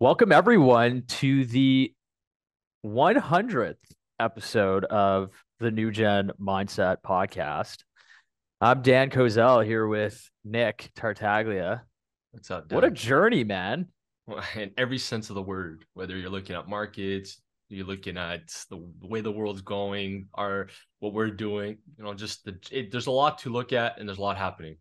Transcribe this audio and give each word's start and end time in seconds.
Welcome 0.00 0.32
everyone 0.32 1.02
to 1.08 1.44
the 1.44 1.92
100th 2.86 3.74
episode 4.18 4.86
of 4.86 5.28
the 5.58 5.70
New 5.70 5.90
Gen 5.90 6.30
Mindset 6.40 7.02
podcast. 7.06 7.84
I'm 8.62 8.80
Dan 8.80 9.10
Kozel 9.10 9.62
here 9.62 9.86
with 9.86 10.26
Nic 10.42 10.90
Tartaglia. 10.96 11.84
What's 12.30 12.50
up, 12.50 12.72
What 12.72 12.82
a 12.82 12.90
journey, 12.90 13.44
man. 13.44 13.88
In 14.56 14.70
every 14.78 14.96
sense 14.96 15.28
of 15.28 15.34
the 15.34 15.42
word, 15.42 15.84
whether 15.92 16.16
you're 16.16 16.30
looking 16.30 16.56
at 16.56 16.66
markets, 16.66 17.38
you're 17.68 17.84
looking 17.84 18.16
at 18.16 18.48
the, 18.70 18.78
the 19.02 19.06
way 19.06 19.20
the 19.20 19.30
world's 19.30 19.60
going, 19.60 20.28
our 20.32 20.68
what 21.00 21.12
we're 21.12 21.28
doing, 21.28 21.76
you 21.98 22.04
know, 22.04 22.14
just 22.14 22.46
the 22.46 22.58
it, 22.72 22.90
there's 22.90 23.06
a 23.06 23.10
lot 23.10 23.36
to 23.40 23.50
look 23.50 23.74
at 23.74 23.98
and 23.98 24.08
there's 24.08 24.16
a 24.16 24.22
lot 24.22 24.38
happening. 24.38 24.76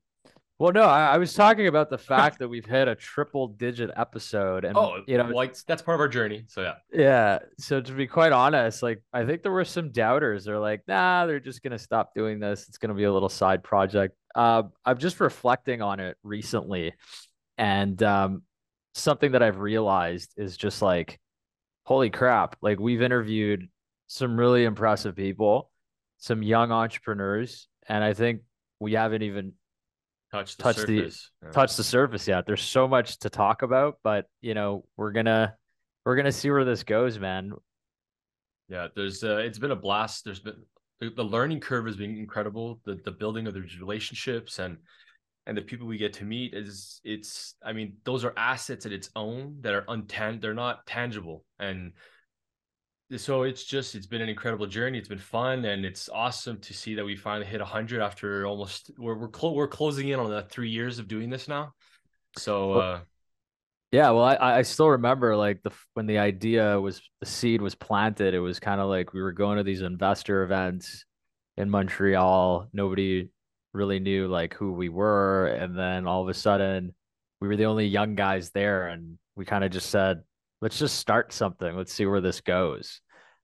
Well, 0.60 0.74
no, 0.74 0.84
I, 0.84 1.14
I 1.14 1.18
was 1.18 1.34
talking 1.34 1.68
about 1.68 1.90
the 1.90 1.98
fact 1.98 2.40
that 2.40 2.50
we've 2.50 2.66
hit 2.66 2.90
a 2.90 2.96
triple 2.96 3.48
digit 3.48 3.92
episode 3.96 4.66
and 4.66 4.76
Oh, 4.78 5.02
you 5.08 5.18
know 5.18 5.24
like 5.30 5.56
that's 5.66 5.82
part 5.82 5.96
of 5.96 6.02
our 6.02 6.10
journey. 6.10 6.44
So 6.48 6.62
yeah, 6.62 6.74
Yeah. 6.92 7.40
So 7.58 7.80
to 7.80 7.94
be 7.94 8.08
quite 8.08 8.34
honest, 8.34 8.84
like 8.84 9.02
I 9.14 9.26
think 9.26 9.42
there 9.42 9.54
were 9.54 9.64
some 9.64 9.92
doubters. 9.92 10.44
They're 10.44 10.60
like, 10.60 10.82
nah, 10.86 11.26
they're 11.26 11.40
just 11.40 11.64
gonna 11.64 11.80
stop 11.80 12.14
doing 12.14 12.42
this. 12.42 12.68
It's 12.68 12.78
gonna 12.78 12.94
be 12.94 13.06
a 13.06 13.14
little 13.14 13.30
side 13.30 13.64
project. 13.64 14.18
Uh, 14.36 14.64
I'm 14.84 14.98
just 14.98 15.22
reflecting 15.22 15.82
on 15.82 16.02
it 16.02 16.18
recently, 16.24 16.94
and 17.58 18.04
um, 18.04 18.42
something 18.96 19.32
that 19.32 19.42
I've 19.42 19.60
realized 19.60 20.34
is 20.36 20.58
just 20.58 20.82
like, 20.82 21.22
holy 21.84 22.10
crap! 22.10 22.58
Like 22.62 22.80
we've 22.80 23.02
interviewed 23.02 23.70
some 24.08 24.38
really 24.38 24.66
impressive 24.66 25.16
people, 25.16 25.72
some 26.18 26.44
young 26.44 26.74
entrepreneurs, 26.74 27.70
and 27.88 28.04
I 28.04 28.14
think 28.14 28.42
we 28.82 28.94
haven't 28.94 29.22
even 29.24 29.54
touch 30.32 30.58
the 30.58 30.64
Touch 30.64 30.76
the- 30.78 30.82
surface. 30.82 31.32
Yeah. 31.44 31.52
touched 31.52 31.78
the 31.78 31.84
surface 31.84 32.28
yet. 32.28 32.46
There's 32.46 32.62
so 32.64 32.88
much 32.88 33.20
to 33.20 33.30
talk 33.30 33.62
about, 33.62 33.96
but 34.04 34.26
you 34.42 34.54
know, 34.54 34.86
we're 34.98 35.12
gonna 35.12 35.56
we're 36.06 36.16
gonna 36.16 36.32
see 36.32 36.50
where 36.52 36.66
this 36.66 36.84
goes, 36.84 37.20
man. 37.20 37.52
Yeah, 38.68 38.88
there's 38.96 39.24
uh, 39.24 39.38
it's 39.38 39.58
been 39.60 39.72
a 39.72 39.76
blast. 39.76 40.26
There's 40.26 40.40
been 40.40 40.64
the, 41.00 41.10
the 41.10 41.24
learning 41.24 41.60
curve 41.62 41.86
has 41.88 41.96
been 41.96 42.18
incredible. 42.18 42.80
The 42.86 43.00
the 43.04 43.12
building 43.12 43.48
of 43.48 43.54
these 43.54 43.80
relationships 43.80 44.60
and 44.60 44.78
and 45.48 45.58
the 45.58 45.62
people 45.62 45.88
we 45.88 45.98
get 45.98 46.14
to 46.14 46.26
meet 46.26 46.54
is 46.54 47.02
it's 47.04 47.56
I 47.66 47.74
mean 47.74 47.98
those 48.04 48.24
are 48.24 48.34
assets 48.38 48.86
in 48.86 48.94
its 48.94 49.10
own 49.16 49.58
that 49.62 49.74
are 49.74 49.82
untan 49.84 50.40
they're 50.42 50.54
not 50.54 50.86
tangible 50.86 51.44
and 51.58 51.94
so 53.18 53.44
it's 53.44 53.64
just 53.64 53.96
it's 53.96 54.06
been 54.06 54.22
an 54.22 54.30
incredible 54.30 54.68
journey. 54.68 54.98
It's 54.98 55.08
been 55.08 55.18
fun 55.18 55.66
and 55.66 55.86
it's 55.86 56.10
awesome 56.10 56.60
to 56.60 56.74
see 56.74 56.96
that 56.96 57.06
we 57.06 57.16
finally 57.16 57.46
hit 57.48 57.60
100 57.60 58.02
after 58.02 58.46
almost 58.46 58.92
we're 58.98 59.18
we're, 59.18 59.28
clo- 59.30 59.54
we're 59.54 59.68
closing 59.68 60.10
in 60.10 60.20
on 60.20 60.30
the 60.30 60.44
3 60.44 60.70
years 60.70 61.00
of 61.00 61.08
doing 61.08 61.30
this 61.30 61.48
now. 61.48 61.74
So 62.38 62.74
Well, 62.74 62.82
uh 62.82 63.00
Yeah, 63.92 64.12
well, 64.12 64.24
I 64.26 64.60
I 64.60 64.62
still 64.64 64.90
remember 64.90 65.36
like 65.36 65.64
the 65.64 65.72
when 65.96 66.06
the 66.06 66.20
idea 66.20 66.80
was 66.80 67.02
the 67.22 67.26
seed 67.26 67.62
was 67.62 67.76
planted. 67.76 68.34
It 68.34 68.40
was 68.40 68.60
kind 68.60 68.80
of 68.82 68.88
like 68.90 69.14
we 69.14 69.22
were 69.22 69.32
going 69.32 69.58
to 69.58 69.64
these 69.64 69.82
investor 69.82 70.44
events 70.44 71.06
in 71.58 71.70
Montreal. 71.70 72.70
Nobody 72.74 73.30
really 73.74 74.00
knew 74.00 74.28
like 74.28 74.54
who 74.54 74.74
we 74.74 74.90
were, 74.90 75.48
and 75.48 75.78
then 75.78 76.06
all 76.08 76.22
of 76.22 76.30
a 76.30 76.34
sudden 76.36 76.94
we 77.42 77.48
were 77.48 77.56
the 77.58 77.66
only 77.66 77.88
young 77.88 78.16
guys 78.16 78.52
there, 78.52 78.88
and 78.88 79.18
we 79.36 79.46
kind 79.46 79.64
of 79.64 79.72
just 79.72 79.90
said, 79.90 80.24
"Let's 80.62 80.80
just 80.80 80.98
start 80.98 81.34
something. 81.34 81.76
Let's 81.76 81.94
see 81.94 82.06
where 82.06 82.22
this 82.22 82.42
goes." 82.42 83.02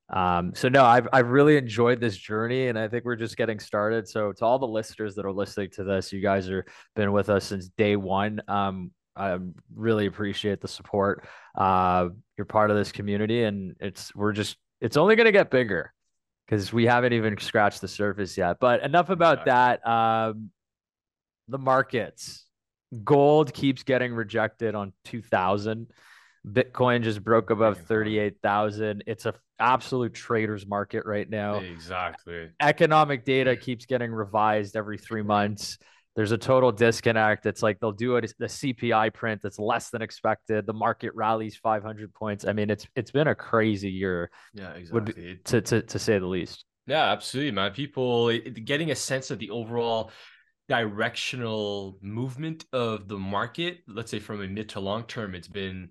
Um, 0.10 0.54
so 0.54 0.70
no, 0.70 0.84
I've 0.84 1.08
I've 1.12 1.30
really 1.30 1.58
enjoyed 1.58 2.00
this 2.00 2.16
journey, 2.16 2.68
and 2.68 2.78
I 2.78 2.88
think 2.88 3.06
we're 3.06 3.16
just 3.16 3.38
getting 3.38 3.60
started. 3.60 4.08
So 4.08 4.32
to 4.34 4.46
all 4.46 4.60
the 4.60 4.68
listeners 4.68 5.16
that 5.16 5.26
are 5.26 5.32
listening 5.32 5.72
to 5.72 5.84
this, 5.84 6.14
you 6.14 6.22
guys 6.22 6.50
are 6.50 6.66
been 6.96 7.12
with 7.12 7.30
us 7.30 7.46
since 7.46 7.70
day 7.70 7.96
one. 7.96 8.42
Um, 8.48 8.92
I 9.16 9.38
really 9.74 10.06
appreciate 10.06 10.62
the 10.62 10.68
support. 10.68 11.25
Uh, 11.56 12.09
you're 12.38 12.46
part 12.46 12.70
of 12.70 12.78
this 12.78 12.92
community, 12.92 13.44
and 13.44 13.75
it's 13.80 14.14
we're 14.14 14.34
just 14.34 14.58
it's 14.81 14.98
only 14.98 15.16
going 15.16 15.25
to 15.25 15.31
get 15.31 15.50
bigger 15.50 15.92
because 16.46 16.72
we 16.72 16.86
haven't 16.86 17.14
even 17.14 17.38
scratched 17.40 17.81
the 17.81 17.88
surface 17.88 18.38
yet. 18.38 18.58
But 18.59 18.84
enough 18.84 19.09
about 19.09 19.40
Exactly. 19.48 19.52
that. 19.84 19.90
Um, 19.90 20.52
the 21.48 21.58
markets, 21.58 22.46
gold 23.04 23.54
keeps 23.54 23.84
getting 23.84 24.14
rejected 24.14 24.75
on 24.75 24.94
2,000. 25.06 25.88
Bitcoin 26.45 27.03
just 27.03 27.23
broke 27.23 27.50
above 27.50 27.78
Freaking 27.78 27.88
fun. 27.88 27.88
38,000. 27.88 29.03
It's 29.07 29.25
a 29.25 29.33
absolute 29.57 30.13
trader's 30.13 30.67
market 30.67 31.06
right 31.06 31.29
now 31.29 31.59
exactly. 31.59 32.50
economic 32.59 33.23
data 33.23 33.56
keeps 33.56 33.85
getting 33.85 34.11
revised 34.11 34.75
every 34.75 34.97
three 34.97 35.22
months. 35.22 35.78
There's 36.16 36.31
a 36.31 36.38
total 36.38 36.72
disconnect. 36.72 37.45
It's 37.45 37.63
like 37.63 37.79
they'll 37.79 37.91
do 37.91 38.16
it 38.17 38.33
the 38.38 38.45
CPI 38.45 39.13
print 39.13 39.41
that's 39.41 39.59
less 39.59 39.89
than 39.89 40.01
expected. 40.01 40.66
The 40.66 40.73
market 40.73 41.11
rallies 41.16 41.57
500 41.57 42.13
points. 42.13 42.45
I 42.45 42.53
mean, 42.53 42.69
it's 42.69 42.88
it's 42.95 43.12
been 43.12 43.27
a 43.27 43.35
crazy 43.35 43.89
year 43.89 44.29
Yeah, 44.53 44.73
Would 44.91 45.06
be- 45.06 45.12
exactly. 45.12 45.39
To 45.45 45.62
to 45.62 45.81
to 45.81 46.00
say 46.00 46.19
the 46.19 46.25
least. 46.25 46.66
Yeah, 46.88 47.12
absolutely, 47.12 47.51
man. 47.51 47.72
People 47.72 48.31
getting 48.63 48.91
a 48.91 48.95
sense 48.95 49.31
of 49.31 49.39
the 49.39 49.50
overall 49.50 50.12
directional 50.69 51.97
movement 52.01 52.66
of 52.72 53.07
the 53.07 53.17
market, 53.17 53.79
let's 53.88 54.12
say 54.12 54.19
from 54.19 54.41
a 54.41 54.47
mid 54.47 54.69
to 54.69 54.79
long 54.79 55.03
term, 55.03 55.35
it's 55.35 55.47
been 55.47 55.89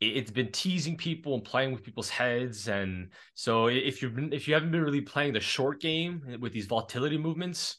it's 0.00 0.30
been 0.30 0.52
teasing 0.52 0.96
people 0.96 1.34
and 1.34 1.44
playing 1.44 1.72
with 1.72 1.82
people's 1.82 2.08
heads. 2.08 2.68
And 2.68 3.10
so 3.34 3.66
if 3.66 4.00
you've 4.00 4.14
been 4.14 4.32
if 4.32 4.46
you 4.46 4.54
haven't 4.54 4.70
been 4.70 4.82
really 4.82 5.00
playing 5.00 5.32
the 5.32 5.40
short 5.40 5.80
game 5.80 6.38
with 6.40 6.52
these 6.52 6.66
volatility 6.66 7.18
movements, 7.18 7.78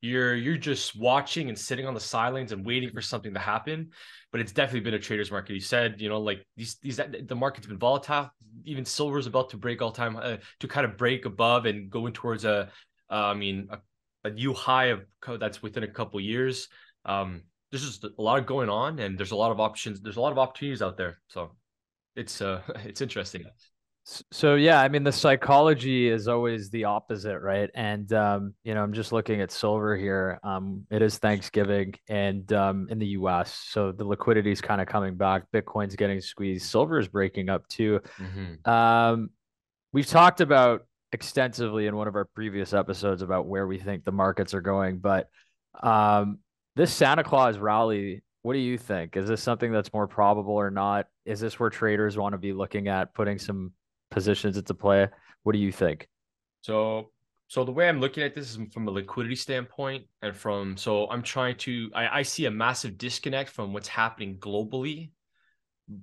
you're 0.00 0.34
you're 0.34 0.56
just 0.56 0.98
watching 0.98 1.48
and 1.48 1.58
sitting 1.58 1.86
on 1.86 1.94
the 1.94 2.00
sidelines 2.00 2.52
and 2.52 2.64
waiting 2.64 2.90
for 2.90 3.02
something 3.02 3.34
to 3.34 3.40
happen. 3.40 3.90
But 4.32 4.40
it's 4.40 4.52
definitely 4.52 4.80
been 4.80 4.94
a 4.94 4.98
trader's 4.98 5.30
market. 5.30 5.54
You 5.54 5.60
said, 5.60 6.00
you 6.00 6.08
know, 6.08 6.20
like 6.20 6.46
these 6.56 6.76
these 6.82 6.96
the 6.96 7.36
market's 7.36 7.66
been 7.66 7.78
volatile. 7.78 8.30
Even 8.64 8.84
silver 8.84 9.18
is 9.18 9.26
about 9.26 9.50
to 9.50 9.56
break 9.56 9.82
all 9.82 9.92
time 9.92 10.16
uh, 10.16 10.36
to 10.60 10.68
kind 10.68 10.86
of 10.86 10.96
break 10.96 11.24
above 11.26 11.66
and 11.66 11.90
go 11.90 12.06
in 12.06 12.12
towards 12.12 12.44
a 12.44 12.70
uh, 13.10 13.14
I 13.14 13.34
mean, 13.34 13.68
a, 13.70 13.78
a 14.28 14.30
new 14.30 14.52
high 14.52 14.86
of 14.86 15.04
that's 15.38 15.62
within 15.62 15.82
a 15.82 15.88
couple 15.88 16.20
years. 16.20 16.68
Um, 17.04 17.42
there's 17.70 17.84
just 17.84 18.04
a 18.04 18.22
lot 18.22 18.46
going 18.46 18.68
on, 18.68 18.98
and 18.98 19.18
there's 19.18 19.32
a 19.32 19.36
lot 19.36 19.50
of 19.50 19.60
options. 19.60 20.00
There's 20.00 20.16
a 20.16 20.20
lot 20.20 20.32
of 20.32 20.38
opportunities 20.38 20.82
out 20.82 20.96
there. 20.96 21.18
So 21.28 21.52
it's 22.18 22.42
uh, 22.42 22.60
it's 22.84 23.00
interesting. 23.00 23.44
So 24.32 24.54
yeah, 24.54 24.80
I 24.80 24.88
mean 24.88 25.04
the 25.04 25.12
psychology 25.12 26.08
is 26.08 26.28
always 26.28 26.70
the 26.70 26.84
opposite, 26.84 27.40
right? 27.40 27.68
And 27.74 28.10
um, 28.14 28.54
you 28.64 28.74
know, 28.74 28.82
I'm 28.82 28.94
just 28.94 29.12
looking 29.12 29.42
at 29.42 29.50
silver 29.50 29.96
here. 29.96 30.40
Um, 30.42 30.86
it 30.90 31.02
is 31.02 31.18
Thanksgiving 31.18 31.94
and 32.08 32.50
um 32.54 32.88
in 32.90 32.98
the 32.98 33.08
US. 33.08 33.52
So 33.68 33.92
the 33.92 34.04
liquidity 34.04 34.50
is 34.50 34.62
kind 34.62 34.80
of 34.80 34.88
coming 34.88 35.16
back. 35.16 35.44
Bitcoin's 35.54 35.94
getting 35.94 36.22
squeezed. 36.22 36.66
Silver 36.66 36.98
is 36.98 37.08
breaking 37.08 37.50
up 37.50 37.68
too. 37.68 38.00
Mhm. 38.18 38.66
Um, 38.66 39.30
we've 39.92 40.06
talked 40.06 40.40
about 40.40 40.86
extensively 41.12 41.86
in 41.86 41.94
one 41.94 42.08
of 42.08 42.14
our 42.14 42.24
previous 42.24 42.72
episodes 42.72 43.20
about 43.20 43.46
where 43.46 43.66
we 43.66 43.78
think 43.78 44.04
the 44.04 44.12
markets 44.12 44.54
are 44.54 44.60
going, 44.62 44.98
but 44.98 45.28
um, 45.82 46.38
this 46.76 46.92
Santa 46.92 47.24
Claus 47.24 47.58
rally, 47.58 48.22
what 48.42 48.52
do 48.52 48.58
you 48.58 48.78
think? 48.78 49.16
Is 49.16 49.28
this 49.28 49.42
something 49.42 49.72
that's 49.72 49.92
more 49.92 50.06
probable 50.06 50.54
or 50.54 50.70
not? 50.70 51.06
Is 51.24 51.40
this 51.40 51.58
where 51.58 51.70
traders 51.70 52.16
want 52.16 52.32
to 52.32 52.38
be 52.38 52.52
looking 52.52 52.88
at 52.88 53.14
putting 53.14 53.38
some 53.38 53.72
positions 54.10 54.56
into 54.56 54.74
play? 54.74 55.08
What 55.42 55.52
do 55.52 55.58
you 55.58 55.72
think? 55.72 56.08
So 56.60 57.10
so 57.48 57.64
the 57.64 57.72
way 57.72 57.88
I'm 57.88 58.00
looking 58.00 58.22
at 58.22 58.34
this 58.34 58.50
is 58.50 58.58
from 58.74 58.86
a 58.88 58.90
liquidity 58.90 59.34
standpoint, 59.34 60.04
and 60.20 60.36
from 60.36 60.76
so 60.76 61.08
I'm 61.10 61.22
trying 61.22 61.56
to 61.58 61.90
I, 61.94 62.18
I 62.18 62.22
see 62.22 62.44
a 62.44 62.50
massive 62.50 62.98
disconnect 62.98 63.50
from 63.50 63.72
what's 63.72 63.88
happening 63.88 64.36
globally 64.38 65.10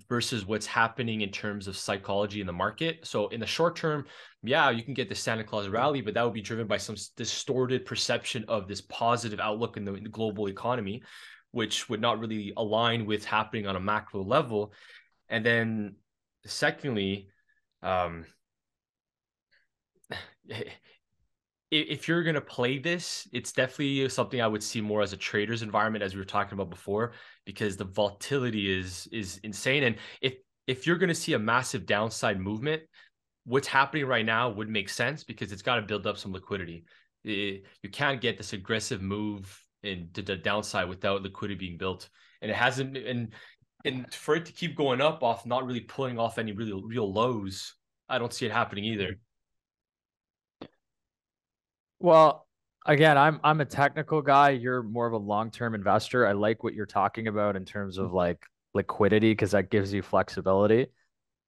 versus 0.10 0.46
what's 0.46 0.66
happening 0.66 1.22
in 1.22 1.30
terms 1.30 1.68
of 1.68 1.78
psychology 1.78 2.42
in 2.42 2.48
the 2.48 2.54
market. 2.54 3.06
So 3.06 3.28
in 3.28 3.40
the 3.40 3.46
short 3.46 3.76
term, 3.76 4.06
yeah, 4.42 4.72
you 4.72 4.84
can 4.84 4.96
get 4.96 5.10
the 5.10 5.16
Santa 5.16 5.44
Claus 5.44 5.68
rally, 5.68 6.02
but 6.02 6.16
that 6.16 6.24
would 6.24 6.34
be 6.34 6.42
driven 6.42 6.66
by 6.66 6.78
some 6.78 6.96
distorted 7.16 7.86
perception 7.86 8.46
of 8.48 8.68
this 8.68 8.82
positive 8.82 9.40
outlook 9.40 9.78
in 9.78 9.86
the, 9.86 9.94
in 9.94 10.04
the 10.04 10.10
global 10.10 10.50
economy, 10.50 11.04
which 11.56 11.88
would 11.88 12.02
not 12.02 12.20
really 12.20 12.52
align 12.58 13.06
with 13.06 13.24
happening 13.24 13.66
on 13.66 13.78
a 13.78 13.80
macro 13.80 14.22
level. 14.22 14.74
And 15.30 15.46
then 15.46 15.96
secondly, 16.46 17.30
um, 17.82 18.26
if 21.72 22.08
you're 22.10 22.24
going 22.24 22.36
to 22.36 22.42
play 22.42 22.78
this, 22.78 23.28
it's 23.32 23.54
definitely 23.54 24.08
something 24.10 24.42
I 24.42 24.48
would 24.48 24.64
see 24.64 24.82
more 24.82 25.02
as 25.02 25.14
a 25.14 25.18
trader's 25.18 25.62
environment, 25.62 26.04
as 26.04 26.14
we 26.14 26.20
were 26.20 26.26
talking 26.26 26.54
about 26.54 26.70
before, 26.70 27.14
because 27.46 27.78
the 27.78 27.86
volatility 27.86 28.70
is 28.78 29.08
is 29.14 29.40
insane. 29.44 29.84
And 29.84 29.96
if 30.22 30.36
if 30.68 30.86
you're 30.86 30.98
going 30.98 31.08
to 31.10 31.16
see 31.16 31.34
a 31.34 31.40
massive 31.40 31.86
downside 31.86 32.38
movement, 32.40 32.84
what's 33.46 33.68
happening 33.68 34.08
right 34.08 34.26
now 34.26 34.50
would 34.50 34.68
make 34.70 34.90
sense 34.90 35.24
because 35.24 35.54
it's 35.54 35.62
got 35.62 35.78
to 35.78 35.84
build 35.84 36.06
up 36.06 36.18
some 36.18 36.34
liquidity. 36.34 36.84
I- 37.26 37.62
you 37.82 37.90
can't 37.92 38.20
get 38.20 38.38
this 38.38 38.52
aggressive 38.52 39.02
move 39.02 39.65
into 39.86 40.22
the 40.22 40.36
downside 40.36 40.90
without 40.90 41.22
liquidity 41.24 41.58
being 41.58 41.78
built, 41.78 42.10
and 42.42 42.52
it 42.52 42.56
hasn't. 42.56 42.98
And 42.98 43.34
and 43.84 44.12
for 44.14 44.36
it 44.36 44.46
to 44.48 44.52
keep 44.52 44.76
going 44.76 45.02
up 45.02 45.24
off 45.24 45.46
not 45.46 45.66
really 45.66 45.82
pulling 45.82 46.18
off 46.20 46.38
any 46.38 46.52
really 46.52 46.74
real 46.74 47.12
lows, 47.12 47.76
I 48.10 48.18
don't 48.18 48.34
see 48.34 48.46
it 48.46 48.52
happening 48.52 48.86
either. 48.86 49.18
Well, 52.00 52.48
again, 52.86 53.18
I'm 53.18 53.40
I'm 53.44 53.62
a 53.62 53.66
technical 53.66 54.22
guy. 54.22 54.50
You're 54.52 54.84
more 54.84 55.08
of 55.08 55.14
a 55.14 55.18
long-term 55.18 55.76
investor. 55.76 56.28
I 56.28 56.34
like 56.34 56.64
what 56.64 56.74
you're 56.74 56.86
talking 56.86 57.28
about 57.28 57.56
in 57.56 57.66
terms 57.66 57.98
of 57.98 58.12
like 58.14 58.44
liquidity 58.74 59.32
because 59.32 59.52
that 59.52 59.70
gives 59.70 59.94
you 59.94 60.02
flexibility. 60.02 60.88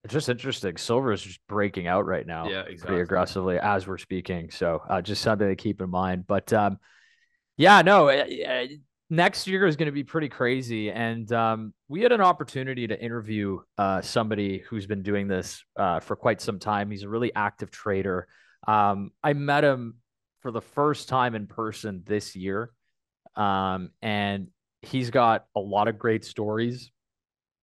It's 0.04 0.14
just 0.14 0.30
interesting. 0.30 0.78
Silver 0.78 1.12
is 1.12 1.22
just 1.22 1.40
breaking 1.50 1.88
out 1.88 2.06
right 2.06 2.26
now, 2.26 2.48
Yeah, 2.48 2.62
pretty 2.62 2.74
exactly. 2.74 3.02
aggressively 3.02 3.60
as 3.60 3.88
we're 3.88 3.98
speaking. 3.98 4.50
So 4.52 4.82
uh, 4.88 5.02
just 5.02 5.22
something 5.22 5.48
to 5.48 5.56
keep 5.56 5.82
in 5.82 5.90
mind. 5.90 6.26
But 6.28 6.54
um, 6.54 6.78
yeah, 7.58 7.82
no, 7.82 8.10
uh, 8.10 8.26
uh, 8.48 8.68
next 9.10 9.48
year 9.48 9.66
is 9.66 9.76
going 9.76 9.88
to 9.88 9.92
be 9.92 10.04
pretty 10.04 10.30
crazy. 10.30 10.92
And 10.92 11.32
um, 11.32 11.74
we 11.88 12.02
had 12.02 12.12
an 12.12 12.22
opportunity 12.22 12.88
to 12.88 13.02
interview 13.02 13.60
uh, 13.78 14.02
somebody 14.02 14.60
who's 14.60 14.86
been 14.86 15.02
doing 15.02 15.28
this 15.28 15.64
uh, 15.76 16.00
for 16.00 16.16
quite 16.16 16.40
some 16.40 16.60
time. 16.60 16.92
He's 16.92 17.04
a 17.04 17.10
really 17.10 17.34
active 17.34 17.72
trader. 17.72 18.28
Um, 18.68 19.12
I 19.24 19.34
met 19.34 19.64
him 19.64 19.96
for 20.42 20.52
the 20.52 20.62
first 20.62 21.10
time 21.10 21.36
in 21.36 21.48
person 21.48 22.04
this 22.06 22.36
year. 22.36 22.72
Um, 23.36 23.92
and 24.02 24.48
he's 24.82 25.10
got 25.10 25.46
a 25.56 25.60
lot 25.60 25.88
of 25.88 25.98
great 25.98 26.26
stories 26.26 26.92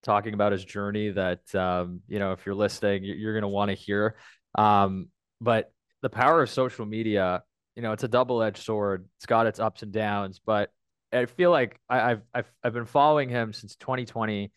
talking 0.02 0.34
about 0.34 0.52
his 0.52 0.64
journey 0.64 1.10
that, 1.10 1.54
um, 1.54 2.00
you 2.08 2.18
know, 2.18 2.32
if 2.32 2.44
you're 2.46 2.54
listening, 2.54 3.04
you're 3.04 3.32
going 3.32 3.42
to 3.42 3.48
want 3.48 3.70
to 3.70 3.74
hear. 3.74 4.16
Um, 4.54 5.08
but 5.40 5.72
the 6.02 6.10
power 6.10 6.42
of 6.42 6.50
social 6.50 6.84
media, 6.84 7.42
you 7.76 7.82
know, 7.82 7.92
it's 7.92 8.04
a 8.04 8.08
double 8.08 8.42
edged 8.42 8.62
sword. 8.62 9.08
It's 9.16 9.26
got 9.26 9.46
its 9.46 9.58
ups 9.58 9.82
and 9.82 9.92
downs, 9.92 10.40
but 10.44 10.70
I 11.12 11.26
feel 11.26 11.50
like 11.50 11.80
I, 11.88 12.12
I've, 12.12 12.22
I've, 12.34 12.52
I've 12.62 12.72
been 12.72 12.86
following 12.86 13.28
him 13.28 13.52
since 13.52 13.76
2020. 13.76 14.52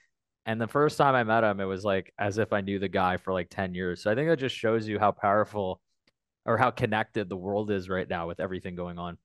And 0.46 0.62
the 0.62 0.68
first 0.68 0.98
time 0.98 1.14
I 1.14 1.24
met 1.24 1.44
him, 1.44 1.60
it 1.60 1.66
was 1.66 1.84
like 1.84 2.14
as 2.18 2.38
if 2.38 2.54
I 2.54 2.62
knew 2.62 2.80
the 2.80 2.88
guy 2.88 3.18
for 3.18 3.34
like 3.34 3.50
10 3.50 3.74
years. 3.74 4.02
So 4.02 4.12
I 4.12 4.16
think 4.16 4.30
that 4.30 4.40
just 4.40 4.56
shows 4.56 4.88
you 4.88 4.98
how 4.98 5.12
powerful 5.12 5.82
or 6.46 6.58
how 6.58 6.72
connected 6.72 7.28
the 7.28 7.36
world 7.36 7.70
is 7.70 7.90
right 7.90 8.10
now 8.10 8.28
with 8.28 8.40
everything 8.40 8.76
going 8.76 8.98
on. 8.98 9.18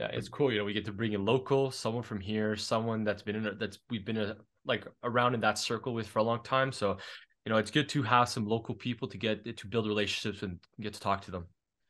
Yeah, 0.00 0.08
it's 0.12 0.28
cool. 0.28 0.50
You 0.50 0.58
know, 0.58 0.64
we 0.64 0.72
get 0.72 0.84
to 0.86 0.92
bring 0.92 1.12
in 1.12 1.24
local, 1.24 1.70
someone 1.70 2.02
from 2.02 2.20
here, 2.20 2.56
someone 2.56 3.04
that's 3.04 3.22
been 3.22 3.36
in 3.36 3.56
that's 3.58 3.78
we've 3.90 4.04
been 4.04 4.16
a, 4.16 4.36
like 4.66 4.86
around 5.04 5.34
in 5.34 5.40
that 5.40 5.56
circle 5.56 5.94
with 5.94 6.08
for 6.08 6.18
a 6.18 6.22
long 6.22 6.42
time. 6.42 6.72
So, 6.72 6.96
you 7.46 7.52
know, 7.52 7.58
it's 7.58 7.70
good 7.70 7.88
to 7.90 8.02
have 8.02 8.28
some 8.28 8.44
local 8.44 8.74
people 8.74 9.06
to 9.08 9.16
get 9.16 9.56
to 9.56 9.66
build 9.68 9.86
relationships 9.86 10.42
and 10.42 10.58
get 10.80 10.94
to 10.94 11.00
talk 11.00 11.22
to 11.22 11.30
them. 11.30 11.46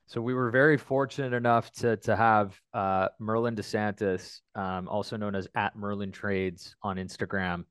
So 0.06 0.20
we 0.20 0.34
were 0.34 0.50
very 0.50 0.76
fortunate 0.76 1.32
enough 1.32 1.70
to 1.72 1.96
to 1.98 2.14
have 2.14 2.60
uh, 2.74 3.08
Merlin 3.18 3.56
DeSantis, 3.56 4.40
um, 4.54 4.86
also 4.88 5.16
known 5.16 5.34
as 5.34 5.48
at 5.54 5.76
Merlin 5.76 6.12
Trades 6.12 6.76
on 6.82 6.96
Instagram, 6.96 7.64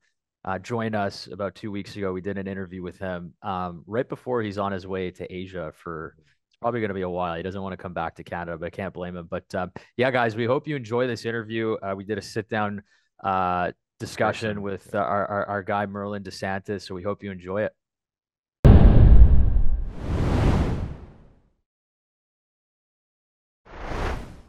uh, 0.46 0.60
join 0.60 0.96
us 0.96 1.28
about 1.32 1.56
two 1.56 1.72
weeks 1.72 1.96
ago. 1.96 2.12
We 2.12 2.22
did 2.22 2.38
an 2.38 2.48
interview 2.48 2.82
with 2.82 2.98
him 2.98 3.34
um, 3.44 3.84
right 3.88 4.08
before 4.08 4.42
he's 4.42 4.58
on 4.58 4.72
his 4.72 4.86
way 4.86 5.12
to 5.12 5.32
Asia 5.34 5.72
for 5.76 6.16
it's 6.48 6.58
probably 6.60 6.82
going 6.82 6.90
to 6.90 6.96
be 6.96 7.02
a 7.02 7.10
while. 7.10 7.36
He 7.36 7.44
doesn't 7.44 7.62
want 7.62 7.74
to 7.74 7.78
come 7.78 7.94
back 7.94 8.16
to 8.16 8.24
Canada, 8.24 8.58
but 8.58 8.66
I 8.66 8.70
can't 8.70 8.94
blame 8.94 9.16
him. 9.16 9.28
But 9.30 9.54
um, 9.56 9.72
yeah, 9.96 10.12
guys, 10.12 10.36
we 10.36 10.46
hope 10.46 10.68
you 10.68 10.76
enjoy 10.76 11.08
this 11.08 11.26
interview. 11.26 11.76
Uh, 11.76 11.94
we 11.96 12.04
did 12.04 12.18
a 12.18 12.22
sit 12.22 12.50
down 12.50 12.82
uh, 13.24 13.72
discussion 14.00 14.62
with 14.62 14.94
uh, 14.94 14.98
our, 14.98 15.26
our 15.28 15.46
our 15.46 15.64
guy 15.64 15.86
Merlin 15.86 16.24
DeSantis, 16.24 16.82
so 16.82 16.94
we 16.96 17.04
hope 17.04 17.24
you 17.24 17.32
enjoy 17.32 17.62
it. 17.62 17.74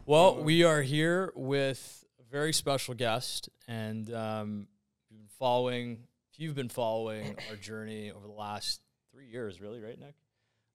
Well, 0.07 0.43
we 0.43 0.63
are 0.63 0.83
here 0.83 1.33
with 1.35 2.05
a 2.19 2.31
very 2.31 2.53
special 2.53 2.93
guest, 2.93 3.49
and 3.67 4.13
um, 4.13 4.67
you've 5.09 5.19
been 5.19 5.29
following. 5.39 5.97
If 6.31 6.39
you've 6.39 6.53
been 6.53 6.69
following 6.69 7.35
our 7.49 7.55
journey 7.55 8.11
over 8.11 8.27
the 8.27 8.33
last 8.33 8.81
three 9.11 9.25
years, 9.25 9.59
really, 9.59 9.79
right, 9.79 9.97
Nic? 9.99 10.13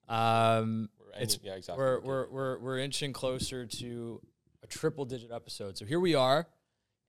Um, 0.08 0.88
We're 0.98 1.22
it's 1.22 1.38
yeah, 1.44 1.52
exactly. 1.52 1.80
we're, 1.80 2.00
we're 2.00 2.28
we're 2.28 2.58
we're 2.58 2.78
inching 2.78 3.12
closer 3.12 3.66
to 3.66 4.20
a 4.64 4.66
triple 4.66 5.04
digit 5.04 5.30
episode. 5.30 5.78
So 5.78 5.84
here 5.84 6.00
we 6.00 6.16
are, 6.16 6.48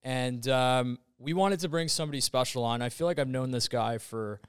and 0.03 0.47
um, 0.47 0.99
we 1.17 1.33
wanted 1.33 1.61
to 1.61 1.69
bring 1.69 1.87
somebody 1.87 2.21
special 2.21 2.63
on. 2.63 2.83
I 2.83 2.89
feel 2.89 3.07
like 3.07 3.17
I've 3.17 3.29
known 3.29 3.49
this 3.49 3.67
guy 3.67 3.97
for 3.97 4.41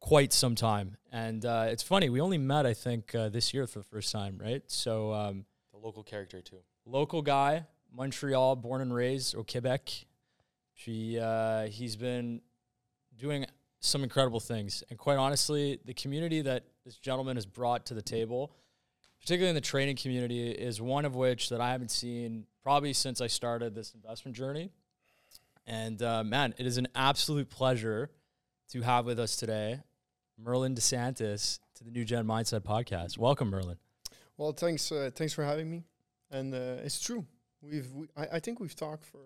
quite 0.00 0.32
some 0.32 0.54
time, 0.54 0.96
and 1.12 1.44
uh, 1.44 1.66
it's 1.68 1.82
funny. 1.82 2.08
We 2.08 2.22
only 2.22 2.38
met, 2.38 2.64
I 2.64 2.72
think, 2.72 3.14
uh, 3.14 3.28
this 3.28 3.52
year 3.52 3.66
for 3.66 3.80
the 3.80 3.84
first 3.84 4.10
time, 4.10 4.40
right? 4.42 4.62
So. 4.68 5.12
Um, 5.12 5.44
the 5.70 5.78
local 5.78 6.02
character 6.02 6.40
too. 6.40 6.60
Local 6.90 7.22
guy, 7.22 7.66
Montreal, 7.94 8.56
born 8.56 8.80
and 8.80 8.92
raised, 8.92 9.34
or 9.34 9.44
Quebec. 9.44 9.90
She, 10.74 11.18
uh, 11.18 11.66
he's 11.66 11.96
been 11.96 12.40
doing 13.16 13.46
some 13.80 14.02
incredible 14.02 14.40
things, 14.40 14.82
and 14.90 14.98
quite 14.98 15.16
honestly, 15.16 15.78
the 15.84 15.94
community 15.94 16.42
that 16.42 16.64
this 16.84 16.96
gentleman 16.96 17.36
has 17.36 17.46
brought 17.46 17.86
to 17.86 17.94
the 17.94 18.02
table, 18.02 18.52
particularly 19.20 19.50
in 19.50 19.54
the 19.54 19.60
trading 19.60 19.96
community, 19.96 20.50
is 20.50 20.80
one 20.80 21.04
of 21.04 21.14
which 21.14 21.48
that 21.50 21.60
I 21.60 21.72
haven't 21.72 21.90
seen 21.90 22.46
probably 22.62 22.92
since 22.92 23.20
I 23.20 23.26
started 23.26 23.74
this 23.74 23.94
investment 23.94 24.36
journey. 24.36 24.70
And 25.66 26.02
uh, 26.02 26.24
man, 26.24 26.54
it 26.58 26.66
is 26.66 26.78
an 26.78 26.88
absolute 26.94 27.48
pleasure 27.48 28.10
to 28.70 28.82
have 28.82 29.06
with 29.06 29.18
us 29.18 29.36
today 29.36 29.80
Merlin 30.38 30.74
DeSantis 30.74 31.58
to 31.74 31.84
the 31.84 31.90
New 31.90 32.04
Gen 32.04 32.26
Mindset 32.26 32.60
podcast. 32.60 33.18
Welcome, 33.18 33.50
Merlin. 33.50 33.76
Well, 34.36 34.52
thanks, 34.52 34.90
uh, 34.90 35.10
thanks 35.14 35.34
for 35.34 35.44
having 35.44 35.70
me. 35.70 35.84
And 36.30 36.54
uh, 36.54 36.84
it's 36.84 37.00
true. 37.00 37.24
We've, 37.62 37.90
we, 37.92 38.06
I, 38.16 38.36
I 38.36 38.40
think 38.40 38.60
we've 38.60 38.74
talked 38.76 39.04
for 39.04 39.18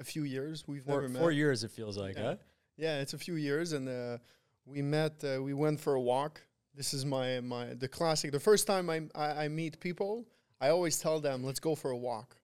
a 0.00 0.04
few 0.04 0.24
years. 0.24 0.64
We've 0.66 0.82
Four, 0.84 0.96
never 1.02 1.08
met. 1.08 1.20
four 1.20 1.30
years, 1.32 1.64
it 1.64 1.70
feels 1.70 1.96
like, 1.96 2.16
Yeah. 2.16 2.22
huh? 2.22 2.36
Yeah, 2.76 3.00
it's 3.00 3.14
a 3.14 3.18
few 3.18 3.34
years, 3.36 3.72
and 3.72 3.88
uh, 3.88 4.18
we 4.66 4.82
met. 4.82 5.22
Uh, 5.22 5.40
we 5.40 5.54
went 5.54 5.78
for 5.80 5.94
a 5.94 6.00
walk. 6.00 6.40
This 6.74 6.92
is 6.92 7.04
my 7.04 7.38
my 7.38 7.66
the 7.74 7.86
classic. 7.86 8.32
The 8.32 8.40
first 8.40 8.66
time 8.66 8.90
I, 8.90 9.02
I 9.14 9.44
I 9.44 9.48
meet 9.48 9.78
people, 9.78 10.26
I 10.60 10.70
always 10.70 10.98
tell 10.98 11.20
them, 11.20 11.44
"Let's 11.44 11.60
go 11.60 11.76
for 11.76 11.92
a 11.92 11.96
walk." 11.96 12.36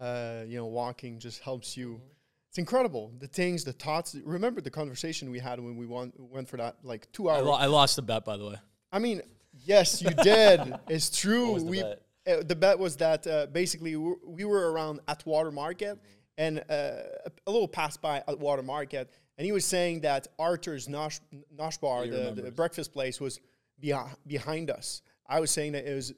Uh, 0.00 0.42
you 0.46 0.56
know, 0.56 0.66
walking 0.66 1.18
just 1.18 1.40
helps 1.42 1.76
you. 1.76 2.00
It's 2.48 2.58
incredible. 2.58 3.10
The 3.18 3.26
things, 3.26 3.64
the 3.64 3.72
thoughts. 3.72 4.14
Remember 4.24 4.60
the 4.60 4.70
conversation 4.70 5.32
we 5.32 5.40
had 5.40 5.58
when 5.58 5.76
we 5.76 5.86
went 5.86 6.14
went 6.20 6.48
for 6.48 6.58
that 6.58 6.76
like 6.84 7.10
two 7.10 7.28
I, 7.28 7.38
hours. 7.38 7.44
lo- 7.46 7.52
I 7.54 7.66
lost 7.66 7.96
the 7.96 8.02
bet, 8.02 8.24
by 8.24 8.36
the 8.36 8.46
way. 8.50 8.56
I 8.92 9.00
mean, 9.00 9.20
yes, 9.64 10.00
you 10.00 10.10
did. 10.10 10.60
It's 10.88 11.10
true. 11.10 11.46
What 11.46 11.54
was 11.54 11.64
the 11.64 11.70
we 11.70 11.82
bet? 11.82 12.01
Uh, 12.26 12.42
the 12.42 12.54
bet 12.56 12.78
was 12.78 12.96
that 12.96 13.26
uh, 13.26 13.46
basically 13.46 13.96
we 13.96 14.14
we 14.26 14.44
were 14.44 14.72
around 14.72 15.00
Atwater 15.08 15.50
Market 15.50 15.98
and 16.38 16.58
uh, 16.58 16.62
a, 16.70 17.30
a 17.46 17.50
little 17.50 17.68
past 17.68 18.00
by 18.00 18.22
Atwater 18.28 18.62
Market, 18.62 19.10
and 19.36 19.44
he 19.44 19.52
was 19.52 19.64
saying 19.64 20.00
that 20.00 20.28
Arthur's 20.38 20.88
Nosh, 20.88 21.20
Nosh 21.54 21.80
Bar, 21.80 22.06
the, 22.06 22.32
the 22.42 22.50
breakfast 22.50 22.92
place, 22.92 23.20
was 23.20 23.40
behi- 23.82 24.14
behind 24.26 24.70
us. 24.70 25.02
I 25.26 25.40
was 25.40 25.50
saying 25.50 25.72
that 25.72 25.84
it 25.90 25.94
was 25.94 26.12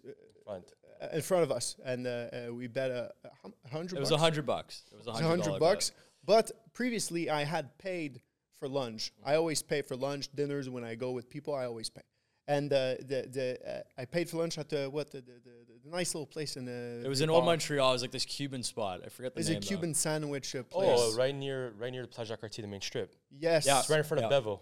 Front. 0.45 0.73
uh, 1.03 1.08
in 1.13 1.23
front 1.23 1.43
of 1.43 1.51
us, 1.51 1.77
and 1.84 2.06
uh, 2.06 2.11
uh, 2.11 2.55
we 2.55 2.67
bet 2.69 2.91
a, 2.91 3.11
a 3.25 3.69
hundred. 3.69 3.96
It 3.96 4.01
was 4.01 4.11
a 4.11 4.19
hundred 4.19 4.46
bucks. 4.46 4.84
It 4.93 4.99
was 4.99 5.06
a 5.06 5.13
hundred 5.13 5.13
was 5.13 5.20
a 5.20 5.25
hundred 5.25 5.29
hundred 5.44 5.61
dollar 5.61 5.75
bucks. 5.75 5.93
But 6.27 6.51
previously, 6.73 7.29
I 7.29 7.44
had 7.44 7.77
paid 7.79 8.20
for 8.58 8.69
lunch. 8.69 9.13
I 9.25 9.34
always 9.34 9.63
pay 9.63 9.82
for 9.82 9.96
lunch, 9.96 10.29
dinners. 10.34 10.70
When 10.70 10.84
I 10.84 10.94
go 10.94 11.11
with 11.13 11.29
people, 11.29 11.55
I 11.55 11.65
always 11.67 11.91
pay. 11.91 12.03
And 12.46 12.70
uh, 12.72 12.96
the 13.01 13.27
the 13.31 13.58
uh, 13.79 13.82
I 13.96 14.05
paid 14.05 14.29
for 14.29 14.36
lunch 14.36 14.58
at 14.58 14.69
the 14.69 14.91
what 14.91 15.10
the, 15.10 15.19
the, 15.22 15.32
the, 15.44 15.51
the 15.84 15.91
nice 15.91 16.15
little 16.15 16.27
place 16.27 16.56
in 16.56 16.67
the. 16.67 17.03
It 17.05 17.08
was 17.08 17.19
the 17.20 17.24
in 17.24 17.31
Old. 17.31 17.44
Montreal. 17.46 17.89
It 17.91 17.93
was 17.94 18.03
like 18.03 18.10
this 18.10 18.27
Cuban 18.27 18.63
spot. 18.63 19.01
I 19.05 19.08
forget 19.08 19.32
the 19.34 19.41
It's 19.41 19.48
name. 19.48 19.58
a 19.58 19.60
though. 19.60 19.67
Cuban 19.67 19.94
sandwich 19.94 20.55
uh, 20.55 20.63
place. 20.65 20.91
Oh, 20.93 21.17
right 21.17 21.34
near 21.34 21.72
right 21.79 21.91
near 21.91 22.03
the 22.03 22.08
Place 22.08 22.29
Cartier, 22.29 22.63
the 22.63 22.69
main 22.69 22.82
strip. 22.82 23.15
Yes. 23.31 23.65
Yeah. 23.67 23.79
It's 23.79 23.89
right 23.89 23.98
in 23.98 24.05
front 24.05 24.20
Yeah. 24.20 24.27
of 24.27 24.31
Bevo. 24.44 24.60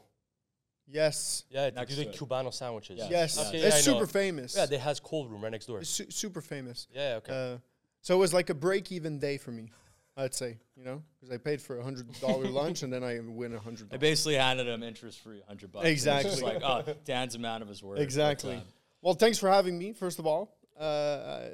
Yes. 0.86 1.44
Yeah, 1.50 1.70
they 1.70 1.84
do 1.84 1.94
the 1.94 2.04
to. 2.06 2.24
Cubano 2.24 2.52
sandwiches. 2.52 2.98
Yeah. 2.98 3.08
Yes. 3.10 3.36
Yeah. 3.40 3.48
Okay, 3.48 3.58
it's 3.58 3.66
yeah, 3.86 3.92
I 3.92 3.94
super 3.94 4.06
famous. 4.06 4.56
Yeah, 4.56 4.66
they 4.66 4.78
has 4.78 5.00
cold 5.00 5.30
room 5.30 5.42
right 5.42 5.50
next 5.52 5.66
door. 5.66 5.78
it's 5.80 5.90
su- 5.90 6.10
super 6.10 6.40
famous. 6.40 6.88
Yeah, 6.94 7.10
yeah, 7.10 7.16
okay. 7.16 7.52
Uh, 7.54 7.58
so 8.00 8.14
it 8.14 8.18
was 8.18 8.34
like 8.34 8.50
a 8.50 8.54
break-even 8.54 9.18
day 9.18 9.38
for 9.38 9.52
me. 9.52 9.70
I'd 10.16 10.34
say, 10.34 10.58
you 10.76 10.84
know, 10.84 11.02
because 11.18 11.34
I 11.34 11.38
paid 11.38 11.62
for 11.62 11.78
a 11.78 11.82
hundred 11.82 12.06
dollar 12.20 12.46
lunch 12.48 12.82
and 12.82 12.92
then 12.92 13.02
I 13.02 13.20
win 13.20 13.54
a 13.54 13.58
hundred. 13.58 13.88
I 13.92 13.96
basically 13.96 14.34
handed 14.34 14.66
him 14.66 14.82
interest 14.82 15.20
free 15.20 15.42
hundred 15.48 15.72
bucks. 15.72 15.86
Exactly. 15.86 16.30
Just 16.30 16.42
like, 16.42 16.62
oh, 16.62 16.84
Dan's 17.04 17.34
a 17.34 17.38
man 17.38 17.62
of 17.62 17.68
his 17.68 17.82
word. 17.82 17.98
Exactly. 17.98 18.62
Well, 19.00 19.14
thanks 19.14 19.38
for 19.38 19.48
having 19.48 19.78
me. 19.78 19.92
First 19.92 20.18
of 20.18 20.26
all, 20.26 20.56
uh, 20.78 21.46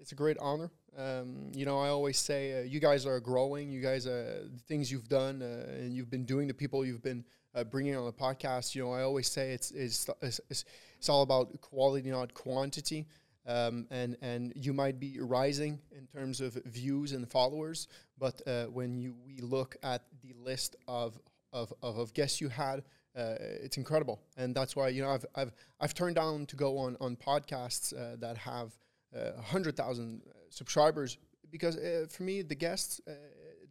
it's 0.00 0.12
a 0.12 0.14
great 0.14 0.36
honor. 0.38 0.70
Um, 0.98 1.50
you 1.54 1.64
know, 1.64 1.78
I 1.78 1.88
always 1.88 2.18
say 2.18 2.60
uh, 2.60 2.62
you 2.64 2.80
guys 2.80 3.06
are 3.06 3.18
growing. 3.20 3.70
You 3.70 3.80
guys, 3.80 4.06
uh, 4.06 4.44
the 4.52 4.60
things 4.68 4.90
you've 4.90 5.08
done 5.08 5.40
uh, 5.40 5.72
and 5.72 5.94
you've 5.94 6.10
been 6.10 6.24
doing, 6.24 6.48
the 6.48 6.54
people 6.54 6.84
you've 6.84 7.02
been 7.02 7.24
uh, 7.54 7.64
bringing 7.64 7.96
on 7.96 8.04
the 8.04 8.12
podcast. 8.12 8.74
You 8.74 8.84
know, 8.84 8.92
I 8.92 9.02
always 9.02 9.30
say 9.30 9.52
it's 9.52 9.70
it's 9.70 10.08
it's, 10.20 10.40
it's, 10.50 10.64
it's 10.98 11.08
all 11.08 11.22
about 11.22 11.60
quality, 11.60 12.10
not 12.10 12.34
quantity. 12.34 13.06
Um, 13.46 13.86
and 13.90 14.16
and 14.22 14.52
you 14.54 14.72
might 14.72 15.00
be 15.00 15.18
rising 15.18 15.80
in 15.90 16.06
terms 16.06 16.40
of 16.40 16.54
views 16.64 17.12
and 17.12 17.28
followers, 17.28 17.88
but 18.18 18.40
uh, 18.46 18.66
when 18.66 19.00
you 19.00 19.16
we 19.26 19.38
look 19.38 19.76
at 19.82 20.02
the 20.22 20.32
list 20.40 20.76
of 20.86 21.18
of, 21.52 21.72
of, 21.82 21.98
of 21.98 22.14
guests 22.14 22.40
you 22.40 22.48
had, 22.48 22.84
uh, 23.16 23.34
it's 23.40 23.76
incredible, 23.76 24.20
and 24.36 24.54
that's 24.54 24.76
why 24.76 24.88
you 24.88 25.02
know 25.02 25.10
I've 25.10 25.26
I've 25.34 25.52
I've 25.80 25.94
turned 25.94 26.14
down 26.14 26.46
to 26.46 26.56
go 26.56 26.78
on 26.78 26.96
on 27.00 27.16
podcasts 27.16 27.92
uh, 27.92 28.16
that 28.20 28.38
have 28.38 28.72
uh, 29.16 29.40
hundred 29.42 29.76
thousand 29.76 30.22
subscribers 30.50 31.18
because 31.50 31.76
uh, 31.76 32.06
for 32.08 32.22
me 32.22 32.42
the 32.42 32.54
guests 32.54 33.00
uh, 33.08 33.12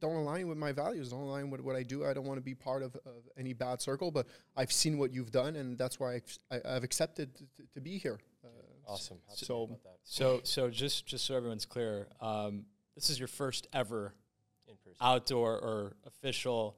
don't 0.02 0.16
align 0.16 0.48
with 0.48 0.58
my 0.58 0.72
values, 0.72 1.10
don't 1.10 1.22
align 1.22 1.50
with 1.50 1.62
what 1.62 1.76
I 1.76 1.84
do. 1.84 2.06
I 2.06 2.14
don't 2.14 2.26
want 2.26 2.38
to 2.38 2.44
be 2.44 2.56
part 2.56 2.84
of, 2.84 2.96
of 3.06 3.30
any 3.38 3.54
bad 3.54 3.82
circle, 3.82 4.12
but 4.12 4.28
I've 4.58 4.72
seen 4.72 4.98
what 4.98 5.14
you've 5.14 5.32
done, 5.32 5.56
and 5.56 5.78
that's 5.78 6.00
why 6.00 6.16
I've, 6.16 6.38
I, 6.52 6.76
I've 6.76 6.84
accepted 6.84 7.36
to, 7.36 7.64
to 7.76 7.82
be 7.82 7.98
here. 7.98 8.20
Awesome. 8.88 9.18
Happy 9.28 9.46
so- 9.46 9.64
about 9.64 9.84
that. 9.84 9.98
So, 10.04 10.42
so 10.44 10.70
just 10.70 11.06
just 11.06 11.26
so 11.26 11.36
everyone's 11.36 11.66
clear, 11.66 12.08
um, 12.20 12.66
this 12.96 13.10
is 13.10 13.20
your 13.20 13.28
first 13.28 13.68
ever 13.72 14.14
In 14.68 14.76
person. 14.76 14.98
outdoor 15.00 15.58
or 15.58 15.96
official 16.06 16.76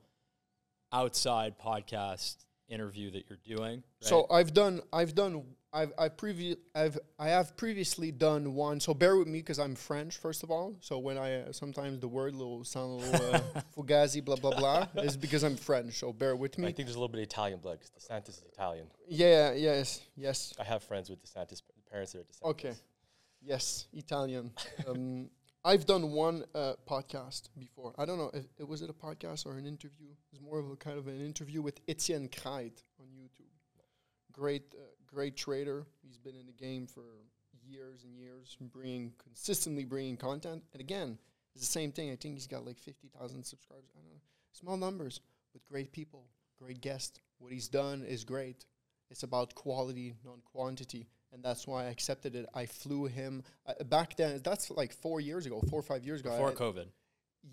outside 0.91 1.57
podcast 1.57 2.37
interview 2.69 3.11
that 3.11 3.25
you're 3.29 3.57
doing. 3.57 3.83
So? 3.99 4.25
I've 4.29 4.53
done, 4.53 4.81
I've 4.91 5.15
done, 5.15 5.43
I've, 5.71 5.91
I 5.97 6.09
previ- 6.09 6.57
I've, 6.75 6.97
I 7.17 7.29
have 7.29 7.55
previously 7.57 8.11
done 8.11 8.53
one. 8.53 8.79
So 8.79 8.93
bear 8.93 9.17
with 9.17 9.27
me 9.27 9.39
because 9.39 9.59
I'm 9.59 9.75
French, 9.75 10.17
first 10.17 10.43
of 10.43 10.51
all. 10.51 10.75
So 10.81 10.99
when 10.99 11.17
I 11.17 11.41
uh, 11.41 11.51
sometimes 11.51 11.99
the 11.99 12.07
word 12.07 12.35
will 12.35 12.63
sound 12.63 13.01
a 13.01 13.11
little 13.11 13.35
uh, 13.35 13.39
fugazi, 13.77 14.23
blah 14.23 14.35
blah 14.35 14.55
blah, 14.57 14.87
is 15.03 15.17
because 15.17 15.43
I'm 15.43 15.55
French. 15.55 15.99
So 15.99 16.13
bear 16.13 16.35
with 16.35 16.57
me. 16.57 16.65
I 16.67 16.71
think 16.71 16.87
there's 16.87 16.95
a 16.95 16.99
little 16.99 17.07
bit 17.09 17.19
of 17.19 17.23
Italian 17.23 17.59
blood 17.59 17.79
because 17.79 17.91
DeSantis 17.91 18.29
is 18.29 18.43
Italian. 18.51 18.87
Yeah, 19.07 19.53
yes, 19.53 20.01
yes. 20.15 20.53
I 20.59 20.63
have 20.63 20.83
friends 20.83 21.09
with 21.09 21.23
DeSantis. 21.23 21.61
Parents 21.93 22.15
are 22.15 22.19
DeSantis. 22.19 22.49
Okay. 22.49 22.73
Yes, 23.43 23.85
Italian. 23.93 24.51
um, 24.87 25.29
I've 25.65 25.85
done 25.85 26.11
one 26.11 26.43
uh, 26.55 26.73
podcast 26.89 27.49
before. 27.57 27.93
I 27.99 28.05
don't 28.05 28.17
know 28.17 28.31
if 28.33 28.45
it 28.57 28.67
was 28.67 28.81
it 28.81 28.89
a 28.89 28.93
podcast 28.93 29.45
or 29.45 29.57
an 29.57 29.67
interview. 29.67 30.07
It 30.07 30.31
was 30.31 30.41
more 30.41 30.57
of 30.59 30.71
a 30.71 30.75
kind 30.75 30.97
of 30.97 31.07
an 31.07 31.23
interview 31.23 31.61
with 31.61 31.79
Etienne 31.87 32.29
Kreit 32.29 32.81
on 32.99 33.05
YouTube. 33.15 33.53
Great, 34.31 34.73
uh, 34.75 34.81
great 35.05 35.37
trader. 35.37 35.85
He's 36.01 36.17
been 36.17 36.35
in 36.35 36.47
the 36.47 36.51
game 36.51 36.87
for 36.87 37.03
years 37.63 38.03
and 38.05 38.17
years, 38.17 38.57
bringing 38.59 39.13
consistently 39.23 39.85
bringing 39.85 40.17
content. 40.17 40.63
And 40.73 40.81
again, 40.81 41.19
it's 41.55 41.63
the 41.63 41.71
same 41.71 41.91
thing. 41.91 42.11
I 42.11 42.15
think 42.15 42.33
he's 42.33 42.47
got 42.47 42.65
like 42.65 42.79
fifty 42.79 43.07
thousand 43.07 43.43
subscribers. 43.43 43.91
I 43.95 43.99
don't 44.01 44.09
know, 44.09 44.21
small 44.51 44.77
numbers, 44.77 45.21
but 45.53 45.61
great 45.63 45.91
people, 45.91 46.25
great 46.59 46.81
guests. 46.81 47.19
What 47.37 47.53
he's 47.53 47.67
done 47.67 48.03
is 48.03 48.23
great. 48.23 48.65
It's 49.11 49.21
about 49.21 49.53
quality, 49.53 50.15
not 50.25 50.43
quantity, 50.43 51.07
and 51.33 51.43
that's 51.43 51.67
why 51.67 51.83
I 51.85 51.89
accepted 51.89 52.35
it. 52.35 52.45
I 52.53 52.65
flew 52.65 53.05
him 53.05 53.43
uh, 53.65 53.83
back 53.85 54.15
then. 54.15 54.39
That's 54.43 54.69
like 54.69 54.93
four 54.93 55.19
years 55.19 55.45
ago, 55.45 55.61
four 55.69 55.79
or 55.79 55.83
five 55.83 56.05
years 56.05 56.21
ago. 56.21 56.29
before 56.31 56.49
I- 56.51 56.53
COVID. 56.53 56.87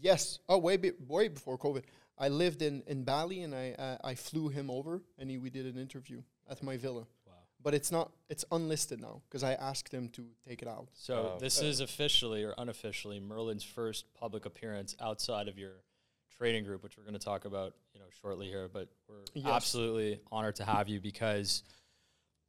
Yes. 0.00 0.38
Oh, 0.49 0.58
way 0.58 0.76
be- 0.76 0.92
way 1.08 1.28
before 1.28 1.58
COVID. 1.58 1.82
I 2.18 2.28
lived 2.28 2.62
in 2.62 2.82
in 2.87 3.02
Bali, 3.04 3.42
and 3.42 3.54
I 3.54 3.72
uh, 3.72 3.96
I 4.04 4.14
flew 4.14 4.49
him 4.49 4.70
over, 4.70 5.02
and 5.18 5.28
he, 5.30 5.38
we 5.38 5.50
did 5.50 5.66
an 5.66 5.80
interview 5.80 6.22
at 6.49 6.62
my 6.62 6.76
villa. 6.76 7.06
Wow. 7.26 7.32
But 7.62 7.75
it's 7.75 7.90
not. 7.90 8.12
It's 8.28 8.44
unlisted 8.52 9.00
now 9.00 9.22
because 9.28 9.42
I 9.42 9.54
asked 9.54 9.92
him 9.92 10.08
to 10.10 10.22
take 10.46 10.62
it 10.62 10.68
out. 10.68 10.88
So 10.94 11.14
Oh. 11.34 11.38
this 11.40 11.60
Uh, 11.60 11.64
is 11.66 11.80
officially 11.80 12.44
or 12.44 12.54
unofficially 12.58 13.18
Merlin's 13.20 13.64
first 13.64 14.04
public 14.14 14.44
appearance 14.46 14.94
outside 15.00 15.49
of 15.49 15.58
your 15.58 15.72
trading 16.38 16.62
group, 16.64 16.82
which 16.84 16.96
we're 16.96 17.04
going 17.04 17.18
to 17.18 17.25
talk 17.25 17.44
about, 17.44 17.75
you 17.92 18.00
know, 18.00 18.06
shortly 18.22 18.46
here. 18.46 18.68
But 18.72 18.88
we're 19.08 19.25
Yes. 19.34 19.46
absolutely 19.46 20.20
honored 20.30 20.56
to 20.56 20.64
have 20.64 20.88
you 20.88 21.00
because 21.00 21.62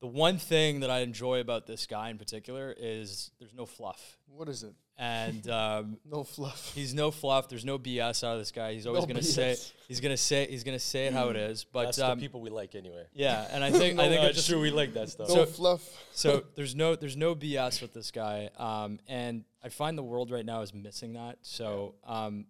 the 0.02 0.08
one 0.08 0.38
thing 0.40 0.80
that 0.82 0.90
I 0.90 1.00
enjoy 1.00 1.40
about 1.40 1.68
this 1.68 1.86
guy 1.86 2.10
in 2.10 2.18
particular 2.18 2.74
is 2.78 3.32
there's 3.40 3.54
no 3.54 3.66
fluff, 3.66 4.18
What 4.28 4.50
is 4.50 4.64
it? 4.64 4.74
and 4.98 5.48
um, 5.50 5.98
No 6.06 6.24
fluff. 6.24 6.74
he's 6.76 6.94
no 6.94 7.12
fluff. 7.12 7.50
There's 7.50 7.64
no 7.66 7.78
BS 7.80 8.24
out 8.24 8.34
of 8.34 8.40
this 8.40 8.52
guy. 8.52 8.74
He's 8.74 8.86
always 8.88 9.04
No 9.04 9.08
going 9.08 9.18
to 9.18 9.24
say 9.24 9.52
BS. 9.54 9.72
he's 9.88 10.00
going 10.00 10.12
to 10.14 10.18
say 10.18 10.48
he's 10.50 10.64
going 10.64 10.76
to 10.78 10.84
say 10.84 11.06
it 11.08 11.14
how 11.14 11.30
it 11.30 11.36
is. 11.36 11.64
But 11.64 11.86
That's 11.86 12.00
um, 12.00 12.18
the 12.20 12.24
people 12.24 12.42
we 12.42 12.50
like 12.50 12.74
anyway. 12.76 13.06
yeah, 13.14 13.48
and 13.52 13.64
I 13.64 13.72
think 13.80 14.00
I 14.00 14.10
think 14.10 14.22
No, 14.24 14.28
it 14.30 14.44
true. 14.46 14.60
We 14.60 14.72
like 14.72 14.94
that 14.96 15.10
stuff. 15.10 15.30
No 15.30 15.36
So- 15.36 15.46
fluff. 15.46 15.88
so 16.14 16.44
there's 16.56 16.76
no 16.76 16.96
there's 16.96 17.18
no 17.18 17.36
BS 17.36 17.82
with 17.82 17.94
this 17.94 18.10
guy, 18.12 18.50
um, 18.58 19.00
and 19.08 19.44
I 19.64 19.70
find 19.70 19.98
the 19.98 20.04
world 20.04 20.32
right 20.32 20.46
now 20.46 20.62
is 20.62 20.74
missing 20.74 21.14
that. 21.14 21.38
So 21.44 21.94
um, 22.06 22.46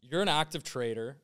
you're 0.00 0.22
an 0.22 0.28
active 0.28 0.64
trader. 0.64 1.18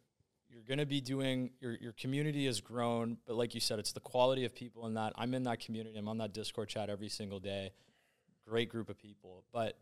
You're 0.52 0.62
going 0.62 0.78
to 0.78 0.86
be 0.86 1.00
doing 1.00 1.50
your 1.60 1.72
your 1.74 1.92
community 1.92 2.46
has 2.46 2.60
grown, 2.60 3.18
but 3.26 3.36
like 3.36 3.54
you 3.54 3.60
said, 3.60 3.78
it's 3.78 3.92
the 3.92 4.00
quality 4.00 4.44
of 4.44 4.54
people 4.54 4.86
in 4.86 4.94
that. 4.94 5.12
I'm 5.16 5.32
in 5.34 5.44
that 5.44 5.60
community. 5.60 5.96
I'm 5.96 6.08
on 6.08 6.18
that 6.18 6.32
Discord 6.32 6.68
chat 6.68 6.90
every 6.90 7.08
single 7.08 7.40
day. 7.40 7.72
Great 8.48 8.68
group 8.68 8.88
of 8.88 8.98
people, 8.98 9.44
but 9.52 9.78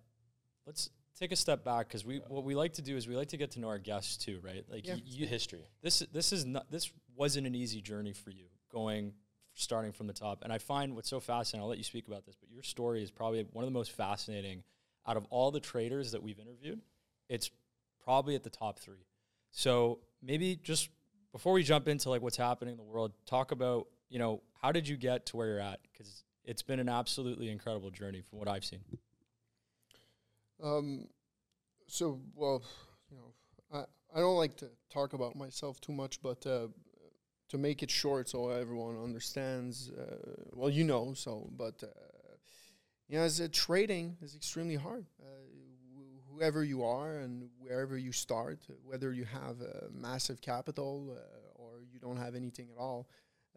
let's 0.66 0.90
take 1.18 1.32
a 1.32 1.36
step 1.36 1.64
back 1.64 1.88
because 1.88 2.04
we 2.04 2.18
what 2.28 2.44
we 2.44 2.54
like 2.54 2.74
to 2.74 2.82
do 2.82 2.96
is 2.96 3.08
we 3.08 3.16
like 3.16 3.28
to 3.28 3.36
get 3.36 3.52
to 3.52 3.60
know 3.60 3.68
our 3.68 3.78
guests 3.78 4.16
too, 4.16 4.40
right? 4.42 4.64
Like 4.70 4.86
Yeah. 4.86 4.96
you, 5.04 5.26
history. 5.26 5.66
this 5.82 6.00
this 6.12 6.32
is 6.32 6.44
not 6.44 6.70
this 6.70 6.92
wasn't 7.16 7.46
an 7.46 7.54
easy 7.54 7.80
journey 7.80 8.12
for 8.12 8.30
you 8.30 8.44
going 8.70 9.12
starting 9.54 9.90
from 9.90 10.06
the 10.06 10.12
top 10.12 10.44
and 10.44 10.52
i 10.52 10.58
find 10.58 10.94
what's 10.94 11.08
so 11.08 11.18
fascinating 11.18 11.60
i'll 11.62 11.68
let 11.68 11.78
you 11.78 11.82
speak 11.84 12.06
about 12.06 12.24
this 12.24 12.36
but 12.36 12.48
your 12.48 12.62
story 12.62 13.02
is 13.02 13.10
probably 13.10 13.44
one 13.50 13.64
of 13.64 13.66
the 13.66 13.76
most 13.76 13.90
fascinating 13.90 14.62
out 15.04 15.16
of 15.16 15.26
all 15.30 15.50
the 15.50 15.58
traders 15.58 16.12
that 16.12 16.22
we've 16.22 16.38
interviewed 16.38 16.80
it's 17.28 17.50
probably 18.04 18.36
at 18.36 18.44
the 18.44 18.50
top 18.50 18.78
three 18.78 19.04
so 19.50 19.98
maybe 20.22 20.56
just 20.62 20.90
before 21.32 21.52
we 21.52 21.62
jump 21.62 21.88
into 21.88 22.10
like 22.10 22.22
what's 22.22 22.36
happening 22.36 22.72
in 22.72 22.78
the 22.78 22.84
world 22.84 23.12
talk 23.26 23.52
about 23.52 23.86
you 24.08 24.18
know 24.18 24.42
how 24.60 24.72
did 24.72 24.86
you 24.88 24.96
get 24.96 25.26
to 25.26 25.36
where 25.36 25.48
you're 25.48 25.60
at 25.60 25.80
because 25.92 26.24
it's 26.44 26.62
been 26.62 26.80
an 26.80 26.88
absolutely 26.88 27.50
incredible 27.50 27.90
journey 27.90 28.22
from 28.28 28.38
what 28.38 28.48
i've 28.48 28.64
seen 28.64 28.80
Um, 30.62 31.06
so 31.86 32.20
well, 32.34 32.62
you 33.10 33.16
know, 33.16 33.32
I 33.72 33.84
I 34.16 34.20
don't 34.20 34.36
like 34.36 34.56
to 34.56 34.70
talk 34.90 35.12
about 35.12 35.36
myself 35.36 35.80
too 35.80 35.92
much, 35.92 36.20
but 36.20 36.44
uh, 36.46 36.66
to 37.50 37.58
make 37.58 37.82
it 37.82 37.90
short 37.90 38.28
so 38.28 38.50
everyone 38.50 39.02
understands, 39.02 39.90
uh, 39.90 40.16
well, 40.52 40.70
you 40.70 40.84
know, 40.84 41.14
so 41.14 41.48
but. 41.56 41.82
Uh, 41.82 41.86
you 43.10 43.16
know, 43.16 43.24
as 43.24 43.40
a 43.40 43.48
trading 43.48 44.18
is 44.20 44.36
extremely 44.36 44.74
hard. 44.74 45.06
Uh, 45.18 45.37
whoever 46.38 46.64
you 46.64 46.84
are 46.84 47.18
and 47.18 47.48
wherever 47.58 47.98
you 47.98 48.12
start, 48.12 48.60
whether 48.84 49.12
you 49.12 49.24
have 49.24 49.60
a 49.60 49.88
massive 49.92 50.40
capital 50.40 51.16
uh, 51.16 51.62
or 51.62 51.80
you 51.92 51.98
don't 51.98 52.16
have 52.18 52.34
anything 52.34 52.68
at 52.70 52.78
all, 52.80 53.08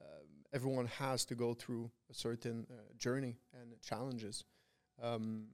um, 0.01 0.27
everyone 0.53 0.87
has 0.87 1.25
to 1.25 1.35
go 1.35 1.53
through 1.53 1.91
a 2.09 2.13
certain 2.13 2.65
uh, 2.71 2.75
journey 2.97 3.37
and 3.53 3.79
challenges. 3.81 4.45
Um, 5.01 5.47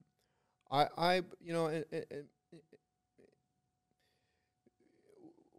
I, 0.72 0.88
I, 0.98 1.16
you 1.42 1.54
know, 1.54 1.68
i- 1.68 1.86
i- 1.94 2.06
i- 2.12 2.26
i- 2.54 2.60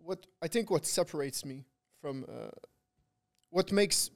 what 0.04 0.26
I 0.42 0.48
think 0.48 0.70
what 0.70 0.86
separates 0.86 1.44
me 1.44 1.64
from 2.00 2.24
uh, 2.28 2.50
what 3.50 3.72
makes 3.72 4.10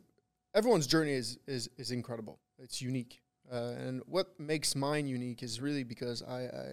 everyone's 0.54 0.86
journey 0.86 1.12
is 1.12 1.38
is 1.46 1.68
is 1.78 1.90
incredible. 1.90 2.40
It's 2.58 2.82
unique, 2.82 3.22
uh, 3.52 3.74
and 3.78 4.02
what 4.06 4.38
makes 4.38 4.76
mine 4.76 5.06
unique 5.08 5.42
is 5.42 5.60
really 5.60 5.84
because 5.84 6.22
I, 6.22 6.40
I 6.42 6.66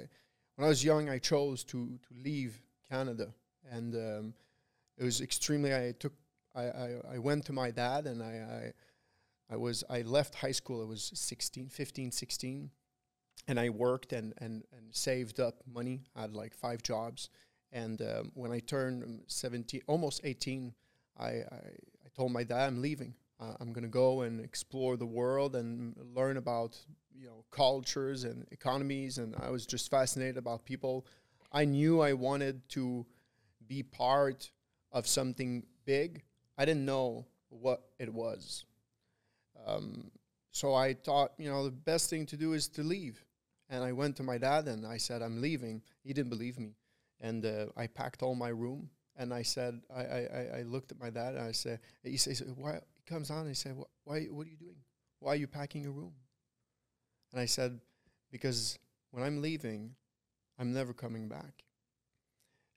when 0.60 0.66
I 0.66 0.70
was 0.70 0.84
young, 0.84 1.08
I 1.08 1.20
chose 1.20 1.64
to 1.66 1.88
to 1.88 2.14
leave 2.22 2.62
Canada, 2.92 3.34
and 3.72 3.96
um, 3.96 4.34
it 4.98 5.06
was 5.06 5.22
extremely. 5.22 5.74
I 5.74 5.94
took 5.98 6.12
I, 6.54 6.64
I, 6.64 6.90
I 7.14 7.18
went 7.18 7.46
to 7.46 7.54
my 7.54 7.72
dad, 7.72 8.08
and 8.08 8.22
I, 8.22 8.74
I 9.50 9.54
I 9.54 9.56
was 9.56 9.86
I 9.90 10.02
left 10.02 10.36
high 10.36 10.52
school. 10.52 10.82
I 10.82 10.86
was 10.86 11.12
16, 11.14 11.70
15, 11.70 12.12
16 12.12 12.72
and 13.48 13.58
I 13.58 13.70
worked 13.70 14.12
and, 14.12 14.34
and, 14.40 14.64
and 14.76 14.94
saved 14.94 15.40
up 15.40 15.56
money. 15.66 16.02
I 16.14 16.22
had 16.22 16.36
like 16.36 16.54
five 16.54 16.84
jobs. 16.84 17.30
And 17.72 18.02
um, 18.02 18.32
when 18.36 18.52
I 18.52 18.60
turned 18.60 19.04
um, 19.04 19.22
17, 19.28 19.82
almost 19.88 20.22
18, 20.26 20.74
I, 21.18 21.26
I, 21.26 21.32
I 21.32 22.10
told 22.16 22.32
my 22.32 22.44
dad 22.44 22.68
I'm 22.68 22.82
leaving. 22.82 23.14
Uh, 23.40 23.54
I'm 23.62 23.72
going 23.72 23.84
to 23.84 23.90
go 23.90 24.22
and 24.22 24.42
explore 24.42 24.98
the 24.98 25.06
world 25.06 25.56
and 25.56 25.96
learn 26.14 26.38
about, 26.38 26.78
you 27.20 27.28
know, 27.28 27.44
cultures 27.52 28.24
and 28.24 28.48
economies. 28.52 29.18
And 29.18 29.36
I 29.40 29.50
was 29.50 29.66
just 29.66 29.90
fascinated 29.92 30.38
about 30.38 30.66
people. 30.66 31.06
I 31.52 31.66
knew 31.66 32.02
I 32.02 32.14
wanted 32.14 32.68
to 32.70 33.06
be 33.68 33.84
part 33.84 34.50
of 34.92 35.08
something 35.08 35.64
big. 35.86 36.24
I 36.58 36.66
didn't 36.66 36.86
know 36.86 37.26
what 37.50 37.84
it 38.00 38.14
was. 38.14 38.66
Um, 39.66 40.12
so 40.52 40.74
I 40.74 40.94
thought, 40.94 41.34
you 41.38 41.50
know, 41.50 41.64
the 41.66 41.72
best 41.72 42.10
thing 42.10 42.26
to 42.28 42.38
do 42.38 42.54
is 42.54 42.68
to 42.70 42.84
leave. 42.84 43.24
And 43.70 43.84
I 43.84 43.92
went 43.92 44.16
to 44.18 44.24
my 44.24 44.38
dad 44.38 44.68
and 44.68 44.86
I 44.86 44.98
said, 44.98 45.22
I'm 45.22 45.42
leaving. 45.42 45.82
He 46.04 46.14
didn't 46.14 46.30
believe 46.30 46.58
me. 46.58 46.76
And 47.22 47.46
uh, 47.46 47.66
I 47.78 47.88
packed 47.88 48.24
all 48.24 48.34
my 48.36 48.50
room 48.50 48.90
and 49.16 49.34
I 49.34 49.44
said, 49.44 49.80
I, 49.96 50.02
I, 50.02 50.48
I- 50.60 50.64
looked 50.64 50.92
at 50.92 51.00
my 51.00 51.10
dad 51.10 51.36
and 51.36 51.44
I 51.44 51.52
said, 51.52 51.80
he 52.04 52.18
says, 52.18 52.42
why? 52.56 52.80
He 52.96 53.04
comes 53.06 53.30
on 53.30 53.40
and 53.40 53.50
he 53.50 53.54
said, 53.54 53.76
why, 54.06 54.24
what 54.26 54.48
are 54.48 54.50
you 54.50 54.58
doing? 54.58 54.78
Why 55.20 55.34
are 55.34 55.36
you 55.36 55.48
packing 55.48 55.84
your 55.84 55.92
room? 55.92 56.14
And 57.32 57.42
I 57.42 57.46
said, 57.46 57.80
because 58.32 58.78
when 59.12 59.24
I'm 59.24 59.42
leaving, 59.42 59.96
I'm 60.58 60.74
never 60.74 60.94
coming 60.94 61.28
back. 61.28 61.64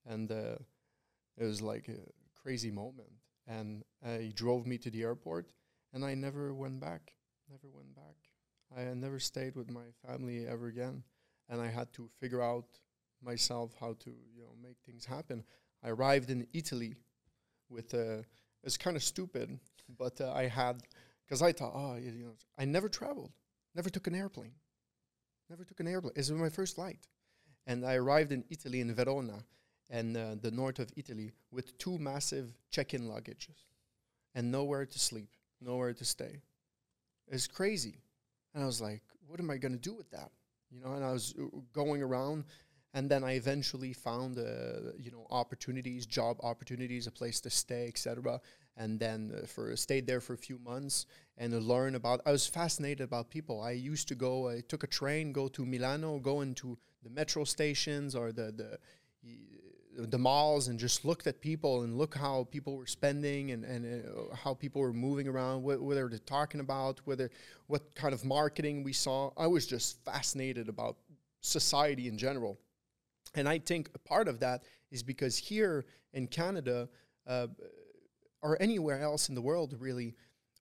And 0.06 0.30
uh, 0.30 0.56
it 1.36 1.44
was 1.44 1.62
like 1.62 1.88
a 1.88 2.00
crazy 2.40 2.70
moment. 2.70 3.10
And 3.46 3.82
uh, 4.04 4.18
he 4.18 4.32
drove 4.32 4.66
me 4.66 4.78
to 4.78 4.90
the 4.90 5.02
airport 5.02 5.52
and 5.92 6.04
I 6.04 6.14
never 6.14 6.54
went 6.54 6.80
back. 6.80 7.12
Never 7.48 7.68
went 7.74 7.94
back. 7.94 8.16
I 8.76 8.94
never 8.94 9.18
stayed 9.18 9.56
with 9.56 9.70
my 9.70 9.84
family 10.06 10.46
ever 10.46 10.66
again, 10.68 11.02
and 11.48 11.60
I 11.60 11.68
had 11.68 11.92
to 11.94 12.08
figure 12.18 12.42
out 12.42 12.64
myself 13.22 13.74
how 13.78 13.94
to 14.00 14.10
you 14.10 14.42
know 14.42 14.54
make 14.62 14.76
things 14.86 15.04
happen. 15.04 15.44
I 15.84 15.90
arrived 15.90 16.30
in 16.30 16.46
Italy 16.54 16.94
with 17.68 17.92
a. 17.94 18.24
it's 18.64 18.78
kind 18.78 18.96
of 18.96 19.02
stupid, 19.02 19.58
but 19.98 20.20
uh, 20.20 20.32
I 20.32 20.46
had 20.46 20.82
because 21.26 21.42
I 21.42 21.52
thought, 21.52 21.72
oh, 21.74 21.96
you 21.96 22.12
know, 22.12 22.32
I 22.58 22.64
never 22.64 22.88
traveled, 22.88 23.32
never 23.74 23.90
took 23.90 24.06
an 24.06 24.14
airplane, 24.14 24.54
never 25.48 25.64
took 25.64 25.80
an 25.80 25.88
airplane. 25.88 26.12
It 26.14 26.18
was 26.18 26.30
my 26.32 26.48
first 26.48 26.74
flight, 26.76 27.06
and 27.66 27.84
I 27.84 27.94
arrived 27.94 28.32
in 28.32 28.44
Italy 28.50 28.80
in 28.80 28.94
Verona, 28.94 29.44
and 29.90 30.16
uh, 30.16 30.34
the 30.40 30.50
north 30.50 30.78
of 30.78 30.90
Italy, 30.96 31.32
with 31.50 31.76
two 31.78 31.98
massive 31.98 32.52
check-in 32.70 33.02
luggages, 33.02 33.66
and 34.34 34.50
nowhere 34.50 34.86
to 34.86 34.98
sleep, 34.98 35.30
nowhere 35.60 35.92
to 35.94 36.04
stay. 36.04 36.42
It's 37.28 37.46
crazy. 37.46 38.00
And 38.54 38.62
I 38.62 38.66
was 38.66 38.80
like, 38.80 39.02
what 39.26 39.40
am 39.40 39.50
I 39.50 39.56
going 39.56 39.72
to 39.72 39.78
do 39.78 39.94
with 39.94 40.10
that? 40.10 40.30
You 40.70 40.80
know, 40.80 40.92
and 40.94 41.04
I 41.04 41.12
was 41.12 41.34
uh, 41.38 41.44
going 41.72 42.02
around 42.02 42.44
and 42.94 43.08
then 43.10 43.24
I 43.24 43.32
eventually 43.32 43.92
found 43.92 44.38
uh, 44.38 44.92
you 44.98 45.10
know 45.10 45.26
opportunities, 45.30 46.06
job 46.06 46.38
opportunities, 46.42 47.06
a 47.06 47.10
place 47.10 47.40
to 47.40 47.50
stay, 47.50 47.88
etc. 47.88 48.40
And 48.76 48.98
then 48.98 49.32
uh, 49.34 49.46
for 49.46 49.76
stayed 49.76 50.06
there 50.06 50.20
for 50.20 50.32
a 50.32 50.38
few 50.38 50.58
months 50.58 51.06
and 51.36 51.52
learn 51.62 51.94
about. 51.94 52.20
I 52.24 52.32
was 52.32 52.46
fascinated 52.46 53.02
about 53.02 53.30
people. 53.30 53.60
I 53.60 53.72
used 53.72 54.08
to 54.08 54.14
go. 54.14 54.48
I 54.48 54.62
took 54.66 54.82
a 54.82 54.86
train, 54.86 55.32
go 55.32 55.48
to 55.48 55.66
Milano, 55.66 56.18
go 56.18 56.40
into 56.40 56.78
the 57.02 57.10
metro 57.10 57.44
stations 57.44 58.14
or 58.14 58.32
the 58.32 58.52
the 58.52 58.78
the 59.96 60.18
malls 60.18 60.68
and 60.68 60.78
just 60.78 61.04
looked 61.04 61.26
at 61.26 61.40
people 61.40 61.82
and 61.82 61.98
look 61.98 62.14
how 62.14 62.44
people 62.50 62.76
were 62.76 62.86
spending 62.86 63.50
and, 63.50 63.64
and 63.64 64.04
uh, 64.04 64.34
how 64.34 64.54
people 64.54 64.80
were 64.80 64.92
moving 64.92 65.28
around, 65.28 65.60
wh- 65.60 65.82
whether 65.82 66.08
they're 66.08 66.18
talking 66.18 66.60
about, 66.60 67.00
whether 67.04 67.30
what 67.66 67.94
kind 67.94 68.14
of 68.14 68.24
marketing 68.24 68.82
we 68.82 68.92
saw. 68.92 69.30
I 69.36 69.46
was 69.46 69.66
just 69.66 70.02
fascinated 70.04 70.68
about 70.68 70.96
society 71.40 72.08
in 72.08 72.16
general. 72.16 72.58
And 73.34 73.48
I 73.48 73.58
think 73.58 73.90
a 73.94 73.98
part 73.98 74.28
of 74.28 74.40
that 74.40 74.62
is 74.90 75.02
because 75.02 75.36
here 75.36 75.84
in 76.12 76.26
Canada, 76.26 76.88
uh, 77.26 77.48
or 78.42 78.60
anywhere 78.60 79.00
else 79.00 79.28
in 79.28 79.34
the 79.34 79.42
world, 79.42 79.74
really, 79.78 80.14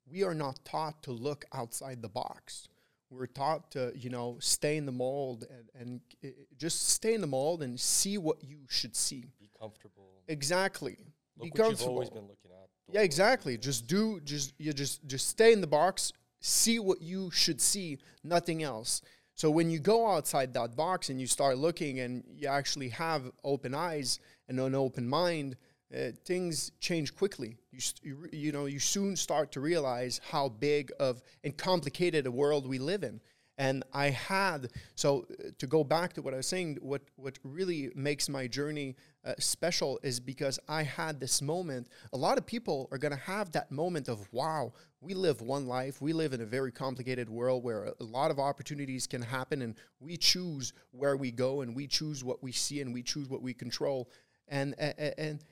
we 0.09 0.23
are 0.23 0.33
not 0.33 0.63
taught 0.65 1.01
to 1.03 1.11
look 1.11 1.45
outside 1.53 2.01
the 2.01 2.09
box. 2.09 2.67
We're 3.09 3.27
taught 3.27 3.71
to, 3.71 3.91
you 3.95 4.09
know, 4.09 4.37
stay 4.39 4.77
in 4.77 4.85
the 4.85 4.91
mold 4.91 5.45
and, 5.49 5.81
and 5.81 6.01
uh, 6.23 6.27
just 6.57 6.89
stay 6.89 7.13
in 7.13 7.21
the 7.21 7.27
mold 7.27 7.61
and 7.61 7.77
see 7.79 8.17
what 8.17 8.43
you 8.43 8.59
should 8.69 8.95
see. 8.95 9.25
Be 9.39 9.49
comfortable. 9.59 10.21
Exactly. 10.27 10.97
Look 11.37 11.45
Be 11.45 11.51
comfortable. 11.51 11.93
always 11.93 12.09
been 12.09 12.21
looking 12.21 12.51
at. 12.51 12.69
Don't 12.87 12.95
Yeah, 12.95 13.01
exactly. 13.01 13.57
Just 13.57 13.87
do 13.87 14.21
just 14.21 14.53
you 14.57 14.71
just 14.71 15.05
just 15.07 15.27
stay 15.27 15.51
in 15.51 15.59
the 15.59 15.67
box, 15.67 16.13
see 16.39 16.79
what 16.79 17.01
you 17.01 17.31
should 17.31 17.59
see, 17.59 17.97
nothing 18.23 18.63
else. 18.63 19.01
So 19.35 19.49
when 19.49 19.69
you 19.69 19.79
go 19.79 20.09
outside 20.09 20.53
that 20.53 20.75
box 20.75 21.09
and 21.09 21.19
you 21.19 21.27
start 21.27 21.57
looking 21.57 21.99
and 21.99 22.23
you 22.29 22.47
actually 22.47 22.89
have 22.89 23.31
open 23.43 23.73
eyes 23.73 24.19
and 24.47 24.59
an 24.59 24.75
open 24.75 25.07
mind, 25.07 25.57
uh, 25.95 26.11
things 26.25 26.71
change 26.79 27.15
quickly. 27.15 27.57
You, 27.71 27.79
you 28.01 28.29
you 28.31 28.51
know 28.51 28.65
you 28.65 28.79
soon 28.79 29.15
start 29.15 29.51
to 29.53 29.59
realize 29.59 30.21
how 30.31 30.49
big 30.49 30.91
of 30.99 31.21
and 31.43 31.55
complicated 31.57 32.25
a 32.25 32.31
world 32.31 32.67
we 32.67 32.79
live 32.79 33.03
in. 33.03 33.21
And 33.57 33.83
I 33.93 34.09
had 34.09 34.71
so 34.95 35.25
uh, 35.29 35.49
to 35.59 35.67
go 35.67 35.83
back 35.83 36.13
to 36.13 36.21
what 36.21 36.33
I 36.33 36.37
was 36.37 36.47
saying. 36.47 36.77
What 36.81 37.01
what 37.15 37.37
really 37.43 37.91
makes 37.95 38.29
my 38.29 38.47
journey 38.47 38.95
uh, 39.25 39.33
special 39.37 39.99
is 40.03 40.19
because 40.19 40.57
I 40.67 40.83
had 40.83 41.19
this 41.19 41.41
moment. 41.41 41.87
A 42.13 42.17
lot 42.17 42.37
of 42.37 42.45
people 42.45 42.87
are 42.91 42.97
going 42.97 43.11
to 43.13 43.19
have 43.19 43.51
that 43.51 43.71
moment 43.71 44.07
of 44.07 44.27
wow. 44.31 44.73
We 45.01 45.13
live 45.13 45.41
one 45.41 45.67
life. 45.67 46.01
We 46.01 46.13
live 46.13 46.33
in 46.33 46.41
a 46.41 46.45
very 46.45 46.71
complicated 46.71 47.29
world 47.29 47.63
where 47.63 47.85
a, 47.85 47.93
a 47.99 48.03
lot 48.03 48.31
of 48.31 48.39
opportunities 48.39 49.05
can 49.07 49.21
happen, 49.21 49.61
and 49.61 49.75
we 49.99 50.15
choose 50.17 50.73
where 50.91 51.17
we 51.17 51.31
go, 51.31 51.61
and 51.61 51.75
we 51.75 51.87
choose 51.87 52.23
what 52.23 52.41
we 52.41 52.51
see, 52.51 52.81
and 52.81 52.93
we 52.93 53.03
choose 53.03 53.27
what 53.27 53.41
we 53.41 53.53
control. 53.53 54.09
And 54.47 54.73
a- 54.79 54.95
a- 54.97 55.19
and 55.19 55.43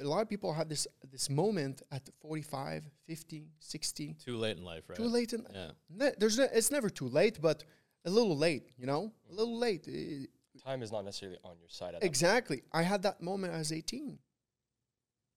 a 0.00 0.04
lot 0.04 0.22
of 0.22 0.28
people 0.28 0.52
have 0.52 0.68
this 0.68 0.86
this 1.10 1.28
moment 1.28 1.82
at 1.90 2.08
45, 2.20 2.88
50, 3.06 3.48
60, 3.58 4.14
Too 4.24 4.36
late 4.36 4.56
in 4.56 4.64
life, 4.64 4.88
right? 4.88 4.96
too 4.96 5.04
late 5.08 5.32
in 5.32 5.46
Yeah. 5.52 5.70
Ne- 5.90 6.12
there's 6.18 6.38
ne- 6.38 6.48
it's 6.52 6.70
never 6.70 6.90
too 6.90 7.08
late, 7.08 7.40
but 7.40 7.64
a 8.04 8.10
little 8.10 8.36
late, 8.36 8.72
you 8.76 8.86
know, 8.86 9.12
a 9.30 9.32
little 9.32 9.58
late. 9.58 9.86
Eh, 9.88 10.26
Time 10.64 10.82
is 10.82 10.92
not 10.92 11.04
necessarily 11.04 11.38
on 11.44 11.58
your 11.58 11.68
side. 11.68 11.94
At 11.94 12.00
that 12.00 12.06
exactly. 12.06 12.62
I 12.72 12.82
had 12.82 13.02
that 13.02 13.20
moment 13.22 13.52
as 13.54 13.72
18. 13.72 14.18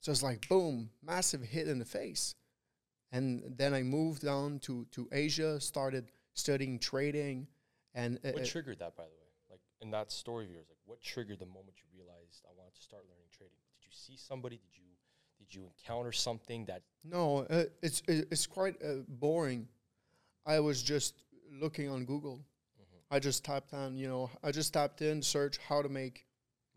So 0.02 0.12
it's 0.12 0.22
like 0.22 0.48
boom, 0.48 0.92
massive 1.02 1.42
hit 1.42 1.68
in 1.68 1.80
the 1.80 1.86
face. 1.86 2.36
And 3.12 3.56
then 3.58 3.74
I 3.74 3.82
moved 3.84 4.26
on 4.26 4.60
to 4.60 4.86
to 4.92 5.08
Asia, 5.12 5.60
started 5.60 6.12
studying 6.34 6.80
trading, 6.80 7.48
and 7.94 8.20
uh, 8.24 8.32
What 8.32 8.46
triggered 8.46 8.80
that, 8.80 8.96
by 8.96 9.04
the 9.06 9.16
way? 9.22 9.32
Like 9.50 9.62
in 9.82 9.92
that 9.92 10.12
story 10.12 10.46
of 10.46 10.51
yours, 10.51 10.68
like 10.70 10.77
what 10.86 11.01
triggered 11.01 11.40
the 11.40 11.46
moment 11.46 11.75
you 11.82 11.88
realized 11.98 12.46
I 12.46 12.53
wanted 12.58 12.75
to 12.75 12.82
start 12.82 13.03
learning 13.10 13.29
trading? 13.32 13.58
See 13.96 14.18
somebody? 14.18 14.58
Did 14.58 14.77
you 14.77 14.84
did 15.40 15.55
you 15.55 15.64
encounter 15.77 16.12
something 16.12 16.66
that 16.66 16.81
no, 17.03 17.46
uh, 17.50 17.64
it's 17.81 18.01
it's 18.08 18.46
quite 18.46 18.75
uh, 18.84 19.03
boring. 19.08 19.68
I 20.46 20.60
was 20.60 20.84
just 20.84 21.24
looking 21.51 21.90
on 21.90 22.05
Google. 22.05 22.42
I 23.12 23.20
just 23.20 23.46
typed 23.46 23.74
on, 23.74 23.98
you 23.98 24.08
know, 24.08 24.29
I 24.44 24.51
just 24.51 24.74
typed 24.74 25.01
in 25.01 25.22
search 25.22 25.58
how 25.70 25.81
to 25.81 25.90
make 25.90 26.25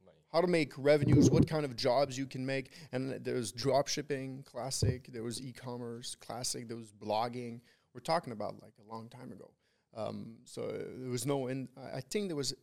money? 0.05 0.19
how 0.33 0.41
to 0.41 0.47
make 0.47 0.73
revenues, 0.77 1.31
what 1.31 1.49
kind 1.49 1.65
of 1.65 1.75
jobs 1.75 2.19
you 2.19 2.27
can 2.27 2.45
make. 2.45 2.73
And 2.93 3.25
there 3.25 3.35
was 3.35 3.51
drop 3.51 3.89
shipping, 3.89 4.45
classic. 4.47 5.09
There 5.13 5.23
was 5.23 5.41
e-commerce, 5.41 6.15
classic. 6.15 6.69
There 6.69 6.77
was 6.77 6.93
blogging. 6.93 7.61
We're 7.95 8.01
talking 8.01 8.33
about 8.33 8.63
like 8.63 8.75
a 8.79 8.93
long 8.93 9.09
time 9.09 9.33
ago. 9.33 9.51
Um, 9.97 10.37
so 10.45 10.65
uh, 10.65 10.85
there 10.99 11.11
was 11.11 11.27
no, 11.27 11.49
in, 11.49 11.69
I 11.95 12.01
think 12.01 12.29
there 12.29 12.37
was, 12.37 12.55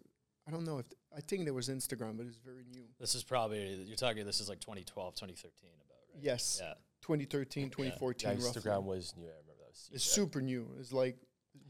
I 0.47 0.51
don't 0.51 0.63
know 0.63 0.77
if, 0.77 0.85
I 1.15 1.21
think 1.21 1.45
there 1.45 1.53
was 1.53 1.69
Instagram, 1.69 2.17
but 2.17 2.27
it's 2.27 2.37
very 2.37 2.65
new. 2.71 2.83
This 2.99 3.15
is 3.15 3.23
probably 3.23 3.83
you're 3.85 3.95
talking. 3.95 4.25
This 4.25 4.39
is 4.39 4.49
like 4.49 4.59
2012, 4.59 5.15
2013, 5.15 5.69
about 5.85 5.95
right? 6.13 6.23
Yes. 6.23 6.59
Yeah. 6.61 6.73
2013, 7.01 7.69
2014, 7.69 8.29
Yeah, 8.29 8.35
roughly. 8.35 8.61
Instagram 8.61 8.83
was 8.83 9.13
new. 9.17 9.25
I 9.25 9.29
remember 9.29 9.53
that. 9.59 9.69
Was 9.69 9.89
It's 9.93 10.03
super 10.03 10.41
new. 10.41 10.67
It's 10.79 10.91
like 10.91 11.17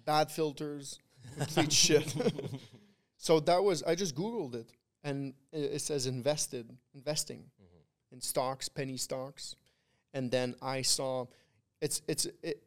bad 0.06 0.32
filters, 0.32 1.00
complete 1.38 1.74
shit. 1.86 2.16
so 3.18 3.40
that 3.42 3.64
was 3.64 3.84
I 3.84 3.96
just 3.96 4.16
googled 4.16 4.56
it, 4.56 4.72
and 5.04 5.34
it, 5.52 5.74
it 5.74 5.82
says 5.82 6.06
invested, 6.06 6.70
investing 6.94 7.40
mm-hmm. 7.40 8.16
in 8.16 8.22
stocks, 8.22 8.70
penny 8.70 8.98
stocks, 8.98 9.56
and 10.14 10.32
then 10.32 10.56
I 10.62 10.82
saw, 10.82 11.26
it's 11.82 12.02
it's 12.08 12.28
it, 12.42 12.64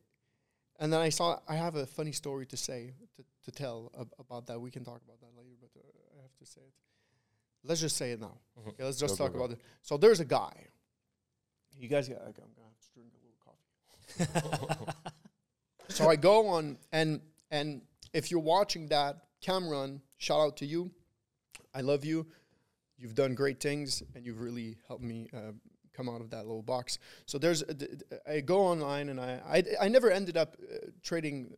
and 0.78 0.92
then 0.92 1.00
I 1.00 1.08
saw 1.08 1.38
I 1.48 1.56
have 1.56 1.76
a 1.76 1.86
funny 1.86 2.12
story 2.12 2.46
to 2.46 2.56
say 2.56 2.92
to, 3.16 3.24
to 3.44 3.50
tell 3.50 3.90
ab- 3.98 4.12
about 4.18 4.46
that. 4.46 4.60
We 4.60 4.70
can 4.70 4.84
talk 4.84 5.00
about 5.04 5.20
that 5.20 5.36
later, 5.36 5.56
but 5.60 5.82
uh, 5.84 6.18
I 6.18 6.22
have 6.22 6.27
to 6.38 6.46
say 6.46 6.60
it. 6.60 6.72
Let's 7.64 7.80
just 7.80 7.96
say 7.96 8.12
it 8.12 8.20
now. 8.20 8.38
Okay, 8.66 8.84
let's 8.84 8.98
just 8.98 9.18
Go, 9.18 9.24
talk 9.24 9.32
go, 9.32 9.38
go. 9.40 9.44
about 9.44 9.56
it. 9.58 9.64
So 9.82 9.96
there's 9.96 10.20
a 10.20 10.24
guy. 10.24 10.66
You 11.76 11.88
guys, 11.88 12.08
got, 12.08 12.18
I'm 12.18 12.32
gonna 12.32 12.46
have 12.64 12.78
to 12.80 12.92
drink 12.94 13.12
a 13.14 14.18
little 14.26 14.56
coffee. 14.84 14.92
So 15.90 16.08
I 16.10 16.16
go 16.16 16.48
on 16.48 16.76
and 16.92 17.20
and 17.50 17.80
if 18.12 18.30
you're 18.30 18.40
watching 18.40 18.88
that, 18.88 19.16
Cameron, 19.40 20.02
shout 20.18 20.38
out 20.38 20.56
to 20.58 20.66
you. 20.66 20.90
I 21.74 21.80
love 21.80 22.04
you. 22.04 22.26
You've 22.98 23.14
done 23.14 23.34
great 23.34 23.58
things 23.58 24.02
and 24.14 24.26
you've 24.26 24.40
really 24.40 24.76
helped 24.86 25.02
me 25.02 25.28
uh, 25.32 25.52
come 25.94 26.08
out 26.10 26.20
of 26.20 26.28
that 26.30 26.46
little 26.46 26.62
box. 26.62 26.98
So 27.24 27.38
there's 27.38 27.62
a 27.62 27.72
d- 27.74 27.86
d- 27.96 28.16
I 28.30 28.40
go 28.40 28.60
online 28.60 29.08
and 29.08 29.18
I 29.18 29.40
I, 29.48 29.86
I 29.86 29.88
never 29.88 30.10
ended 30.10 30.36
up 30.36 30.56
uh, 30.62 30.76
trading 31.02 31.54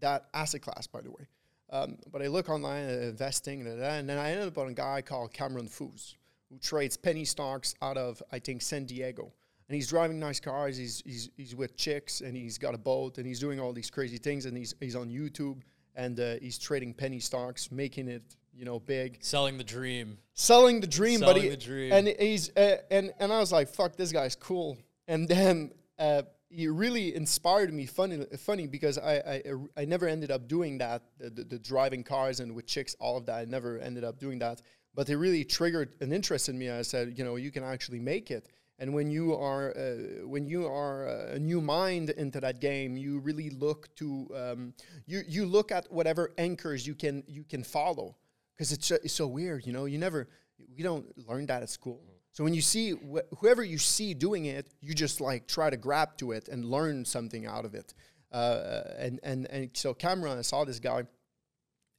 that 0.00 0.26
asset 0.32 0.62
class 0.62 0.86
by 0.86 1.02
the 1.02 1.10
way. 1.10 1.26
Um, 1.70 1.98
but 2.12 2.22
I 2.22 2.26
look 2.28 2.48
online 2.48 2.84
at 2.84 3.02
investing 3.02 3.60
and, 3.62 3.78
da- 3.78 3.82
da, 3.82 3.94
and 3.94 4.08
then 4.08 4.18
I 4.18 4.30
ended 4.30 4.48
up 4.48 4.58
on 4.58 4.68
a 4.68 4.72
guy 4.74 5.02
called 5.02 5.32
Cameron 5.32 5.68
Fous 5.68 6.14
who 6.50 6.58
trades 6.58 6.96
penny 6.96 7.24
stocks 7.24 7.74
out 7.82 7.96
of 7.96 8.22
I 8.30 8.38
think 8.38 8.62
San 8.62 8.84
Diego 8.84 9.32
and 9.68 9.74
he's 9.74 9.88
driving 9.88 10.18
nice 10.18 10.40
cars. 10.40 10.76
He's 10.76 11.02
he's 11.06 11.30
he's 11.36 11.54
with 11.54 11.76
chicks, 11.76 12.20
and 12.20 12.36
he's 12.36 12.58
got 12.58 12.74
a 12.74 12.78
boat, 12.78 13.18
and 13.18 13.26
he's 13.26 13.40
doing 13.40 13.58
all 13.60 13.72
these 13.72 13.90
crazy 13.90 14.18
things, 14.18 14.46
and 14.46 14.56
he's 14.56 14.74
he's 14.80 14.96
on 14.96 15.08
YouTube, 15.08 15.62
and 15.94 16.18
uh, 16.20 16.34
he's 16.40 16.58
trading 16.58 16.92
penny 16.92 17.20
stocks, 17.20 17.72
making 17.72 18.08
it 18.08 18.22
you 18.52 18.64
know 18.64 18.78
big, 18.78 19.18
Selling 19.20 19.56
the 19.58 19.64
dream. 19.64 20.18
selling 20.34 20.80
the 20.80 20.86
dream, 20.86 21.20
Selling 21.20 21.36
buddy. 21.36 21.48
the 21.48 21.56
dream. 21.56 21.92
And 21.92 22.08
he's 22.08 22.54
uh, 22.56 22.76
and 22.90 23.12
and 23.18 23.32
I 23.32 23.38
was 23.38 23.52
like, 23.52 23.68
fuck, 23.68 23.96
this 23.96 24.12
guy's 24.12 24.34
cool. 24.36 24.76
And 25.08 25.26
then 25.26 25.72
uh, 25.98 26.22
he 26.54 26.68
really 26.68 27.14
inspired 27.14 27.72
me. 27.72 27.86
Funny, 27.86 28.24
funny 28.38 28.66
because 28.66 28.98
I 28.98 29.14
I, 29.16 29.82
I 29.82 29.84
never 29.84 30.06
ended 30.08 30.30
up 30.30 30.48
doing 30.48 30.78
that. 30.78 31.02
The, 31.18 31.30
the, 31.30 31.44
the 31.44 31.58
driving 31.58 32.04
cars 32.04 32.40
and 32.40 32.54
with 32.54 32.66
chicks, 32.66 32.94
all 33.00 33.16
of 33.16 33.26
that. 33.26 33.38
I 33.40 33.44
never 33.44 33.78
ended 33.78 34.04
up 34.04 34.18
doing 34.18 34.38
that. 34.40 34.62
But 34.94 35.08
it 35.08 35.16
really 35.16 35.44
triggered 35.44 35.96
an 36.00 36.12
interest 36.12 36.48
in 36.48 36.56
me. 36.56 36.70
I 36.70 36.82
said, 36.82 37.18
you 37.18 37.24
know, 37.24 37.36
you 37.36 37.50
can 37.50 37.64
actually 37.64 37.98
make 37.98 38.30
it. 38.30 38.48
And 38.78 38.92
when 38.92 39.10
you 39.10 39.34
are 39.34 39.76
uh, 39.76 40.26
when 40.26 40.46
you 40.46 40.66
are 40.66 41.08
uh, 41.08 41.34
a 41.34 41.38
new 41.38 41.60
mind 41.60 42.10
into 42.10 42.40
that 42.40 42.60
game, 42.60 42.96
you 42.96 43.20
really 43.20 43.50
look 43.50 43.94
to 43.96 44.28
um, 44.34 44.74
you 45.06 45.22
you 45.26 45.46
look 45.46 45.70
at 45.70 45.90
whatever 45.92 46.32
anchors 46.38 46.86
you 46.86 46.94
can 46.94 47.22
you 47.26 47.44
can 47.44 47.62
follow 47.62 48.16
because 48.52 48.72
it's, 48.72 48.90
it's 48.90 49.14
so 49.14 49.26
weird. 49.26 49.66
You 49.66 49.72
know, 49.72 49.84
you 49.84 49.98
never 49.98 50.28
we 50.76 50.82
don't 50.82 51.06
learn 51.28 51.46
that 51.46 51.62
at 51.62 51.70
school. 51.70 52.00
So 52.34 52.42
when 52.42 52.52
you 52.52 52.62
see 52.62 52.90
wh- 52.90 53.36
whoever 53.38 53.62
you 53.62 53.78
see 53.78 54.12
doing 54.12 54.46
it, 54.46 54.66
you 54.80 54.92
just 54.92 55.20
like 55.20 55.46
try 55.46 55.70
to 55.70 55.76
grab 55.76 56.16
to 56.18 56.32
it 56.32 56.48
and 56.48 56.64
learn 56.64 57.04
something 57.04 57.46
out 57.46 57.64
of 57.64 57.74
it. 57.74 57.94
Uh, 58.32 58.82
and 58.98 59.20
and 59.22 59.46
and 59.46 59.70
so 59.72 59.94
Cameron, 59.94 60.36
I 60.36 60.42
saw 60.42 60.64
this 60.64 60.80
guy, 60.80 61.04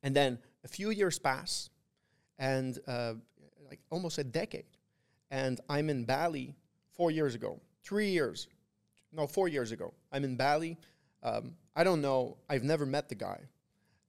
and 0.04 0.14
then 0.14 0.38
a 0.66 0.68
few 0.68 0.90
years 0.90 1.18
pass, 1.18 1.70
and 2.38 2.78
uh, 2.86 3.14
like 3.70 3.80
almost 3.90 4.18
a 4.18 4.26
decade, 4.26 4.66
and 5.32 5.62
I'm 5.70 5.90
in 5.90 6.04
Bali 6.04 6.54
four 6.92 7.12
years 7.12 7.34
ago, 7.34 7.62
three 7.82 8.10
years, 8.10 8.50
no, 9.14 9.28
four 9.28 9.48
years 9.48 9.72
ago. 9.72 9.94
I'm 10.12 10.26
in 10.26 10.36
Bali. 10.36 10.78
Um, 11.24 11.54
I 11.78 11.86
don't 11.86 12.02
know. 12.02 12.36
I've 12.50 12.64
never 12.64 12.86
met 12.86 13.08
the 13.08 13.16
guy, 13.16 13.40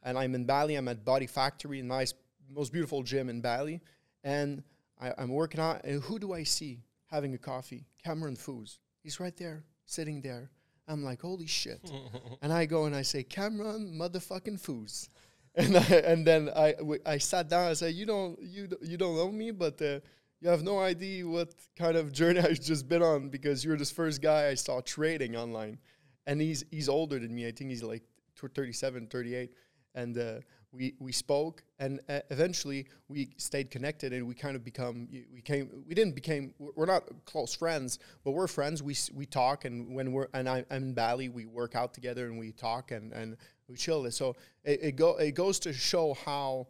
and 0.03 0.19
I'm 0.19 0.35
in 0.35 0.45
Bali. 0.45 0.75
I'm 0.75 0.89
at 0.89 1.05
Body 1.05 1.29
Factory, 1.29 1.81
nice, 1.83 2.15
most 2.51 2.73
beautiful 2.73 3.05
gym 3.05 3.29
in 3.29 3.41
Bali, 3.41 3.81
and 4.25 4.65
I, 5.01 5.13
I'm 5.19 5.31
working 5.31 5.61
out. 5.61 5.85
And 5.85 6.03
who 6.03 6.19
do 6.19 6.33
I 6.33 6.43
see 6.45 6.83
having 7.07 7.35
a 7.35 7.39
coffee? 7.39 7.87
Cameron 8.05 8.37
Fous. 8.37 8.79
He's 9.03 9.21
right 9.21 9.37
there, 9.37 9.65
sitting 9.85 10.21
there. 10.21 10.51
I'm 10.89 11.03
like, 11.03 11.21
holy 11.23 11.47
shit. 11.47 11.81
and 12.43 12.53
I 12.53 12.67
go 12.67 12.85
and 12.87 12.95
I 12.95 13.03
say, 13.03 13.23
Cameron 13.23 13.99
motherfucking 13.99 14.61
Fous. 14.61 15.09
and 15.57 15.77
I, 15.77 15.81
and 16.05 16.27
then 16.27 16.51
I 16.55 16.73
w- 16.73 17.01
I 17.07 17.17
sat 17.17 17.49
down. 17.49 17.71
I 17.71 17.73
said, 17.73 17.95
"You 17.95 18.05
don't 18.05 18.39
you 18.43 18.67
d- 18.67 18.77
you 18.83 18.99
don't 18.99 19.17
know 19.17 19.33
me, 19.33 19.53
but 19.53 19.81
uh, 19.81 20.01
you 20.43 20.51
have 20.51 20.63
no 20.63 20.81
idea 20.81 21.27
what 21.27 21.55
kind 21.79 21.97
of 21.97 22.13
journey 22.13 22.41
I've 22.47 22.61
just 22.61 22.87
been 22.87 23.03
on 23.03 23.31
because 23.31 23.65
you're 23.65 23.79
this 23.79 23.91
first 23.91 24.21
guy 24.21 24.49
I 24.49 24.55
saw 24.55 24.83
trading 24.83 25.35
online, 25.35 25.79
and 26.27 26.43
he's 26.43 26.63
he's 26.71 26.91
older 26.91 27.19
than 27.19 27.35
me. 27.35 27.47
I 27.49 27.53
think 27.53 27.71
he's 27.71 27.83
like 27.83 28.03
tw- 28.37 28.55
37, 28.55 29.07
38, 29.07 29.51
and 29.95 30.19
uh, 30.19 30.41
we 30.77 30.95
we 30.99 31.13
spoke, 31.13 31.63
and 31.79 32.01
uh, 32.09 32.21
eventually 32.31 32.87
we 33.09 33.31
stayed 33.37 33.71
connected, 33.71 34.13
and 34.13 34.27
we 34.27 34.35
kind 34.35 34.57
of 34.57 34.65
become 34.65 35.09
we 35.33 35.41
came 35.41 35.71
we 35.87 35.95
didn't 35.95 36.15
became 36.15 36.55
we're 36.59 36.87
not 36.87 37.05
close 37.25 37.55
friends, 37.55 37.99
but 38.25 38.33
we're 38.33 38.47
friends. 38.47 38.83
We 38.83 38.97
we 39.15 39.27
talk, 39.27 39.65
and 39.65 39.95
when 39.95 40.13
we're 40.13 40.29
and 40.35 40.49
I, 40.49 40.65
I'm 40.71 40.83
in 40.83 40.95
Bali, 40.95 41.29
we 41.29 41.47
work 41.47 41.75
out 41.75 41.95
together, 41.95 42.27
and 42.27 42.39
we 42.39 42.53
talk, 42.53 42.91
and 42.91 43.13
and 43.13 43.37
we 43.69 43.77
chill. 43.77 44.11
So 44.11 44.37
it, 44.65 44.81
it 44.83 44.97
go 44.97 45.17
it 45.17 45.35
goes 45.35 45.59
to 45.61 45.73
show 45.73 46.15
how 46.25 46.69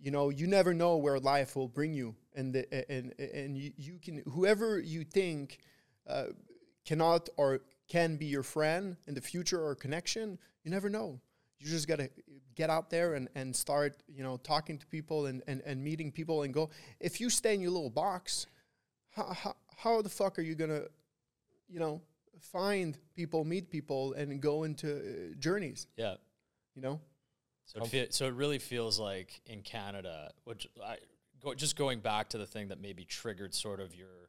you 0.00 0.10
know 0.10 0.30
you 0.30 0.46
never 0.46 0.74
know 0.74 0.96
where 0.96 1.18
life 1.18 1.56
will 1.56 1.68
bring 1.68 1.94
you 1.94 2.14
and 2.34 2.52
the, 2.52 2.90
and 2.90 3.14
and 3.18 3.56
you, 3.56 3.72
you 3.76 3.98
can 4.02 4.22
whoever 4.28 4.80
you 4.80 5.04
think 5.04 5.58
uh, 6.08 6.26
cannot 6.84 7.28
or 7.36 7.60
can 7.88 8.16
be 8.16 8.26
your 8.26 8.42
friend 8.42 8.96
in 9.06 9.14
the 9.14 9.20
future 9.20 9.64
or 9.64 9.74
connection 9.74 10.38
you 10.64 10.70
never 10.70 10.88
know 10.88 11.20
you 11.58 11.68
just 11.68 11.86
got 11.86 11.98
to 11.98 12.10
get 12.54 12.70
out 12.70 12.90
there 12.90 13.14
and, 13.14 13.28
and 13.34 13.54
start 13.54 14.02
you 14.08 14.22
know 14.22 14.36
talking 14.38 14.78
to 14.78 14.86
people 14.86 15.26
and, 15.26 15.42
and, 15.46 15.62
and 15.64 15.82
meeting 15.82 16.10
people 16.12 16.42
and 16.42 16.52
go 16.54 16.70
if 17.00 17.20
you 17.20 17.30
stay 17.30 17.54
in 17.54 17.60
your 17.60 17.70
little 17.70 17.90
box 17.90 18.46
how, 19.10 19.32
how, 19.32 19.56
how 19.76 20.02
the 20.02 20.08
fuck 20.08 20.38
are 20.38 20.42
you 20.42 20.54
gonna 20.54 20.82
you 21.68 21.78
know 21.80 22.00
find 22.40 22.98
people 23.14 23.44
meet 23.44 23.70
people 23.70 24.14
and 24.14 24.40
go 24.40 24.64
into 24.64 24.96
uh, 24.96 25.34
journeys 25.38 25.86
Yeah. 25.96 26.14
you 26.74 26.82
know 26.82 27.00
So 27.64 27.80
it, 27.80 27.88
feel, 27.88 28.06
so 28.10 28.26
it 28.26 28.34
really 28.34 28.58
feels 28.58 28.98
like 28.98 29.40
in 29.46 29.62
Canada, 29.62 30.32
which 30.44 30.66
I 30.84 30.96
go, 31.40 31.54
just 31.54 31.76
going 31.76 32.00
back 32.00 32.28
to 32.30 32.38
the 32.38 32.46
thing 32.46 32.68
that 32.68 32.80
maybe 32.80 33.04
triggered 33.04 33.54
sort 33.54 33.80
of 33.80 33.94
your, 33.94 34.28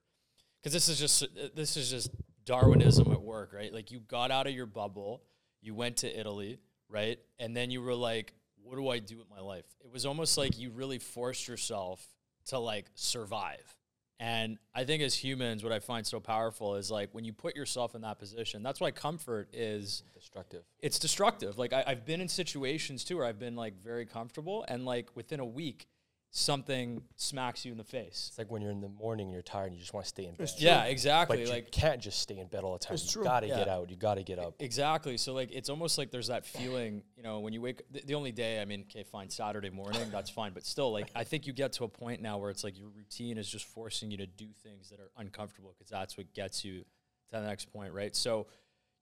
because 0.61 0.73
this 0.73 0.87
is 0.87 0.99
just 0.99 1.25
this 1.55 1.75
is 1.75 1.89
just 1.89 2.11
Darwinism 2.45 3.11
at 3.11 3.21
work, 3.21 3.51
right? 3.53 3.73
Like 3.73 3.91
you 3.91 3.99
got 3.99 4.29
out 4.31 4.47
of 4.47 4.53
your 4.53 4.65
bubble, 4.67 5.23
you 5.61 5.73
went 5.73 5.97
to 5.97 6.19
Italy, 6.19 6.59
right, 6.93 7.19
and 7.39 7.55
then 7.57 7.71
you 7.71 7.81
were 7.81 7.95
like, 7.95 8.33
what 8.63 8.77
do 8.77 8.87
I 8.87 8.99
do 8.99 9.17
with 9.17 9.29
my 9.29 9.41
life? 9.41 9.65
It 9.83 9.91
was 9.91 10.05
almost 10.05 10.37
like 10.37 10.57
you 10.57 10.69
really 10.69 10.99
forced 10.99 11.47
yourself 11.47 12.01
to 12.45 12.59
like 12.59 12.85
survive. 12.95 13.75
And 14.19 14.57
I 14.73 14.85
think 14.85 15.01
as 15.03 15.15
humans, 15.15 15.63
what 15.63 15.73
I 15.73 15.79
find 15.79 16.07
so 16.07 16.19
powerful 16.21 16.75
is 16.75 16.89
like 16.89 17.09
when 17.11 17.25
you 17.25 17.33
put 17.33 17.57
yourself 17.57 17.93
in 17.93 18.01
that 18.01 18.19
position. 18.19 18.63
That's 18.63 18.79
why 18.79 18.91
comfort 18.91 19.49
is 19.51 20.03
Destructive. 20.13 20.63
it's 20.79 20.97
destructive. 20.99 21.57
Like 21.57 21.73
I, 21.73 21.83
I've 21.85 22.05
been 22.05 22.21
in 22.21 22.29
situations 22.29 23.03
too 23.03 23.17
where 23.17 23.25
I've 23.25 23.39
been 23.39 23.57
like 23.57 23.83
very 23.83 24.05
comfortable, 24.05 24.63
and 24.69 24.85
like 24.85 25.09
within 25.15 25.41
a 25.41 25.45
week, 25.45 25.87
something 26.35 27.03
smacks 27.15 27.63
you 27.63 27.71
in 27.71 27.77
the 27.77 27.83
face. 27.83 28.25
It's 28.29 28.39
like 28.39 28.49
when 28.49 28.63
you're 28.63 28.71
in 28.71 28.81
the 28.81 28.89
morning, 28.89 29.27
and 29.27 29.33
you're 29.33 29.43
tired, 29.43 29.67
and 29.67 29.75
you 29.75 29.79
just 29.79 29.93
want 29.93 30.05
to 30.05 30.09
stay 30.09 30.25
in 30.25 30.31
bed. 30.33 30.43
It's 30.45 30.55
true. 30.55 30.65
Yeah, 30.65 31.25
But 31.27 31.37
like 31.47 31.65
you 31.65 31.71
can't 31.71 32.01
just 32.01 32.19
stay 32.19 32.39
in 32.39 32.47
bed 32.47 32.63
all 32.63 32.73
the 32.73 32.79
time. 32.79 32.95
It's 32.95 33.05
you 33.05 33.21
true. 33.21 33.23
gotta 33.23 33.45
get 33.47 33.67
out. 33.67 33.91
You 33.91 33.95
gotta 33.95 34.23
get 34.23 34.39
up. 34.39 34.55
exactly. 34.59 35.17
So 35.17 35.33
like 35.33 35.51
it's 35.51 35.69
almost 35.69 35.99
like 35.99 36.09
there's 36.09 36.27
that 36.27 36.43
feeling, 36.43 37.03
you 37.15 37.21
know, 37.21 37.39
when 37.39 37.53
you 37.53 37.61
wake. 37.61 37.83
The, 37.91 38.01
the 38.01 38.15
only 38.15 38.31
day, 38.31 38.59
I 38.59 38.65
mean, 38.65 38.85
okay, 38.89 39.03
fine, 39.03 39.29
Saturday 39.29 39.69
morning, 39.69 40.09
that's 40.11 40.31
fine, 40.31 40.53
but 40.53 40.65
still, 40.65 40.91
like 40.91 41.11
I 41.15 41.23
think 41.23 41.45
you 41.45 41.53
get 41.53 41.71
to 41.73 41.83
a 41.83 41.87
point 41.87 42.19
now 42.19 42.39
where 42.39 42.49
it's 42.49 42.63
like 42.63 42.79
your 42.79 42.89
routine 42.89 43.37
is 43.37 43.47
just 43.47 43.65
forcing 43.65 44.09
you 44.09 44.17
to 44.17 44.25
do 44.25 44.47
things 44.63 44.89
that 44.89 44.99
are 44.99 45.11
uncomfortable 45.17 45.75
because 45.77 45.91
that's 45.91 46.17
what 46.17 46.33
gets 46.33 46.65
you 46.65 46.79
to 46.79 46.85
the 47.31 47.41
next 47.41 47.71
point, 47.71 47.93
right? 47.93 48.15
So 48.15 48.47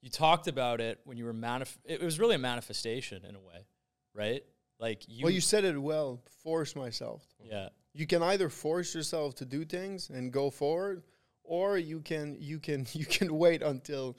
you 0.02 0.10
talked 0.10 0.48
about 0.50 0.82
it 0.82 1.00
when 1.06 1.18
you 1.18 1.24
were 1.24 1.34
manif. 1.34 1.78
It 1.86 2.02
was 2.04 2.20
really 2.20 2.36
a 2.36 2.40
manifestation 2.40 3.24
in 3.24 3.36
a 3.36 3.40
way, 3.40 3.66
right? 4.14 4.44
Like 4.82 5.04
you. 5.08 5.24
well 5.24 5.32
you 5.32 5.42
said 5.42 5.64
it 5.64 5.78
well 5.80 6.22
force 6.44 6.76
myself 6.76 7.24
yeah. 7.44 7.70
you 7.94 8.08
can 8.08 8.22
either 8.24 8.50
force 8.50 8.96
yourself 8.96 9.36
to 9.36 9.46
do 9.46 9.64
things 9.64 10.10
and 10.10 10.34
go 10.34 10.50
forward 10.50 11.04
or 11.44 11.78
you 11.78 12.02
can 12.02 12.36
you 12.40 12.60
can 12.60 12.86
you 12.94 13.06
can 13.06 13.38
wait 13.38 13.62
until 13.62 14.18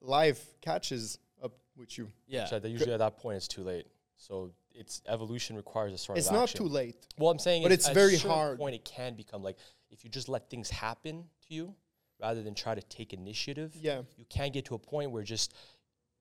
life 0.00 0.42
catches 0.60 1.18
up 1.42 1.52
with 1.76 1.98
you 1.98 2.08
Yeah. 2.26 2.46
So 2.46 2.60
usually 2.64 2.92
at 2.92 2.98
that 3.00 3.16
point 3.18 3.36
it's 3.36 3.48
too 3.48 3.62
late. 3.62 3.86
So 4.16 4.52
it's 4.72 5.02
evolution 5.08 5.56
requires 5.56 5.92
a 5.92 5.98
sort 5.98 6.18
it's 6.18 6.28
of 6.28 6.34
not 6.34 6.44
action. 6.44 6.58
too 6.62 6.68
late 6.68 6.96
Well, 7.18 7.30
I'm 7.30 7.38
saying, 7.38 7.62
But 7.62 7.72
is 7.72 7.78
it's 7.78 7.86
at 7.88 7.92
a 7.92 7.94
very 7.94 8.16
certain 8.16 8.30
hard. 8.30 8.58
Point 8.58 8.74
it 8.76 8.84
can 8.84 9.14
become 9.14 9.42
like 9.42 9.56
if 9.90 10.04
you 10.04 10.10
just 10.10 10.28
let 10.28 10.48
things 10.50 10.70
happen 10.70 11.24
to 11.48 11.54
you 11.54 11.74
rather 12.20 12.42
than 12.42 12.54
try 12.54 12.74
to 12.74 12.82
take 12.82 13.12
initiative. 13.12 13.72
yeah 13.74 14.02
You 14.16 14.24
can 14.28 14.50
get 14.52 14.66
to 14.66 14.74
a 14.74 14.78
point 14.78 15.10
where 15.10 15.22
just 15.24 15.52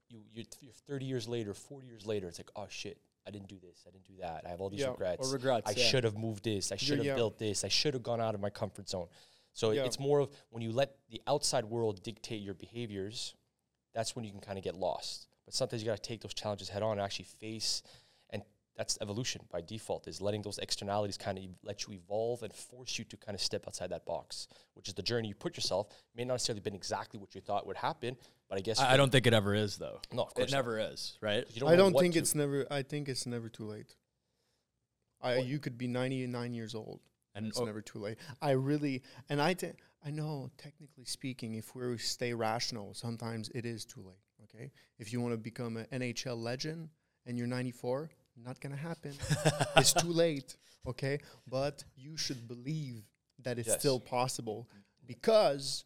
you 0.10 0.20
you're, 0.32 0.46
th- 0.46 0.58
you're 0.62 0.74
30 0.88 1.06
years 1.06 1.28
later, 1.28 1.54
40 1.54 1.88
years 1.88 2.06
later, 2.06 2.28
it's 2.28 2.40
like 2.40 2.52
oh 2.56 2.68
shit, 2.70 2.98
I 3.26 3.32
didn't 3.32 3.48
do 3.48 3.58
this, 3.62 3.84
I 3.88 3.92
didn't 3.92 4.06
do 4.06 4.16
that, 4.22 4.44
I 4.46 4.50
have 4.50 4.60
all 4.62 4.70
these 4.70 4.82
Yeah. 4.82 4.92
Regrets. 4.92 5.28
Or 5.28 5.34
regrets. 5.34 5.70
I 5.70 5.74
yeah. 5.80 5.86
should 5.86 6.04
have 6.04 6.18
moved 6.18 6.44
this. 6.44 6.72
I 6.72 6.76
should 6.76 6.98
have 6.98 7.06
yeah. 7.06 7.16
built 7.16 7.38
this. 7.38 7.64
I 7.64 7.70
should 7.70 7.94
have 7.94 8.04
gone 8.04 8.20
out 8.20 8.36
of 8.36 8.42
my 8.42 8.50
comfort 8.50 8.90
zone. 8.90 9.08
So 9.54 9.70
it's 9.72 10.00
more 10.00 10.20
of 10.20 10.30
when 10.50 10.64
you 10.64 10.72
let 10.72 10.96
the 11.10 11.22
outside 11.28 11.66
world 11.66 12.02
dictate 12.04 12.42
your 12.42 12.56
behaviors, 12.56 13.36
that's 13.94 14.16
when 14.16 14.26
you 14.26 14.32
can 14.32 14.40
kind 14.40 14.58
of 14.58 14.64
get 14.64 14.76
lost. 14.76 15.28
But 15.46 15.54
sometimes 15.54 15.84
you 15.84 15.88
got 15.88 16.02
to 16.02 16.10
take 16.10 16.22
those 16.22 16.34
challenges 16.34 16.70
head 16.70 16.82
on 16.82 16.94
and 16.94 17.02
actually 17.02 17.26
face, 17.26 17.84
that's 18.76 18.98
evolution 19.02 19.42
by 19.52 19.62
default 19.62 20.08
is 20.08 20.22
letting 20.22 20.42
those 20.42 20.58
externalities 20.58 21.18
kind 21.18 21.38
of 21.38 21.44
let 21.64 21.86
you 21.88 21.94
evolve 21.94 22.44
and 22.44 22.52
force 22.52 22.98
you 22.98 23.06
to 23.06 23.18
kind 23.18 23.36
of 23.36 23.42
step 23.42 23.66
outside 23.68 23.92
that 23.92 24.06
box, 24.06 24.48
which 24.74 24.88
is 24.88 24.94
the 24.94 25.04
journey 25.04 25.28
you 25.28 25.36
put 25.36 25.56
yourself. 25.56 25.88
May 26.16 26.26
not 26.26 26.36
necessarily 26.36 26.62
been 26.62 26.74
exactly 26.76 27.20
what 27.20 27.36
you 27.36 27.42
thought 27.42 27.68
would 27.68 27.78
happen, 27.78 28.18
but 28.50 28.58
I 28.58 28.62
guess 28.62 28.80
I, 28.80 28.94
I 28.94 28.98
don't 28.98 29.12
think 29.12 29.28
it 29.28 29.34
ever 29.34 29.54
is 29.54 29.78
though. 29.78 30.00
No, 30.12 30.24
of 30.24 30.34
course 30.34 30.50
it 30.50 30.52
not. 30.52 30.58
never 30.58 30.80
is, 30.80 31.18
right? 31.22 31.46
You 31.54 31.68
i 31.68 31.76
don't 31.76 31.94
what 31.94 32.02
think 32.02 32.14
to- 32.14 32.20
it's 32.20 32.36
never 32.36 32.66
i 32.72 32.82
think 32.82 33.10
it's 33.10 33.26
never 33.26 33.50
too 33.50 33.66
late 33.66 33.96
i 35.22 35.38
you 35.38 35.60
could 35.60 35.78
be 35.78 35.88
99 35.88 36.54
years 36.54 36.76
old 36.76 37.00
And 37.36 37.48
it's 37.48 37.60
oh, 37.60 37.66
never 37.66 37.82
too 37.82 38.00
late 38.00 38.18
i 38.42 38.52
really 38.52 39.02
and 39.30 39.42
i 39.42 39.54
think 39.54 39.78
i 40.06 40.12
know 40.12 40.50
technically 40.58 41.06
speaking 41.06 41.56
if 41.56 41.74
we 41.76 41.98
stay 41.98 42.34
rational 42.34 42.94
sometimes 42.94 43.50
it 43.56 43.66
is 43.66 43.86
too 43.86 44.02
late 44.02 44.24
okay 44.44 44.72
if 45.00 45.14
you 45.14 45.22
want 45.22 45.34
to 45.34 45.38
become 45.38 45.78
an 45.78 45.86
nhl 45.92 46.38
legend 46.38 46.90
and 47.26 47.38
you're 47.38 47.48
94 47.48 48.10
not 48.36 48.60
gonna 48.60 48.76
happen 48.76 49.14
it's 49.78 49.94
too 49.94 50.12
late 50.12 50.56
okay 50.88 51.20
but 51.48 51.84
you 51.96 52.18
should 52.18 52.48
believe 52.48 53.04
that 53.40 53.60
it's 53.60 53.68
Yes. 53.70 53.80
still 53.80 54.00
possible 54.00 54.68
because 55.06 55.84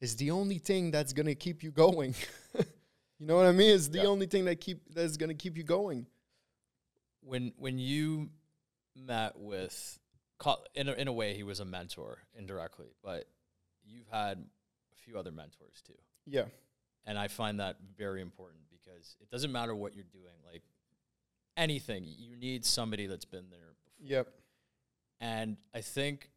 it's 0.00 0.14
the 0.14 0.30
only 0.30 0.58
thing 0.58 0.90
that's 0.90 1.12
gonna 1.12 1.34
keep 1.34 1.62
you 1.62 1.70
going 1.70 2.14
you 3.18 3.26
know 3.26 3.36
what 3.36 3.46
i 3.46 3.52
mean 3.52 3.70
it's 3.74 3.88
the 3.88 3.98
Yeah. 3.98 4.06
only 4.06 4.26
thing 4.26 4.44
that 4.46 4.60
keep 4.60 4.82
that's 4.94 5.16
gonna 5.16 5.34
keep 5.34 5.56
you 5.56 5.64
going 5.64 6.06
when 7.20 7.52
when 7.56 7.78
you 7.78 8.30
met 8.96 9.38
with 9.38 9.98
in 10.74 10.88
a, 10.88 10.92
in 10.92 11.08
a 11.08 11.12
way 11.12 11.34
he 11.34 11.42
was 11.42 11.58
a 11.60 11.64
mentor 11.64 12.18
indirectly, 12.36 12.86
but 13.02 13.24
you've 13.84 14.06
had 14.08 14.38
a 14.38 14.96
few 15.04 15.18
other 15.18 15.32
mentors 15.32 15.82
too. 15.84 15.98
yeah 16.26 16.44
And 17.06 17.18
I 17.18 17.26
find 17.28 17.58
that 17.60 17.76
very 17.96 18.20
important 18.22 18.62
because 18.70 19.16
it 19.20 19.30
doesn't 19.30 19.50
matter 19.50 19.74
what 19.74 19.94
you're 19.96 20.04
doing, 20.12 20.34
like 20.50 20.62
anything, 21.58 22.04
you 22.06 22.36
need 22.36 22.64
somebody 22.64 23.06
that's 23.06 23.26
been 23.26 23.50
there 23.50 23.74
before. 23.84 24.16
yep 24.16 24.28
And 25.20 25.58
I 25.74 25.82
think 25.82 26.30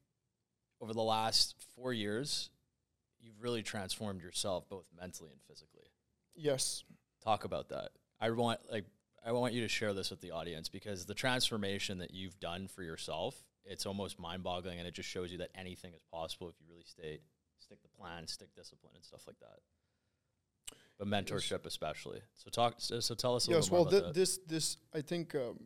over 0.82 0.94
the 0.94 1.02
last 1.02 1.56
4 1.76 1.94
years 1.94 2.50
you've 3.20 3.40
really 3.42 3.62
transformed 3.62 4.22
yourself 4.22 4.68
both 4.68 4.86
mentally 5.00 5.30
and 5.32 5.42
physically. 5.48 5.88
yes 6.36 6.84
talk 7.24 7.44
about 7.46 7.70
that. 7.70 7.92
I 8.20 8.32
want 8.32 8.60
like 8.72 8.86
I 9.24 9.32
want 9.32 9.54
you 9.54 9.62
to 9.62 9.68
share 9.68 9.94
this 9.94 10.10
with 10.10 10.22
the 10.22 10.32
audience 10.32 10.68
because 10.68 11.06
the 11.06 11.14
transformation 11.14 12.00
that 12.00 12.12
you've 12.12 12.40
done 12.40 12.68
for 12.68 12.82
yourself, 12.82 13.36
it's 13.64 13.86
almost 13.86 14.20
mind-boggling 14.20 14.80
and 14.80 14.88
it 14.88 14.96
just 14.96 15.08
shows 15.08 15.32
you 15.32 15.38
that 15.38 15.52
anything 15.54 15.94
is 15.94 16.02
possible 16.12 16.50
if 16.50 16.56
you 16.60 16.66
really 16.68 16.84
stay 16.86 17.20
stick 17.60 17.78
the 17.84 17.90
plan, 17.90 18.26
stick 18.28 18.50
discipline 18.56 18.94
and 18.96 19.06
stuff 19.06 19.22
like 19.28 19.40
that. 19.40 19.60
But 21.02 21.08
mentorship 21.08 21.66
especially. 21.66 22.22
So 22.36 22.52
talk 22.52 22.76
so, 22.78 23.00
so 23.00 23.16
tell 23.16 23.36
us 23.36 23.48
a 23.48 23.52
yes 23.52 23.72
little 23.72 23.86
well 23.86 23.92
more 23.92 24.02
th- 24.02 24.14
this 24.14 24.38
this 24.46 24.78
i 24.94 25.02
think 25.02 25.34
um, 25.34 25.60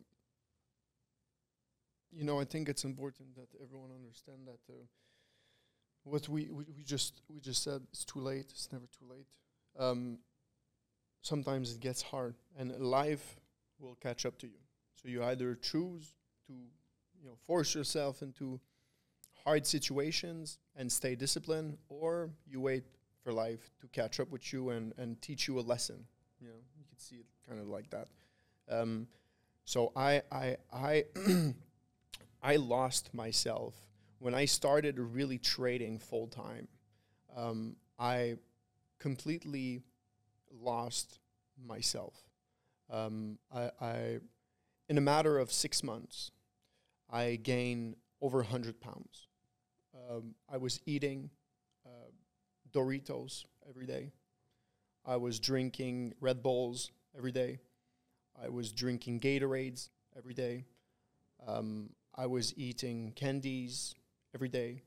you 2.10 2.24
know 2.24 2.40
i 2.40 2.44
think 2.44 2.70
it's 2.70 2.84
important 2.84 3.34
that 3.34 3.48
everyone 3.62 3.90
understand 3.94 4.46
that 4.46 4.72
uh, 4.72 4.78
what 6.04 6.26
we, 6.30 6.48
we 6.50 6.64
we 6.74 6.82
just 6.82 7.20
we 7.28 7.38
just 7.38 7.62
said 7.62 7.82
it's 7.92 8.06
too 8.06 8.20
late 8.20 8.46
it's 8.48 8.72
never 8.72 8.86
too 8.86 9.04
late. 9.10 9.26
Um, 9.78 10.20
sometimes 11.20 11.74
it 11.74 11.80
gets 11.80 12.00
hard 12.00 12.34
and 12.58 12.74
life 12.80 13.36
will 13.78 13.96
catch 13.96 14.24
up 14.24 14.38
to 14.38 14.46
you. 14.46 14.60
So 14.94 15.08
you 15.08 15.22
either 15.22 15.54
choose 15.54 16.14
to 16.46 16.54
you 17.20 17.26
know 17.26 17.36
force 17.46 17.74
yourself 17.74 18.22
into 18.22 18.58
hard 19.44 19.66
situations 19.66 20.58
and 20.76 20.90
stay 20.90 21.14
disciplined 21.14 21.76
or 21.90 22.30
you 22.46 22.58
wait 22.58 22.84
for 23.26 23.32
life 23.32 23.72
to 23.80 23.88
catch 23.88 24.20
up 24.20 24.30
with 24.30 24.52
you 24.52 24.70
and, 24.70 24.94
and 24.98 25.20
teach 25.20 25.48
you 25.48 25.58
a 25.58 25.60
lesson. 25.60 26.04
You 26.40 26.46
know 26.46 26.54
you 26.78 26.84
can 26.88 26.96
see 26.96 27.16
it 27.16 27.26
kind 27.48 27.60
of 27.60 27.66
like 27.66 27.90
that. 27.90 28.06
Um, 28.70 29.08
so 29.64 29.90
i 29.96 30.22
i 30.30 30.56
i 30.72 31.04
i 32.42 32.54
lost 32.54 33.12
myself 33.12 33.74
when 34.20 34.32
i 34.32 34.44
started 34.44 35.00
really 35.00 35.38
trading 35.38 35.98
full 35.98 36.28
time. 36.28 36.68
Um, 37.36 37.74
i 37.98 38.36
completely 39.00 39.82
lost 40.62 41.18
myself. 41.66 42.14
Um, 42.88 43.38
I, 43.52 43.70
I 43.80 44.18
in 44.88 44.98
a 44.98 45.00
matter 45.00 45.36
of 45.40 45.50
six 45.50 45.82
months, 45.82 46.30
I 47.10 47.40
gained 47.42 47.96
over 48.20 48.38
100 48.38 48.80
pounds. 48.80 49.26
Um, 50.08 50.36
I 50.48 50.58
was 50.58 50.80
eating 50.86 51.30
Doritos 52.72 53.44
every 53.68 53.86
day. 53.86 54.12
I 55.04 55.16
was 55.16 55.38
drinking 55.38 56.14
Red 56.20 56.42
Bulls 56.42 56.90
every 57.16 57.32
day. 57.32 57.60
I 58.40 58.48
was 58.48 58.72
drinking 58.72 59.20
Gatorades 59.20 59.88
every 60.16 60.34
day. 60.34 60.64
Um, 61.46 61.90
I 62.14 62.26
was 62.26 62.56
eating 62.56 63.12
candies 63.14 63.94
every 64.34 64.48
day. 64.48 64.82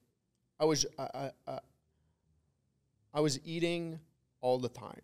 I 0.59 0.65
was 0.65 0.85
I, 0.97 1.03
I, 1.03 1.31
I, 1.47 1.59
I 3.13 3.19
was 3.21 3.39
eating 3.45 3.99
all 4.41 4.59
the 4.59 4.69
time. 4.69 5.01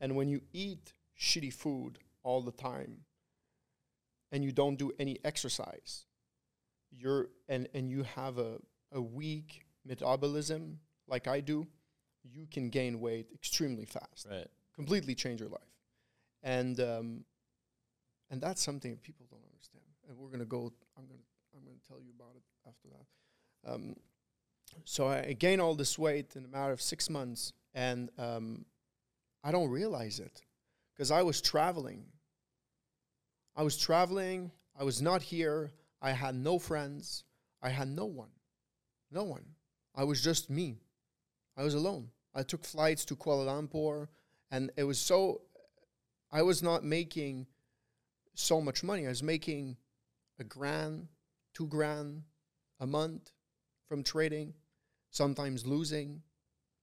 And 0.00 0.16
when 0.16 0.28
you 0.28 0.40
eat 0.52 0.92
shitty 1.18 1.52
food 1.52 1.98
all 2.22 2.40
the 2.40 2.52
time 2.52 2.98
and 4.32 4.42
you 4.42 4.52
don't 4.52 4.76
do 4.76 4.92
any 4.98 5.18
exercise, 5.24 6.06
you're 6.90 7.28
and, 7.48 7.68
and 7.74 7.90
you 7.90 8.02
have 8.02 8.38
a, 8.38 8.58
a 8.92 9.00
weak 9.00 9.64
metabolism 9.84 10.78
like 11.08 11.28
I 11.28 11.40
do, 11.40 11.66
you 12.22 12.46
can 12.50 12.70
gain 12.70 13.00
weight 13.00 13.28
extremely 13.34 13.84
fast. 13.84 14.26
Right. 14.30 14.46
Completely 14.74 15.14
change 15.14 15.40
your 15.40 15.50
life. 15.50 15.60
And 16.42 16.78
um, 16.80 17.24
and 18.30 18.40
that's 18.40 18.62
something 18.62 18.90
that 18.90 19.02
people 19.02 19.26
don't 19.30 19.44
understand. 19.52 19.84
And 20.08 20.18
we're 20.18 20.30
gonna 20.30 20.44
go 20.44 20.72
I'm 20.96 21.06
gonna 21.06 21.20
I'm 21.54 21.64
gonna 21.64 21.76
tell 21.86 22.00
you 22.00 22.12
about 22.18 22.34
it 22.36 22.42
after 22.68 22.88
that. 22.88 23.72
Um, 23.72 23.96
so 24.84 25.06
I 25.08 25.34
gained 25.34 25.60
all 25.60 25.74
this 25.74 25.98
weight 25.98 26.34
in 26.36 26.44
a 26.44 26.48
matter 26.48 26.72
of 26.72 26.82
six 26.82 27.08
months, 27.08 27.52
and 27.74 28.10
um, 28.18 28.64
I 29.42 29.52
don't 29.52 29.70
realize 29.70 30.18
it 30.18 30.42
because 30.94 31.10
I 31.10 31.22
was 31.22 31.40
traveling. 31.40 32.04
I 33.56 33.62
was 33.62 33.76
traveling. 33.76 34.50
I 34.78 34.84
was 34.84 35.00
not 35.00 35.22
here. 35.22 35.72
I 36.02 36.10
had 36.10 36.34
no 36.34 36.58
friends. 36.58 37.24
I 37.62 37.68
had 37.68 37.88
no 37.88 38.04
one. 38.04 38.30
No 39.10 39.22
one. 39.22 39.44
I 39.94 40.04
was 40.04 40.22
just 40.22 40.50
me. 40.50 40.80
I 41.56 41.62
was 41.62 41.74
alone. 41.74 42.10
I 42.34 42.42
took 42.42 42.64
flights 42.64 43.04
to 43.06 43.16
Kuala 43.16 43.46
Lumpur, 43.46 44.08
and 44.50 44.70
it 44.76 44.84
was 44.84 44.98
so. 44.98 45.42
I 46.32 46.42
was 46.42 46.62
not 46.62 46.84
making 46.84 47.46
so 48.34 48.60
much 48.60 48.82
money. 48.82 49.06
I 49.06 49.10
was 49.10 49.22
making 49.22 49.76
a 50.38 50.44
grand, 50.44 51.08
two 51.52 51.68
grand 51.68 52.22
a 52.80 52.86
month 52.86 53.30
from 53.88 54.02
trading, 54.02 54.54
sometimes 55.10 55.64
losing 55.64 56.22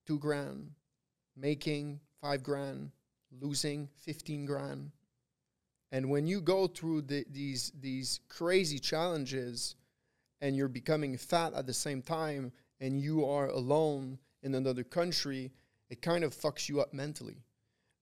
two 0.08 0.18
grand, 0.20 0.72
making 1.36 2.00
five 2.22 2.44
grand, 2.44 2.92
losing 3.40 3.90
15 4.00 4.46
grand. 4.46 4.92
And 5.92 6.10
when 6.10 6.26
you 6.26 6.40
go 6.40 6.68
through 6.68 7.02
the, 7.04 7.26
these, 7.30 7.72
these 7.80 8.22
crazy 8.30 8.80
challenges 8.80 9.76
and 10.40 10.56
you're 10.56 10.70
becoming 10.70 11.18
fat 11.18 11.54
at 11.54 11.68
the 11.68 11.74
same 11.74 12.02
time 12.02 12.54
and 12.80 13.00
you 13.00 13.26
are 13.26 13.48
alone 13.48 14.18
in 14.44 14.56
another 14.56 14.84
country, 14.84 15.52
it 15.90 16.02
kind 16.02 16.24
of 16.24 16.36
fucks 16.36 16.70
you 16.70 16.82
up 16.82 16.94
mentally. 16.94 17.38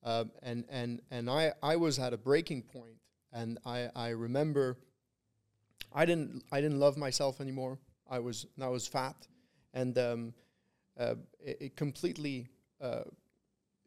Um, 0.04 0.32
and 0.42 0.64
and, 0.70 1.02
and 1.12 1.30
I, 1.30 1.54
I 1.62 1.76
was 1.76 2.00
at 2.00 2.14
a 2.14 2.18
breaking 2.18 2.64
point 2.64 3.00
and 3.34 3.58
I, 3.66 3.90
I 3.96 4.10
remember 4.10 4.78
I 5.94 6.06
didn't 6.06 6.44
I 6.52 6.62
didn't 6.62 6.80
love 6.80 6.98
myself 6.98 7.42
anymore. 7.42 7.80
I 8.10 8.20
was 8.20 8.46
I 8.62 8.68
was 8.68 8.88
fat, 8.88 9.28
and 9.74 9.98
um, 9.98 10.34
uh, 11.00 11.16
it, 11.40 11.58
it 11.62 11.76
completely 11.76 12.48
uh, 12.82 13.04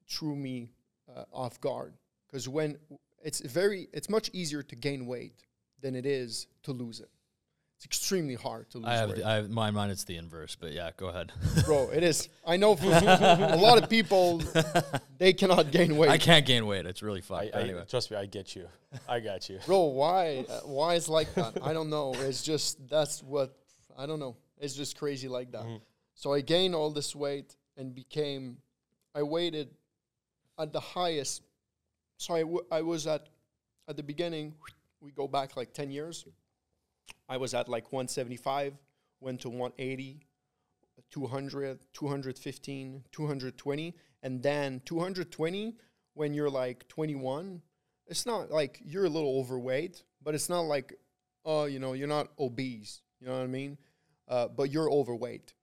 threw 0.09 0.37
me 0.37 0.71
uh, 1.15 1.25
off 1.33 1.61
guard. 1.61 1.95
Because 2.27 2.49
when 2.49 2.79
it's 3.23 3.41
very 3.41 3.89
it's 3.93 4.09
much 4.09 4.31
easier 4.33 4.63
to 4.63 4.77
gain 4.77 5.07
weight 5.07 5.45
than 5.81 5.95
it 5.95 6.07
is 6.07 6.47
to 6.65 6.73
lose 6.73 7.01
it. 7.01 7.11
It's 7.83 7.99
extremely 7.99 8.37
hard 8.37 8.71
to 8.71 8.79
lose 8.79 8.87
I 8.87 8.95
have, 8.95 9.09
weight, 9.09 9.19
the, 9.19 9.27
I 9.27 9.35
have 9.35 9.51
my 9.51 9.73
mind. 9.73 9.91
It's 9.91 10.05
the 10.05 10.17
inverse, 10.17 10.55
but 10.55 10.71
yeah, 10.71 10.91
go 10.97 11.09
ahead. 11.09 11.33
bro. 11.65 11.91
It 11.91 12.05
is. 12.05 12.29
I 12.47 12.57
know 12.57 12.77
for 12.77 12.87
a 12.87 13.57
lot 13.57 13.83
of 13.83 13.91
people 13.91 14.41
they 15.19 15.33
cannot 15.33 15.73
gain 15.73 15.97
weight. 15.97 16.09
I 16.09 16.17
can't 16.17 16.47
gain 16.47 16.67
weight. 16.67 16.87
It's 16.87 17.03
really 17.03 17.19
I, 17.19 17.23
fun. 17.23 17.51
I, 17.53 17.61
anyway, 17.61 17.83
Trust 17.91 18.13
me, 18.13 18.17
I 18.17 18.27
get 18.27 18.55
you. 18.55 18.69
I 19.09 19.19
got 19.19 19.49
you. 19.49 19.59
bro 19.67 19.87
why 19.87 20.45
uh, 20.49 20.61
why 20.61 20.95
is 20.95 21.09
like 21.09 21.33
that 21.35 21.57
i 21.63 21.73
don't 21.73 21.89
know 21.89 22.15
it's 22.15 22.43
just 22.43 22.87
that's 22.91 23.23
what 23.23 23.57
i 23.97 24.05
don't 24.05 24.21
know 24.21 24.37
it's 24.59 24.75
just 24.75 24.99
crazy 24.99 25.29
like 25.29 25.51
that 25.53 25.65
so 26.15 26.35
i 26.35 26.43
gained 26.43 26.75
all 26.75 26.91
this 26.91 27.17
weight 27.17 27.57
and 27.79 27.95
became 27.95 28.59
i 29.15 29.23
waited 29.23 29.71
at 30.59 30.75
the 30.75 30.81
highest 30.81 31.41
so 32.19 32.35
I, 32.35 32.41
w- 32.41 32.67
I 32.71 32.83
was 32.83 33.07
at 33.07 33.29
at 33.89 33.97
the 33.97 34.03
beginning 34.03 34.53
we 35.01 35.11
go 35.11 35.27
back 35.27 35.57
like 35.57 35.73
10 35.73 35.91
years 35.91 36.27
i 37.29 37.37
was 37.37 37.55
at 37.55 37.69
like 37.69 37.93
175 37.93 38.75
went 39.21 39.41
to 39.41 39.49
180 39.49 40.21
200 41.11 41.79
215 41.93 43.05
220 43.11 43.95
and 44.23 44.43
then 44.43 44.81
220 44.85 45.77
when 46.15 46.35
you're 46.35 46.51
like 46.51 46.87
21 46.89 47.63
it's 48.07 48.27
not 48.27 48.51
like 48.51 48.81
you're 48.85 49.05
a 49.05 49.09
little 49.09 49.39
overweight, 49.39 50.03
but 50.23 50.35
it's 50.35 50.49
not 50.49 50.63
like, 50.63 50.93
oh, 51.45 51.65
you 51.65 51.79
know, 51.79 51.93
you're 51.93 52.09
not 52.09 52.29
obese. 52.39 53.01
You 53.21 53.27
know 53.27 53.35
what 53.35 53.45
I 53.45 53.47
mean? 53.47 53.79
Uh, 54.29 54.49
but 54.49 54.71
you're 54.71 54.91
overweight. 54.91 55.55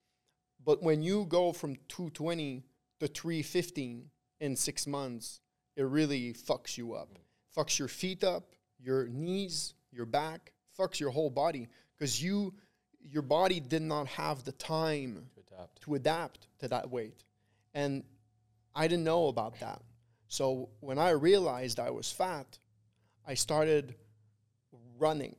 But 0.65 0.81
when 0.83 1.01
you 1.01 1.25
go 1.25 1.53
from 1.53 1.75
220 1.87 2.63
to 2.99 3.07
315 3.07 4.09
in 4.39 4.55
six 4.55 4.87
months, 4.87 5.41
it 5.75 5.83
really 5.83 6.33
fucks 6.33 6.77
you 6.77 6.93
up. 6.93 7.19
Fucks 7.55 7.79
your 7.79 7.87
feet 7.87 8.23
up, 8.23 8.55
your 8.79 9.07
knees, 9.07 9.73
your 9.91 10.05
back, 10.05 10.53
fucks 10.79 10.99
your 10.99 11.09
whole 11.09 11.29
body 11.29 11.67
because 11.97 12.21
you, 12.23 12.53
your 13.01 13.21
body 13.21 13.59
did 13.59 13.81
not 13.81 14.07
have 14.07 14.43
the 14.43 14.51
time 14.53 15.25
To 15.35 15.41
adapt. 15.53 15.81
to 15.81 15.95
adapt 15.95 16.47
to 16.59 16.67
that 16.69 16.89
weight. 16.89 17.23
And 17.73 18.03
I 18.73 18.87
didn't 18.87 19.03
know 19.03 19.27
about 19.27 19.59
that. 19.59 19.81
So 20.27 20.69
when 20.79 20.97
I 20.99 21.09
realized 21.09 21.79
I 21.79 21.89
was 21.89 22.11
fat, 22.11 22.57
I 23.27 23.33
started 23.33 23.95
running 24.97 25.35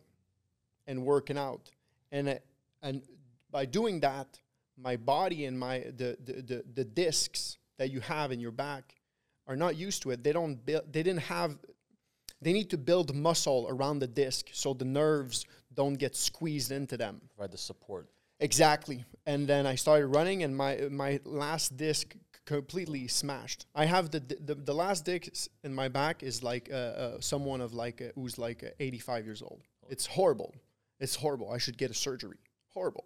and 0.86 1.04
working 1.04 1.38
out. 1.38 1.70
And 2.12 2.28
it, 2.28 2.44
and 2.82 3.02
by 3.50 3.66
doing 3.66 4.00
that, 4.00 4.38
my 4.76 4.96
body 4.96 5.44
and 5.44 5.58
my 5.58 5.80
the, 5.96 6.16
the, 6.24 6.32
the, 6.42 6.64
the 6.74 6.84
discs 6.84 7.58
that 7.78 7.90
you 7.90 8.00
have 8.00 8.32
in 8.32 8.40
your 8.40 8.50
back 8.50 8.94
are 9.46 9.56
not 9.56 9.76
used 9.76 10.02
to 10.02 10.10
it. 10.10 10.22
They 10.24 10.32
don't 10.32 10.54
build 10.64 10.92
they 10.92 11.02
didn't 11.02 11.22
have 11.22 11.58
they 12.42 12.52
need 12.52 12.70
to 12.70 12.78
build 12.78 13.14
muscle 13.14 13.66
around 13.68 13.98
the 13.98 14.06
disc 14.06 14.48
so 14.52 14.72
the 14.72 14.84
nerves 14.84 15.44
don't 15.74 15.94
get 15.94 16.16
squeezed 16.16 16.72
into 16.72 16.96
them. 16.96 17.20
Provide 17.36 17.52
the 17.52 17.58
support. 17.58 18.08
Exactly. 18.40 19.04
And 19.26 19.46
then 19.46 19.66
I 19.66 19.74
started 19.74 20.06
running, 20.06 20.42
and 20.42 20.56
my 20.56 20.88
my 20.90 21.20
last 21.24 21.76
disc 21.76 22.14
completely 22.46 23.06
smashed. 23.06 23.66
I 23.74 23.84
have 23.84 24.10
the 24.10 24.20
the, 24.20 24.54
the 24.54 24.74
last 24.74 25.04
disc 25.04 25.50
in 25.62 25.74
my 25.74 25.88
back 25.88 26.22
is 26.22 26.42
like 26.42 26.70
uh, 26.72 26.76
uh, 26.76 27.20
someone 27.20 27.60
of 27.60 27.74
like 27.74 28.00
uh, 28.00 28.06
who's 28.14 28.38
like 28.38 28.64
uh, 28.64 28.70
85 28.80 29.24
years 29.26 29.42
old. 29.42 29.62
It's 29.88 30.06
horrible. 30.06 30.54
It's 30.98 31.14
horrible. 31.14 31.50
I 31.50 31.58
should 31.58 31.76
get 31.76 31.90
a 31.90 31.94
surgery. 31.94 32.38
Horrible. 32.68 33.04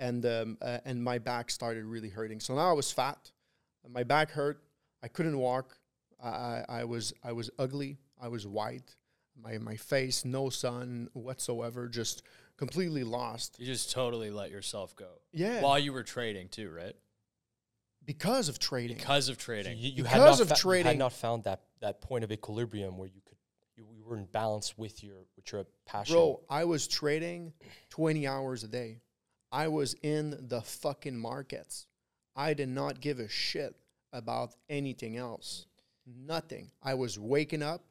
And 0.00 0.26
um, 0.26 0.58
uh, 0.60 0.78
and 0.84 1.02
my 1.02 1.18
back 1.18 1.50
started 1.50 1.84
really 1.84 2.08
hurting. 2.08 2.40
So 2.40 2.54
now 2.54 2.68
I 2.68 2.72
was 2.72 2.90
fat. 2.90 3.30
My 3.88 4.02
back 4.02 4.30
hurt. 4.30 4.60
I 5.02 5.08
couldn't 5.08 5.38
walk. 5.38 5.78
I, 6.22 6.64
I 6.68 6.84
was 6.84 7.12
I 7.22 7.32
was 7.32 7.50
ugly. 7.58 7.98
I 8.20 8.28
was 8.28 8.46
white. 8.46 8.94
My 9.40 9.58
my 9.58 9.76
face, 9.76 10.24
no 10.24 10.48
sun 10.50 11.08
whatsoever. 11.12 11.88
Just 11.88 12.22
completely 12.56 13.02
lost. 13.04 13.56
you 13.58 13.66
just 13.66 13.90
totally 13.90 14.30
let 14.30 14.50
yourself 14.50 14.94
go. 14.96 15.08
Yeah. 15.32 15.60
While 15.60 15.78
you 15.78 15.92
were 15.92 16.04
trading 16.04 16.48
too, 16.48 16.70
right? 16.70 16.94
because 18.06 18.48
of 18.50 18.58
trading. 18.58 18.96
Because 18.98 19.28
of 19.30 19.38
trading. 19.38 19.78
You, 19.78 19.88
you 19.88 20.02
Because 20.02 20.12
had 20.12 20.18
not 20.20 20.40
of 20.40 20.48
fa- 20.48 20.54
you 20.54 20.60
trading- 20.60 20.86
had 20.86 20.98
not 20.98 21.12
found 21.14 21.44
that, 21.44 21.62
that 21.80 22.00
point 22.02 22.22
of 22.22 22.30
equilibrium 22.30 22.98
where 22.98 23.08
you 23.08 23.20
could 23.24 23.38
you, 23.76 23.86
you 23.96 24.04
were 24.04 24.16
in 24.18 24.26
balance 24.26 24.76
with 24.76 25.02
your 25.02 25.24
with 25.36 25.50
your 25.50 25.64
passion. 25.86 26.14
Bro, 26.14 26.40
I 26.50 26.64
was 26.64 26.86
trading 26.86 27.52
20 27.90 28.26
hours 28.26 28.62
a 28.62 28.68
day. 28.68 29.00
I 29.50 29.68
was 29.68 29.94
in 30.02 30.36
the 30.48 30.60
fucking 30.60 31.16
markets. 31.16 31.86
I 32.36 32.54
did 32.54 32.68
not 32.68 33.00
give 33.00 33.18
a 33.20 33.28
shit 33.28 33.74
about 34.12 34.54
anything 34.68 35.16
else. 35.16 35.66
Nothing. 36.06 36.70
I 36.82 36.94
was 36.94 37.18
waking 37.18 37.62
up, 37.62 37.84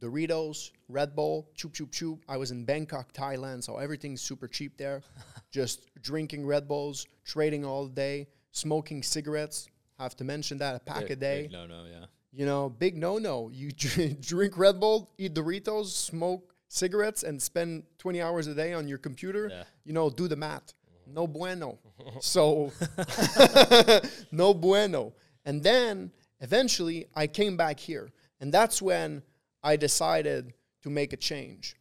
Doritos, 0.00 0.70
Red 0.88 1.14
Bull, 1.14 1.48
choop 1.56 1.72
choop 1.72 1.90
choop. 1.90 2.20
I 2.28 2.36
was 2.36 2.50
in 2.50 2.64
Bangkok, 2.64 3.12
Thailand, 3.12 3.62
so 3.62 3.76
everything's 3.76 4.22
super 4.22 4.48
cheap 4.48 4.76
there. 4.76 5.02
Just 5.50 5.90
drinking 6.00 6.46
Red 6.46 6.66
Bulls, 6.66 7.06
trading 7.24 7.64
all 7.64 7.86
day, 7.86 8.28
smoking 8.52 9.02
cigarettes. 9.02 9.68
I 9.98 10.04
Have 10.04 10.16
to 10.16 10.24
mention 10.24 10.58
that 10.58 10.74
a 10.76 10.78
pack 10.80 11.10
a 11.10 11.16
day. 11.16 11.48
No, 11.52 11.66
no, 11.66 11.84
yeah. 11.84 12.06
You 12.32 12.46
know, 12.46 12.70
big 12.70 12.96
no 12.96 13.18
no. 13.18 13.50
You 13.52 13.70
drink 14.20 14.56
Red 14.56 14.80
Bull, 14.80 15.10
eat 15.18 15.34
Doritos, 15.34 15.86
smoke 15.86 16.54
cigarettes, 16.68 17.22
and 17.22 17.40
spend 17.40 17.82
20 17.98 18.22
hours 18.22 18.46
a 18.46 18.54
day 18.54 18.72
on 18.72 18.88
your 18.88 18.98
computer. 18.98 19.48
Yeah. 19.50 19.64
You 19.84 19.92
know, 19.92 20.08
do 20.08 20.28
the 20.28 20.36
math. 20.36 20.72
No 21.06 21.26
bueno. 21.26 21.78
so, 22.20 22.72
no 24.32 24.54
bueno. 24.54 25.12
And 25.44 25.62
then 25.62 26.12
eventually 26.40 27.06
I 27.14 27.26
came 27.26 27.56
back 27.56 27.80
here. 27.80 28.10
And 28.40 28.52
that's 28.52 28.80
when 28.80 29.22
I 29.62 29.76
decided 29.76 30.54
to 30.82 30.90
make 30.90 31.12
a 31.12 31.16
change. 31.16 31.76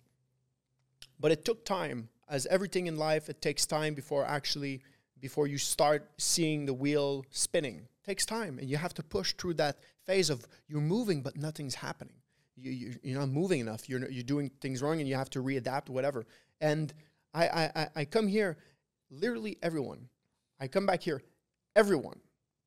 but 1.19 1.31
it 1.31 1.45
took 1.45 1.65
time. 1.65 2.09
As 2.29 2.45
everything 2.45 2.87
in 2.87 2.95
life, 2.97 3.29
it 3.29 3.41
takes 3.41 3.65
time 3.65 3.93
before 3.93 4.25
actually 4.25 4.81
before 5.19 5.47
you 5.47 5.57
start 5.57 6.09
seeing 6.17 6.65
the 6.65 6.73
wheel 6.73 7.25
spinning. 7.29 7.75
It 7.79 8.05
takes 8.05 8.25
time, 8.25 8.57
and 8.59 8.69
you 8.69 8.77
have 8.77 8.93
to 8.93 9.03
push 9.03 9.33
through 9.33 9.55
that 9.55 9.79
phase 10.05 10.29
of 10.29 10.45
you're 10.67 10.79
moving 10.79 11.21
but 11.21 11.35
nothing's 11.35 11.75
happening. 11.75 12.13
You, 12.55 12.71
you 12.71 12.95
you're 13.03 13.19
not 13.19 13.29
moving 13.29 13.59
enough. 13.59 13.89
You're 13.89 14.09
you're 14.09 14.23
doing 14.23 14.51
things 14.61 14.81
wrong, 14.81 14.99
and 14.99 15.07
you 15.09 15.15
have 15.15 15.29
to 15.31 15.43
readapt 15.43 15.89
whatever. 15.89 16.25
And 16.61 16.93
I 17.33 17.47
I 17.75 17.87
I- 17.95 18.05
come 18.05 18.27
here, 18.27 18.57
literally 19.09 19.57
everyone. 19.63 20.07
I 20.59 20.67
come 20.67 20.85
back 20.85 21.01
here, 21.01 21.21
everyone 21.75 22.19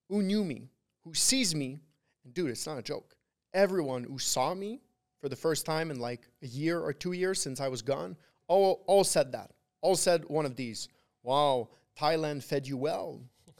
who 0.09 0.23
knew 0.23 0.45
me, 0.45 0.69
who 1.05 1.15
sees 1.15 1.55
me, 1.55 1.81
and 2.25 2.35
dude, 2.35 2.51
it's 2.51 2.67
not 2.67 2.79
a 2.79 2.83
joke. 2.83 3.15
Everyone 3.55 4.05
who 4.05 4.19
saw 4.19 4.55
me 4.55 4.81
for 5.23 5.29
the 5.29 5.37
first 5.37 5.65
time 5.65 5.91
in 5.93 6.01
like 6.01 6.29
a 6.43 6.47
year 6.47 6.81
or 6.81 6.93
two 6.93 7.13
years 7.13 7.41
since 7.41 7.61
I 7.61 7.69
was 7.69 7.81
gone, 7.81 8.17
all 8.49 8.83
all 8.87 9.05
said 9.05 9.33
that. 9.33 9.53
All 9.81 9.95
said 9.95 10.25
one 10.27 10.45
of 10.45 10.57
these. 10.57 10.89
Wow, 11.23 11.69
Thailand 11.99 12.43
fed 12.43 12.67
you 12.67 12.77
well. 12.77 13.23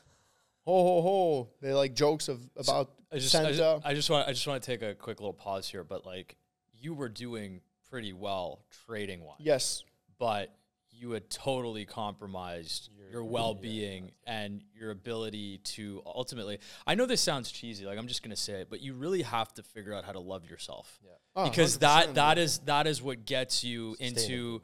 Ho 0.67 0.83
ho 0.85 1.03
ho! 1.03 1.49
They 1.61 1.73
like 1.73 1.95
jokes 1.95 2.29
of 2.29 2.41
about 2.57 2.93
I 3.13 3.19
just, 3.19 3.35
I 3.35 3.53
just, 3.53 3.87
I 3.87 3.95
just 3.95 4.11
want, 4.11 4.29
I 4.29 4.33
just 4.33 4.47
want 4.47 4.63
to 4.63 4.67
take 4.67 4.83
a 4.83 4.95
quick 4.95 5.21
little 5.21 5.33
pause 5.33 5.69
here. 5.69 5.83
But 5.85 6.07
like, 6.07 6.37
you 6.73 6.95
were 6.95 7.09
doing 7.09 7.61
pretty 7.91 8.13
well 8.13 8.65
trading 8.87 9.23
wise, 9.23 9.37
yes, 9.39 9.85
but 10.19 10.55
you 11.03 11.11
had 11.11 11.29
totally 11.29 11.85
compromised 11.85 12.89
your, 13.11 13.25
well-being 13.25 14.13
and 14.25 14.63
your 14.79 14.91
ability 14.91 15.59
to 15.59 16.01
ultimately. 16.07 16.59
I 16.87 16.95
know 16.95 17.05
this 17.05 17.21
sounds 17.21 17.51
cheesy, 17.51 17.85
like 17.85 17.99
I'm 17.99 18.07
just 18.07 18.23
gonna 18.23 18.37
say 18.37 18.55
it, 18.63 18.69
but 18.71 18.81
you 18.81 18.95
really 18.95 19.23
have 19.23 19.53
to 19.55 19.63
figure 19.63 19.93
out 19.93 20.05
how 20.05 20.13
to 20.13 20.21
love 20.21 20.49
yourself. 20.49 20.99
Yeah. 21.05 21.11
Oh, 21.35 21.49
because 21.49 21.79
that 21.79 22.15
that 22.15 22.37
yeah. 22.37 22.45
is 22.45 22.59
that 22.61 22.87
is 22.87 23.03
what 23.03 23.27
gets 23.27 23.65
you 23.65 23.97
into 23.99 24.63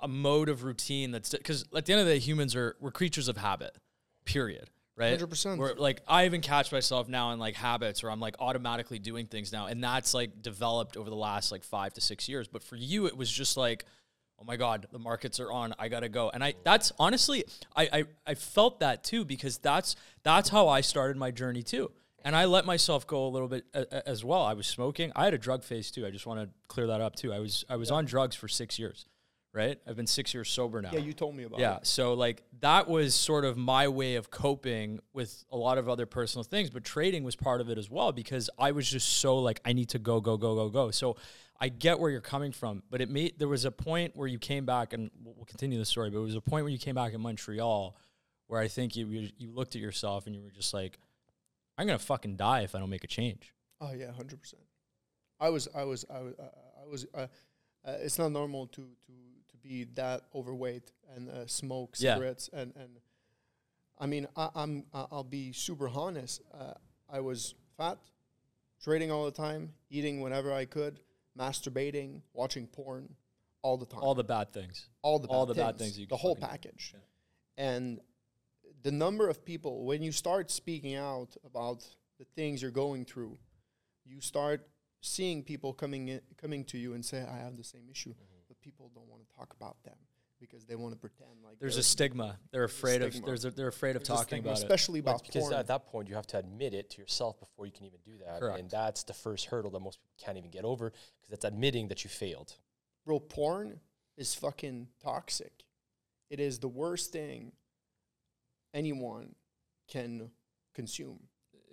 a 0.00 0.08
mode 0.08 0.48
of 0.48 0.64
routine 0.64 1.10
that's 1.10 1.30
because 1.30 1.64
at 1.74 1.86
the 1.86 1.92
end 1.92 2.00
of 2.00 2.06
the 2.06 2.14
day 2.14 2.18
humans 2.18 2.54
are 2.54 2.76
we're 2.80 2.92
creatures 2.92 3.28
of 3.28 3.36
habit 3.36 3.76
period 4.24 4.70
right 4.96 5.18
100%. 5.18 5.58
Where, 5.58 5.74
like 5.74 6.02
i 6.06 6.24
even 6.24 6.40
catch 6.40 6.70
myself 6.70 7.08
now 7.08 7.32
in 7.32 7.40
like 7.40 7.56
habits 7.56 8.00
where 8.00 8.12
i'm 8.12 8.20
like 8.20 8.36
automatically 8.38 9.00
doing 9.00 9.26
things 9.26 9.52
now 9.52 9.66
and 9.66 9.82
that's 9.82 10.14
like 10.14 10.40
developed 10.40 10.96
over 10.96 11.10
the 11.10 11.16
last 11.16 11.50
like 11.50 11.64
five 11.64 11.92
to 11.94 12.00
six 12.00 12.28
years 12.28 12.46
but 12.46 12.62
for 12.62 12.76
you 12.76 13.06
it 13.06 13.16
was 13.16 13.28
just 13.28 13.56
like 13.56 13.84
oh 14.42 14.44
my 14.46 14.56
god 14.56 14.86
the 14.90 14.98
markets 14.98 15.38
are 15.38 15.52
on 15.52 15.72
i 15.78 15.86
gotta 15.88 16.08
go 16.08 16.28
and 16.34 16.42
i 16.42 16.52
that's 16.64 16.90
honestly 16.98 17.44
i 17.76 17.88
i, 17.92 18.04
I 18.26 18.34
felt 18.34 18.80
that 18.80 19.04
too 19.04 19.24
because 19.24 19.58
that's 19.58 19.94
that's 20.24 20.48
how 20.48 20.66
i 20.68 20.80
started 20.80 21.16
my 21.16 21.30
journey 21.30 21.62
too 21.62 21.92
and 22.24 22.36
I 22.36 22.44
let 22.44 22.64
myself 22.64 23.04
go 23.04 23.26
a 23.26 23.30
little 23.30 23.48
bit 23.48 23.64
a, 23.74 23.80
a- 23.80 24.08
as 24.08 24.24
well. 24.24 24.42
I 24.42 24.52
was 24.54 24.68
smoking. 24.68 25.10
I 25.16 25.24
had 25.24 25.34
a 25.34 25.38
drug 25.38 25.64
phase 25.64 25.90
too. 25.90 26.06
I 26.06 26.12
just 26.12 26.24
want 26.24 26.38
to 26.40 26.48
clear 26.68 26.86
that 26.86 27.00
up 27.00 27.16
too. 27.16 27.32
I 27.32 27.40
was 27.40 27.64
I 27.68 27.74
was 27.74 27.90
on 27.90 28.04
drugs 28.04 28.36
for 28.36 28.46
six 28.46 28.78
years, 28.78 29.06
right? 29.52 29.76
I've 29.88 29.96
been 29.96 30.06
six 30.06 30.32
years 30.32 30.48
sober 30.48 30.80
now. 30.80 30.90
yeah, 30.92 31.00
you 31.00 31.14
told 31.14 31.34
me 31.34 31.42
about 31.42 31.58
Yeah. 31.58 31.78
it. 31.78 31.86
So 31.88 32.14
like 32.14 32.44
that 32.60 32.86
was 32.86 33.16
sort 33.16 33.44
of 33.44 33.56
my 33.56 33.88
way 33.88 34.14
of 34.14 34.30
coping 34.30 35.00
with 35.12 35.44
a 35.50 35.56
lot 35.56 35.78
of 35.78 35.88
other 35.88 36.06
personal 36.06 36.44
things, 36.44 36.70
but 36.70 36.84
trading 36.84 37.24
was 37.24 37.34
part 37.34 37.60
of 37.60 37.68
it 37.68 37.76
as 37.76 37.90
well 37.90 38.12
because 38.12 38.48
I 38.56 38.70
was 38.70 38.88
just 38.88 39.08
so 39.16 39.38
like 39.38 39.60
I 39.64 39.72
need 39.72 39.88
to 39.88 39.98
go 39.98 40.20
go 40.20 40.36
go 40.36 40.54
go 40.54 40.68
go. 40.68 40.92
So 40.92 41.16
I 41.62 41.68
get 41.68 42.00
where 42.00 42.10
you're 42.10 42.20
coming 42.20 42.50
from, 42.50 42.82
but 42.90 43.00
it 43.00 43.08
made 43.08 43.38
there 43.38 43.46
was 43.48 43.64
a 43.64 43.70
point 43.70 44.16
where 44.16 44.26
you 44.26 44.38
came 44.38 44.66
back 44.66 44.92
and 44.92 45.10
we'll 45.22 45.44
continue 45.46 45.78
the 45.78 45.84
story, 45.84 46.10
but 46.10 46.18
it 46.18 46.22
was 46.22 46.34
a 46.34 46.40
point 46.40 46.64
where 46.64 46.72
you 46.72 46.78
came 46.78 46.96
back 46.96 47.12
in 47.14 47.20
Montreal 47.20 47.96
where 48.48 48.60
I 48.60 48.66
think 48.68 48.96
you 48.96 49.06
you, 49.06 49.28
you 49.38 49.52
looked 49.52 49.76
at 49.76 49.80
yourself 49.80 50.26
and 50.26 50.34
you 50.34 50.42
were 50.42 50.50
just 50.50 50.74
like 50.74 50.98
I'm 51.78 51.86
going 51.86 51.98
to 51.98 52.04
fucking 52.04 52.36
die 52.36 52.60
if 52.62 52.74
I 52.74 52.80
don't 52.80 52.90
make 52.90 53.04
a 53.04 53.06
change. 53.06 53.54
Oh 53.80 53.92
yeah, 53.92 54.10
hundred 54.12 54.40
percent. 54.40 54.62
I 55.40 55.48
was, 55.50 55.68
I 55.74 55.84
was, 55.84 56.04
I 56.12 56.20
was, 56.20 56.34
I 56.38 56.86
was. 56.88 57.06
Uh, 57.14 57.26
uh, 57.84 57.96
it's 58.00 58.18
not 58.18 58.30
normal 58.32 58.66
to 58.68 58.82
to 59.06 59.12
to 59.50 59.56
be 59.62 59.84
that 59.94 60.22
overweight 60.34 60.90
and 61.14 61.28
uh, 61.30 61.46
smoke 61.46 61.94
Yeah. 61.98 62.14
cigarettes 62.14 62.50
and 62.52 62.72
and. 62.76 62.98
I 63.98 64.06
mean, 64.06 64.26
I, 64.36 64.50
I'm. 64.54 64.84
I- 64.92 65.06
I'll 65.12 65.22
be 65.24 65.52
super 65.52 65.88
honest. 65.88 66.42
Uh, 66.52 66.74
I 67.08 67.20
was 67.20 67.54
fat, 67.76 67.98
trading 68.82 69.10
all 69.12 69.24
the 69.24 69.30
time, 69.46 69.72
eating 69.90 70.20
whenever 70.20 70.52
I 70.52 70.64
could, 70.64 70.98
masturbating, 71.38 72.20
watching 72.32 72.66
porn, 72.66 73.14
all 73.62 73.76
the 73.76 73.86
time. 73.86 74.00
All 74.02 74.14
the 74.14 74.24
bad 74.24 74.52
things. 74.52 74.86
all 75.02 75.18
the 75.18 75.28
all 75.28 75.46
bad 75.46 75.56
the 75.56 75.60
bad 75.62 75.78
things, 75.78 75.90
things 75.92 75.98
you 76.00 76.06
the 76.06 76.16
whole 76.16 76.36
package 76.36 76.94
and 77.56 78.00
the 78.82 78.90
number 78.90 79.28
of 79.28 79.44
people 79.44 79.84
when 79.84 80.02
you 80.02 80.10
start 80.12 80.50
speaking 80.50 80.96
out 80.96 81.36
about 81.44 81.86
the 82.18 82.24
things 82.36 82.60
you're 82.62 82.70
going 82.70 83.04
through 83.04 83.38
you 84.04 84.20
start 84.20 84.66
seeing 85.00 85.42
people 85.42 85.72
coming 85.72 86.08
in, 86.08 86.20
coming 86.40 86.64
to 86.64 86.78
you 86.78 86.94
and 86.94 87.04
say 87.04 87.24
i 87.30 87.36
have 87.38 87.56
the 87.56 87.64
same 87.64 87.88
issue 87.90 88.10
Mm-hmm. 88.10 88.40
but 88.48 88.60
people 88.60 88.90
don't 88.94 89.08
want 89.08 89.22
to 89.28 89.36
talk 89.36 89.54
about 89.60 89.76
them 89.84 89.96
because 90.42 90.64
they 90.66 90.74
want 90.74 90.92
to 90.92 90.98
pretend 90.98 91.30
like 91.44 91.58
There's 91.60 91.76
a 91.78 91.82
stigma. 91.82 92.36
They're 92.50 92.64
afraid 92.64 93.00
of 93.00 93.24
there's 93.24 93.44
a, 93.44 93.50
they're 93.50 93.68
afraid 93.68 93.96
of 93.96 94.02
there's 94.04 94.08
talking 94.08 94.38
stigma, 94.38 94.50
about 94.50 94.60
it. 94.60 94.64
especially 94.64 95.00
Well, 95.00 95.14
about 95.14 95.20
it's 95.20 95.28
because 95.28 95.42
porn. 95.44 95.54
at 95.54 95.66
that 95.68 95.86
point 95.86 96.08
you 96.08 96.14
have 96.16 96.26
to 96.28 96.38
admit 96.38 96.74
it 96.74 96.90
to 96.90 97.00
yourself 97.00 97.38
before 97.40 97.64
you 97.66 97.72
can 97.72 97.86
even 97.86 98.00
do 98.04 98.12
that, 98.26 98.40
Correct. 98.40 98.58
and 98.58 98.68
that's 98.70 99.04
the 99.04 99.14
first 99.14 99.46
hurdle 99.46 99.70
that 99.70 99.80
most 99.80 100.00
people 100.00 100.14
can't 100.22 100.36
even 100.36 100.50
get 100.50 100.64
over 100.64 100.90
because 100.90 101.30
that's 101.30 101.44
admitting 101.44 101.88
that 101.88 102.04
you 102.04 102.10
failed. 102.10 102.54
bro 103.06 103.18
porn 103.20 103.80
is 104.16 104.34
fucking 104.34 104.88
toxic 105.02 105.52
it 106.28 106.38
is 106.40 106.58
the 106.58 106.68
worst 106.68 107.12
thing 107.12 107.52
anyone 108.74 109.34
can 109.88 110.30
consume 110.74 111.20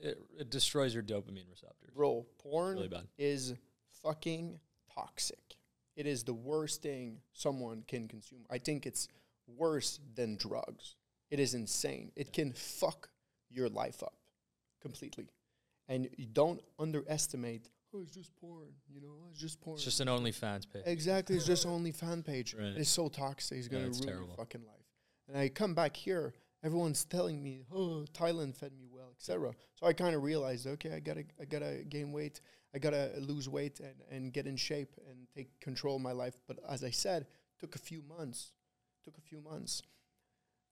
it, 0.01 0.17
it 0.37 0.49
destroys 0.49 0.93
your 0.93 1.03
dopamine 1.03 1.49
receptors. 1.49 1.89
Bro, 1.93 2.25
porn 2.41 2.75
really 2.75 2.87
bad. 2.87 3.07
is 3.17 3.53
fucking 4.01 4.57
toxic. 4.95 5.57
It 5.99 6.07
is 6.07 6.23
the 6.23 6.33
worst 6.33 6.81
thing 6.81 7.17
someone 7.33 7.83
can 7.85 8.07
consume. 8.07 8.45
I 8.49 8.57
think 8.57 8.85
it's 8.85 9.09
worse 9.57 9.99
than 10.15 10.37
drugs. 10.37 10.95
It 11.29 11.39
is 11.41 11.53
insane. 11.53 12.13
It 12.15 12.31
can 12.31 12.53
fuck 12.53 13.09
your 13.49 13.67
life 13.67 14.01
up 14.01 14.13
completely. 14.81 15.27
And 15.89 16.07
you 16.15 16.25
don't 16.25 16.61
underestimate, 16.79 17.67
oh, 17.93 18.01
it's 18.01 18.13
just 18.13 18.33
porn, 18.37 18.69
you 18.87 19.01
know, 19.01 19.15
it's 19.29 19.41
just 19.41 19.59
porn. 19.59 19.75
It's 19.75 19.83
just 19.83 19.99
an 19.99 20.07
OnlyFans 20.07 20.71
page. 20.71 20.83
Exactly, 20.85 21.35
it's 21.35 21.45
just 21.45 21.67
OnlyFans 21.75 22.25
page. 22.25 22.55
Right. 22.57 22.75
It's 22.77 22.89
so 22.89 23.09
toxic. 23.09 23.57
It's 23.57 23.67
Yeah, 23.67 23.73
gonna 23.79 23.87
it's 23.87 23.97
ruin 23.99 24.07
terrible. 24.07 24.27
your 24.29 24.37
fucking 24.37 24.61
life. 24.65 24.85
And 25.27 25.37
I 25.37 25.49
come 25.49 25.73
back 25.73 25.97
here, 25.97 26.33
everyone's 26.63 27.03
telling 27.03 27.43
me, 27.43 27.65
"Oh, 27.73 28.05
Thailand 28.13 28.55
fed 28.55 28.71
me 28.71 28.85
well, 28.89 29.09
etc." 29.17 29.53
So 29.75 29.85
I 29.85 29.91
kind 29.93 30.15
of 30.15 30.23
realized, 30.23 30.65
okay, 30.65 30.93
I 30.93 30.99
gotta, 31.01 31.25
I 31.41 31.45
gotta 31.45 31.83
gain 31.89 32.13
weight. 32.13 32.39
I 32.73 32.79
gotta 32.79 33.11
lose 33.17 33.49
weight 33.49 33.79
and, 33.79 33.95
and 34.11 34.33
get 34.33 34.45
in 34.45 34.55
shape 34.55 34.95
and 35.09 35.27
take 35.35 35.59
control 35.59 35.95
of 35.95 36.01
my 36.01 36.11
life. 36.11 36.35
But 36.47 36.59
as 36.69 36.83
I 36.83 36.91
said, 36.91 37.25
took 37.59 37.75
a 37.75 37.79
few 37.79 38.03
months. 38.03 38.53
Took 39.03 39.17
a 39.17 39.21
few 39.21 39.41
months. 39.41 39.81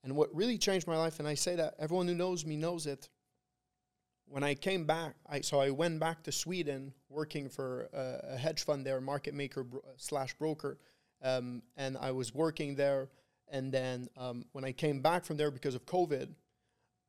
And 0.03 0.15
what 0.15 0.33
really 0.35 0.57
changed 0.57 0.87
my 0.87 0.97
life, 0.97 1.19
and 1.19 1.27
I 1.27 1.33
say 1.33 1.55
that 1.55 1.75
everyone 1.79 2.07
who 2.07 2.13
knows 2.13 2.45
me 2.45 2.55
knows 2.55 2.85
it. 2.85 3.09
When 4.29 4.43
I 4.43 4.53
came 4.53 4.85
back, 4.85 5.15
I 5.27 5.41
so 5.41 5.59
I 5.59 5.69
went 5.69 5.99
back 5.99 6.23
to 6.23 6.31
Sweden 6.31 6.93
working 7.09 7.49
for 7.49 7.89
uh, 7.93 8.35
a 8.35 8.37
hedge 8.37 8.63
fund 8.63 8.85
there, 8.85 9.01
market 9.01 9.33
maker 9.33 9.63
bro- 9.63 9.81
slash 9.95 10.33
broker, 10.35 10.77
um, 11.23 11.63
and 11.77 11.97
I 11.97 12.11
was 12.11 12.33
working 12.33 12.75
there. 12.75 13.09
And 13.49 13.71
then 13.71 14.09
um, 14.17 14.45
when 14.51 14.65
I 14.65 14.73
came 14.73 15.01
back 15.01 15.23
from 15.23 15.37
there 15.37 15.49
because 15.49 15.75
of 15.75 15.85
COVID, 15.85 16.29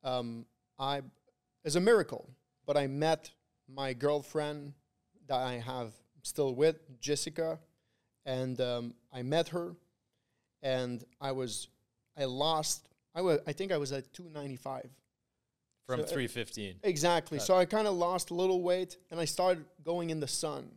um, 0.04 0.46
I 0.78 1.02
it's 1.64 1.74
a 1.74 1.80
miracle, 1.80 2.30
but 2.64 2.76
I 2.76 2.86
met 2.86 3.30
my 3.68 3.92
girlfriend 3.92 4.72
that 5.28 5.40
I 5.40 5.54
have 5.54 5.92
still 6.22 6.54
with, 6.54 6.76
Jessica, 7.00 7.58
and 8.26 8.60
um, 8.60 8.94
I 9.12 9.22
met 9.22 9.48
her, 9.48 9.76
and 10.62 11.04
I 11.20 11.32
was 11.32 11.68
I 12.16 12.24
lost 12.24 12.88
I 13.14 13.22
was 13.22 13.40
I 13.46 13.52
think 13.52 13.72
I 13.72 13.76
was 13.76 13.92
at 13.92 14.12
two 14.12 14.28
ninety 14.32 14.56
five. 14.56 14.88
From 15.86 16.00
So, 16.00 16.04
uh, 16.04 16.08
315. 16.08 16.80
Exactly. 16.82 17.38
Cut. 17.38 17.46
So 17.46 17.56
I 17.56 17.64
kind 17.64 17.86
of 17.86 17.94
lost 17.94 18.28
a 18.30 18.34
little 18.34 18.60
weight 18.60 18.98
and 19.10 19.18
I 19.18 19.24
started 19.24 19.64
going 19.82 20.10
in 20.10 20.20
the 20.20 20.28
sun. 20.28 20.72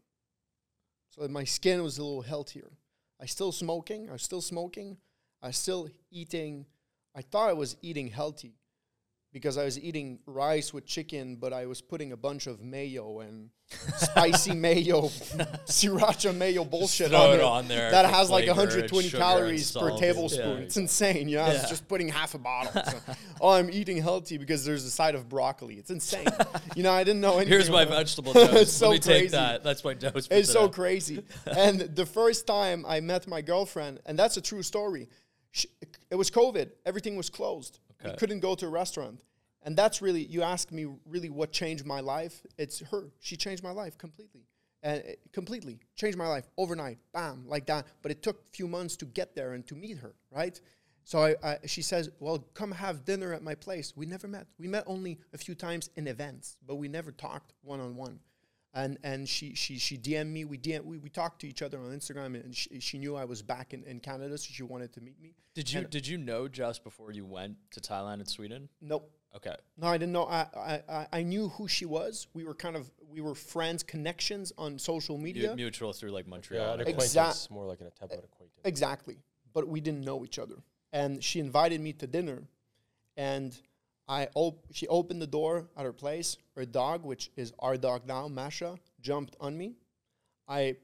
So 1.09 1.21
that 1.21 1.31
my 1.31 1.43
skin 1.43 1.83
was 1.83 1.97
a 1.97 2.03
little 2.03 2.21
healthier. 2.21 2.71
I 3.19 3.25
still 3.25 3.51
smoking. 3.51 4.07
I 4.07 4.13
was 4.13 4.23
still 4.23 4.39
smoking. 4.39 4.95
I 5.41 5.47
was 5.47 5.57
still 5.57 5.89
eating. 6.11 6.65
I 7.13 7.23
thought 7.23 7.49
I 7.49 7.53
was 7.53 7.75
eating 7.81 8.07
healthy 8.07 8.60
because 9.33 9.57
I 9.57 9.63
was 9.63 9.79
eating 9.79 10.19
rice 10.25 10.73
with 10.73 10.85
chicken, 10.85 11.35
but 11.37 11.53
I 11.53 11.65
was 11.65 11.81
putting 11.81 12.11
a 12.11 12.17
bunch 12.17 12.47
of 12.47 12.61
mayo 12.61 13.19
and 13.21 13.49
spicy 13.95 14.53
mayo, 14.67 15.03
sriracha 15.65 16.35
mayo 16.35 16.65
bullshit 16.65 17.13
on 17.13 17.35
it 17.35 17.41
on 17.41 17.67
there 17.67 17.91
that 17.91 18.05
has 18.05 18.29
like 18.29 18.45
120 18.47 19.09
calories 19.11 19.71
per 19.71 19.97
tablespoon. 19.97 20.57
Yeah. 20.57 20.63
It's 20.63 20.77
insane. 20.77 21.29
You 21.29 21.37
know, 21.37 21.43
I 21.43 21.49
was 21.53 21.63
Yeah. 21.63 21.69
just 21.69 21.87
putting 21.87 22.09
half 22.09 22.33
a 22.33 22.37
bottle. 22.37 22.73
So, 22.83 22.97
oh, 23.41 23.49
I'm 23.51 23.69
eating 23.69 23.97
healthy 24.01 24.37
because 24.37 24.65
there's 24.65 24.83
a 24.85 24.91
side 24.91 25.15
of 25.15 25.29
broccoli. 25.29 25.75
It's 25.75 25.91
insane. 25.91 26.27
you 26.75 26.83
know, 26.83 26.91
I 26.91 27.03
didn't 27.03 27.21
know 27.21 27.35
anything. 27.35 27.49
Here's 27.53 27.69
my 27.69 27.85
vegetable 27.85 28.33
dose. 28.33 28.53
It's 28.53 28.71
so 28.73 28.89
Let 28.89 28.93
me 28.93 28.99
take 28.99 29.17
crazy. 29.21 29.31
that. 29.31 29.63
That's 29.63 29.83
my 29.83 29.93
dose. 29.93 30.27
It's 30.29 30.51
so 30.51 30.67
crazy. 30.67 31.23
and 31.45 31.79
the 31.79 32.05
first 32.05 32.45
time 32.47 32.85
I 32.87 32.99
met 32.99 33.27
my 33.27 33.41
girlfriend, 33.41 33.99
and 34.05 34.19
that's 34.19 34.35
a 34.37 34.41
true 34.41 34.63
story. 34.63 35.07
She, 35.51 35.67
it 36.09 36.15
was 36.15 36.31
COVID. 36.31 36.71
Everything 36.85 37.15
was 37.15 37.29
closed. 37.29 37.79
We 38.03 38.17
couldn't 38.17 38.39
go 38.39 38.55
to 38.55 38.65
a 38.65 38.69
restaurant. 38.69 39.21
And 39.63 39.77
that's 39.77 40.01
really, 40.01 40.23
you 40.25 40.41
ask 40.41 40.71
me 40.71 40.87
really 41.05 41.29
what 41.29 41.51
changed 41.51 41.85
my 41.85 41.99
life. 41.99 42.41
It's 42.57 42.79
her. 42.91 43.11
She 43.19 43.37
changed 43.37 43.63
my 43.63 43.71
life 43.71 43.97
completely. 43.97 44.47
and 44.83 45.03
it 45.03 45.19
completely 45.31 45.79
changed 45.95 46.17
my 46.17 46.27
life 46.27 46.47
overnight. 46.57 46.97
Bam, 47.13 47.43
like 47.47 47.67
that. 47.67 47.85
But 48.01 48.11
it 48.11 48.23
took 48.23 48.37
a 48.37 48.49
few 48.55 48.67
months 48.67 48.95
to 48.97 49.05
get 49.05 49.35
there 49.35 49.53
and 49.53 49.65
to 49.67 49.75
meet 49.75 49.99
her, 49.99 50.15
right? 50.31 50.59
So 51.03 51.19
I, 51.19 51.35
I, 51.43 51.57
she 51.65 51.81
says, 51.81 52.09
"Well, 52.19 52.39
come 52.53 52.71
have 52.71 53.05
dinner 53.05 53.33
at 53.33 53.43
my 53.43 53.55
place." 53.55 53.93
We 53.95 54.05
never 54.05 54.27
met. 54.27 54.47
We 54.59 54.67
met 54.67 54.83
only 54.87 55.19
a 55.33 55.37
few 55.37 55.55
times 55.55 55.89
in 55.95 56.07
events, 56.07 56.57
but 56.65 56.75
we 56.75 56.87
never 56.87 57.11
talked 57.11 57.53
one 57.63 57.79
on 57.79 57.95
one. 57.95 58.19
And 58.73 58.97
and 59.03 59.27
she 59.27 59.53
she 59.53 59.77
she 59.77 59.97
DM'd 59.97 60.27
me. 60.31 60.45
We 60.45 60.57
DM 60.57 60.85
we, 60.85 60.97
we 60.97 61.09
talked 61.09 61.41
to 61.41 61.47
each 61.47 61.61
other 61.61 61.77
on 61.79 61.91
Instagram, 61.91 62.41
and 62.41 62.55
she, 62.55 62.79
she 62.79 62.97
knew 62.97 63.17
I 63.17 63.25
was 63.25 63.41
back 63.41 63.73
in, 63.73 63.83
in 63.83 63.99
Canada, 63.99 64.37
so 64.37 64.47
she 64.49 64.63
wanted 64.63 64.93
to 64.93 65.01
meet 65.01 65.19
me. 65.21 65.35
Did 65.53 65.71
you 65.73 65.81
And- 65.81 65.89
did 65.89 66.07
you 66.07 66.17
know 66.17 66.47
just 66.47 66.83
before 66.85 67.11
you 67.11 67.25
went 67.25 67.57
to 67.71 67.81
Thailand 67.81 68.15
and 68.15 68.27
Sweden? 68.29 68.69
Nope. 68.81 69.11
Okay. 69.35 69.55
No, 69.77 69.87
I 69.87 69.97
didn't 69.97 70.13
know. 70.13 70.23
I, 70.25 70.45
I, 70.55 70.81
I- 70.89 71.07
I 71.11 71.23
knew 71.23 71.49
who 71.49 71.67
she 71.67 71.85
was. 71.85 72.27
We 72.33 72.45
were 72.45 72.53
kind 72.53 72.77
of 72.77 72.89
we 73.09 73.19
were 73.19 73.35
friends, 73.35 73.83
connections 73.83 74.53
on 74.57 74.79
social 74.79 75.17
Mu- 75.17 75.23
media. 75.25 75.53
Mutual 75.53 75.91
through 75.91 76.11
like 76.11 76.25
Montreal. 76.27 76.65
Yeah, 76.65 76.73
an 76.75 76.79
acquaintance, 76.79 77.05
Exact- 77.07 77.51
more 77.51 77.65
like 77.65 77.81
an 77.81 77.87
attempt 77.87 78.13
at 78.13 78.23
acquaintance. 78.23 78.61
Exactly. 78.63 79.17
But 79.53 79.67
we 79.67 79.81
didn't 79.81 80.05
know 80.05 80.23
each 80.23 80.39
other. 80.39 80.55
And 80.93 81.21
she 81.21 81.41
invited 81.41 81.81
me 81.81 81.91
to 81.93 82.07
dinner, 82.07 82.43
and 83.17 83.57
I 84.11 84.27
op- 84.35 84.65
she 84.73 84.87
opened 84.87 85.21
the 85.21 85.27
door 85.27 85.69
at 85.77 85.85
her 85.85 85.93
place. 85.93 86.35
Her 86.57 86.65
dog, 86.65 87.05
which 87.05 87.31
is 87.37 87.53
our 87.59 87.77
dog 87.77 88.05
now, 88.05 88.27
Masha, 88.27 88.77
jumped 88.99 89.37
on 89.39 89.57
me. 89.57 89.75
I, 90.49 90.75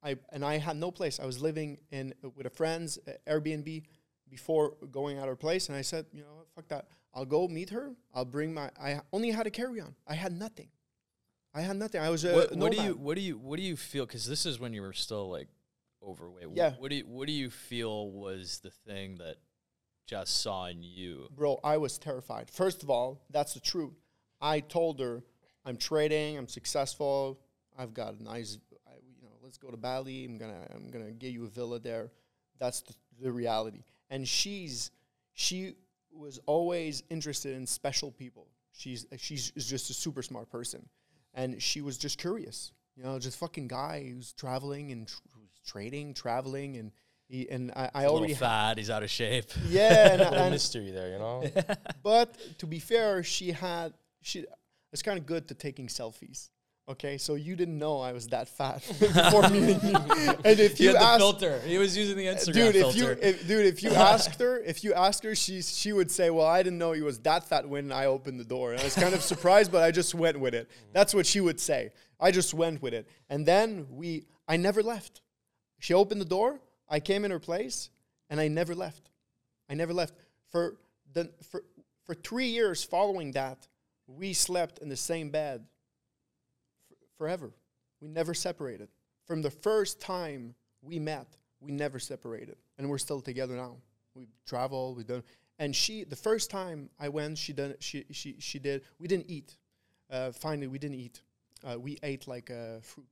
I 0.00 0.16
and 0.30 0.44
I 0.44 0.58
had 0.58 0.76
no 0.76 0.92
place. 0.92 1.18
I 1.18 1.26
was 1.26 1.42
living 1.42 1.78
in 1.90 2.14
with 2.36 2.46
a 2.46 2.50
friend's 2.50 2.98
uh, 2.98 3.10
Airbnb 3.28 3.82
before 4.30 4.74
going 4.92 5.18
at 5.18 5.26
her 5.26 5.34
place, 5.34 5.68
and 5.68 5.76
I 5.76 5.82
said, 5.82 6.06
you 6.12 6.22
know, 6.22 6.44
fuck 6.54 6.68
that. 6.68 6.86
I'll 7.12 7.24
go 7.24 7.48
meet 7.48 7.70
her. 7.70 7.96
I'll 8.14 8.24
bring 8.24 8.54
my. 8.54 8.70
I 8.80 9.00
only 9.12 9.32
had 9.32 9.48
a 9.48 9.50
carry 9.50 9.80
on. 9.80 9.96
I 10.06 10.14
had 10.14 10.32
nothing. 10.32 10.68
I 11.52 11.62
had 11.62 11.76
nothing. 11.76 12.00
I 12.00 12.10
was 12.10 12.24
a 12.24 12.32
what, 12.32 12.54
what 12.54 12.72
do 12.72 12.80
you 12.80 12.92
what 12.92 13.16
do 13.16 13.22
you 13.22 13.38
what 13.38 13.56
do 13.56 13.62
you 13.64 13.76
feel? 13.76 14.06
Because 14.06 14.24
this 14.24 14.46
is 14.46 14.60
when 14.60 14.72
you 14.72 14.82
were 14.82 14.92
still 14.92 15.28
like 15.28 15.48
overweight. 16.00 16.46
Yeah. 16.54 16.74
What 16.78 16.90
do 16.90 16.96
you 16.96 17.06
what 17.08 17.26
do 17.26 17.32
you 17.32 17.50
feel 17.50 18.08
was 18.08 18.60
the 18.62 18.70
thing 18.70 19.16
that 19.16 19.38
just 20.06 20.40
saw 20.42 20.66
in 20.66 20.82
you? 20.82 21.28
Bro, 21.34 21.60
I 21.64 21.76
was 21.76 21.98
terrified. 21.98 22.50
First 22.50 22.82
of 22.82 22.90
all, 22.90 23.24
that's 23.30 23.54
the 23.54 23.60
truth. 23.60 23.92
I 24.40 24.60
told 24.60 25.00
her, 25.00 25.22
I'm 25.64 25.76
trading, 25.76 26.38
I'm 26.38 26.48
successful, 26.48 27.40
I've 27.78 27.92
got 27.92 28.14
a 28.14 28.22
nice, 28.22 28.58
I, 28.86 28.92
you 29.16 29.22
know, 29.22 29.34
let's 29.42 29.58
go 29.58 29.70
to 29.70 29.76
Bali. 29.76 30.24
I'm 30.24 30.38
gonna, 30.38 30.66
I'm 30.74 30.90
gonna 30.90 31.10
get 31.10 31.32
you 31.32 31.44
a 31.44 31.48
villa 31.48 31.78
there. 31.78 32.10
That's 32.58 32.80
the, 32.82 32.94
the 33.22 33.32
reality. 33.32 33.82
And 34.10 34.26
she's, 34.26 34.90
she 35.34 35.74
was 36.12 36.38
always 36.46 37.02
interested 37.10 37.56
in 37.56 37.66
special 37.66 38.10
people. 38.12 38.48
She's, 38.72 39.06
she's 39.18 39.50
just 39.50 39.90
a 39.90 39.94
super 39.94 40.22
smart 40.22 40.50
person, 40.50 40.86
and 41.34 41.60
she 41.60 41.80
was 41.80 41.98
just 41.98 42.18
curious. 42.18 42.72
You 42.94 43.04
know, 43.04 43.18
just 43.18 43.38
fucking 43.38 43.68
guy 43.68 44.06
who's 44.10 44.32
traveling 44.32 44.92
and 44.92 45.08
tr- 45.08 45.16
trading, 45.66 46.14
traveling, 46.14 46.76
and 46.76 46.92
he, 47.28 47.48
and 47.50 47.72
I, 47.74 47.90
I 47.94 48.00
He's 48.02 48.10
already 48.10 48.34
fat. 48.34 48.78
He's 48.78 48.90
out 48.90 49.02
of 49.02 49.10
shape. 49.10 49.46
yeah, 49.68 50.12
and, 50.12 50.22
and 50.34 50.50
mystery 50.52 50.90
there, 50.90 51.10
you 51.10 51.18
know. 51.18 51.44
but 52.02 52.36
to 52.58 52.66
be 52.66 52.78
fair, 52.78 53.22
she 53.22 53.52
had 53.52 53.94
she. 54.22 54.44
It's 54.92 55.02
kind 55.02 55.18
of 55.18 55.26
good 55.26 55.48
to 55.48 55.54
taking 55.54 55.88
selfies. 55.88 56.48
Okay, 56.88 57.18
so 57.18 57.34
you 57.34 57.56
didn't 57.56 57.80
know 57.80 57.98
I 57.98 58.12
was 58.12 58.28
that 58.28 58.48
fat 58.48 58.80
before 59.00 59.48
meeting 59.50 59.80
you. 59.82 59.96
And 60.44 60.60
if 60.60 60.78
He 60.78 60.84
you 60.84 60.90
had 60.90 61.00
the 61.00 61.04
asked, 61.04 61.18
filter. 61.18 61.58
He 61.66 61.78
was 61.78 61.96
using 61.96 62.16
the 62.16 62.28
uh, 62.28 62.36
Instagram 62.36 62.52
dude, 62.54 62.76
if 62.76 62.82
filter. 62.94 62.98
you 62.98 63.18
if, 63.28 63.48
dude, 63.48 63.66
if 63.66 63.82
you 63.82 63.90
asked 63.90 64.40
her, 64.40 64.60
if 64.60 64.84
you 64.84 64.94
asked 64.94 65.24
her, 65.24 65.34
she 65.34 65.62
she 65.62 65.92
would 65.92 66.12
say, 66.12 66.30
"Well, 66.30 66.46
I 66.46 66.62
didn't 66.62 66.78
know 66.78 66.92
he 66.92 67.02
was 67.02 67.18
that 67.20 67.48
fat 67.48 67.68
when 67.68 67.90
I 67.90 68.06
opened 68.06 68.38
the 68.38 68.44
door." 68.44 68.70
And 68.70 68.80
I 68.80 68.84
was 68.84 68.94
kind 68.94 69.14
of 69.14 69.22
surprised, 69.22 69.72
but 69.72 69.82
I 69.82 69.90
just 69.90 70.14
went 70.14 70.38
with 70.38 70.54
it. 70.54 70.70
That's 70.92 71.12
what 71.12 71.26
she 71.26 71.40
would 71.40 71.58
say. 71.58 71.90
I 72.20 72.30
just 72.30 72.54
went 72.54 72.80
with 72.80 72.94
it, 72.94 73.08
and 73.28 73.44
then 73.44 73.88
we. 73.90 74.26
I 74.46 74.56
never 74.56 74.80
left. 74.80 75.22
She 75.80 75.92
opened 75.92 76.20
the 76.20 76.24
door. 76.24 76.60
I 76.88 77.00
came 77.00 77.24
in 77.24 77.30
her 77.30 77.38
place, 77.38 77.90
and 78.30 78.40
I 78.40 78.48
never 78.48 78.74
left. 78.74 79.10
I 79.68 79.74
never 79.74 79.92
left 79.92 80.14
for 80.50 80.76
the 81.12 81.30
for 81.50 81.64
for 82.04 82.14
three 82.14 82.48
years 82.48 82.84
following 82.84 83.32
that. 83.32 83.66
We 84.06 84.32
slept 84.32 84.78
in 84.78 84.88
the 84.88 84.96
same 84.96 85.30
bed 85.30 85.66
f- 86.90 86.96
forever. 87.18 87.50
We 88.00 88.08
never 88.08 88.34
separated. 88.34 88.88
From 89.26 89.42
the 89.42 89.50
first 89.50 90.00
time 90.00 90.54
we 90.80 91.00
met, 91.00 91.26
we 91.60 91.72
never 91.72 91.98
separated, 91.98 92.56
and 92.78 92.88
we're 92.88 92.98
still 92.98 93.20
together 93.20 93.56
now. 93.56 93.76
We 94.14 94.28
travel, 94.46 94.94
we 94.94 95.02
done, 95.02 95.24
and 95.58 95.74
she. 95.74 96.04
The 96.04 96.16
first 96.16 96.50
time 96.50 96.90
I 97.00 97.08
went, 97.08 97.38
she 97.38 97.52
done. 97.52 97.74
She 97.80 98.04
she 98.12 98.36
she 98.38 98.58
did. 98.58 98.82
We 98.98 99.08
didn't 99.08 99.28
eat. 99.28 99.56
Uh, 100.08 100.30
finally, 100.30 100.68
we 100.68 100.78
didn't 100.78 101.00
eat. 101.00 101.22
Uh, 101.64 101.78
we 101.78 101.98
ate 102.02 102.28
like 102.28 102.50
uh, 102.50 102.78
fruit, 102.80 103.08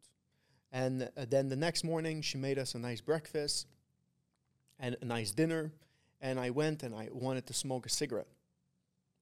and 0.74 1.08
uh, 1.16 1.24
then 1.30 1.48
the 1.48 1.56
next 1.56 1.84
morning 1.84 2.20
she 2.20 2.36
made 2.36 2.58
us 2.58 2.74
a 2.74 2.78
nice 2.80 3.00
breakfast 3.00 3.68
and 4.80 4.96
a 5.00 5.04
nice 5.04 5.30
dinner. 5.30 5.72
And 6.20 6.40
I 6.40 6.50
went 6.50 6.82
and 6.82 6.94
I 6.94 7.08
wanted 7.12 7.46
to 7.46 7.54
smoke 7.54 7.86
a 7.86 7.88
cigarette 7.88 8.26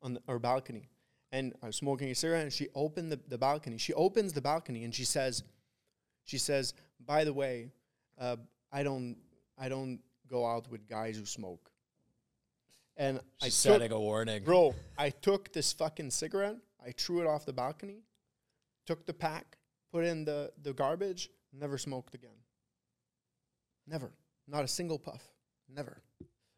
on 0.02 0.14
the, 0.14 0.22
our 0.26 0.38
balcony. 0.38 0.88
And 1.30 1.52
I 1.62 1.66
was 1.66 1.76
smoking 1.76 2.08
a 2.10 2.14
cigarette 2.14 2.44
and 2.44 2.52
she 2.52 2.68
opened 2.74 3.12
the, 3.12 3.20
the 3.28 3.36
balcony. 3.36 3.76
She 3.76 3.92
opens 3.92 4.32
the 4.32 4.40
balcony 4.40 4.84
and 4.84 4.94
she 4.94 5.04
says, 5.04 5.42
she 6.24 6.38
says, 6.38 6.72
by 7.04 7.24
the 7.24 7.34
way, 7.34 7.70
uh, 8.18 8.36
I 8.72 8.82
don't 8.82 9.16
I 9.58 9.68
don't 9.68 10.00
go 10.28 10.46
out 10.46 10.70
with 10.70 10.88
guys 10.88 11.18
who 11.18 11.26
smoke. 11.26 11.70
And 12.96 13.20
I 13.42 13.46
She's 13.46 13.62
took, 13.62 13.72
setting 13.72 13.92
a 13.92 14.00
warning. 14.00 14.42
bro, 14.42 14.74
I 14.96 15.10
took 15.10 15.52
this 15.52 15.72
fucking 15.74 16.12
cigarette, 16.12 16.56
I 16.84 16.92
threw 16.92 17.20
it 17.20 17.26
off 17.26 17.44
the 17.44 17.52
balcony, 17.52 18.04
took 18.86 19.04
the 19.04 19.14
pack, 19.14 19.58
put 19.92 20.04
in 20.04 20.24
the, 20.24 20.50
the 20.62 20.72
garbage, 20.72 21.28
never 21.52 21.78
smoked 21.78 22.14
again. 22.14 22.30
Never. 23.86 24.12
Not 24.48 24.64
a 24.64 24.68
single 24.68 24.98
puff. 24.98 25.22
Never. 25.74 26.02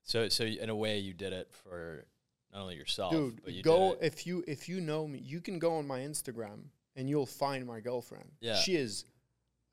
So 0.02 0.28
so 0.28 0.44
in 0.44 0.68
a 0.68 0.76
way 0.76 0.98
you 0.98 1.14
did 1.14 1.32
it 1.32 1.50
for 1.50 2.06
not 2.52 2.62
only 2.62 2.76
yourself, 2.76 3.12
Dude, 3.12 3.42
but 3.42 3.52
you 3.54 3.62
go 3.62 3.96
if 4.00 4.26
you 4.26 4.44
if 4.46 4.68
you 4.68 4.80
know 4.80 5.06
me, 5.06 5.18
you 5.18 5.40
can 5.40 5.58
go 5.58 5.76
on 5.76 5.86
my 5.86 6.00
Instagram 6.00 6.64
and 6.96 7.08
you'll 7.08 7.26
find 7.26 7.66
my 7.66 7.80
girlfriend. 7.80 8.30
Yeah. 8.40 8.56
She 8.56 8.76
is 8.76 9.04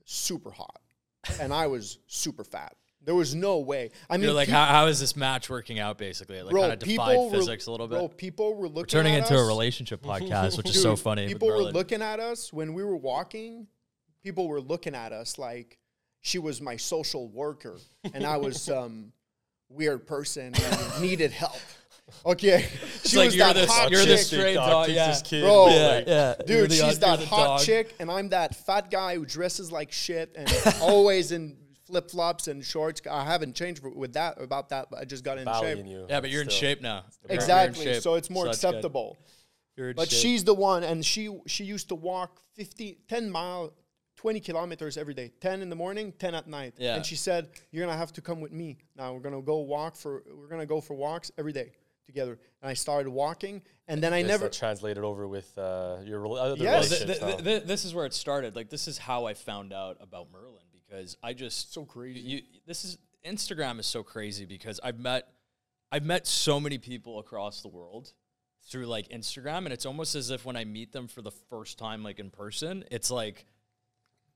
super 0.05 0.51
hot. 0.51 0.81
and 1.39 1.53
I 1.53 1.67
was 1.67 1.99
super 2.07 2.43
fat. 2.43 2.75
There 3.03 3.15
was 3.15 3.33
no 3.33 3.59
way. 3.59 3.89
I 4.09 4.17
mean 4.17 4.25
You're 4.25 4.33
like, 4.33 4.47
how, 4.47 4.65
how 4.65 4.85
is 4.85 4.99
this 4.99 5.15
match 5.15 5.49
working 5.49 5.79
out? 5.79 5.97
Basically, 5.97 6.37
it 6.37 6.45
like 6.45 6.55
kind 6.55 6.73
of 6.73 6.79
defied 6.79 7.31
physics 7.31 7.65
a 7.65 7.71
little 7.71 7.87
bit. 7.87 7.97
Bro, 7.97 8.09
people 8.09 8.53
were 8.55 8.67
looking 8.67 8.81
We're 8.81 8.85
turning 8.85 9.15
into 9.15 9.35
a 9.35 9.45
relationship 9.45 10.01
podcast, 10.03 10.57
which 10.57 10.69
is 10.69 10.81
so 10.81 10.95
funny. 10.95 11.27
People 11.27 11.47
were 11.47 11.63
looking 11.63 12.01
at 12.01 12.19
us 12.19 12.53
when 12.53 12.73
we 12.73 12.83
were 12.83 12.97
walking. 12.97 13.67
People 14.23 14.47
were 14.47 14.61
looking 14.61 14.95
at 14.95 15.11
us 15.11 15.37
like 15.37 15.79
she 16.21 16.37
was 16.39 16.61
my 16.61 16.75
social 16.77 17.27
worker 17.29 17.77
and 18.13 18.25
I 18.25 18.37
was 18.37 18.61
some 18.61 18.77
um, 18.83 19.13
weird 19.69 20.05
person 20.05 20.53
who 20.53 21.01
needed 21.01 21.31
help. 21.31 21.55
Okay, 22.25 22.67
she 23.05 23.17
like 23.17 23.27
was 23.27 23.35
you're 23.35 23.47
that 23.47 23.53
the- 23.55 23.67
hot 23.71 23.89
you're 23.89 24.01
the 24.05 24.17
chick. 24.17 24.25
straight 24.25 24.53
dog, 24.55 24.89
yeah. 24.89 25.17
Bro, 25.29 25.67
yeah, 25.69 26.03
yeah. 26.05 26.33
You're 26.45 26.67
Dude, 26.67 26.71
the- 26.71 26.75
she's 26.75 26.99
that 26.99 27.23
hot 27.23 27.45
dog. 27.57 27.61
chick, 27.61 27.95
and 27.99 28.11
I'm 28.11 28.29
that 28.29 28.53
fat 28.53 28.91
guy 28.91 29.15
who 29.15 29.25
dresses 29.25 29.71
like 29.71 29.91
shit 29.93 30.33
and 30.35 30.49
always 30.81 31.31
in 31.31 31.55
flip 31.87 32.11
flops 32.11 32.47
and 32.49 32.63
shorts. 32.65 33.01
I 33.09 33.23
haven't 33.23 33.55
changed 33.55 33.81
with 33.83 34.13
that 34.13 34.41
about 34.41 34.69
that, 34.69 34.87
but 34.91 34.99
I 34.99 35.05
just 35.05 35.23
got 35.23 35.37
in 35.37 35.47
shape. 35.61 35.85
You. 35.85 36.05
Yeah, 36.09 36.19
but 36.19 36.29
you're 36.29 36.41
in 36.41 36.49
shape 36.49 36.81
now. 36.81 36.95
You're- 36.95 37.05
you're 37.23 37.31
in 37.31 37.35
Exactly, 37.37 37.85
shape, 37.85 38.01
so 38.03 38.15
it's 38.15 38.29
more 38.29 38.45
that's 38.45 38.59
good. 38.61 38.67
acceptable. 38.69 39.17
You're 39.77 39.91
in 39.91 39.95
But 39.95 40.09
shape. 40.11 40.19
she's 40.21 40.43
the 40.43 40.53
one, 40.53 40.83
and 40.83 41.05
she 41.05 41.29
she 41.47 41.63
used 41.63 41.87
to 41.89 41.95
walk 41.95 42.41
50, 42.55 42.97
10 43.07 43.31
mile, 43.31 43.71
20 44.21 44.39
kilometers 44.39 44.97
every 44.97 45.15
day, 45.15 45.31
10 45.41 45.63
in 45.63 45.69
the 45.71 45.75
morning, 45.75 46.13
10 46.19 46.35
at 46.35 46.47
night. 46.47 46.75
Yeah. 46.77 46.95
And 46.95 47.03
she 47.03 47.15
said, 47.15 47.49
You're 47.71 47.83
going 47.83 47.93
to 47.93 47.97
have 47.97 48.13
to 48.13 48.21
come 48.21 48.39
with 48.39 48.51
me. 48.51 48.77
Now 48.95 49.13
we're 49.13 49.19
going 49.19 49.33
to 49.33 49.41
go 49.41 49.57
walk 49.61 49.95
for, 49.95 50.21
we're 50.37 50.47
going 50.47 50.61
to 50.61 50.67
go 50.67 50.79
for 50.79 50.93
walks 50.93 51.31
every 51.39 51.51
day 51.51 51.71
together. 52.05 52.37
And 52.61 52.69
I 52.69 52.75
started 52.75 53.09
walking, 53.09 53.63
and 53.87 54.01
then 54.03 54.13
I 54.13 54.21
This, 54.21 54.29
never, 54.29 54.47
translated 54.49 55.03
over 55.03 55.27
with 55.27 55.57
uh, 55.57 55.97
your 56.05 56.23
other 56.37 56.55
Yes. 56.55 56.91
Well, 56.91 56.99
th- 56.99 57.01
relationships. 57.01 57.19
th- 57.19 57.43
th- 57.43 57.63
this 57.63 57.83
is 57.83 57.95
where 57.95 58.05
it 58.05 58.13
started. 58.13 58.55
Like 58.55 58.69
this 58.69 58.87
is 58.87 58.99
how 58.99 59.25
I 59.25 59.33
found 59.33 59.73
out 59.73 59.97
about 59.99 60.27
Merlin 60.31 60.61
because 60.71 61.17
I 61.23 61.33
just 61.33 61.73
so 61.73 61.83
crazy. 61.83 62.19
you 62.19 62.41
this 62.67 62.85
is 62.85 62.99
Instagram 63.25 63.79
is 63.79 63.87
so 63.87 64.03
crazy 64.03 64.45
because 64.45 64.79
I've 64.83 64.99
met 64.99 65.27
I've 65.91 66.05
met 66.05 66.27
so 66.27 66.59
many 66.59 66.77
people 66.77 67.17
across 67.17 67.61
the 67.63 67.69
world 67.69 68.13
through 68.69 68.85
like 68.85 69.09
Instagram 69.09 69.59
and 69.65 69.73
it's 69.73 69.85
almost 69.87 70.13
as 70.13 70.29
if 70.29 70.45
when 70.45 70.55
I 70.55 70.63
meet 70.65 70.91
them 70.91 71.07
for 71.07 71.23
the 71.23 71.31
first 71.31 71.79
time 71.79 72.03
like 72.03 72.19
in 72.19 72.29
person, 72.29 72.83
it's 72.91 73.09
like 73.09 73.45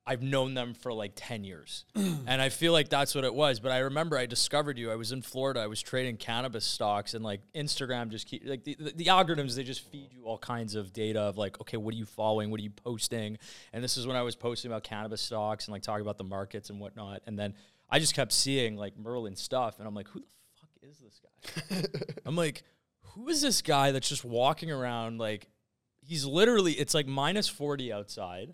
I've 0.07 0.21
known 0.21 0.53
them 0.53 0.75
for 0.75 0.93
like 0.93 1.13
10 1.15 1.43
years. 1.43 1.85
and 1.95 2.41
I 2.41 2.49
feel 2.49 2.73
like 2.73 2.89
that's 2.89 3.15
what 3.15 3.23
it 3.23 3.33
was, 3.33 3.59
but 3.59 3.71
I 3.71 3.79
remember 3.79 4.17
I 4.17 4.27
discovered 4.27 4.77
you. 4.77 4.91
I 4.91 4.95
was 4.95 5.11
in 5.11 5.23
Florida. 5.23 5.61
I 5.61 5.67
was 5.67 5.81
trading 5.81 6.17
cannabis 6.17 6.63
stocks 6.63 7.15
and 7.15 7.23
like 7.23 7.41
Instagram 7.55 8.09
just 8.09 8.27
keep 8.27 8.43
like 8.45 8.63
the, 8.63 8.75
the, 8.79 8.91
the 8.91 9.05
algorithms 9.05 9.55
they 9.55 9.63
just 9.63 9.89
feed 9.89 10.13
you 10.13 10.25
all 10.25 10.37
kinds 10.37 10.75
of 10.75 10.93
data 10.93 11.21
of 11.21 11.37
like 11.37 11.59
okay, 11.59 11.77
what 11.77 11.93
are 11.93 11.97
you 11.97 12.05
following? 12.05 12.51
What 12.51 12.59
are 12.59 12.63
you 12.63 12.69
posting? 12.69 13.37
And 13.73 13.83
this 13.83 13.97
is 13.97 14.05
when 14.05 14.15
I 14.15 14.21
was 14.21 14.35
posting 14.35 14.69
about 14.69 14.83
cannabis 14.83 15.21
stocks 15.21 15.65
and 15.65 15.73
like 15.73 15.81
talking 15.81 16.03
about 16.03 16.19
the 16.19 16.23
markets 16.23 16.69
and 16.69 16.79
whatnot. 16.79 17.21
And 17.25 17.37
then 17.37 17.55
I 17.89 17.99
just 17.99 18.13
kept 18.13 18.31
seeing 18.31 18.75
like 18.77 18.97
Merlin 18.97 19.35
stuff, 19.35 19.79
and 19.79 19.87
I'm 19.87 19.95
like, 19.95 20.07
who 20.07 20.19
the 20.19 20.27
fuck 20.59 20.69
is 20.81 20.99
this 20.99 21.21
guy? 21.21 22.03
I'm 22.25 22.35
like, 22.35 22.63
who 23.01 23.27
is 23.29 23.41
this 23.41 23.61
guy 23.61 23.91
that's 23.91 24.09
just 24.09 24.25
walking 24.25 24.71
around 24.71 25.17
like 25.17 25.47
he's 26.01 26.25
literally 26.25 26.73
it's 26.73 26.93
like 26.93 27.07
minus 27.07 27.47
40 27.47 27.91
outside. 27.91 28.53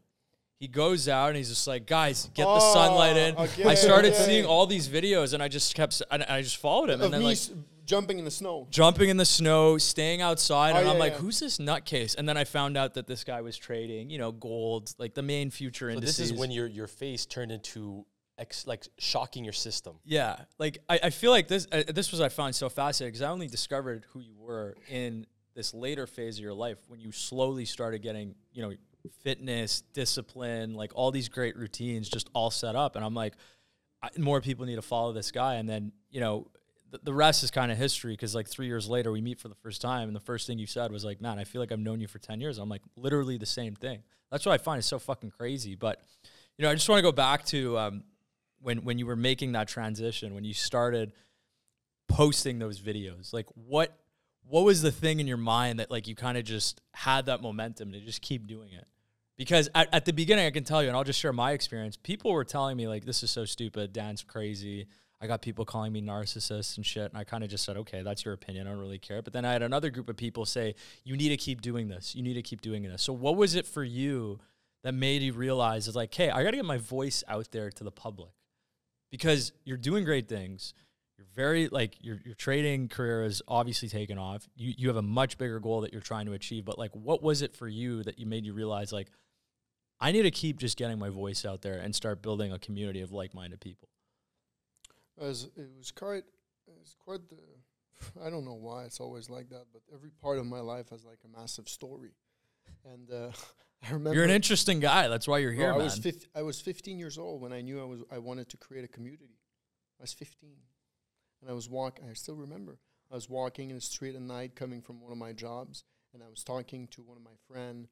He 0.61 0.67
goes 0.67 1.07
out 1.09 1.29
and 1.29 1.37
he's 1.37 1.49
just 1.49 1.65
like, 1.65 1.87
guys, 1.87 2.29
get 2.35 2.45
the 2.45 2.59
sunlight 2.59 3.17
in. 3.17 3.33
Oh, 3.35 3.43
okay, 3.45 3.65
I 3.65 3.73
started 3.73 4.13
okay. 4.13 4.23
seeing 4.23 4.45
all 4.45 4.67
these 4.67 4.87
videos 4.87 5.33
and 5.33 5.41
I 5.41 5.47
just 5.47 5.73
kept, 5.73 6.01
and 6.11 6.21
I 6.23 6.43
just 6.43 6.57
followed 6.57 6.91
him. 6.91 6.99
Of 7.01 7.05
And 7.05 7.13
then 7.15 7.21
me 7.21 7.25
like 7.25 7.39
jumping 7.83 8.19
in 8.19 8.25
the 8.25 8.29
snow. 8.31 8.67
jumping 8.69 9.09
in 9.09 9.17
the 9.17 9.25
snow, 9.25 9.79
staying 9.79 10.21
outside, 10.21 10.75
Oh, 10.75 10.79
and 10.79 10.87
I'm 10.87 10.99
like, 10.99 11.13
yeah. 11.13 11.17
who's 11.17 11.39
this 11.39 11.57
nutcase? 11.57 12.15
And 12.15 12.29
then 12.29 12.37
I 12.37 12.43
found 12.43 12.77
out 12.77 12.93
that 12.93 13.07
this 13.07 13.23
guy 13.23 13.41
was 13.41 13.57
trading, 13.57 14.11
you 14.11 14.19
know, 14.19 14.31
gold, 14.31 14.93
like 14.99 15.15
the 15.15 15.23
main 15.23 15.49
future 15.49 15.89
So 15.89 15.95
indices. 15.95 16.17
this 16.17 16.31
is 16.31 16.37
when 16.39 16.51
your 16.51 16.67
your 16.67 16.85
face 16.87 17.25
turned 17.25 17.51
into 17.51 18.05
ex, 18.37 18.67
like 18.67 18.85
shocking 18.99 19.43
your 19.43 19.53
system. 19.53 19.97
Yeah, 20.05 20.35
like 20.59 20.77
I, 20.87 20.99
I 21.05 21.09
feel 21.09 21.31
like 21.31 21.47
this 21.47 21.65
uh, 21.71 21.81
this 21.87 22.11
was 22.11 22.21
I 22.21 22.29
found 22.29 22.53
so 22.55 22.69
fascinating 22.69 23.13
because 23.13 23.23
I 23.23 23.31
only 23.31 23.47
discovered 23.47 24.05
who 24.13 24.19
you 24.19 24.35
were 24.37 24.77
in 24.87 25.25
this 25.55 25.73
later 25.73 26.05
phase 26.05 26.37
of 26.37 26.43
your 26.43 26.53
life 26.53 26.77
when 26.87 26.99
you 27.01 27.11
slowly 27.11 27.65
started 27.65 28.03
getting 28.03 28.35
you 28.53 28.61
know 28.61 28.73
fitness, 29.23 29.81
discipline, 29.93 30.73
like 30.73 30.91
all 30.95 31.11
these 31.11 31.29
great 31.29 31.55
routines 31.57 32.09
just 32.09 32.29
all 32.33 32.51
set 32.51 32.75
up, 32.75 32.95
and 32.95 33.05
I'm 33.05 33.13
like, 33.13 33.33
more 34.17 34.41
people 34.41 34.65
need 34.65 34.75
to 34.75 34.81
follow 34.81 35.13
this 35.13 35.31
guy, 35.31 35.55
and 35.55 35.67
then 35.67 35.91
you 36.09 36.19
know. 36.19 36.47
The, 36.89 36.99
the 37.03 37.13
rest 37.13 37.41
is 37.41 37.51
kind 37.51 37.71
of 37.71 37.77
history 37.77 38.11
because 38.11 38.35
like 38.35 38.49
three 38.49 38.65
years 38.65 38.89
later 38.89 39.13
we 39.13 39.21
meet 39.21 39.39
for 39.39 39.47
the 39.47 39.55
first 39.55 39.81
time 39.81 40.09
and 40.09 40.13
the 40.13 40.19
first 40.19 40.45
thing 40.45 40.59
you 40.59 40.67
said 40.67 40.91
was 40.91 41.05
like 41.05 41.21
man 41.21 41.39
I 41.39 41.45
feel 41.45 41.61
like 41.61 41.71
I've 41.71 41.79
known 41.79 42.01
you 42.01 42.07
for 42.09 42.19
10 42.19 42.41
years. 42.41 42.57
I'm 42.57 42.67
like 42.67 42.81
literally 42.97 43.37
the 43.37 43.45
same 43.45 43.75
thing. 43.75 44.03
That's 44.29 44.45
what 44.45 44.51
I 44.51 44.57
find 44.57 44.77
is 44.77 44.85
so 44.87 44.99
fucking 44.99 45.31
crazy. 45.31 45.75
But 45.75 46.01
you 46.57 46.63
know 46.63 46.69
I 46.69 46.73
just 46.73 46.89
want 46.89 46.97
to 46.97 47.03
go 47.03 47.13
back 47.13 47.45
to 47.45 47.77
um, 47.77 48.03
when 48.59 48.83
when 48.83 48.97
you 48.99 49.05
were 49.05 49.15
making 49.15 49.53
that 49.53 49.69
transition 49.69 50.35
when 50.35 50.43
you 50.43 50.53
started 50.53 51.13
posting 52.07 52.59
those 52.59 52.81
videos 52.81 53.31
like 53.31 53.45
what 53.55 53.97
what 54.51 54.65
was 54.65 54.81
the 54.81 54.91
thing 54.91 55.21
in 55.21 55.27
your 55.27 55.37
mind 55.37 55.79
that 55.79 55.89
like 55.89 56.07
you 56.07 56.15
kind 56.15 56.37
of 56.37 56.43
just 56.43 56.81
had 56.93 57.27
that 57.27 57.41
momentum 57.41 57.93
to 57.93 58.01
just 58.01 58.21
keep 58.21 58.47
doing 58.47 58.73
it? 58.73 58.85
Because 59.37 59.69
at, 59.73 59.87
at 59.93 60.03
the 60.03 60.11
beginning 60.11 60.45
i 60.45 60.51
can 60.51 60.65
tell 60.65 60.83
you 60.83 60.89
and 60.89 60.97
i'll 60.97 61.05
just 61.05 61.19
share 61.19 61.31
my 61.31 61.53
experience 61.53 61.95
people 61.95 62.31
were 62.31 62.43
telling 62.43 62.75
me 62.75 62.87
like 62.87 63.05
this 63.05 63.23
is 63.23 63.31
so 63.31 63.45
stupid. 63.45 63.93
Dan's 63.93 64.23
crazy. 64.23 64.87
I 65.21 65.27
got 65.27 65.41
people 65.41 65.63
calling 65.63 65.93
me 65.93 66.01
narcissist 66.01 66.75
and 66.75 66.85
shit 66.85 67.09
and 67.09 67.17
i 67.17 67.23
kind 67.23 67.45
of 67.45 67.49
just 67.49 67.63
said 67.63 67.77
okay 67.77 68.03
that's 68.03 68.25
your 68.25 68.33
opinion. 68.33 68.67
I 68.67 68.71
don't 68.71 68.79
really 68.79 68.99
care. 68.99 69.21
But 69.21 69.31
then 69.31 69.45
i 69.45 69.53
had 69.53 69.63
another 69.63 69.89
group 69.89 70.09
of 70.09 70.17
people 70.17 70.45
say 70.45 70.75
you 71.05 71.15
need 71.15 71.29
to 71.29 71.37
keep 71.37 71.61
doing 71.61 71.87
this. 71.87 72.13
You 72.13 72.21
need 72.21 72.33
to 72.33 72.43
keep 72.43 72.59
doing 72.59 72.83
this. 72.83 73.01
So 73.01 73.13
what 73.13 73.37
was 73.37 73.55
it 73.55 73.65
for 73.65 73.85
you 73.85 74.39
that 74.83 74.93
made 74.93 75.21
you 75.21 75.31
realize 75.31 75.87
it's 75.87 75.95
like 75.95 76.13
hey 76.13 76.29
i 76.29 76.43
got 76.43 76.51
to 76.51 76.57
get 76.57 76.65
my 76.65 76.77
voice 76.77 77.23
out 77.29 77.51
there 77.51 77.71
to 77.71 77.85
the 77.85 77.91
public 77.91 78.31
because 79.11 79.53
you're 79.63 79.77
doing 79.77 80.03
great 80.03 80.27
things. 80.27 80.73
You're 81.21 81.27
very 81.35 81.67
like 81.67 81.97
your 82.01 82.19
your 82.25 82.33
trading 82.33 82.87
career 82.87 83.23
is 83.23 83.43
obviously 83.47 83.89
taken 83.89 84.17
off. 84.17 84.47
You 84.55 84.73
you 84.75 84.87
have 84.87 84.97
a 84.97 85.03
much 85.03 85.37
bigger 85.37 85.59
goal 85.59 85.81
that 85.81 85.91
you're 85.91 86.01
trying 86.01 86.25
to 86.25 86.33
achieve. 86.33 86.65
But 86.65 86.79
like, 86.79 86.91
what 86.93 87.21
was 87.21 87.43
it 87.43 87.55
for 87.55 87.67
you 87.67 88.01
that 88.03 88.17
you 88.17 88.25
made 88.25 88.43
you 88.43 88.53
realize 88.53 88.91
like, 88.91 89.11
I 89.99 90.11
need 90.11 90.23
to 90.23 90.31
keep 90.31 90.57
just 90.57 90.77
getting 90.77 90.97
my 90.97 91.09
voice 91.09 91.45
out 91.45 91.61
there 91.61 91.77
and 91.77 91.93
start 91.93 92.23
building 92.23 92.51
a 92.51 92.57
community 92.57 93.01
of 93.01 93.11
like 93.11 93.35
minded 93.35 93.61
people. 93.61 93.87
It 95.19 95.25
was, 95.25 95.43
it 95.55 95.69
was 95.77 95.91
quite, 95.91 96.23
it 96.67 96.73
was 96.79 96.95
quite 96.97 97.19
the, 97.29 97.37
I 98.25 98.31
don't 98.31 98.43
know 98.43 98.55
why 98.55 98.85
it's 98.85 98.99
always 98.99 99.29
like 99.29 99.49
that, 99.49 99.65
but 99.71 99.83
every 99.93 100.09
part 100.09 100.39
of 100.39 100.47
my 100.47 100.59
life 100.59 100.89
has 100.89 101.05
like 101.05 101.19
a 101.23 101.39
massive 101.39 101.69
story. 101.69 102.13
And 102.91 103.11
uh, 103.11 103.29
I 103.87 103.93
remember 103.93 104.15
You're 104.15 104.23
an 104.23 104.31
interesting 104.31 104.79
guy. 104.79 105.07
That's 105.07 105.27
why 105.27 105.37
you're 105.37 105.51
here, 105.51 105.69
I 105.71 105.77
man. 105.77 105.83
was 105.83 105.99
fif- 105.99 106.27
I 106.35 106.41
was 106.41 106.59
15 106.59 106.97
years 106.97 107.19
old 107.19 107.41
when 107.41 107.53
I 107.53 107.61
knew 107.61 107.79
I 107.79 107.85
was 107.85 107.99
I 108.11 108.17
wanted 108.17 108.49
to 108.49 108.57
create 108.57 108.83
a 108.83 108.87
community. 108.87 109.37
I 109.99 110.03
was 110.03 110.13
15, 110.13 110.49
and 111.41 111.49
I 111.49 111.53
was 111.53 111.69
walking. 111.69 112.05
I 112.09 112.13
still 112.13 112.35
remember. 112.35 112.77
I 113.11 113.15
was 113.15 113.29
walking 113.29 113.69
in 113.69 113.75
the 113.75 113.81
street 113.81 114.15
at 114.15 114.21
night, 114.21 114.55
coming 114.55 114.81
from 114.81 115.01
one 115.01 115.11
of 115.11 115.17
my 115.17 115.33
jobs, 115.33 115.83
and 116.13 116.23
I 116.23 116.29
was 116.29 116.43
talking 116.43 116.87
to 116.89 117.01
one 117.01 117.17
of 117.17 117.23
my 117.23 117.35
friend, 117.47 117.87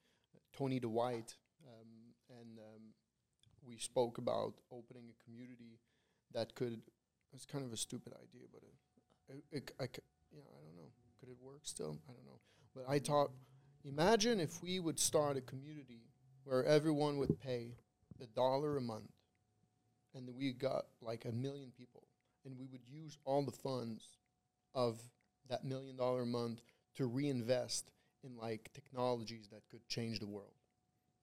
Tony 0.56 0.80
DeWhite, 0.80 1.36
um, 1.68 1.88
and 2.30 2.60
um, 2.60 2.82
we 3.66 3.78
spoke 3.78 4.18
about 4.18 4.54
opening 4.72 5.06
a 5.10 5.24
community 5.24 5.80
that 6.34 6.56
could. 6.56 6.82
It's 7.34 7.46
kind 7.46 7.64
of 7.64 7.72
a 7.72 7.78
stupid 7.78 8.14
idea, 8.14 8.48
but 8.52 8.64
it, 8.64 9.36
it, 9.36 9.44
it 9.52 9.72
I 9.80 9.86
c- 9.86 10.02
yeah, 10.32 10.42
I 10.42 10.64
don't 10.64 10.76
know. 10.76 10.92
Could 11.20 11.30
it 11.30 11.36
work 11.42 11.62
still? 11.64 12.00
I 12.10 12.14
don't 12.14 12.26
know. 12.26 12.40
But 12.74 12.86
I 12.88 13.00
thought, 13.00 13.32
imagine 13.84 14.40
if 14.40 14.64
we 14.64 14.80
would 14.80 15.00
start 15.00 15.38
a 15.38 15.42
community 15.42 16.02
where 16.44 16.64
everyone 16.64 17.18
would 17.18 17.40
pay 17.40 17.76
a 18.22 18.26
dollar 18.28 18.78
a 18.78 18.82
month 18.82 19.12
and 20.16 20.30
we 20.36 20.54
got 20.54 20.86
like 21.02 21.26
a 21.26 21.32
million 21.32 21.72
people 21.78 22.04
and 22.46 22.58
we 22.58 22.68
would 22.68 22.82
use 22.88 23.18
all 23.26 23.44
the 23.44 23.52
funds 23.52 24.04
of 24.74 25.00
that 25.50 25.64
million 25.66 25.96
dollar 25.96 26.22
a 26.22 26.26
month 26.26 26.62
to 26.96 27.06
reinvest 27.06 27.92
in 28.24 28.38
like 28.38 28.70
technologies 28.74 29.48
that 29.52 29.62
could 29.70 29.88
change 29.88 30.20
the 30.20 30.28
world. 30.28 30.54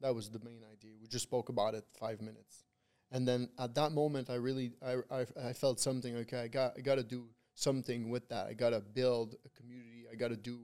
That 0.00 0.14
was 0.14 0.28
the 0.30 0.40
main 0.40 0.62
idea. 0.72 0.92
We 1.00 1.08
just 1.08 1.24
spoke 1.24 1.48
about 1.48 1.74
it 1.74 1.84
five 1.98 2.20
minutes. 2.20 2.64
And 3.12 3.26
then 3.26 3.48
at 3.58 3.74
that 3.76 3.92
moment 3.92 4.30
i 4.30 4.34
really 4.34 4.72
i, 4.84 4.96
I, 5.10 5.26
I 5.40 5.52
felt 5.52 5.78
something 5.78 6.16
okay 6.16 6.40
i 6.40 6.48
got 6.48 6.72
i 6.76 6.80
got 6.80 6.96
to 6.96 7.04
do 7.04 7.28
something 7.56 8.10
with 8.10 8.28
that. 8.28 8.46
I 8.46 8.52
got 8.52 8.70
to 8.70 8.80
build 8.80 9.34
a 9.44 9.48
community. 9.60 10.04
I 10.10 10.14
got 10.14 10.28
to 10.28 10.36
do 10.36 10.60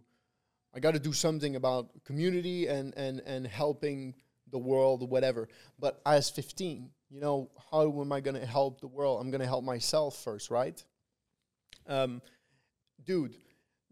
I 0.75 0.81
got 0.81 0.95
to 0.95 1.01
do 1.01 1.13
something 1.13 1.57
about 1.57 1.91
community 2.05 2.67
and, 2.67 2.95
and, 2.97 3.21
and 3.27 3.47
helping 3.47 4.15
the 4.51 4.59
world, 4.59 5.09
whatever. 5.11 5.49
But 5.79 6.01
as 6.07 6.31
15, 6.31 6.89
you 7.13 7.21
know, 7.21 7.51
how 7.71 8.01
am 8.01 8.11
I 8.11 8.21
going 8.21 8.41
to 8.41 8.47
help 8.47 8.81
the 8.81 8.87
world? 8.87 9.21
I'm 9.21 9.31
going 9.31 9.43
to 9.43 9.47
help 9.47 9.65
myself 9.65 10.17
first, 10.17 10.51
right? 10.51 10.83
Um, 11.87 12.23
dude, 13.05 13.37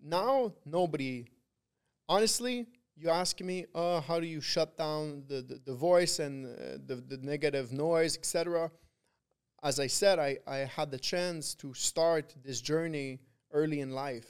now 0.03 0.55
nobody, 0.64 1.27
honestly, 2.09 2.66
you 2.97 3.11
ask 3.11 3.41
me, 3.41 3.66
uh, 3.75 4.01
how 4.01 4.21
do 4.21 4.27
you 4.27 4.41
shut 4.41 4.79
down 4.79 5.25
the, 5.29 5.43
the, 5.43 5.61
the 5.66 5.75
voice 5.75 6.18
and 6.18 6.47
uh, 6.47 6.79
the, 6.87 6.97
the 6.97 7.18
negative 7.18 7.73
noise, 7.73 8.16
etc. 8.16 8.71
As 9.62 9.79
I 9.79 9.87
said, 9.87 10.18
I, 10.18 10.39
I 10.47 10.59
had 10.59 10.91
the 10.91 10.99
chance 10.99 11.55
to 11.57 11.75
start 11.75 12.35
this 12.43 12.62
journey 12.62 13.21
early 13.53 13.81
in 13.81 13.91
life. 13.91 14.27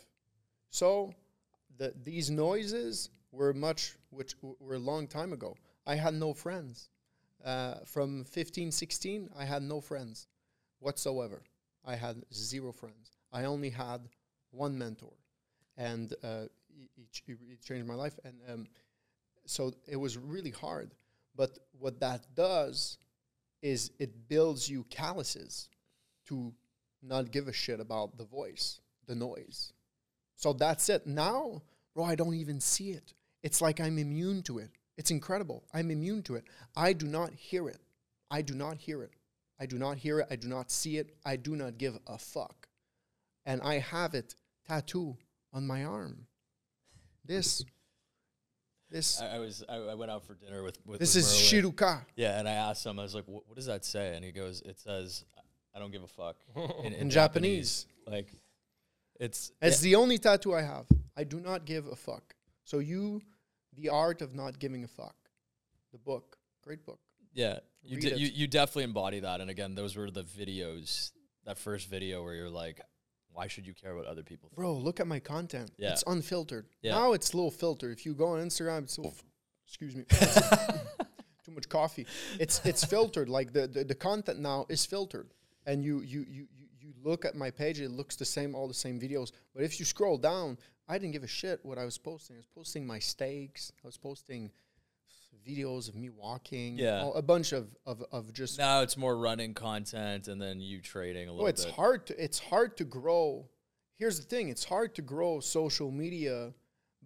So 0.70 1.14
the, 1.78 1.94
these 2.02 2.28
noises 2.28 3.10
were 3.30 3.52
much, 3.52 3.94
which 4.10 4.34
were 4.42 4.74
a 4.74 4.80
long 4.80 5.06
time 5.06 5.32
ago. 5.32 5.56
I 5.86 5.94
had 5.94 6.14
no 6.14 6.34
friends. 6.34 6.90
Uh, 7.44 7.76
from 7.86 8.24
15, 8.24 8.70
16, 8.70 9.30
I 9.38 9.44
had 9.44 9.62
no 9.62 9.80
friends 9.80 10.26
whatsoever. 10.78 11.42
I 11.84 11.96
had 11.96 12.22
zero 12.32 12.72
friends. 12.72 13.12
I 13.32 13.44
only 13.44 13.70
had 13.70 14.00
one 14.50 14.76
mentor, 14.76 15.14
and 15.76 16.12
uh, 16.22 16.44
he 16.68 17.56
changed 17.62 17.86
my 17.86 17.94
life. 17.94 18.18
And 18.24 18.34
um, 18.48 18.66
so 19.46 19.72
it 19.86 19.96
was 19.96 20.18
really 20.18 20.50
hard. 20.50 20.92
But 21.36 21.58
what 21.78 22.00
that 22.00 22.34
does 22.34 22.98
is 23.62 23.90
it 23.98 24.28
builds 24.28 24.68
you 24.68 24.84
calluses 24.90 25.68
to 26.26 26.52
not 27.02 27.30
give 27.30 27.48
a 27.48 27.52
shit 27.52 27.80
about 27.80 28.18
the 28.18 28.24
voice, 28.24 28.80
the 29.06 29.14
noise. 29.14 29.72
So 30.36 30.52
that's 30.52 30.88
it. 30.88 31.06
Now, 31.06 31.62
bro, 31.94 32.04
I 32.04 32.14
don't 32.14 32.34
even 32.34 32.60
see 32.60 32.90
it. 32.90 33.14
It's 33.42 33.60
like 33.60 33.80
I'm 33.80 33.98
immune 33.98 34.42
to 34.42 34.58
it. 34.58 34.70
It's 35.00 35.10
incredible. 35.10 35.64
I'm 35.72 35.90
immune 35.90 36.22
to 36.24 36.34
it. 36.34 36.44
I 36.76 36.92
do 36.92 37.06
not 37.06 37.32
hear 37.32 37.70
it. 37.70 37.78
I 38.30 38.42
do 38.42 38.52
not 38.52 38.76
hear 38.76 39.02
it. 39.02 39.12
I 39.58 39.64
do 39.64 39.78
not 39.78 39.96
hear 39.96 40.20
it. 40.20 40.26
I 40.30 40.36
do 40.36 40.46
not 40.46 40.70
see 40.70 40.98
it. 40.98 41.14
I 41.24 41.36
do 41.36 41.56
not 41.56 41.78
give 41.78 41.98
a 42.06 42.18
fuck. 42.18 42.68
And 43.46 43.62
I 43.62 43.78
have 43.78 44.12
it 44.14 44.34
tattoo 44.68 45.16
on 45.54 45.66
my 45.66 45.84
arm. 45.84 46.26
This, 47.24 47.64
this, 48.90 49.22
I, 49.22 49.36
I 49.36 49.38
was 49.38 49.64
I, 49.70 49.76
I 49.76 49.94
went 49.94 50.10
out 50.10 50.26
for 50.26 50.34
dinner 50.34 50.62
with 50.62 50.78
with 50.84 51.00
this 51.00 51.14
with 51.14 51.24
is 51.24 51.50
Merlin. 51.50 51.72
Shiruka 51.72 52.02
Yeah, 52.16 52.38
and 52.38 52.46
I 52.46 52.52
asked 52.52 52.84
him, 52.84 52.98
I 52.98 53.02
was 53.02 53.14
like, 53.14 53.26
what, 53.26 53.44
what 53.48 53.56
does 53.56 53.66
that 53.66 53.86
say? 53.86 54.14
And 54.14 54.22
he 54.22 54.32
goes, 54.32 54.60
it 54.60 54.78
says, 54.78 55.24
I 55.74 55.78
don't 55.78 55.92
give 55.92 56.02
a 56.02 56.08
fuck 56.08 56.36
in, 56.84 56.92
in 56.92 57.08
Japanese. 57.08 57.86
Like, 58.06 58.28
it's 59.18 59.50
It's 59.62 59.80
the 59.80 59.94
only 59.94 60.18
tattoo 60.18 60.54
I 60.54 60.60
have. 60.60 60.84
I 61.16 61.24
do 61.24 61.40
not 61.40 61.64
give 61.64 61.86
a 61.86 61.96
fuck. 61.96 62.34
So 62.64 62.80
you, 62.80 63.22
the 63.74 63.88
art 63.88 64.22
of 64.22 64.34
not 64.34 64.58
giving 64.58 64.84
a 64.84 64.88
fuck, 64.88 65.16
the 65.92 65.98
book, 65.98 66.38
great 66.62 66.84
book. 66.84 67.00
Yeah, 67.32 67.60
you, 67.82 67.98
it. 67.98 68.18
you 68.18 68.28
you 68.28 68.46
definitely 68.46 68.84
embody 68.84 69.20
that. 69.20 69.40
And 69.40 69.50
again, 69.50 69.74
those 69.74 69.96
were 69.96 70.10
the 70.10 70.24
videos. 70.24 71.12
That 71.46 71.58
first 71.58 71.88
video 71.88 72.22
where 72.22 72.34
you're 72.34 72.50
like, 72.50 72.80
why 73.32 73.46
should 73.46 73.66
you 73.66 73.74
care 73.74 73.94
what 73.94 74.06
other 74.06 74.22
people 74.22 74.48
think? 74.48 74.56
Bro, 74.56 74.74
look 74.74 75.00
at 75.00 75.06
my 75.06 75.18
content. 75.18 75.70
Yeah. 75.78 75.92
It's 75.92 76.04
unfiltered. 76.06 76.66
Yeah. 76.82 76.92
Now 76.92 77.12
it's 77.12 77.32
a 77.32 77.36
little 77.36 77.50
filter. 77.50 77.90
If 77.90 78.04
you 78.04 78.14
go 78.14 78.28
on 78.28 78.40
Instagram, 78.46 78.82
it's 78.82 78.98
a 78.98 79.02
little, 79.02 79.16
excuse 79.66 79.96
me, 79.96 80.04
too 81.44 81.52
much 81.52 81.68
coffee. 81.68 82.06
It's 82.38 82.64
it's 82.64 82.84
filtered. 82.84 83.28
Like 83.28 83.52
the, 83.52 83.66
the 83.66 83.84
the 83.84 83.94
content 83.94 84.40
now 84.40 84.66
is 84.68 84.84
filtered, 84.84 85.32
and 85.66 85.82
you 85.82 86.00
you 86.00 86.26
you 86.28 86.46
you 86.80 86.92
look 87.02 87.24
at 87.24 87.34
my 87.34 87.50
page. 87.50 87.80
It 87.80 87.90
looks 87.90 88.16
the 88.16 88.24
same, 88.24 88.54
all 88.54 88.68
the 88.68 88.74
same 88.74 89.00
videos. 89.00 89.32
But 89.54 89.62
if 89.62 89.78
you 89.78 89.86
scroll 89.86 90.18
down, 90.18 90.58
I 90.90 90.98
didn't 90.98 91.12
give 91.12 91.22
a 91.22 91.28
shit 91.28 91.60
what 91.62 91.78
I 91.78 91.84
was 91.84 91.98
posting. 91.98 92.34
I 92.36 92.40
was 92.40 92.48
posting 92.52 92.86
my 92.86 92.98
steaks. 92.98 93.72
I 93.84 93.86
was 93.86 93.96
posting 93.96 94.50
videos 95.46 95.88
of 95.88 95.94
me 95.94 96.10
walking. 96.10 96.76
Yeah. 96.78 97.02
all- 97.02 97.14
a 97.14 97.22
bunch 97.22 97.52
of 97.52 97.68
of 97.86 98.02
of 98.10 98.32
just 98.32 98.58
Now 98.58 98.82
it's 98.82 98.96
more 98.96 99.16
running 99.16 99.54
content 99.54 100.26
and 100.28 100.42
then 100.42 100.60
you 100.60 100.80
trading 100.80 101.28
a 101.28 101.30
oh, 101.30 101.34
little 101.34 101.46
Oh, 101.46 101.48
it's 101.48 101.64
bit. 101.64 101.74
hard 101.74 102.06
to 102.08 102.22
it's 102.22 102.38
hard 102.40 102.76
to 102.78 102.84
grow. 102.84 103.48
Here's 103.94 104.18
the 104.18 104.26
thing: 104.26 104.48
it's 104.48 104.64
hard 104.64 104.94
to 104.96 105.02
grow 105.02 105.40
social 105.40 105.90
media 105.90 106.52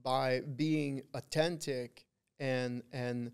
by 0.03 0.41
being 0.41 1.03
authentic 1.13 2.07
and 2.41 2.83
and 2.93 3.33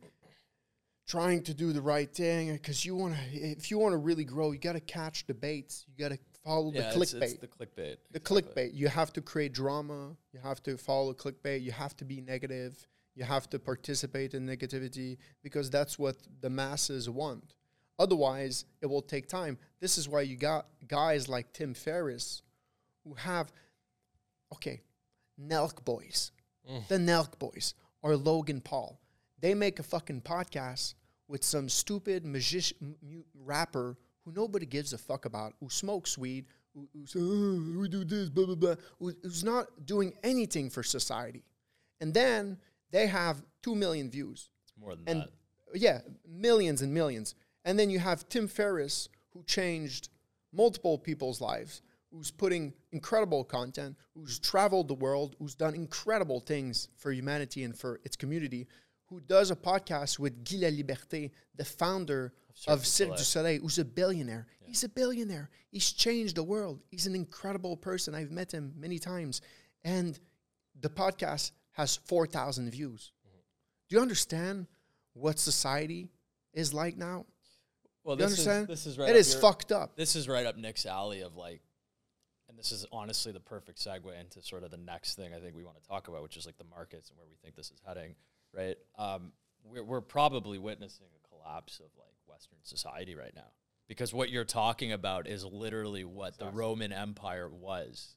trying 1.07 1.43
to 1.43 1.55
do 1.55 1.73
the 1.73 1.83
right 1.83 2.13
thing 2.15 2.53
because 2.53 2.85
you 2.85 2.95
want 2.97 3.15
to. 3.15 3.21
If 3.33 3.71
you 3.71 3.79
want 3.79 3.93
to 3.93 3.99
really 3.99 4.25
grow, 4.25 4.53
you 4.53 4.59
got 4.59 4.75
to 4.75 4.81
catch 4.81 5.27
the 5.27 5.35
baits. 5.35 5.85
You 5.89 5.95
got 6.03 6.15
to 6.15 6.19
follow 6.45 6.73
Yeah, 6.73 6.93
the 6.93 7.01
it's, 7.01 7.15
clickbait. 7.15 7.23
it's 7.23 7.35
the 7.35 7.47
clickbait. 7.49 7.97
the 8.11 8.19
exactly. 8.19 8.43
clickbait. 8.43 8.71
You 8.75 8.89
have 8.89 9.13
to 9.15 9.21
create 9.21 9.53
drama. 9.53 10.17
You 10.33 10.41
have 10.41 10.63
to 10.65 10.77
follow 10.77 11.13
clickbait. 11.15 11.63
You 11.63 11.73
have 11.73 11.97
to 11.99 12.05
be 12.05 12.21
negative. 12.21 12.87
You 13.15 13.25
have 13.25 13.51
to 13.51 13.59
participate 13.59 14.35
in 14.35 14.47
negativity 14.47 15.19
because 15.43 15.69
that's 15.71 15.99
what 15.99 16.17
the 16.41 16.49
masses 16.51 17.11
want. 17.11 17.55
Otherwise, 17.99 18.65
it 18.81 18.87
will 18.87 19.03
take 19.03 19.29
time. 19.29 19.59
This 19.81 19.99
is 19.99 20.09
why 20.09 20.23
you 20.23 20.37
got 20.37 20.67
guys 20.89 21.29
like 21.29 21.53
Tim 21.53 21.75
Ferriss 21.75 22.43
who 23.05 23.15
have, 23.15 23.53
okay, 24.55 24.81
Nelk 25.39 25.85
Boys. 25.85 26.33
Mm. 26.71 26.89
The 26.89 26.97
Nelk 26.99 27.39
Boys 27.39 27.75
or 28.03 28.17
Logan 28.17 28.61
Paul. 28.61 29.01
They 29.41 29.55
make 29.55 29.79
a 29.79 29.83
fucking 29.83 30.21
podcast 30.23 30.95
with 31.29 31.45
some 31.45 31.69
stupid 31.69 32.25
magician 32.25 32.95
m- 33.03 33.25
rapper 33.35 33.97
who 34.35 34.41
nobody 34.41 34.67
gives 34.67 34.93
a 34.93 34.99
fuck 34.99 35.25
about, 35.25 35.55
who 35.61 35.69
smokes 35.69 36.17
weed, 36.19 36.47
who, 36.75 36.89
who's, 36.93 37.15
"Oh, 37.17 37.81
we 37.81 37.89
do 37.89 38.05
this, 38.05 38.29
blah, 38.29 38.47
blah, 38.47 38.55
blah, 38.55 38.75
who, 38.99 39.13
who's 39.23 39.45
not 39.45 39.67
doing 39.87 40.13
anything 40.23 40.71
for 40.71 40.83
society. 40.83 41.45
And 42.01 42.15
then 42.15 42.59
they 42.91 43.07
have 43.07 43.43
2 43.63 43.75
million 43.75 44.11
views. 44.11 44.51
It's 44.65 44.73
more 44.79 44.95
than 44.95 45.05
And 45.09 45.21
that. 45.23 45.81
yeah, 45.81 46.01
millions 46.29 46.83
and 46.83 46.93
millions. 46.95 47.35
And 47.65 47.79
then 47.79 47.91
you 47.91 47.99
have 47.99 48.29
Tim 48.29 48.49
Ferriss, 48.49 49.09
who 49.33 49.43
changed 49.45 50.09
multiple 50.53 50.99
people's 50.99 51.41
lives, 51.41 51.83
who's 52.13 52.31
putting 52.31 52.73
incredible 52.93 53.45
content, 53.45 53.97
who's 54.15 54.39
traveled 54.39 54.89
the 54.89 54.95
world, 54.95 55.37
who's 55.39 55.55
done 55.55 55.75
incredible 55.75 56.41
things 56.41 56.89
for 56.97 57.13
humanity 57.13 57.63
and 57.63 57.77
for 57.79 58.01
its 58.05 58.17
community, 58.17 58.67
who 59.09 59.21
does 59.21 59.51
a 59.51 59.57
podcast 59.57 60.19
with 60.19 60.45
Guy 60.45 60.71
Laliberté, 60.71 61.31
the 61.57 61.65
founder 61.65 62.33
of 62.69 62.87
Cirque 62.87 63.17
du 63.17 63.25
Soleil, 63.25 63.61
who's 63.61 63.79
a 63.79 63.85
billionaire. 63.85 64.47
He's 64.61 64.85
a 64.85 64.89
billionaire. 64.89 65.51
He's 65.71 65.91
changed 65.93 66.37
the 66.37 66.43
world. 66.45 66.81
He's 66.91 67.07
an 67.07 67.15
incredible 67.15 67.77
person. 67.77 68.15
I've 68.15 68.31
met 68.31 68.53
him 68.53 68.73
many 68.77 68.99
times. 68.99 69.41
And 69.85 70.19
the 70.81 70.91
podcast 70.91 71.53
has 71.73 71.97
4,000 71.97 72.71
views. 72.71 73.13
Do 73.89 73.97
you 73.97 74.03
understand 74.03 74.67
what 75.15 75.39
society 75.39 76.11
is 76.53 76.73
like 76.73 76.97
now? 76.97 77.27
Well, 78.05 78.17
You 78.17 78.23
this 78.27 78.39
is 78.39 78.47
understand? 78.47 78.69
this 78.69 78.87
is 78.87 78.99
right. 78.99 79.09
It 79.09 79.13
up 79.13 79.17
is 79.19 79.33
your- 79.33 79.41
fucked 79.43 79.73
up. 79.73 79.97
This 79.97 80.15
is 80.17 80.29
right 80.29 80.47
up 80.47 80.57
Nic's 80.57 80.87
alley 80.87 81.21
of 81.21 81.37
like, 81.37 81.61
and 82.49 82.59
this 82.59 82.73
is 82.73 82.87
honestly 82.93 83.33
the 83.33 83.41
perfect 83.41 83.79
segue 83.79 84.19
into 84.21 84.41
sort 84.43 84.63
of 84.65 84.71
the 84.71 84.77
next 84.77 85.15
thing 85.17 85.35
I 85.35 85.39
think 85.41 85.55
we 85.57 85.65
want 85.65 85.81
to 85.83 85.89
talk 85.89 86.09
about, 86.09 86.23
which 86.23 86.37
is 86.37 86.47
like 86.47 86.57
the 86.59 86.65
markets 86.65 87.11
and 87.11 87.19
where 87.19 87.27
we 87.29 87.37
think 87.43 87.57
this 87.57 87.71
is 87.71 87.81
heading. 87.87 88.15
Right? 88.53 88.77
Um, 88.99 89.33
we're 89.65 89.85
we're 89.85 90.01
probably 90.01 90.59
witnessing 90.59 91.07
a 91.15 91.29
collapse 91.29 91.79
of 91.81 91.91
like 91.99 92.10
Western 92.41 92.59
society 92.65 93.15
right 93.15 93.33
now 93.35 93.51
because 93.89 94.15
what 94.15 94.31
you're 94.31 94.45
talking 94.45 94.93
about 94.93 95.27
is 95.27 95.45
literally 95.45 96.05
what 96.05 96.39
the 96.39 96.47
Roman 96.47 96.93
Empire 96.93 97.49
was 97.49 98.15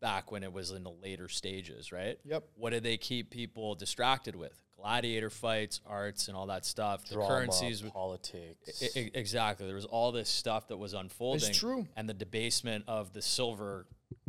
back 0.00 0.30
when 0.32 0.42
it 0.42 0.52
was 0.52 0.70
in 0.72 0.82
the 0.82 0.90
later 0.90 1.28
stages, 1.28 1.92
right? 1.92 2.18
Yep. 2.24 2.44
What 2.56 2.70
did 2.70 2.82
they 2.82 2.96
keep 2.96 3.30
people 3.30 3.74
distracted 3.74 4.34
with? 4.36 4.52
Gladiator 4.76 5.30
fights, 5.30 5.80
arts, 5.86 6.28
and 6.28 6.36
all 6.36 6.46
that 6.48 6.66
stuff. 6.66 7.04
Drama, 7.08 7.22
the 7.22 7.28
currencies 7.28 7.82
politics. 7.82 8.82
I- 8.96 8.98
I- 9.00 9.10
exactly. 9.14 9.66
There 9.66 9.74
was 9.74 9.86
all 9.86 10.12
this 10.12 10.28
stuff 10.28 10.68
that 10.68 10.76
was 10.76 10.92
unfolding. 10.92 11.48
It's 11.48 11.58
true. 11.58 11.86
And 11.96 12.08
the 12.08 12.14
debasement 12.14 12.84
of 12.88 13.12
the 13.14 13.22
silver 13.22 13.86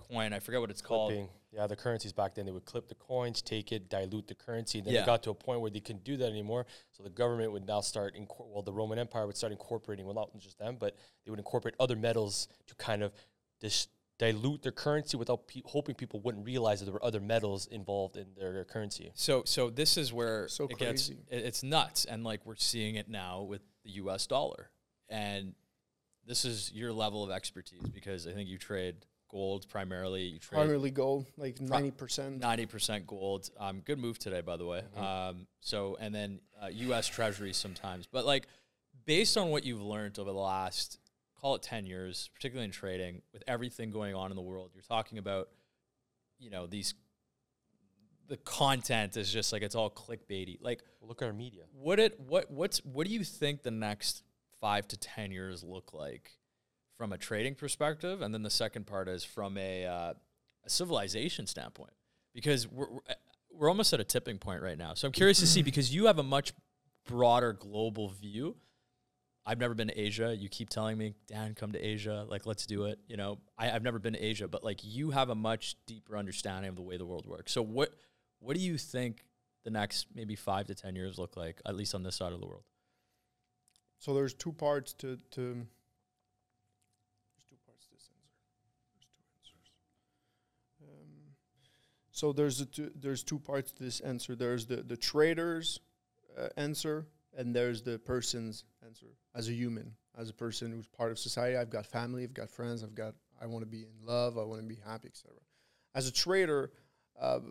coin. 0.10 0.32
I 0.32 0.40
forget 0.40 0.62
what 0.62 0.70
it's 0.72 0.82
called. 0.82 1.12
Clipping. 1.50 1.62
Yeah, 1.62 1.68
the 1.68 1.76
currencies 1.76 2.14
back 2.14 2.36
then 2.36 2.46
they 2.46 2.52
would 2.52 2.66
clip 2.66 2.88
the 2.88 2.96
coins, 2.96 3.42
take 3.42 3.72
it, 3.72 3.90
dilute 3.90 4.28
the 4.28 4.36
currency. 4.36 4.82
Then 4.82 4.94
Yeah. 4.94 5.04
it 5.04 5.06
got 5.06 5.24
to 5.24 5.30
a 5.32 5.36
point 5.36 5.62
where 5.62 5.72
they 5.72 5.80
couldn't 5.80 6.04
do 6.04 6.18
that 6.18 6.30
anymore. 6.30 6.66
So 6.92 7.04
the 7.04 7.10
government 7.10 7.52
would 7.52 7.66
now 7.66 7.82
start, 7.82 8.16
incor- 8.16 8.48
well, 8.48 8.62
the 8.64 8.74
Roman 8.74 9.00
Empire 9.00 9.26
would 9.28 9.38
start 9.38 9.52
incorporating, 9.52 10.06
well, 10.06 10.16
not 10.16 10.38
just 10.40 10.58
them, 10.58 10.78
but 10.80 10.96
they 11.26 11.30
would 11.32 11.40
incorporate 11.40 11.76
other 11.80 11.96
metals 11.96 12.48
to 12.68 12.76
kind 12.76 13.04
of 13.04 13.14
dis- 13.60 13.88
dilute 14.20 14.64
their 14.64 14.72
currency 14.72 15.16
without 15.16 15.48
pe- 15.48 15.62
hoping 15.66 15.94
people 15.94 16.20
wouldn't 16.22 16.44
realize 16.44 16.80
that 16.80 16.86
there 16.86 16.94
were 16.94 17.06
other 17.06 17.20
metals 17.20 17.68
involved 17.68 18.18
in 18.18 18.34
their, 18.36 18.52
their 18.52 18.66
currency. 18.66 19.12
So, 19.14 19.44
so 19.46 19.70
this 19.70 19.96
is 19.96 20.12
where 20.12 20.48
So 20.48 20.66
it 20.66 20.78
gets 20.80 21.10
it- 21.10 21.18
it's 21.30 21.62
nuts, 21.62 22.04
and 22.06 22.24
like 22.24 22.44
we're 22.46 22.56
seeing 22.56 22.96
it 22.96 23.08
now 23.10 23.44
with 23.44 23.62
the 23.84 23.92
U.S. 23.92 24.26
dollar, 24.26 24.72
and 25.08 25.54
this 26.26 26.46
is 26.46 26.72
your 26.74 26.92
level 26.92 27.24
of 27.24 27.30
expertise 27.30 27.84
because 27.94 28.26
I 28.28 28.34
think 28.34 28.50
you 28.50 28.58
trade 28.58 29.06
gold 29.30 29.68
primarily. 29.70 30.24
You 30.24 30.40
trade 30.40 30.58
Primarily 30.58 30.92
gold, 30.92 31.26
like 31.38 31.56
90%. 31.58 32.40
ninety 32.40 32.66
percent 32.66 33.06
gold. 33.08 33.50
Um, 33.60 33.82
good 33.82 34.00
move 34.00 34.18
today, 34.20 34.42
by 34.42 34.58
the 34.58 34.66
way. 34.66 34.82
Um, 34.96 35.48
so 35.62 35.98
and 36.00 36.14
then 36.14 36.40
uh, 36.62 36.68
U.S. 36.68 37.08
Treasuries 37.08 37.58
sometimes, 37.58 38.08
but 38.08 38.26
like 38.26 38.48
based 39.06 39.38
on 39.38 39.50
what 39.50 39.64
you've 39.64 39.82
learned 39.82 40.20
over 40.20 40.32
the 40.32 40.38
last 40.38 41.00
call 41.40 41.56
it 41.56 41.62
ten 41.62 41.86
years, 41.86 42.30
particularly 42.34 42.66
in 42.66 42.72
trading, 42.72 43.22
with 43.34 43.44
everything 43.48 43.92
going 43.92 44.16
on 44.16 44.32
in 44.32 44.36
the 44.36 44.42
world, 44.42 44.72
you're 44.74 44.82
talking 44.84 45.18
about, 45.18 45.50
you 46.40 46.50
know, 46.50 46.66
these. 46.68 46.94
The 48.30 48.38
content 48.38 49.16
is 49.16 49.32
just 49.32 49.54
like 49.54 49.62
it's 49.62 49.74
all 49.76 49.90
clickbaity. 49.90 50.58
Like, 50.60 50.84
Well, 51.00 51.08
look 51.08 51.22
at 51.22 51.28
our 51.28 51.34
media. 51.34 51.64
what 51.72 51.98
it 51.98 52.20
what 52.20 52.52
what's 52.52 52.80
what 52.84 53.08
do 53.08 53.14
you 53.14 53.24
think 53.24 53.64
the 53.64 53.72
next 53.72 54.22
five 54.60 54.86
to 54.90 54.98
ten 54.98 55.32
years 55.32 55.64
look 55.64 55.94
like 55.94 56.32
from 56.98 57.14
a 57.14 57.18
trading 57.18 57.56
perspective, 57.56 58.22
and 58.22 58.34
then 58.34 58.44
the 58.44 58.50
second 58.50 58.88
part 58.88 59.08
is 59.08 59.24
from 59.24 59.58
a, 59.58 59.86
uh, 59.86 60.14
a 60.66 60.70
civilization 60.70 61.46
standpoint, 61.48 61.94
because 62.34 62.68
we're 62.68 62.90
we're- 62.90 63.16
we're 63.52 63.70
almost 63.70 63.92
at 63.92 64.00
a 64.00 64.04
tipping 64.04 64.38
point 64.38 64.62
right 64.62 64.78
now. 64.78 64.94
So 64.94 65.08
I'm 65.08 65.12
curious 65.12 65.40
to 65.40 65.48
see 65.48 65.64
because 65.64 65.92
you 65.94 66.06
have 66.06 66.20
a 66.20 66.24
much 66.24 66.54
broader 67.06 67.54
global 67.54 68.10
view. 68.10 68.56
I've 69.48 69.58
never 69.58 69.74
been 69.74 69.88
to 69.88 70.00
Asia. 70.00 70.36
You 70.36 70.48
keep 70.48 70.70
telling 70.70 70.96
me, 70.96 71.16
Dan, 71.26 71.56
come 71.56 71.72
to 71.72 71.80
Asia. 71.80 72.24
Like, 72.30 72.46
let's 72.46 72.68
do 72.68 72.84
it. 72.86 73.00
You 73.08 73.18
know, 73.18 73.40
I, 73.58 73.72
I've 73.72 73.82
never 73.82 73.98
been 73.98 74.14
to 74.14 74.24
Asia, 74.24 74.48
but 74.48 74.64
like 74.64 74.82
you 74.84 75.10
have 75.10 75.30
a 75.30 75.36
much 75.36 75.76
deeper 75.88 76.16
understanding 76.18 76.70
of 76.70 76.76
the 76.76 76.84
way 76.84 76.98
the 76.98 77.06
world 77.06 77.26
works. 77.26 77.52
So 77.52 77.64
what 77.64 77.96
what 78.40 78.56
do 78.56 78.62
you 78.62 78.78
think 78.78 79.26
the 79.64 79.72
next 79.72 80.06
maybe 80.14 80.36
five 80.36 80.68
to 80.68 80.76
ten 80.76 80.96
years 80.96 81.18
look 81.18 81.36
like, 81.36 81.60
at 81.66 81.76
least 81.76 81.96
on 81.96 82.04
this 82.04 82.16
side 82.18 82.34
of 82.34 82.40
the 82.40 82.46
world? 82.46 82.66
So 83.98 84.14
there's 84.14 84.36
two 84.36 84.52
parts 84.52 84.94
to 84.96 85.18
to. 85.32 85.42
There's 85.42 85.66
two 87.50 87.58
parts 87.66 87.88
to 87.88 87.94
this 87.96 88.08
answer. 88.14 88.44
There's 88.94 89.08
two 89.16 89.24
answers. 89.34 89.72
Um, 90.84 91.34
so 92.18 92.34
there's 92.34 92.58
the 92.58 92.66
two, 92.66 92.90
there's 92.96 93.22
two 93.22 93.38
parts 93.38 93.72
to 93.74 93.84
this 93.84 94.00
answer. 94.00 94.36
There's 94.36 94.66
the 94.66 94.78
the 94.78 94.98
trader's 94.98 95.80
uh, 96.36 96.48
answer, 96.58 97.06
and 97.38 97.56
there's 97.56 97.84
the 97.84 98.00
person's 98.00 98.66
answer 98.84 99.06
as 99.36 99.50
a 99.50 99.54
human, 99.54 99.94
as 100.18 100.32
a 100.32 100.34
person 100.34 100.72
who's 100.72 100.88
part 100.88 101.12
of 101.12 101.20
society. 101.20 101.56
I've 101.56 101.70
got 101.70 101.86
family, 101.86 102.24
I've 102.24 102.34
got 102.34 102.50
friends, 102.50 102.84
I've 102.84 102.96
got. 102.96 103.14
I 103.40 103.46
want 103.46 103.62
to 103.66 103.70
be 103.70 103.84
in 103.84 104.04
love. 104.04 104.40
I 104.40 104.42
want 104.46 104.62
to 104.62 104.68
be 104.68 104.80
happy, 104.84 105.10
etc. 105.10 105.36
As 105.94 106.08
a 106.08 106.12
trader, 106.12 106.72
uh, 107.22 107.42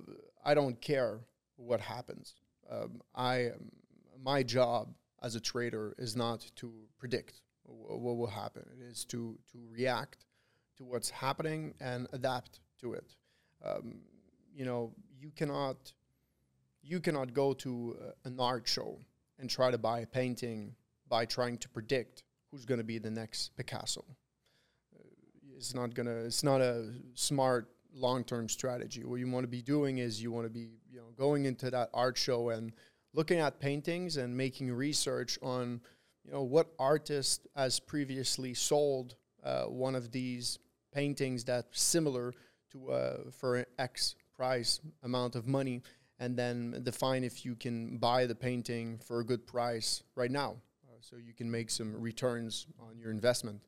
I 0.45 0.55
don't 0.55 0.81
care 0.81 1.21
what 1.55 1.81
happens. 1.81 2.35
Um, 2.69 3.03
I 3.14 3.51
my 4.21 4.43
job 4.43 4.93
as 5.23 5.37
a 5.37 5.41
trader 5.41 5.95
is 5.97 6.17
not 6.17 6.45
to 6.57 6.73
predict 6.99 7.41
wh- 7.62 8.03
what 8.03 8.17
will 8.17 8.27
happen. 8.27 8.64
It 8.77 8.83
is 8.83 9.05
to 9.05 9.39
to 9.53 9.59
react 9.71 10.27
to 10.79 10.85
what's 10.85 11.11
happening 11.11 11.75
and 11.81 12.09
adapt 12.12 12.59
to 12.81 12.95
it. 12.95 13.14
Um, 13.64 14.01
you 14.57 14.64
know, 14.64 14.92
you 15.20 15.30
cannot 15.36 15.92
you 16.82 17.00
cannot 17.00 17.34
go 17.34 17.52
to 17.52 17.96
uh, 18.00 18.28
an 18.28 18.36
art 18.38 18.66
show 18.66 18.98
and 19.38 19.50
try 19.50 19.70
to 19.70 19.78
buy 19.78 20.00
a 20.00 20.07
painting 20.07 20.74
by 21.09 21.26
trying 21.26 21.59
to 21.59 21.68
predict 21.68 22.22
who's 22.50 22.64
going 22.64 22.78
to 22.78 22.84
be 22.84 22.98
the 22.98 23.11
next 23.11 23.57
Picasso. 23.57 24.04
Uh, 24.94 25.02
It's 25.57 25.74
not 25.74 25.94
gonna. 25.94 26.16
It's 26.24 26.42
not 26.42 26.61
a 26.61 26.92
smart 27.14 27.68
long-term 27.92 28.48
strategy. 28.48 29.04
What 29.04 29.16
you 29.16 29.30
want 29.30 29.44
to 29.44 29.48
be 29.48 29.62
doing 29.62 29.98
is 29.98 30.22
you 30.22 30.30
want 30.30 30.46
to 30.46 30.52
be, 30.52 30.68
you 30.90 30.98
know, 30.98 31.11
going 31.16 31.46
into 31.46 31.70
that 31.70 31.90
art 31.94 32.16
show 32.16 32.50
and 32.50 32.72
looking 33.14 33.40
at 33.40 33.59
paintings 33.59 34.18
and 34.18 34.36
making 34.36 34.70
research 34.72 35.38
on, 35.42 35.80
you 36.24 36.32
know, 36.32 36.42
what 36.42 36.72
artist 36.78 37.46
has 37.57 37.80
previously 37.80 38.52
sold 38.52 39.16
uh, 39.42 39.64
one 39.64 39.94
of 39.94 40.12
these 40.12 40.59
paintings 40.92 41.44
that's 41.44 41.80
similar 41.80 42.34
to 42.72 42.90
uh, 42.90 43.30
for 43.30 43.66
X 43.78 44.14
price 44.37 44.80
amount 45.03 45.34
of 45.34 45.47
money, 45.47 45.82
and 46.18 46.37
then 46.37 46.80
define 46.82 47.24
if 47.24 47.45
you 47.45 47.55
can 47.55 47.99
buy 47.99 48.26
the 48.26 48.34
painting 48.34 48.99
for 48.99 49.20
a 49.20 49.24
good 49.24 49.47
price 49.47 50.03
right 50.14 50.30
now, 50.30 50.57
uh, 50.89 50.97
so 51.01 51.16
you 51.16 51.32
can 51.32 51.51
make 51.51 51.70
some 51.70 52.01
returns 52.01 52.66
on 52.80 52.99
your 52.99 53.11
investment. 53.11 53.61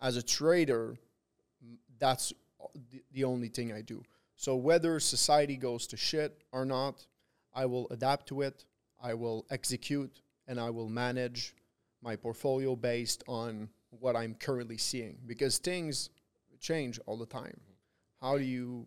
As 0.00 0.16
a 0.16 0.22
trader, 0.22 0.96
that's 1.98 2.32
the, 2.90 3.02
the 3.12 3.24
only 3.24 3.48
thing 3.48 3.72
I 3.72 3.82
do. 3.82 4.02
So 4.36 4.54
whether 4.54 5.00
society 5.00 5.56
goes 5.56 5.86
to 5.88 5.96
shit 5.96 6.44
or 6.52 6.64
not, 6.64 7.04
I 7.52 7.66
will 7.66 7.88
adapt 7.90 8.28
to 8.28 8.42
it. 8.42 8.64
I 9.02 9.14
will 9.14 9.46
execute 9.50 10.20
and 10.46 10.60
I 10.60 10.70
will 10.70 10.88
manage 10.88 11.54
my 12.02 12.14
portfolio 12.14 12.76
based 12.76 13.24
on 13.26 13.68
what 13.90 14.14
I'm 14.14 14.34
currently 14.34 14.78
seeing 14.78 15.18
because 15.26 15.58
things 15.58 16.10
change 16.60 17.00
all 17.06 17.16
the 17.16 17.26
time. 17.26 17.60
How 18.20 18.38
do 18.38 18.44
you 18.44 18.86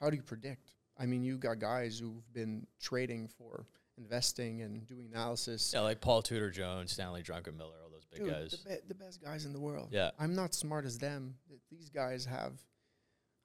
how 0.00 0.10
do 0.10 0.16
you 0.16 0.22
predict? 0.22 0.72
I 0.98 1.06
mean, 1.06 1.22
you 1.22 1.36
got 1.38 1.58
guys 1.58 1.98
who've 1.98 2.32
been 2.32 2.66
trading 2.80 3.28
for 3.28 3.66
investing 3.98 4.62
and 4.62 4.86
doing 4.86 5.08
analysis. 5.12 5.72
Yeah, 5.74 5.80
like 5.80 6.00
Paul 6.00 6.22
Tudor 6.22 6.50
Jones, 6.50 6.92
Stanley 6.92 7.22
Druckenmiller, 7.22 7.82
all 7.82 7.90
those 7.92 8.06
big 8.10 8.24
Dude, 8.24 8.32
guys. 8.32 8.50
The, 8.50 8.70
be- 8.70 8.80
the 8.88 8.94
best 8.94 9.22
guys 9.22 9.44
in 9.44 9.52
the 9.52 9.60
world. 9.60 9.88
Yeah. 9.92 10.10
I'm 10.18 10.34
not 10.34 10.54
smart 10.54 10.84
as 10.84 10.98
them. 10.98 11.34
These 11.70 11.90
guys 11.90 12.24
have 12.24 12.54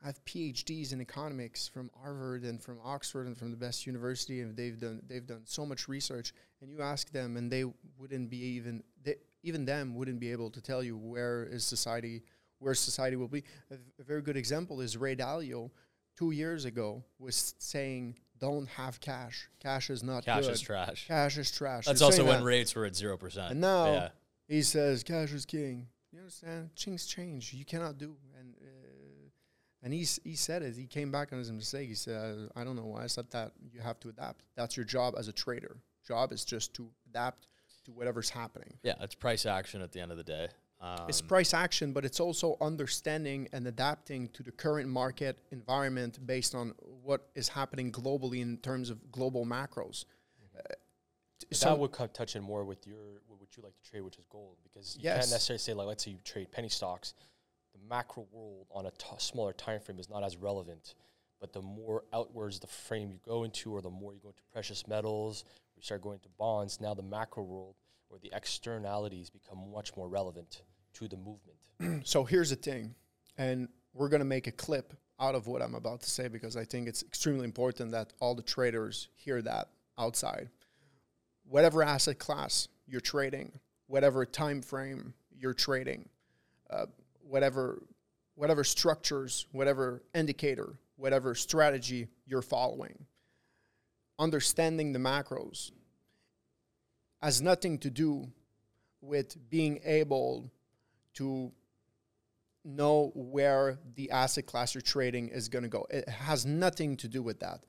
have 0.04 0.24
PhDs 0.26 0.94
in 0.94 1.02
economics 1.02 1.68
from 1.68 1.90
Harvard 2.00 2.44
and 2.44 2.62
from 2.62 2.78
Oxford 2.84 3.26
and 3.28 3.36
from 3.36 3.50
the 3.50 3.58
best 3.58 3.88
university, 3.88 4.42
and 4.42 4.56
they've 4.56 4.80
done 4.80 5.02
they've 5.08 5.26
done 5.26 5.42
so 5.46 5.66
much 5.66 5.88
research. 5.88 6.34
And 6.62 6.70
you 6.70 6.82
ask 6.82 7.12
them, 7.12 7.38
and 7.38 7.52
they 7.52 7.66
wouldn't 7.98 8.30
be 8.30 8.38
even 8.38 8.84
they, 9.04 9.16
even 9.44 9.66
them 9.66 9.96
wouldn't 9.96 10.20
be 10.20 10.32
able 10.32 10.50
to 10.52 10.62
tell 10.62 10.84
you 10.84 10.98
where 10.98 11.46
is 11.46 11.64
society 11.64 12.24
where 12.60 12.74
society 12.74 13.16
will 13.16 13.28
be. 13.28 13.44
A, 13.72 13.76
a 14.00 14.04
very 14.04 14.22
good 14.22 14.38
example 14.38 14.82
is 14.82 14.96
Ray 14.98 15.16
Dalio. 15.16 15.72
Two 16.18 16.32
years 16.32 16.66
ago, 16.66 17.04
was 17.20 17.56
saying, 17.60 18.18
"Don't 18.40 18.68
have 18.70 19.00
cash. 19.00 19.50
Cash 19.60 19.90
is 19.90 20.02
not 20.04 20.24
Cash 20.26 20.46
good. 20.46 20.54
is 20.54 20.62
trash. 20.62 21.08
Cash 21.08 21.38
is 21.38 21.52
trash." 21.52 21.86
That's 21.86 22.00
He's 22.00 22.02
also 22.04 22.26
when 22.26 22.40
that. 22.40 22.46
rates 22.46 22.74
were 22.76 22.86
at 22.86 22.96
zero 22.96 23.18
percent. 23.18 23.52
And 23.52 23.62
now 23.62 23.86
yeah. 23.86 24.10
he 24.48 24.62
says 24.62 25.04
cash 25.04 25.32
is 25.34 25.46
king. 25.46 25.88
You 26.12 26.20
understand? 26.20 26.70
Things 26.78 27.06
change. 27.06 27.54
You 27.54 27.66
cannot 27.66 27.98
do. 27.98 28.16
And 28.40 28.56
uh, 28.62 29.30
and 29.84 29.94
he's 29.94 30.20
he 30.24 30.36
said 30.36 30.62
it. 30.64 30.76
He 30.76 30.88
came 30.88 31.12
back 31.12 31.34
on 31.34 31.40
his 31.40 31.52
mistake. 31.52 31.90
He 31.90 31.96
said, 31.96 32.50
"I 32.56 32.64
don't 32.64 32.76
know 32.78 32.86
why 32.86 33.04
I 33.04 33.08
said 33.08 33.30
that. 33.32 33.52
You 33.74 33.82
have 33.82 34.00
to 34.02 34.10
adapt. 34.10 34.44
That's 34.56 34.78
your 34.78 34.86
job 34.86 35.16
as 35.18 35.28
a 35.28 35.34
trader. 35.34 35.78
Job 36.08 36.32
is 36.32 36.46
just 36.46 36.74
to 36.76 36.90
adapt 37.10 37.48
to 37.86 37.92
whatever's 37.92 38.30
happening. 38.30 38.74
yeah, 38.84 38.94
it's 39.02 39.14
price 39.16 39.46
action 39.46 39.82
at 39.82 39.92
the 39.92 40.00
end 40.00 40.12
of 40.12 40.18
the 40.18 40.24
day. 40.24 40.48
Um, 40.86 41.10
it's 41.10 41.22
price 41.22 41.54
action, 41.54 41.94
but 41.94 42.06
it's 42.06 42.20
also 42.20 42.58
understanding 42.62 43.48
and 43.54 43.66
adapting 43.68 44.28
to 44.30 44.44
the 44.44 44.52
current 44.52 44.88
market 44.88 45.40
environment 45.52 46.26
based 46.28 46.54
on 46.54 46.74
what 47.04 47.30
is 47.34 47.48
happening 47.50 47.92
globally 47.92 48.42
in 48.42 48.58
terms 48.58 48.90
of 48.92 49.12
global 49.12 49.46
macros. 49.46 50.06
Uh, 50.56 50.62
But 51.50 51.58
some- 51.58 51.74
that 51.74 51.80
would 51.80 52.14
touch 52.14 52.36
in 52.36 52.44
more 52.44 52.64
with 52.64 52.86
your 52.86 53.22
what 53.28 53.58
you 53.58 53.64
like 53.64 53.76
to 53.82 53.90
trade, 53.90 54.02
which 54.02 54.18
is 54.18 54.26
gold, 54.30 54.58
because 54.64 54.96
you 54.96 55.04
Yes. 55.04 55.18
can't 55.22 55.32
necessarily 55.32 55.60
say 55.60 55.74
like 55.74 55.88
let's 55.88 56.04
say 56.04 56.12
you 56.12 56.18
trade 56.20 56.52
penny 56.52 56.70
stocks. 56.70 57.14
The 57.74 57.80
macro 57.80 58.24
world 58.32 58.68
on 58.72 58.86
a 58.86 58.92
t- 58.92 59.08
smaller 59.20 59.54
time 59.54 59.80
frame 59.82 60.00
is 60.00 60.10
not 60.10 60.24
as 60.24 60.36
relevant, 60.38 60.96
but 61.40 61.52
the 61.54 61.62
more 61.62 62.06
outwards 62.14 62.60
the 62.60 62.68
frame 62.68 63.12
you 63.12 63.20
go 63.20 63.44
into, 63.44 63.72
or 63.76 63.82
the 63.82 63.90
more 63.90 64.14
you 64.14 64.20
go 64.20 64.30
into 64.30 64.44
precious 64.52 64.88
metals, 64.88 65.46
we 65.76 65.82
start 65.84 66.02
going 66.02 66.20
to 66.20 66.30
bonds. 66.30 66.80
Now 66.80 66.94
the 66.94 67.04
macro 67.04 67.44
world 67.44 67.76
or 68.10 68.18
the 68.20 68.32
externalities 68.34 69.30
become 69.30 69.72
much 69.72 69.96
more 69.98 70.08
relevant 70.08 70.62
to 70.96 71.08
the 71.08 71.18
movement. 71.18 72.06
so 72.08 72.24
here's 72.24 72.50
the 72.50 72.56
thing, 72.56 72.96
and 73.38 73.68
we're 73.94 74.10
going 74.10 74.20
to 74.20 74.26
make 74.26 74.48
a 74.48 74.52
clip 74.52 74.94
out 75.20 75.36
of 75.36 75.48
what 75.48 75.62
I'm 75.62 75.76
about 75.76 76.02
to 76.02 76.10
say 76.10 76.28
because 76.28 76.58
I 76.58 76.66
think 76.66 76.88
it's 76.88 77.04
extremely 77.04 77.46
important 77.46 77.92
that 77.92 78.14
all 78.20 78.36
the 78.36 78.42
traders 78.42 79.08
hear 79.16 79.42
that 79.42 79.70
outside. 79.98 80.50
Whatever 81.48 81.84
asset 81.84 82.20
class 82.20 82.68
you're 82.88 83.02
trading, 83.02 83.60
whatever 83.88 84.26
time 84.26 84.62
frame 84.62 85.14
you're 85.38 85.54
trading, 85.54 86.10
uh, 86.70 86.88
whatever 87.22 87.82
whatever 88.36 88.66
structures, 88.66 89.46
whatever 89.54 90.04
indicator, 90.14 90.78
whatever 90.98 91.34
strategy 91.36 92.10
you're 92.26 92.42
following, 92.42 93.06
understanding 94.20 94.92
the 94.92 95.00
macros 95.00 95.72
has 97.22 97.42
nothing 97.42 97.78
to 97.80 97.90
do 97.90 98.28
with 99.02 99.50
being 99.50 99.80
able 99.86 100.52
to 101.16 101.52
know 102.64 103.12
where 103.14 103.78
the 103.96 104.10
asset 104.12 104.46
class 104.46 104.74
you're 104.74 104.82
trading 104.82 105.30
is 105.30 105.50
going 105.50 105.64
to 105.64 105.70
go. 105.70 105.86
It 105.90 106.10
has 106.10 106.46
nothing 106.46 106.98
to 106.98 107.08
do 107.08 107.22
with 107.22 107.40
that. 107.42 107.64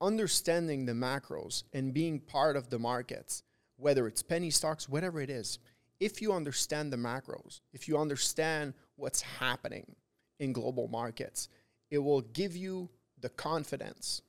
Understanding 0.00 0.86
the 0.86 0.92
macros 0.92 1.64
and 1.72 1.92
being 1.92 2.20
part 2.20 2.56
of 2.56 2.70
the 2.70 2.78
markets, 2.78 3.42
whether 3.76 4.06
it's 4.06 4.22
penny 4.22 4.50
stocks, 4.50 4.88
whatever 4.88 5.20
it 5.20 5.30
is, 5.30 5.58
if 6.00 6.22
you 6.22 6.32
understand 6.32 6.92
the 6.92 6.96
macros, 6.96 7.60
if 7.72 7.88
you 7.88 7.98
understand 7.98 8.74
what's 8.96 9.20
happening 9.20 9.96
in 10.38 10.52
global 10.52 10.88
markets, 10.88 11.48
it 11.90 11.98
will 11.98 12.20
give 12.20 12.56
you 12.56 12.88
the 13.20 13.28
confidence 13.28 14.22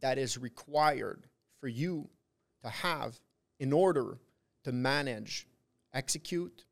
that 0.00 0.18
is 0.18 0.36
required 0.36 1.26
for 1.60 1.68
you 1.68 2.08
to 2.62 2.68
have 2.68 3.18
in 3.58 3.72
order 3.72 4.18
to 4.64 4.72
manage, 4.72 5.46
execute 5.94 6.64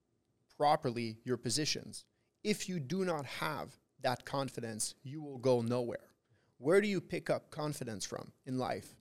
properly 0.58 1.18
your 1.24 1.36
positions. 1.36 2.04
If 2.42 2.68
you 2.68 2.80
do 2.80 3.04
not 3.04 3.26
have 3.26 3.76
that 4.02 4.24
confidence, 4.24 4.94
you 5.02 5.22
will 5.22 5.38
go 5.38 5.60
nowhere. 5.60 6.10
Where 6.58 6.80
do 6.80 6.88
you 6.88 7.00
pick 7.00 7.30
up 7.30 7.50
confidence 7.50 8.04
from 8.04 8.32
in 8.46 8.58
life? 8.58 8.94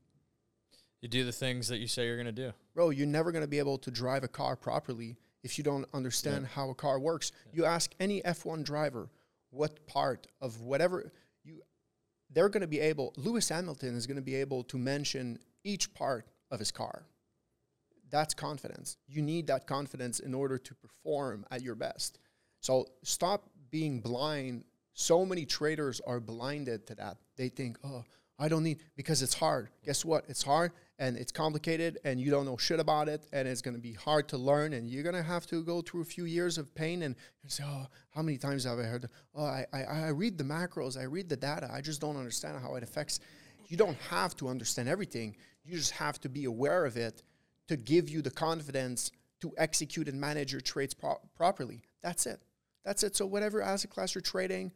you 1.03 1.09
do 1.09 1.25
the 1.25 1.33
things 1.33 1.67
that 1.67 1.79
you 1.79 1.87
say 1.87 2.05
you're 2.05 2.15
going 2.15 2.27
to 2.27 2.31
do. 2.31 2.53
Bro, 2.73 2.91
you're 2.91 3.05
never 3.05 3.33
going 3.33 3.43
to 3.43 3.47
be 3.47 3.59
able 3.59 3.77
to 3.79 3.91
drive 3.91 4.23
a 4.23 4.27
car 4.29 4.55
properly 4.55 5.17
if 5.43 5.57
you 5.57 5.63
don't 5.63 5.85
understand 5.93 6.47
how 6.47 6.69
a 6.69 6.73
car 6.73 6.97
works. 6.97 7.33
You 7.51 7.65
ask 7.65 7.93
any 7.99 8.21
F1 8.21 8.63
driver 8.63 9.09
what 9.49 9.85
part 9.85 10.27
of 10.39 10.61
whatever 10.61 11.11
you 11.43 11.61
they're 12.29 12.49
going 12.49 12.61
to 12.61 12.67
be 12.67 12.79
able 12.79 13.13
Lewis 13.17 13.49
Hamilton 13.49 13.95
is 13.95 14.07
going 14.07 14.15
to 14.15 14.23
be 14.23 14.33
able 14.35 14.63
to 14.63 14.77
mention 14.77 15.37
each 15.65 15.93
part 15.93 16.25
of 16.49 16.57
his 16.57 16.71
car. 16.71 17.03
That's 18.13 18.35
confidence. 18.35 18.97
You 19.07 19.23
need 19.23 19.47
that 19.47 19.65
confidence 19.65 20.19
in 20.19 20.35
order 20.35 20.59
to 20.59 20.75
perform 20.75 21.47
at 21.49 21.63
your 21.63 21.73
best. 21.73 22.19
So 22.59 22.85
stop 23.03 23.49
being 23.71 24.01
blind. 24.01 24.65
So 24.93 25.25
many 25.25 25.47
traders 25.47 25.99
are 26.05 26.19
blinded 26.19 26.85
to 26.87 26.95
that. 26.95 27.17
They 27.37 27.49
think, 27.49 27.79
oh, 27.83 28.03
I 28.37 28.49
don't 28.49 28.61
need 28.61 28.81
because 28.95 29.23
it's 29.23 29.33
hard. 29.33 29.69
Guess 29.83 30.05
what? 30.05 30.25
It's 30.27 30.43
hard 30.43 30.73
and 30.99 31.17
it's 31.17 31.31
complicated 31.31 31.97
and 32.03 32.21
you 32.21 32.29
don't 32.29 32.45
know 32.45 32.55
shit 32.55 32.79
about 32.79 33.09
it 33.09 33.25
and 33.33 33.47
it's 33.47 33.63
going 33.63 33.75
to 33.75 33.81
be 33.81 33.93
hard 33.93 34.29
to 34.29 34.37
learn 34.37 34.73
and 34.73 34.87
you're 34.87 35.01
going 35.01 35.15
to 35.15 35.23
have 35.23 35.47
to 35.47 35.63
go 35.63 35.81
through 35.81 36.01
a 36.01 36.05
few 36.05 36.25
years 36.25 36.59
of 36.59 36.75
pain 36.75 37.01
and, 37.01 37.15
say, 37.47 37.63
oh, 37.65 37.87
how 38.11 38.21
many 38.21 38.37
times 38.37 38.65
have 38.65 38.77
I 38.77 38.83
heard? 38.83 39.09
Oh, 39.33 39.43
I, 39.43 39.65
I, 39.73 39.83
I 39.85 40.07
read 40.09 40.37
the 40.37 40.43
macros, 40.43 40.99
I 40.99 41.05
read 41.05 41.29
the 41.29 41.35
data, 41.35 41.67
I 41.73 41.81
just 41.81 41.99
don't 41.99 42.15
understand 42.15 42.59
how 42.61 42.75
it 42.75 42.83
affects. 42.83 43.21
You 43.69 43.77
don't 43.77 43.97
have 44.11 44.35
to 44.35 44.49
understand 44.49 44.87
everything. 44.87 45.35
You 45.65 45.75
just 45.77 45.91
have 45.91 46.21
to 46.21 46.29
be 46.29 46.45
aware 46.45 46.85
of 46.85 46.95
it 46.95 47.23
to 47.67 47.77
give 47.77 48.09
you 48.09 48.21
the 48.21 48.31
confidence 48.31 49.11
to 49.41 49.51
execute 49.57 50.07
and 50.07 50.19
manage 50.19 50.51
your 50.51 50.61
trades 50.61 50.93
pro- 50.93 51.19
properly. 51.35 51.81
That's 52.01 52.25
it. 52.25 52.41
That's 52.85 53.03
it. 53.03 53.15
So 53.15 53.25
whatever 53.25 53.61
asset 53.61 53.91
class 53.91 54.13
you're 54.15 54.21
trading, 54.21 54.71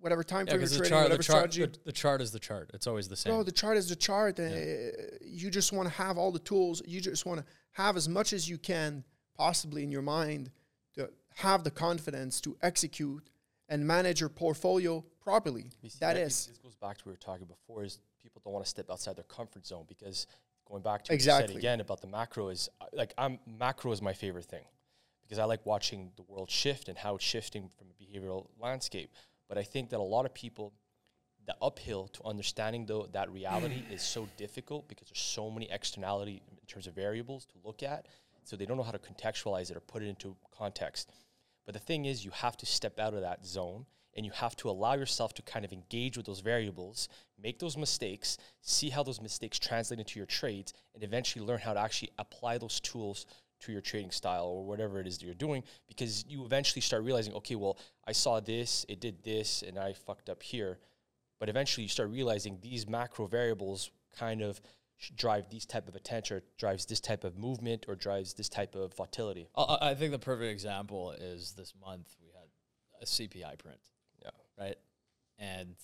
whatever 0.00 0.22
time 0.24 0.46
Yeah, 0.46 0.52
frame 0.54 0.60
you're 0.60 0.68
trading, 0.70 0.88
chart, 0.90 1.02
whatever 1.04 1.16
the 1.18 1.22
chart, 1.24 1.52
strategy. 1.52 1.78
the, 1.78 1.84
the 1.86 1.92
chart 1.92 2.20
is 2.20 2.30
the 2.32 2.38
chart. 2.38 2.70
It's 2.74 2.86
always 2.86 3.08
the 3.08 3.16
same. 3.16 3.32
Bro, 3.32 3.42
the 3.44 3.52
chart 3.52 3.76
is 3.76 3.88
the 3.88 3.96
chart. 3.96 4.38
And 4.38 4.54
uh, 4.54 4.96
you 5.22 5.50
just 5.50 5.72
want 5.72 5.88
to 5.88 5.94
have 5.94 6.18
all 6.18 6.32
the 6.32 6.38
tools. 6.38 6.82
You 6.86 7.00
just 7.00 7.26
want 7.26 7.40
to 7.40 7.46
have 7.72 7.96
as 7.96 8.08
much 8.08 8.32
as 8.32 8.48
you 8.48 8.58
can 8.58 9.04
possibly 9.36 9.82
in 9.82 9.90
your 9.90 10.02
mind 10.02 10.50
to 10.94 11.10
have 11.34 11.64
the 11.64 11.70
confidence 11.70 12.40
to 12.42 12.56
execute 12.62 13.28
and 13.68 13.86
manage 13.86 14.20
your 14.20 14.28
portfolio 14.28 15.02
properly. 15.20 15.70
You 15.82 15.88
see, 15.90 15.98
That 16.00 16.16
it- 16.16 16.22
is. 16.28 16.46
This 16.46 16.58
goes 16.58 16.74
back 16.76 16.98
to 16.98 17.04
what 17.04 17.06
we 17.06 17.12
were 17.12 17.16
talking 17.16 17.46
before. 17.46 17.84
Is 17.84 17.98
people 18.22 18.40
don't 18.44 18.52
want 18.52 18.64
to 18.64 18.70
step 18.70 18.90
outside 18.90 19.16
their 19.16 19.24
comfort 19.24 19.66
zone 19.66 19.84
because 19.88 20.26
going 20.66 20.82
back 20.82 21.04
to 21.04 21.08
what 21.08 21.14
you 21.14 21.14
Exactly. 21.16 21.54
said 21.54 21.58
again 21.58 21.80
about 21.80 22.00
the 22.00 22.06
macro 22.06 22.48
is 22.48 22.68
like 22.92 23.12
I'm 23.18 23.38
macro 23.46 23.92
is 23.92 24.00
my 24.02 24.12
favorite 24.12 24.46
thing 24.46 24.64
because 25.22 25.38
I 25.38 25.44
like 25.44 25.64
watching 25.64 26.12
the 26.16 26.22
world 26.22 26.50
shift 26.50 26.88
and 26.88 26.98
how 26.98 27.16
it's 27.16 27.24
shifting 27.24 27.68
from 27.76 27.88
a 27.88 28.02
behavioral 28.02 28.48
landscape. 28.60 29.10
But 29.48 29.58
I 29.58 29.62
think 29.62 29.90
that 29.90 30.00
a 30.00 30.02
lot 30.02 30.26
of 30.26 30.34
people, 30.34 30.72
the 31.46 31.54
uphill 31.60 32.08
to 32.08 32.24
understanding 32.24 32.86
though 32.86 33.08
that 33.12 33.30
reality 33.30 33.82
is 33.90 34.02
so 34.02 34.28
difficult 34.36 34.88
because 34.88 35.08
there's 35.08 35.20
so 35.20 35.50
many 35.50 35.70
externality 35.70 36.42
in 36.50 36.66
terms 36.66 36.86
of 36.86 36.94
variables 36.94 37.44
to 37.46 37.54
look 37.64 37.82
at. 37.82 38.06
So 38.44 38.56
they 38.56 38.66
don't 38.66 38.76
know 38.76 38.82
how 38.82 38.92
to 38.92 38.98
contextualize 38.98 39.70
it 39.70 39.76
or 39.76 39.80
put 39.80 40.02
it 40.02 40.08
into 40.08 40.36
context. 40.56 41.10
But 41.64 41.72
the 41.72 41.80
thing 41.80 42.04
is, 42.04 42.24
you 42.24 42.30
have 42.30 42.58
to 42.58 42.66
step 42.66 42.98
out 42.98 43.14
of 43.14 43.22
that 43.22 43.46
zone 43.46 43.86
and 44.16 44.24
you 44.24 44.32
have 44.32 44.56
to 44.56 44.70
allow 44.70 44.94
yourself 44.94 45.34
to 45.34 45.42
kind 45.42 45.64
of 45.64 45.72
engage 45.72 46.16
with 46.16 46.26
those 46.26 46.40
variables, 46.40 47.08
make 47.42 47.58
those 47.58 47.76
mistakes, 47.76 48.38
see 48.60 48.90
how 48.90 49.02
those 49.02 49.20
mistakes 49.20 49.58
translate 49.58 49.98
into 49.98 50.18
your 50.18 50.26
trades, 50.26 50.72
and 50.94 51.02
eventually 51.02 51.44
learn 51.44 51.58
how 51.58 51.72
to 51.72 51.80
actually 51.80 52.10
apply 52.18 52.58
those 52.58 52.80
tools 52.80 53.26
to 53.60 53.72
your 53.72 53.80
trading 53.80 54.10
style 54.10 54.46
or 54.46 54.64
whatever 54.64 55.00
it 55.00 55.06
is 55.06 55.18
that 55.18 55.24
you're 55.24 55.34
doing 55.34 55.62
because 55.88 56.24
you 56.28 56.44
eventually 56.44 56.82
start 56.82 57.02
realizing, 57.02 57.32
okay, 57.34 57.54
well, 57.54 57.78
I 58.06 58.12
saw 58.12 58.40
this, 58.40 58.84
it 58.88 59.00
did 59.00 59.22
this, 59.24 59.62
and 59.62 59.78
I 59.78 59.92
fucked 59.92 60.28
up 60.28 60.42
here. 60.42 60.78
But 61.40 61.48
eventually 61.48 61.84
you 61.84 61.88
start 61.88 62.10
realizing 62.10 62.58
these 62.60 62.88
macro 62.88 63.26
variables 63.26 63.90
kind 64.16 64.42
of 64.42 64.60
drive 65.16 65.48
these 65.50 65.66
type 65.66 65.88
of 65.88 65.94
attention 65.94 66.36
or 66.36 66.42
drives 66.58 66.86
this 66.86 67.00
type 67.00 67.24
of 67.24 67.36
movement 67.36 67.86
or 67.88 67.94
drives 67.94 68.34
this 68.34 68.48
type 68.48 68.74
of 68.74 68.94
volatility. 68.94 69.48
I- 69.56 69.94
think 69.94 70.12
the 70.12 70.18
perfect 70.18 70.50
example 70.50 71.12
is 71.12 71.52
this 71.54 71.74
month 71.80 72.14
we 72.22 72.28
had 72.28 72.48
a 73.00 73.06
CPI 73.06 73.56
print? 73.56 73.80
And 75.38 75.76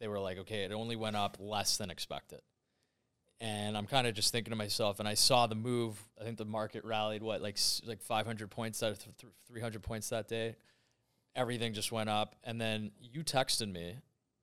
they 0.00 0.08
were 0.08 0.18
like, 0.18 0.38
okay, 0.38 0.64
it 0.64 0.72
only 0.72 0.96
went 0.96 1.16
up 1.16 1.36
less 1.38 1.76
than 1.76 1.90
expected. 1.90 2.40
And 3.40 3.76
I'm 3.76 3.86
kind 3.86 4.06
of 4.06 4.14
just 4.14 4.32
thinking 4.32 4.50
to 4.50 4.56
myself, 4.56 4.98
and 4.98 5.08
I 5.08 5.14
saw 5.14 5.46
the 5.46 5.54
move. 5.54 5.98
I 6.20 6.24
think 6.24 6.36
the 6.36 6.44
market 6.44 6.84
rallied 6.84 7.22
what, 7.22 7.40
like 7.40 7.56
like 7.86 8.02
500 8.02 8.50
points 8.50 8.82
out 8.82 8.92
of 8.92 8.98
th- 8.98 9.16
th- 9.16 9.32
300 9.48 9.82
points 9.82 10.10
that 10.10 10.28
day. 10.28 10.56
Everything 11.34 11.72
just 11.72 11.90
went 11.90 12.10
up, 12.10 12.36
and 12.44 12.60
then 12.60 12.90
you 13.00 13.24
texted 13.24 13.72
me 13.72 13.96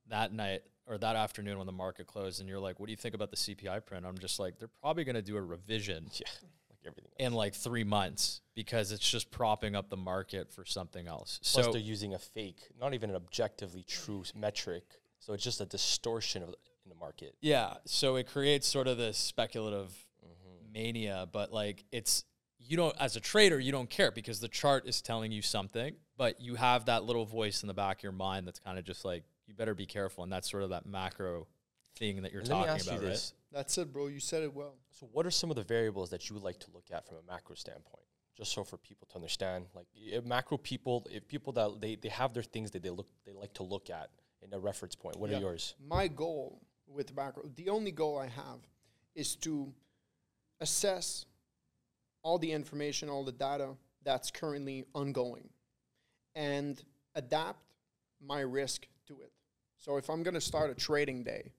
that 0.08 0.32
night 0.32 0.62
or 0.86 0.98
that 0.98 1.14
afternoon 1.14 1.58
when 1.58 1.66
the 1.66 1.72
market 1.72 2.08
closed, 2.08 2.40
and 2.40 2.48
you're 2.48 2.58
like, 2.58 2.80
"What 2.80 2.86
do 2.86 2.92
you 2.92 2.96
think 2.96 3.14
about 3.14 3.30
the 3.30 3.36
CPI 3.36 3.86
print?" 3.86 4.04
I'm 4.04 4.18
just 4.18 4.40
like, 4.40 4.58
"They're 4.58 4.70
probably 4.80 5.04
going 5.04 5.14
to 5.14 5.22
do 5.22 5.36
a 5.36 5.42
revision 5.42 6.08
Yeah, 6.18 6.26
everything. 6.88 7.10
Else. 7.18 7.26
in 7.26 7.32
like 7.32 7.54
three 7.54 7.84
months 7.84 8.40
because 8.54 8.90
it's 8.92 9.08
just 9.08 9.30
propping 9.30 9.76
up 9.76 9.88
the 9.90 9.96
market 9.96 10.50
for 10.52 10.64
something 10.64 11.06
else." 11.06 11.38
Plus, 11.42 11.64
So 11.66 11.72
they're 11.72 11.80
using 11.80 12.14
a 12.14 12.18
fake, 12.18 12.68
not 12.80 12.94
even 12.94 13.10
an 13.10 13.16
objectively 13.16 13.82
true 13.84 14.24
metric. 14.34 14.84
So 15.20 15.32
it's 15.34 15.44
just 15.44 15.60
a 15.60 15.66
distortion 15.66 16.42
of 16.42 16.48
in 16.84 16.88
the 16.90 16.94
market. 16.94 17.34
Yeah, 17.40 17.74
so 17.84 18.16
it 18.16 18.26
creates 18.28 18.66
sort 18.66 18.88
of 18.88 18.96
this 18.98 19.18
speculative 19.18 20.06
Mm-hmm. 20.24 20.72
mania, 20.72 21.28
but 21.32 21.52
like 21.52 21.84
it's 21.92 22.24
you 22.58 22.76
don't 22.76 22.94
as 23.00 23.14
a 23.16 23.20
trader 23.20 23.58
you 23.60 23.70
don't 23.72 23.88
care 23.88 24.10
because 24.10 24.40
the 24.40 24.48
chart 24.48 24.86
is 24.86 25.00
telling 25.00 25.30
you 25.32 25.42
something, 25.42 25.94
but 26.16 26.40
you 26.40 26.56
have 26.56 26.86
that 26.86 27.04
little 27.04 27.24
voice 27.24 27.62
in 27.62 27.68
the 27.68 27.74
back 27.74 27.98
of 27.98 28.02
your 28.02 28.12
mind 28.12 28.46
that's 28.46 28.58
kind 28.58 28.78
of 28.78 28.84
just 28.84 29.04
like 29.04 29.24
you 29.46 29.54
better 29.54 29.74
be 29.74 29.86
careful, 29.86 30.24
and 30.24 30.32
that's 30.32 30.50
sort 30.50 30.62
of 30.62 30.70
that 30.70 30.84
macro 30.86 31.46
thing 31.98 32.22
that 32.22 32.32
you're 32.32 32.40
And 32.40 32.48
let 32.50 32.54
me 32.56 32.60
talking 32.64 32.74
ask 32.74 32.86
about, 32.86 33.00
you 33.00 33.06
right? 33.06 33.10
this: 33.10 33.34
That's 33.52 33.76
it, 33.78 33.92
bro. 33.92 34.06
You 34.06 34.20
said 34.20 34.42
it 34.42 34.54
well. 34.54 34.74
So, 34.90 35.08
what 35.12 35.26
are 35.26 35.30
some 35.30 35.50
of 35.50 35.56
the 35.56 35.64
variables 35.64 36.10
that 36.10 36.28
you 36.28 36.34
would 36.34 36.44
like 36.44 36.58
to 36.60 36.70
look 36.72 36.86
at 36.92 37.06
from 37.06 37.18
a 37.18 37.22
macro 37.30 37.54
standpoint? 37.54 38.04
Just 38.36 38.52
so 38.52 38.62
for 38.62 38.76
people 38.76 39.08
to 39.10 39.16
understand, 39.16 39.66
like 39.74 39.86
if 39.94 40.24
uh, 40.24 40.26
macro 40.26 40.56
people, 40.58 41.06
if 41.10 41.26
people 41.26 41.52
that 41.54 41.80
they, 41.80 41.96
they 41.96 42.08
have 42.08 42.34
their 42.34 42.42
things 42.42 42.70
that 42.70 42.82
they 42.82 42.90
look 42.90 43.08
they 43.26 43.32
like 43.32 43.52
to 43.54 43.64
look 43.64 43.90
at 43.90 44.10
in 44.42 44.52
a 44.54 44.58
reference 44.58 44.94
point. 44.94 45.16
What 45.16 45.30
Yeah. 45.30 45.38
are 45.38 45.40
yours? 45.40 45.74
My 45.84 46.06
goal 46.08 46.60
with 46.86 47.14
macro, 47.16 47.50
the 47.56 47.68
only 47.68 47.90
goal 47.90 48.16
I 48.18 48.28
have 48.28 48.60
is 49.14 49.34
to 49.36 49.72
assess 50.60 51.26
all 52.22 52.38
the 52.38 52.52
information, 52.52 53.08
all 53.08 53.24
the 53.24 53.32
data 53.32 53.76
that's 54.04 54.30
currently 54.30 54.84
ongoing 54.94 55.48
and 56.34 56.80
adapt 57.14 57.62
my 58.20 58.40
risk 58.40 58.86
to 59.06 59.20
it. 59.20 59.32
So 59.76 59.96
if 59.96 60.08
I'm 60.08 60.22
going 60.22 60.34
to 60.34 60.40
start 60.40 60.70
a 60.70 60.74
trading 60.74 61.24
day 61.24 61.52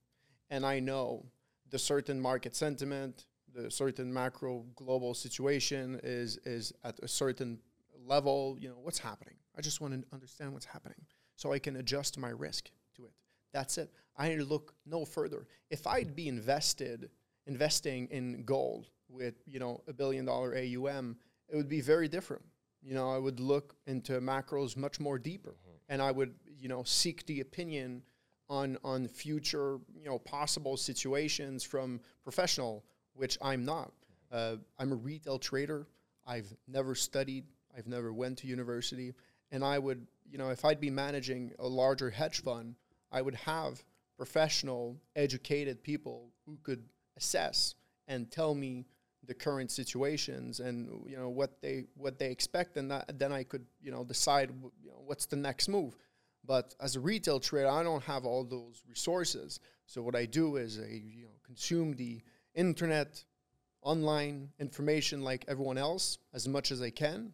and 0.50 0.66
I 0.66 0.80
know 0.80 1.26
the 1.70 1.80
certain 1.80 2.20
market 2.20 2.56
sentiment, 2.56 3.26
the 3.54 3.70
certain 3.70 4.14
macro 4.14 4.66
global 4.76 5.14
situation 5.14 6.00
is 6.04 6.38
is 6.46 6.74
at 6.84 7.00
a 7.00 7.08
certain 7.08 7.60
level, 8.06 8.58
you 8.60 8.70
know, 8.70 8.80
what's 8.82 9.00
happening? 9.00 9.36
I 9.58 9.62
just 9.62 9.82
want 9.82 9.94
to 9.94 10.04
understand 10.14 10.54
what's 10.54 10.66
happening 10.66 11.06
so 11.36 11.54
I 11.54 11.60
can 11.60 11.76
adjust 11.78 12.18
my 12.18 12.30
risk 12.30 12.70
to 12.96 13.06
it. 13.06 13.14
That's 13.54 13.78
it. 13.78 13.92
I 14.18 14.30
need 14.30 14.38
to 14.38 14.46
look 14.46 14.74
no 14.86 15.06
further. 15.06 15.48
If 15.70 15.88
I'd 15.88 16.16
be 16.16 16.28
invested 16.28 17.10
investing 17.50 18.08
in 18.12 18.44
gold 18.44 18.90
with, 19.10 19.34
you 19.48 19.60
know, 19.60 19.82
a 19.88 19.94
billion 19.94 20.24
dollar 20.24 20.56
AUM, 20.56 21.18
it 21.50 21.56
would 21.56 21.68
be 21.68 21.82
very 21.82 22.08
different. 22.08 22.44
You 22.82 22.94
know, 22.94 23.12
I 23.12 23.18
would 23.18 23.40
look 23.40 23.76
into 23.88 24.14
macros 24.22 24.78
much 24.78 25.00
more 25.00 25.18
deeper 25.18 25.52
mm-hmm. 25.52 25.78
and 25.90 26.02
I 26.02 26.12
would, 26.12 26.36
you 26.58 26.70
know, 26.70 26.84
seek 26.84 27.26
the 27.26 27.42
opinion 27.42 28.04
on 28.50 28.78
on 28.84 29.08
future, 29.08 29.80
you 29.96 30.10
know, 30.10 30.20
possible 30.20 30.76
situations 30.78 31.64
from 31.64 32.00
professional, 32.24 32.84
which 33.14 33.38
I'm 33.42 33.64
not. 33.64 33.92
Uh, 34.32 34.56
I'm 34.78 34.92
a 34.92 34.96
retail 34.96 35.40
trader. 35.40 35.88
I've 36.26 36.54
never 36.68 36.96
studied. 36.96 37.46
I've 37.78 37.88
never 37.88 38.12
went 38.12 38.40
to 38.40 38.48
university, 38.48 39.14
and 39.52 39.64
I 39.64 39.78
would, 39.78 40.06
you 40.30 40.38
know, 40.38 40.50
if 40.50 40.66
I'd 40.66 40.80
be 40.80 40.90
managing 40.90 41.54
a 41.60 41.68
larger 41.68 42.10
hedge 42.10 42.42
fund, 42.42 42.76
I 43.12 43.22
would 43.22 43.36
have 43.36 43.84
professional, 44.18 44.98
educated 45.16 45.82
people 45.82 46.32
who 46.46 46.58
could 46.64 46.84
assess 47.16 47.76
and 48.08 48.30
tell 48.30 48.54
me 48.54 48.86
the 49.26 49.34
current 49.34 49.70
situations 49.70 50.60
and 50.60 50.90
you 51.08 51.16
know 51.16 51.30
what 51.30 51.62
they 51.62 51.86
what 51.96 52.18
they 52.18 52.32
expect, 52.32 52.78
and 52.78 52.90
that, 52.92 53.20
then 53.20 53.32
I 53.32 53.44
could 53.44 53.66
you 53.82 53.92
know 53.92 54.04
decide 54.04 54.50
you 54.84 54.90
know, 54.90 55.02
what's 55.06 55.26
the 55.26 55.36
next 55.36 55.68
move. 55.70 55.96
But 56.50 56.74
as 56.82 56.96
a 56.96 57.00
retail 57.00 57.40
trader, 57.40 57.70
I 57.70 57.84
don't 57.84 58.02
have 58.06 58.26
all 58.26 58.44
those 58.44 58.82
resources. 58.90 59.60
So 59.86 60.02
what 60.02 60.16
I 60.16 60.26
do 60.26 60.56
is 60.56 60.80
I 60.80 60.88
you 60.88 61.26
know 61.26 61.38
consume 61.46 61.94
the 61.94 62.24
internet, 62.56 63.24
online 63.84 64.50
information 64.60 65.22
like 65.22 65.46
everyone 65.48 65.78
else 65.78 66.18
as 66.34 66.48
much 66.48 66.72
as 66.72 66.82
I 66.82 66.90
can, 66.90 67.34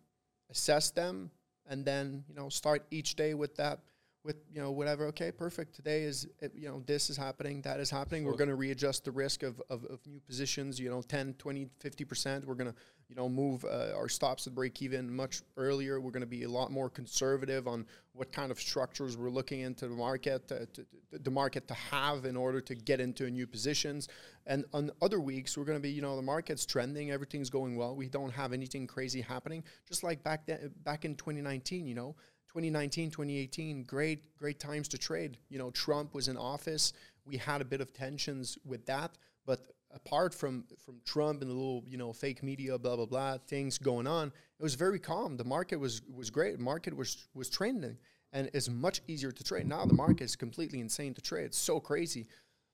assess 0.49 0.91
them, 0.91 1.31
and 1.65 1.85
then 1.85 2.25
you 2.27 2.35
know 2.35 2.49
start 2.49 2.83
each 2.91 3.15
day 3.15 3.33
with 3.35 3.55
that 3.55 3.79
with 4.25 4.35
you 4.51 4.61
know 4.61 4.71
whatever 4.71 5.05
okay 5.05 5.31
perfect. 5.31 5.73
Today 5.73 6.03
is 6.03 6.27
it, 6.41 6.51
you 6.53 6.67
know 6.67 6.83
this 6.85 7.09
is 7.09 7.15
happening 7.15 7.61
that 7.61 7.79
is 7.79 7.89
happening. 7.89 8.25
We're 8.25 8.33
going 8.33 8.49
to 8.49 8.55
readjust 8.55 9.05
the 9.05 9.11
risk 9.11 9.43
of, 9.43 9.61
of, 9.69 9.85
of 9.85 10.05
new 10.05 10.19
positions 10.19 10.77
you 10.77 10.89
know 10.89 11.01
10 11.01 11.35
20 11.35 11.69
50% 11.81 12.43
we're 12.43 12.55
going 12.55 12.73
to 12.73 12.77
you 13.07 13.15
know 13.15 13.29
move 13.29 13.63
uh, 13.65 13.91
our 13.95 14.09
stops 14.09 14.47
at 14.47 14.55
break 14.55 14.81
even 14.81 15.13
much 15.13 15.41
earlier. 15.57 15.99
We're 15.99 16.11
going 16.11 16.21
to 16.21 16.27
be 16.27 16.43
a 16.43 16.49
lot 16.49 16.71
more 16.71 16.89
conservative 16.89 17.67
on 17.67 17.85
what 18.13 18.31
kind 18.31 18.51
of 18.51 18.59
structures 18.59 19.17
we're 19.17 19.29
looking 19.29 19.61
into 19.61 19.87
the 19.87 19.95
market 19.95 20.47
to, 20.47 20.65
to, 20.65 20.83
to- 20.83 20.85
the 21.23 21.31
market 21.31 21.67
to 21.67 21.73
have 21.73 22.25
in 22.25 22.35
order 22.35 22.59
to 22.59 22.75
get 22.75 22.99
into 22.99 23.29
new 23.29 23.47
positions. 23.47 24.07
And 24.47 24.65
on 24.73 24.91
other 25.01 25.19
weeks 25.19 25.57
we're 25.57 25.65
going 25.65 25.77
to 25.77 25.81
be 25.81 25.91
you 25.91 26.01
know 26.01 26.15
the 26.15 26.21
market's 26.21 26.65
trending 26.65 27.11
everything's 27.11 27.49
going 27.49 27.75
well. 27.75 27.95
We 27.95 28.07
don't 28.07 28.31
have 28.31 28.53
anything 28.53 28.87
crazy 28.87 29.21
happening. 29.21 29.63
Just 29.87 30.03
like 30.03 30.23
back 30.23 30.45
then 30.45 30.71
back 30.83 31.05
in 31.05 31.15
2019 31.15 31.87
you 31.87 31.95
know 31.95 32.15
2019 32.49 33.11
2018 33.11 33.83
great 33.83 34.35
great 34.37 34.59
times 34.59 34.87
to 34.89 34.97
trade. 34.97 35.37
You 35.49 35.59
know 35.59 35.71
trump 35.71 36.13
was 36.13 36.27
in 36.27 36.37
office. 36.37 36.93
We 37.25 37.37
had 37.37 37.61
a 37.61 37.65
bit 37.65 37.81
of 37.81 37.93
tensions 37.93 38.57
with 38.65 38.85
that 38.87 39.17
but 39.45 39.59
apart 39.95 40.33
from 40.33 40.65
from 40.85 40.95
trump 41.05 41.41
and 41.41 41.49
the 41.49 41.55
little 41.55 41.83
you 41.87 41.97
know 41.97 42.13
fake 42.13 42.43
media 42.43 42.77
blah 42.77 42.95
blah 42.95 43.05
blah 43.05 43.37
things 43.47 43.77
going 43.77 44.05
on 44.05 44.31
it 44.59 44.63
was 44.63 44.75
very 44.75 44.99
calm. 44.99 45.37
The 45.37 45.43
market 45.43 45.79
was 45.79 46.01
was 46.13 46.29
great. 46.29 46.59
Market 46.59 46.95
was 46.95 47.27
was 47.33 47.49
trending 47.49 47.97
and 48.31 48.49
it's 48.53 48.69
much 48.69 49.01
easier 49.07 49.31
to 49.31 49.43
trade. 49.43 49.67
Now 49.67 49.85
the 49.85 49.93
market 49.93 50.23
is 50.23 50.35
completely 50.35 50.79
insane 50.79 51.13
to 51.13 51.21
trade. 51.21 51.45
It's 51.45 51.57
so 51.57 51.79
crazy. 51.79 52.27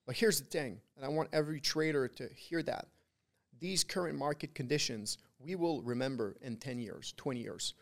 But 0.06 0.16
here's 0.16 0.40
the 0.40 0.48
thing 0.48 0.80
and 0.96 1.06
i 1.06 1.08
want 1.08 1.30
every 1.34 1.60
trader 1.60 2.08
to 2.08 2.30
hear 2.36 2.62
that. 2.64 2.88
These 3.60 3.84
current 3.84 4.18
market 4.18 4.54
conditions 4.54 5.18
we 5.40 5.56
will 5.56 5.82
remember 5.82 6.36
in 6.42 6.58
10 6.58 6.80
years 6.80 7.14
20 7.18 7.40
years. 7.40 7.74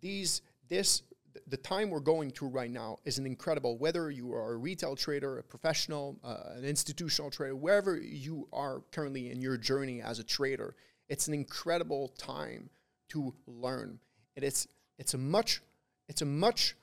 These 0.00 0.42
this 0.68 1.02
the 1.46 1.56
time 1.56 1.90
we're 1.90 2.00
going 2.00 2.30
through 2.30 2.48
right 2.48 2.70
now 2.70 2.98
is 3.04 3.18
an 3.18 3.26
incredible 3.26 3.78
whether 3.78 4.10
you 4.10 4.32
are 4.32 4.52
a 4.52 4.56
retail 4.56 4.96
trader 4.96 5.38
a 5.38 5.42
professional 5.42 6.18
uh, 6.24 6.54
an 6.56 6.64
institutional 6.64 7.30
trader 7.30 7.56
wherever 7.56 7.96
you 7.96 8.48
are 8.52 8.82
currently 8.92 9.30
in 9.30 9.40
your 9.40 9.56
journey 9.56 10.00
as 10.02 10.18
a 10.18 10.24
trader 10.24 10.74
it's 11.08 11.26
an 11.26 11.34
incredible 11.34 12.08
time 12.18 12.68
to 13.08 13.34
learn. 13.46 13.98
And 14.36 14.44
it's 14.44 14.68
it's 14.98 15.14
a 15.14 15.18
much 15.18 15.62
it's 16.08 16.22
a 16.22 16.26
much 16.26 16.76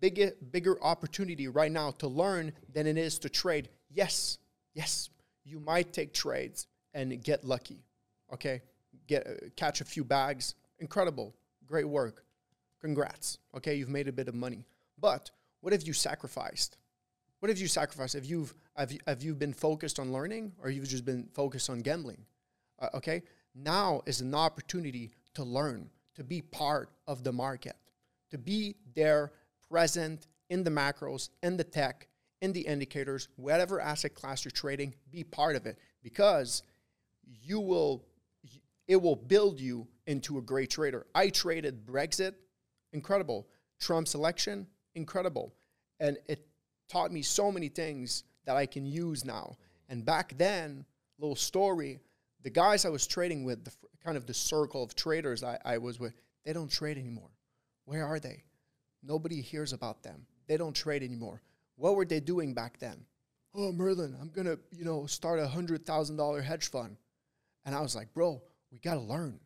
bigger 0.00 0.32
bigger 0.50 0.82
opportunity 0.82 1.48
right 1.48 1.70
now 1.70 1.90
to 1.92 2.08
learn 2.08 2.52
than 2.72 2.86
it 2.86 2.96
is 2.96 3.18
to 3.20 3.28
trade. 3.28 3.68
Yes 3.90 4.38
yes 4.74 5.10
you 5.44 5.60
might 5.60 5.92
take 5.92 6.12
trades 6.12 6.66
and 6.94 7.22
get 7.22 7.44
lucky 7.44 7.84
okay? 8.32 8.62
Get 9.06 9.26
uh, 9.26 9.32
catch 9.56 9.80
a 9.80 9.84
few 9.84 10.04
bags. 10.04 10.54
Incredible. 10.78 11.34
Great 11.66 11.88
work 11.88 12.24
congrats 12.80 13.38
okay? 13.56 13.74
You've 13.74 13.88
made 13.88 14.08
a 14.08 14.12
bit 14.12 14.28
of 14.28 14.34
money. 14.34 14.64
But 14.98 15.30
what 15.60 15.72
have 15.72 15.82
you 15.82 15.92
sacrificed? 15.92 16.76
What 17.40 17.48
have 17.50 17.58
you 17.58 17.68
sacrificed? 17.68 18.14
If 18.14 18.26
you've 18.26 18.54
have 18.76 18.92
you, 18.92 18.98
have 19.06 19.22
you 19.22 19.34
been 19.34 19.52
focused 19.52 19.98
on 19.98 20.12
learning 20.12 20.52
or 20.62 20.70
you've 20.70 20.88
just 20.88 21.04
been 21.04 21.28
focused 21.34 21.70
on 21.70 21.80
gambling 21.80 22.24
uh, 22.80 22.88
okay? 22.94 23.22
Now 23.54 24.02
is 24.06 24.20
an 24.20 24.34
opportunity 24.34 25.10
to 25.34 25.44
learn 25.44 25.90
to 26.16 26.24
be 26.24 26.42
part 26.42 26.90
of 27.06 27.24
the 27.24 27.32
market 27.32 27.76
to 28.30 28.38
be 28.38 28.76
there 28.94 29.32
present 29.70 30.26
in 30.50 30.64
the 30.64 30.70
macros 30.70 31.30
in 31.42 31.56
the 31.56 31.64
tech 31.64 32.08
in 32.40 32.52
the 32.52 32.60
indicators 32.60 33.28
whatever 33.36 33.80
asset 33.80 34.14
class 34.14 34.44
you're 34.44 34.52
trading 34.52 34.94
be 35.10 35.24
part 35.24 35.56
of 35.56 35.66
it. 35.66 35.78
Because 36.02 36.62
you 37.24 37.60
will 37.60 38.04
it 38.86 39.00
will 39.00 39.16
build 39.16 39.60
you 39.60 39.86
into 40.06 40.38
a 40.38 40.42
great 40.42 40.70
trader. 40.70 41.06
I 41.14 41.28
traded 41.28 41.84
brexit 41.84 42.34
incredible. 42.92 43.46
Trump's 43.80 44.14
election 44.14 44.66
incredible. 44.94 45.54
And 46.00 46.18
it 46.28 46.46
taught 46.88 47.12
me 47.12 47.22
so 47.22 47.52
many 47.52 47.68
things 47.68 48.24
that 48.44 48.56
i 48.56 48.66
can 48.66 48.86
use 48.86 49.24
now. 49.24 49.56
And 49.88 50.04
back 50.04 50.36
then 50.36 50.84
little 51.18 51.36
story 51.36 52.00
the 52.42 52.50
guys 52.50 52.84
i 52.84 52.88
was 52.88 53.06
trading 53.06 53.44
with 53.44 53.64
the 53.64 53.72
kind 54.04 54.16
of 54.16 54.26
the 54.26 54.34
circle 54.34 54.82
of 54.82 54.94
traders 54.94 55.42
I, 55.42 55.58
I 55.64 55.78
was 55.78 55.98
with 55.98 56.14
they 56.44 56.52
don't 56.52 56.70
trade 56.70 56.98
anymore. 56.98 57.30
Where 57.84 58.06
are 58.06 58.18
they? 58.20 58.42
Nobody 59.02 59.40
hears 59.40 59.72
about 59.72 60.02
them. 60.02 60.26
They 60.46 60.56
don't 60.56 60.74
trade 60.74 61.02
anymore. 61.02 61.42
What 61.76 61.94
were 61.96 62.04
they 62.04 62.20
doing 62.20 62.54
back 62.54 62.78
then? 62.78 63.04
Oh 63.54 63.72
merlin 63.72 64.16
i'm 64.20 64.30
gonna 64.30 64.56
you 64.72 64.84
know 64.84 65.06
start 65.06 65.38
a 65.40 65.48
hundred 65.48 65.84
thousand 65.84 66.16
dollar 66.16 66.40
hedge 66.40 66.70
fund. 66.70 66.96
And 67.64 67.74
i 67.74 67.80
was 67.80 67.94
like 67.94 68.12
bro 68.14 68.42
we 68.70 68.78
gotta 68.78 69.00
learn. 69.00 69.40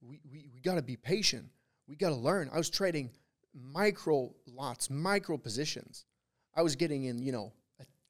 We, 0.00 0.20
we, 0.30 0.48
we 0.52 0.60
gotta 0.60 0.82
be 0.82 0.96
patient 0.96 1.46
we 1.88 1.96
gotta 1.96 2.14
learn. 2.16 2.50
I 2.52 2.58
was 2.58 2.70
trading 2.70 3.10
micro 3.54 4.32
lots 4.46 4.88
micro 4.90 5.36
positions. 5.36 6.04
I 6.54 6.62
was 6.62 6.76
getting 6.76 7.04
in 7.04 7.22
you 7.22 7.32
know 7.32 7.52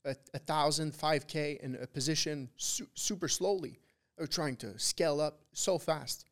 a, 0.04 0.10
a, 0.10 0.16
a 0.34 0.38
thousand 0.38 0.94
five 0.94 1.26
k 1.26 1.58
in 1.62 1.76
a 1.76 1.86
position 1.86 2.48
su- 2.56 2.88
super 2.94 3.28
slowly. 3.28 3.78
Trying 4.30 4.54
to 4.56 4.78
scale 4.78 5.20
up 5.20 5.40
so 5.52 5.78
fast. 5.78 6.26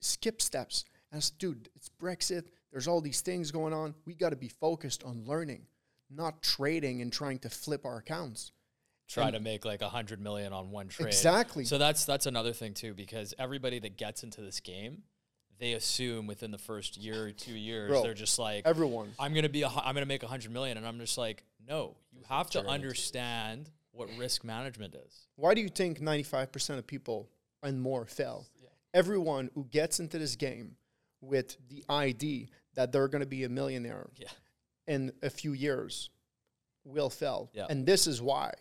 Skip 0.00 0.42
steps. 0.42 0.84
And 1.12 1.18
I 1.18 1.20
said, 1.20 1.38
dude 1.38 1.68
it's 1.76 1.88
brexit. 2.02 2.44
There's 2.72 2.88
all 2.88 3.00
these 3.00 3.20
things 3.20 3.52
going 3.52 3.72
on. 3.72 3.94
We 4.06 4.14
got 4.14 4.30
to 4.30 4.36
be 4.36 4.48
focused 4.48 5.04
on 5.04 5.24
learning 5.24 5.66
not 6.10 6.42
trading 6.42 7.02
and 7.02 7.12
trying 7.12 7.38
to 7.40 7.50
flip 7.50 7.84
our 7.84 7.98
accounts. 7.98 8.52
Try 9.08 9.24
And- 9.24 9.34
to 9.34 9.40
make 9.40 9.64
like 9.64 9.82
a 9.82 9.88
hundred 9.88 10.20
million 10.20 10.52
on 10.52 10.70
one 10.70 10.88
trade. 10.88 11.08
Exactly. 11.08 11.64
So 11.64 11.78
that's 11.78 12.04
that's 12.04 12.26
another 12.26 12.52
thing 12.52 12.74
too, 12.74 12.92
because 12.94 13.34
everybody 13.38 13.78
that 13.78 13.96
gets 13.96 14.22
into 14.22 14.40
this 14.40 14.58
game, 14.60 15.02
they 15.58 15.72
assume 15.72 16.26
within 16.26 16.50
the 16.50 16.58
first 16.58 16.96
year 16.96 17.26
or 17.26 17.30
two 17.32 17.52
years, 17.52 17.90
Bro, 17.90 18.02
they're 18.02 18.14
just 18.14 18.38
like, 18.38 18.64
Everyone. 18.66 19.12
I'm 19.18 19.34
gonna 19.34 19.48
be, 19.48 19.62
a, 19.62 19.68
I'm 19.68 19.94
gonna 19.94 20.06
make 20.06 20.22
a 20.22 20.26
hundred 20.28 20.52
million, 20.52 20.76
and 20.76 20.86
I'm 20.86 20.98
just 20.98 21.18
like, 21.18 21.42
no, 21.66 21.96
you 22.12 22.22
have 22.28 22.48
to 22.50 22.64
understand 22.66 23.70
what 23.92 24.08
risk 24.16 24.44
management 24.44 24.94
is. 24.94 25.26
Why 25.36 25.54
do 25.54 25.60
you 25.60 25.68
think 25.68 26.00
95% 26.00 26.78
of 26.78 26.86
people 26.86 27.28
and 27.62 27.80
more 27.80 28.04
fail? 28.06 28.46
Everyone 28.94 29.50
who 29.54 29.64
gets 29.64 30.00
into 30.00 30.18
this 30.18 30.34
game 30.36 30.76
with 31.20 31.56
the 31.68 31.84
ID 31.88 32.48
that 32.74 32.92
they're 32.92 33.08
to 33.08 33.26
be 33.26 33.44
a 33.44 33.48
millionaire 33.48 34.08
Yeah. 34.16 34.28
in 34.86 35.12
a 35.22 35.28
few 35.28 35.52
years 35.52 36.10
will 36.84 37.10
fail. 37.10 37.50
Yeah. 37.52 37.66
And 37.68 37.84
this 37.84 38.06
is 38.06 38.22
why 38.22 38.54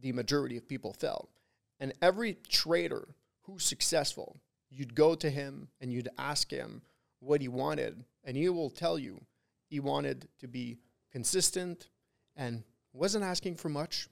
the 0.00 0.12
majority 0.12 0.56
of 0.56 0.66
people 0.68 0.92
fail. 0.92 1.28
And 1.80 1.92
every 2.00 2.38
trader 2.48 3.08
who's 3.42 3.64
successful, 3.64 4.36
you'd 4.70 4.94
go 4.94 5.14
to 5.14 5.30
him 5.30 5.68
and 5.80 5.92
you'd 5.92 6.08
ask 6.18 6.50
him 6.50 6.82
what 7.20 7.40
he 7.40 7.48
wanted, 7.48 8.04
and 8.24 8.36
he 8.36 8.48
will 8.48 8.70
tell 8.70 8.98
you 8.98 9.20
he 9.68 9.80
wanted 9.80 10.28
to 10.40 10.48
be 10.48 10.78
consistent 11.10 11.88
and 12.36 12.62
wasn't 12.92 13.24
asking 13.24 13.56
for 13.56 13.68
much, 13.68 14.08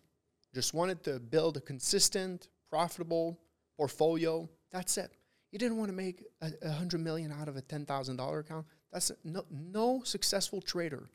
just 0.55 0.75
wanted 0.75 1.03
to 1.05 1.21
build 1.21 1.57
a 1.57 1.61
consistent, 1.61 2.49
profitable 2.71 3.39
portfolio. 3.77 4.49
That's 4.73 4.97
it. 4.99 5.13
He 5.51 5.59
didn't 5.59 5.77
want 5.77 5.91
to 5.91 5.97
make 5.97 6.25
a, 6.41 6.51
a 6.63 6.71
hundred 6.71 7.01
million 7.01 7.33
out 7.33 7.49
of 7.49 7.57
a 7.57 7.63
ten 7.63 7.87
thousand 7.87 8.17
dollar 8.17 8.41
account. 8.41 8.67
That's 8.93 9.13
no 9.25 9.45
no 9.51 10.03
successful 10.05 10.61
trader 10.61 11.09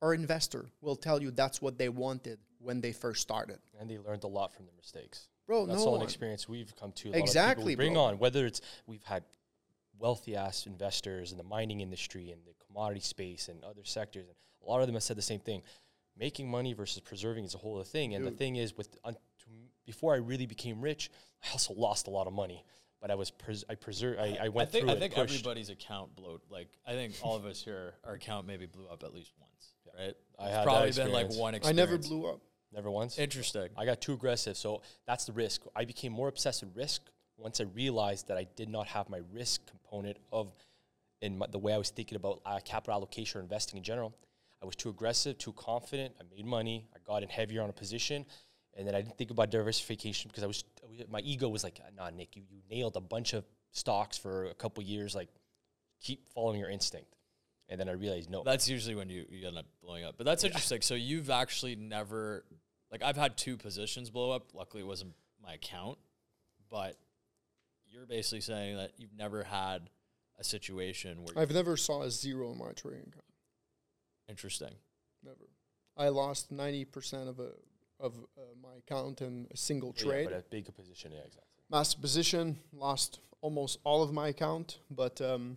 or 0.00 0.14
investor 0.14 0.66
will 0.80 0.96
tell 0.96 1.22
you 1.22 1.30
that's 1.30 1.62
what 1.62 1.78
they 1.78 1.88
wanted 1.88 2.38
when 2.58 2.80
they 2.80 2.92
first 2.92 3.22
started. 3.22 3.58
and 3.78 3.88
they 3.88 3.98
learned 3.98 4.24
a 4.24 4.28
lot 4.28 4.52
from 4.52 4.66
their 4.66 4.74
mistakes. 4.76 5.28
Bro, 5.46 5.66
That's 5.66 5.80
no 5.80 5.86
all 5.90 5.96
an 5.96 6.02
experience 6.02 6.48
we've 6.48 6.74
come 6.76 6.92
to. 6.92 7.08
A 7.08 7.10
lot 7.10 7.16
of 7.16 7.20
Exactly, 7.22 7.64
we 7.64 7.76
bring 7.76 7.92
bro. 7.94 8.02
on 8.02 8.18
whether 8.18 8.46
it's 8.46 8.60
we've 8.86 9.04
had 9.04 9.22
wealthy 9.98 10.36
ass 10.36 10.66
investors 10.66 11.32
in 11.32 11.38
the 11.38 11.44
mining 11.44 11.80
industry 11.80 12.30
and 12.30 12.40
the 12.44 12.52
commodity 12.66 13.00
space 13.00 13.48
and 13.48 13.62
other 13.64 13.84
sectors, 13.84 14.26
and 14.26 14.36
a 14.62 14.70
lot 14.70 14.80
of 14.80 14.86
them 14.86 14.94
have 14.94 15.02
said 15.02 15.16
the 15.16 15.22
same 15.22 15.40
thing. 15.40 15.62
Making 16.18 16.50
money 16.50 16.72
versus 16.72 17.00
preserving 17.00 17.44
is 17.44 17.54
a 17.54 17.58
whole 17.58 17.76
other 17.76 17.84
thing. 17.84 18.14
And 18.14 18.26
the 18.26 18.30
thing 18.30 18.56
is, 18.56 18.76
with 18.76 18.96
un, 19.04 19.14
to, 19.14 19.46
before 19.84 20.14
I 20.14 20.16
really 20.16 20.46
became 20.46 20.80
rich, 20.80 21.10
I 21.44 21.52
also 21.52 21.74
lost 21.74 22.06
a 22.06 22.10
lot 22.10 22.26
of 22.26 22.32
money. 22.32 22.64
But 23.02 23.10
I 23.10 23.14
was 23.14 23.30
pres- 23.30 23.64
I 23.68 23.74
preserved. 23.74 24.18
I, 24.18 24.38
I 24.44 24.48
went 24.48 24.68
I 24.68 24.72
think 24.72 24.84
through 24.86 24.94
I 24.94 24.98
think 24.98 25.14
pushed. 25.14 25.34
everybody's 25.34 25.68
account 25.68 26.16
blowed. 26.16 26.40
Like 26.50 26.68
I 26.86 26.92
think 26.92 27.14
all 27.22 27.36
of 27.36 27.44
us 27.44 27.62
here, 27.62 27.92
our 28.04 28.14
account 28.14 28.46
maybe 28.46 28.64
blew 28.66 28.86
up 28.88 29.02
at 29.04 29.12
least 29.12 29.32
once, 29.38 29.74
right? 29.96 30.14
I 30.38 30.46
It's 30.46 30.54
had 30.56 30.64
probably 30.64 30.90
been 30.92 31.12
like 31.12 31.26
experience. 31.26 31.64
one 31.64 31.70
I 31.70 31.72
never 31.72 31.98
blew 31.98 32.26
up. 32.26 32.40
Never 32.76 32.90
once. 32.90 33.18
Interesting. 33.18 33.68
I 33.76 33.86
got 33.86 34.02
too 34.02 34.12
aggressive. 34.12 34.56
So 34.56 34.82
that's 35.06 35.24
the 35.24 35.32
risk. 35.32 35.62
I 35.74 35.86
became 35.86 36.12
more 36.12 36.28
obsessed 36.28 36.62
with 36.62 36.76
risk 36.76 37.02
once 37.38 37.58
I 37.58 37.64
realized 37.64 38.28
that 38.28 38.36
I 38.36 38.46
did 38.54 38.68
not 38.68 38.86
have 38.88 39.08
my 39.08 39.20
risk 39.32 39.62
component 39.66 40.18
of 40.30 40.54
in 41.22 41.38
my, 41.38 41.46
the 41.46 41.58
way 41.58 41.72
I 41.72 41.78
was 41.78 41.88
thinking 41.88 42.16
about 42.16 42.42
uh, 42.44 42.58
capital 42.64 42.94
allocation 42.94 43.40
or 43.40 43.42
investing 43.42 43.78
in 43.78 43.82
general. 43.82 44.14
I 44.62 44.66
was 44.66 44.76
too 44.76 44.90
aggressive, 44.90 45.38
too 45.38 45.54
confident. 45.54 46.14
I 46.20 46.24
made 46.34 46.44
money. 46.44 46.86
I 46.94 46.98
got 47.06 47.22
in 47.22 47.30
heavier 47.30 47.62
on 47.62 47.70
a 47.70 47.72
position. 47.72 48.26
And 48.76 48.86
then 48.86 48.94
I 48.94 49.00
didn't 49.00 49.16
think 49.16 49.30
about 49.30 49.50
diversification 49.50 50.28
because 50.28 50.44
I 50.44 50.46
was, 50.46 50.64
my 51.10 51.20
ego 51.20 51.48
was 51.48 51.64
like, 51.64 51.80
nah, 51.96 52.10
Nic, 52.10 52.36
you, 52.36 52.42
you 52.50 52.60
nailed 52.70 52.96
a 52.96 53.00
bunch 53.00 53.32
of 53.32 53.44
stocks 53.72 54.18
for 54.18 54.46
a 54.46 54.54
couple 54.54 54.82
years. 54.82 55.14
Like, 55.14 55.30
keep 56.02 56.28
following 56.28 56.60
your 56.60 56.68
instinct. 56.68 57.16
And 57.68 57.80
then 57.80 57.88
I 57.88 57.92
realized, 57.92 58.30
no, 58.30 58.44
That's 58.44 58.68
usually 58.68 58.94
when 58.94 59.08
you, 59.08 59.24
you 59.30 59.46
end 59.48 59.56
up 59.56 59.66
blowing 59.82 60.04
up. 60.04 60.16
But 60.18 60.24
that's 60.24 60.44
interesting. 60.44 60.82
So 60.82 60.94
you've 60.94 61.30
actually 61.30 61.74
never 61.74 62.44
like 63.00 63.08
I've 63.08 63.16
had 63.16 63.36
two 63.36 63.56
positions 63.56 64.10
blow 64.10 64.30
up. 64.30 64.54
Luckily 64.54 64.82
it 64.82 64.86
wasn't 64.86 65.14
my 65.42 65.54
account. 65.54 65.98
But 66.70 66.96
you're 67.88 68.06
basically 68.06 68.40
saying 68.40 68.76
that 68.76 68.92
you've 68.98 69.14
never 69.16 69.44
had 69.44 69.88
a 70.38 70.44
situation 70.44 71.22
where 71.22 71.38
I've 71.38 71.52
never 71.52 71.76
saw 71.76 72.02
a 72.02 72.10
zero 72.10 72.52
in 72.52 72.58
my 72.58 72.72
trading 72.72 73.02
account. 73.08 73.24
interesting. 74.28 74.74
Never. 75.24 75.48
I 75.96 76.08
lost 76.08 76.50
ninety 76.52 76.84
percent 76.84 77.28
of 77.28 77.38
a 77.40 77.50
of 77.98 78.14
uh, 78.36 78.40
my 78.62 78.74
account 78.78 79.22
in 79.22 79.46
a 79.50 79.56
single 79.56 79.94
Yeah, 79.96 80.04
trade. 80.04 80.28
but 80.30 80.36
a 80.38 80.42
bigger 80.50 80.72
position. 80.72 81.12
Yeah, 81.12 81.20
exactly. 81.20 81.42
master 81.70 81.98
position, 82.00 82.58
lost 82.72 83.20
almost 83.40 83.78
all 83.84 84.02
of 84.02 84.12
my 84.12 84.28
account, 84.28 84.80
but 84.90 85.20
um, 85.22 85.56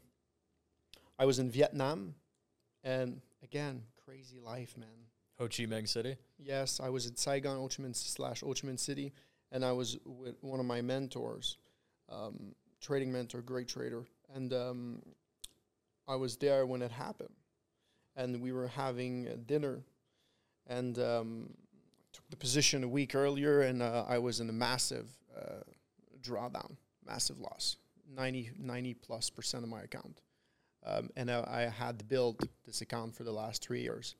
I 1.17 1.25
was 1.25 1.39
in 1.39 1.49
Vietnam, 1.51 2.15
and 2.83 3.19
again, 3.43 3.83
crazy 4.05 4.39
life, 4.39 4.77
man. 4.77 5.08
Ho 5.39 5.47
Chi 5.47 5.63
Minh 5.63 5.87
City. 5.87 6.17
Yes, 6.37 6.81
I 6.81 6.89
was 6.89 7.07
at 7.07 7.17
Saigon, 7.17 7.57
Ho 7.57 7.69
Chi 7.69 7.81
Minh 7.81 7.95
slash 7.95 8.41
Ho 8.41 8.47
Chi 8.47 8.67
Minh 8.67 8.77
City, 8.77 9.13
and 9.53 9.63
I 9.63 9.71
was 9.71 9.97
with 10.05 10.35
one 10.41 10.59
of 10.59 10.65
my 10.65 10.81
mentors, 10.81 11.57
um, 12.09 12.53
trading 12.81 13.09
mentor, 13.09 13.41
great 13.41 13.69
trader, 13.69 14.03
and 14.35 14.53
um, 14.53 15.01
I 16.09 16.15
was 16.15 16.35
there 16.35 16.65
when 16.65 16.81
it 16.81 16.91
happened, 16.91 17.33
and 18.17 18.41
we 18.41 18.51
were 18.51 18.67
having 18.67 19.43
dinner, 19.45 19.79
and 20.67 20.99
um, 20.99 21.53
took 22.11 22.29
the 22.29 22.35
position 22.35 22.83
a 22.83 22.87
week 22.89 23.15
earlier, 23.15 23.61
and 23.61 23.81
uh, 23.81 24.03
I 24.09 24.17
was 24.17 24.41
in 24.41 24.49
a 24.49 24.53
massive 24.53 25.07
uh, 25.37 25.63
drawdown, 26.21 26.75
massive 27.07 27.39
loss, 27.39 27.77
90, 28.13 28.51
90 28.59 28.93
plus 28.95 29.29
percent 29.29 29.63
of 29.63 29.69
my 29.69 29.83
account, 29.83 30.19
um, 30.85 31.09
and 31.15 31.31
I, 31.31 31.45
I 31.47 31.61
had 31.69 32.09
built 32.09 32.43
this 32.65 32.81
account 32.81 33.15
for 33.15 33.23
the 33.23 33.31
last 33.31 33.63
three 33.63 33.81
years. 33.83 34.15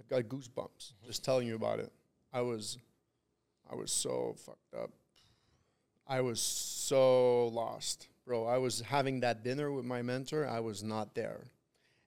I've 0.00 0.08
got 0.08 0.22
goosebumps 0.22 0.48
mm-hmm. 0.56 1.06
just 1.06 1.24
telling 1.24 1.46
you 1.46 1.54
about 1.54 1.78
it. 1.78 1.92
I 2.32 2.40
was, 2.40 2.78
I 3.70 3.74
was 3.74 3.92
so 3.92 4.34
fucked 4.38 4.74
up. 4.74 4.90
I 6.06 6.22
was 6.22 6.40
so 6.40 7.48
lost, 7.48 8.08
bro. 8.26 8.46
I 8.46 8.58
was 8.58 8.80
having 8.80 9.20
that 9.20 9.44
dinner 9.44 9.70
with 9.70 9.84
my 9.84 10.02
mentor. 10.02 10.48
I 10.48 10.58
was 10.58 10.82
not 10.82 11.14
there, 11.14 11.44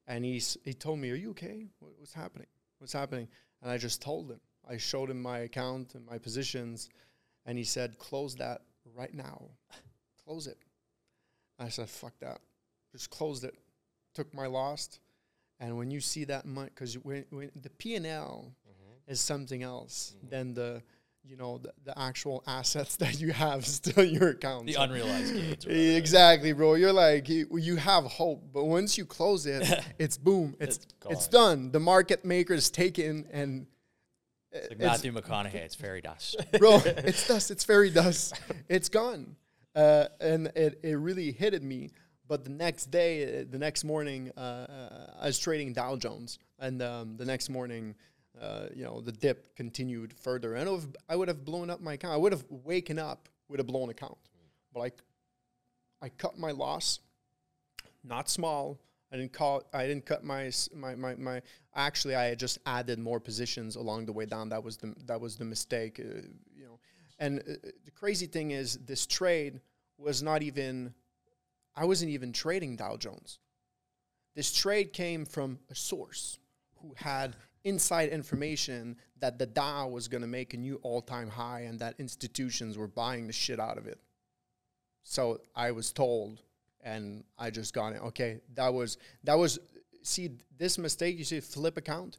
and 0.07 0.25
he's 0.25 0.57
he 0.65 0.73
told 0.73 0.99
me, 0.99 1.09
"Are 1.11 1.15
you 1.15 1.29
okay? 1.29 1.67
What, 1.79 1.93
what's 1.97 2.13
happening? 2.13 2.47
What's 2.79 2.91
happening?" 2.91 3.29
And 3.61 3.71
I 3.71 3.77
just 3.77 4.01
told 4.01 4.29
him. 4.29 4.41
I 4.69 4.77
showed 4.77 5.09
him 5.09 5.21
my 5.21 5.39
account 5.39 5.95
and 5.95 6.05
my 6.05 6.17
positions, 6.17 6.89
and 7.45 7.57
he 7.57 7.63
said, 7.63 7.97
"Close 7.97 8.35
that 8.35 8.63
right 8.93 9.13
now. 9.13 9.43
Close 10.25 10.47
it." 10.47 10.57
I 11.57 11.69
said, 11.69 11.89
"Fuck 11.89 12.19
that. 12.19 12.41
Just 12.91 13.09
closed 13.09 13.45
it. 13.45 13.55
Took 14.13 14.33
my 14.33 14.47
loss." 14.47 14.99
And 15.63 15.77
when 15.77 15.89
you 15.91 16.01
see 16.01 16.25
that 16.25 16.45
money, 16.45 16.69
because 16.75 16.95
when, 16.95 17.23
when 17.29 17.49
the 17.55 17.69
P 17.69 17.95
and 17.95 18.05
L 18.05 18.51
mm-hmm. 18.67 19.11
is 19.11 19.21
something 19.21 19.63
else 19.63 20.13
mm-hmm. 20.17 20.29
than 20.29 20.53
the, 20.53 20.83
you 21.23 21.37
know, 21.37 21.57
the, 21.57 21.71
the 21.85 21.97
actual 21.97 22.43
assets 22.45 22.95
that 22.97 23.21
you 23.21 23.31
have 23.31 23.65
still 23.65 24.03
in 24.03 24.09
your 24.09 24.29
account. 24.31 24.65
The 24.67 24.75
unrealized 24.75 25.33
gains. 25.33 25.65
or 25.65 25.69
whatever 25.69 25.71
it 25.71 25.77
is. 25.77 25.97
Exactly, 25.97 26.51
bro. 26.51 26.73
You're 26.73 26.91
like 26.91 27.29
you, 27.29 27.47
you 27.53 27.77
have 27.77 28.03
hope, 28.03 28.43
but 28.51 28.65
once 28.65 28.97
you 28.97 29.05
close 29.05 29.45
it, 29.45 29.85
it's 29.99 30.17
boom. 30.17 30.53
It's 30.59 30.85
it's, 31.09 31.29
done. 31.29 31.71
The 31.71 31.79
market 31.79 32.25
maker 32.25 32.53
is 32.53 32.69
taken, 32.69 33.25
and 33.31 33.65
uh, 34.53 34.57
It's 34.57 34.69
like 34.69 34.79
it's- 34.81 34.91
Matthew 34.91 35.13
McConaughey. 35.13 35.55
It's 35.55 35.75
fairy 35.75 36.01
dust. 36.01 36.45
bro, 36.59 36.81
it's 36.83 37.25
dust. 37.25 37.51
It's 37.51 37.63
fairy 37.63 37.89
dust. 37.89 38.37
It's 38.67 38.89
gone. 38.89 39.37
Uh, 39.73 40.07
and 40.19 40.47
it, 40.55 40.81
it 40.83 40.95
really 40.95 41.31
hit 41.31 41.53
at 41.53 41.63
me. 41.63 41.91
But 42.33 42.43
the 42.43 42.49
next 42.49 42.89
day, 42.89 43.43
the 43.43 43.59
next 43.59 43.83
morning, 43.83 44.31
uh, 44.35 44.39
uh, 44.39 45.13
I 45.21 45.27
was 45.27 45.37
trading 45.37 45.71
Dow 45.71 45.95
Jones, 45.95 46.39
and 46.57 46.81
um, 46.81 47.15
the 47.15 47.25
next 47.25 47.47
morning, 47.47 47.93
uh, 48.41 48.69
you 48.75 48.83
know, 48.83 49.01
the 49.01 49.11
dip 49.11 49.55
continued 49.55 50.15
further, 50.17 50.55
and 50.55 50.67
I 51.07 51.15
would 51.15 51.27
have, 51.27 51.45
blown 51.45 51.69
up 51.69 51.79
my 51.79 51.93
account. 51.93 52.11
I 52.11 52.17
would 52.17 52.31
have 52.31 52.43
waken 52.49 52.97
up 52.97 53.29
with 53.49 53.59
a 53.59 53.63
blown 53.63 53.91
account, 53.91 54.17
but 54.73 54.79
I, 54.79 54.91
I 56.07 56.09
cut 56.09 56.39
my 56.39 56.49
loss, 56.49 57.01
not 58.03 58.31
small. 58.31 58.79
I 59.11 59.17
didn't 59.17 59.33
call. 59.33 59.61
I 59.71 59.85
didn't 59.85 60.07
cut 60.07 60.23
my 60.23 60.51
my 60.73 60.95
my, 60.95 61.13
my 61.13 61.39
Actually, 61.75 62.15
I 62.15 62.23
had 62.23 62.39
just 62.39 62.57
added 62.65 62.97
more 62.97 63.19
positions 63.19 63.75
along 63.75 64.07
the 64.07 64.11
way 64.11 64.25
down. 64.25 64.49
That 64.49 64.63
was 64.63 64.77
the 64.77 64.95
that 65.05 65.21
was 65.21 65.35
the 65.35 65.45
mistake. 65.45 65.99
Uh, 65.99 66.25
you 66.57 66.65
know, 66.65 66.79
and 67.19 67.41
uh, 67.41 67.69
the 67.85 67.91
crazy 67.91 68.25
thing 68.25 68.49
is, 68.49 68.79
this 68.87 69.05
trade 69.05 69.61
was 69.99 70.23
not 70.23 70.41
even. 70.41 70.95
I 71.75 71.85
wasn't 71.85 72.11
even 72.11 72.31
trading 72.31 72.75
Dow 72.75 72.97
Jones. 72.97 73.39
This 74.35 74.53
trade 74.53 74.93
came 74.93 75.25
from 75.25 75.59
a 75.69 75.75
source 75.75 76.39
who 76.81 76.93
had 76.97 77.35
inside 77.63 78.09
information 78.09 78.97
that 79.19 79.39
the 79.39 79.45
Dow 79.45 79.87
was 79.87 80.07
going 80.07 80.21
to 80.21 80.27
make 80.27 80.53
a 80.53 80.57
new 80.57 80.79
all-time 80.83 81.29
high 81.29 81.61
and 81.61 81.79
that 81.79 81.95
institutions 81.99 82.77
were 82.77 82.87
buying 82.87 83.27
the 83.27 83.33
shit 83.33 83.59
out 83.59 83.77
of 83.77 83.87
it. 83.87 83.99
So 85.03 85.41
I 85.55 85.71
was 85.71 85.91
told, 85.91 86.41
and 86.81 87.23
I 87.37 87.49
just 87.49 87.73
got 87.73 87.93
it. 87.93 88.01
Okay, 88.01 88.39
that 88.55 88.73
was 88.73 88.97
that 89.23 89.37
was. 89.37 89.59
See 90.05 90.31
this 90.57 90.77
mistake. 90.77 91.17
You 91.17 91.23
see, 91.23 91.39
flip 91.39 91.77
account. 91.77 92.17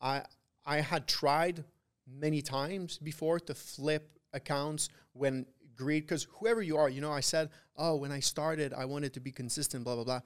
I 0.00 0.22
I 0.64 0.80
had 0.80 1.06
tried 1.06 1.64
many 2.06 2.40
times 2.40 2.98
before 2.98 3.40
to 3.40 3.54
flip 3.54 4.18
accounts 4.32 4.88
when 5.12 5.46
greed. 5.78 6.04
Because 6.04 6.26
whoever 6.32 6.60
you 6.60 6.76
are, 6.76 6.90
you 6.90 7.00
know, 7.00 7.12
I 7.12 7.20
said, 7.20 7.48
oh, 7.76 7.96
when 7.96 8.12
I 8.12 8.20
started, 8.20 8.74
I 8.74 8.84
wanted 8.84 9.14
to 9.14 9.20
be 9.20 9.32
consistent. 9.32 9.84
Blah 9.84 9.94
blah 9.94 10.04
blah. 10.04 10.20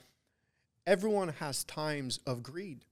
Everyone 0.86 1.28
has 1.28 1.62
times 1.62 2.18
of 2.26 2.42
greed. 2.42 2.84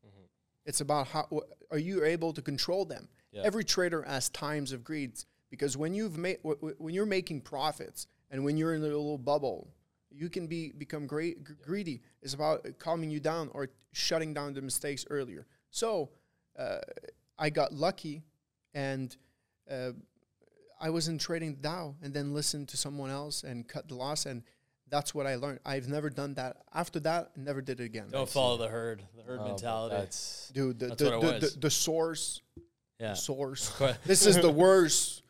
It's 0.64 0.80
about 0.80 1.08
how 1.08 1.26
wh- 1.32 1.72
are 1.72 1.78
you 1.78 2.04
able 2.04 2.32
to 2.34 2.42
control 2.42 2.84
them. 2.84 3.08
Yeah. 3.32 3.42
Every 3.44 3.64
trader 3.64 4.02
has 4.02 4.28
times 4.28 4.72
of 4.72 4.84
greed 4.84 5.12
because 5.50 5.76
when 5.76 5.94
you've 5.94 6.16
made 6.16 6.38
when 6.42 6.94
you're 6.94 7.06
making 7.06 7.40
profits 7.40 8.06
and 8.30 8.44
when 8.44 8.56
you're 8.56 8.74
in 8.74 8.82
a 8.82 8.86
little 8.86 9.18
bubble, 9.18 9.68
you 10.10 10.28
can 10.28 10.46
be 10.46 10.72
become 10.72 11.06
great 11.06 11.44
g- 11.46 11.54
greedy. 11.62 12.02
It's 12.22 12.34
about 12.34 12.66
calming 12.78 13.10
you 13.10 13.20
down 13.20 13.50
or 13.52 13.68
shutting 13.92 14.34
down 14.34 14.54
the 14.54 14.62
mistakes 14.62 15.04
earlier. 15.10 15.46
So 15.70 16.10
uh, 16.58 16.78
I 17.38 17.50
got 17.50 17.72
lucky, 17.72 18.22
and 18.74 19.16
uh, 19.70 19.92
I 20.80 20.90
was 20.90 21.08
in 21.08 21.18
trading 21.18 21.56
Dow, 21.60 21.94
and 22.02 22.12
then 22.14 22.32
listened 22.32 22.68
to 22.70 22.76
someone 22.76 23.10
else 23.10 23.44
and 23.44 23.68
cut 23.68 23.88
the 23.88 23.94
loss, 23.94 24.26
and 24.26 24.42
that's 24.88 25.14
what 25.14 25.26
I 25.26 25.36
learned. 25.36 25.60
I've 25.64 25.88
never 25.88 26.10
done 26.10 26.34
that. 26.34 26.56
After 26.74 26.98
that, 27.00 27.30
I 27.36 27.40
never 27.40 27.60
did 27.60 27.80
it 27.80 27.84
again. 27.84 28.08
Don't 28.10 28.28
follow 28.28 28.56
the 28.56 28.68
herd. 28.68 29.02
The 29.16 29.22
herd 29.22 29.40
Oh, 29.42 29.48
mentality. 29.48 29.94
That's 29.96 30.50
Dude, 30.54 30.78
the 30.78 30.86
That's 30.88 31.02
the, 31.02 31.10
what 31.10 31.14
it 31.14 31.20
the, 31.20 31.32
was. 31.46 31.54
the, 31.54 31.60
the 31.60 31.70
source, 31.70 32.40
yeah. 32.98 33.14
source. 33.14 33.72
This 34.04 34.26
is 34.26 34.38
the 34.38 34.50
worst. 34.50 35.22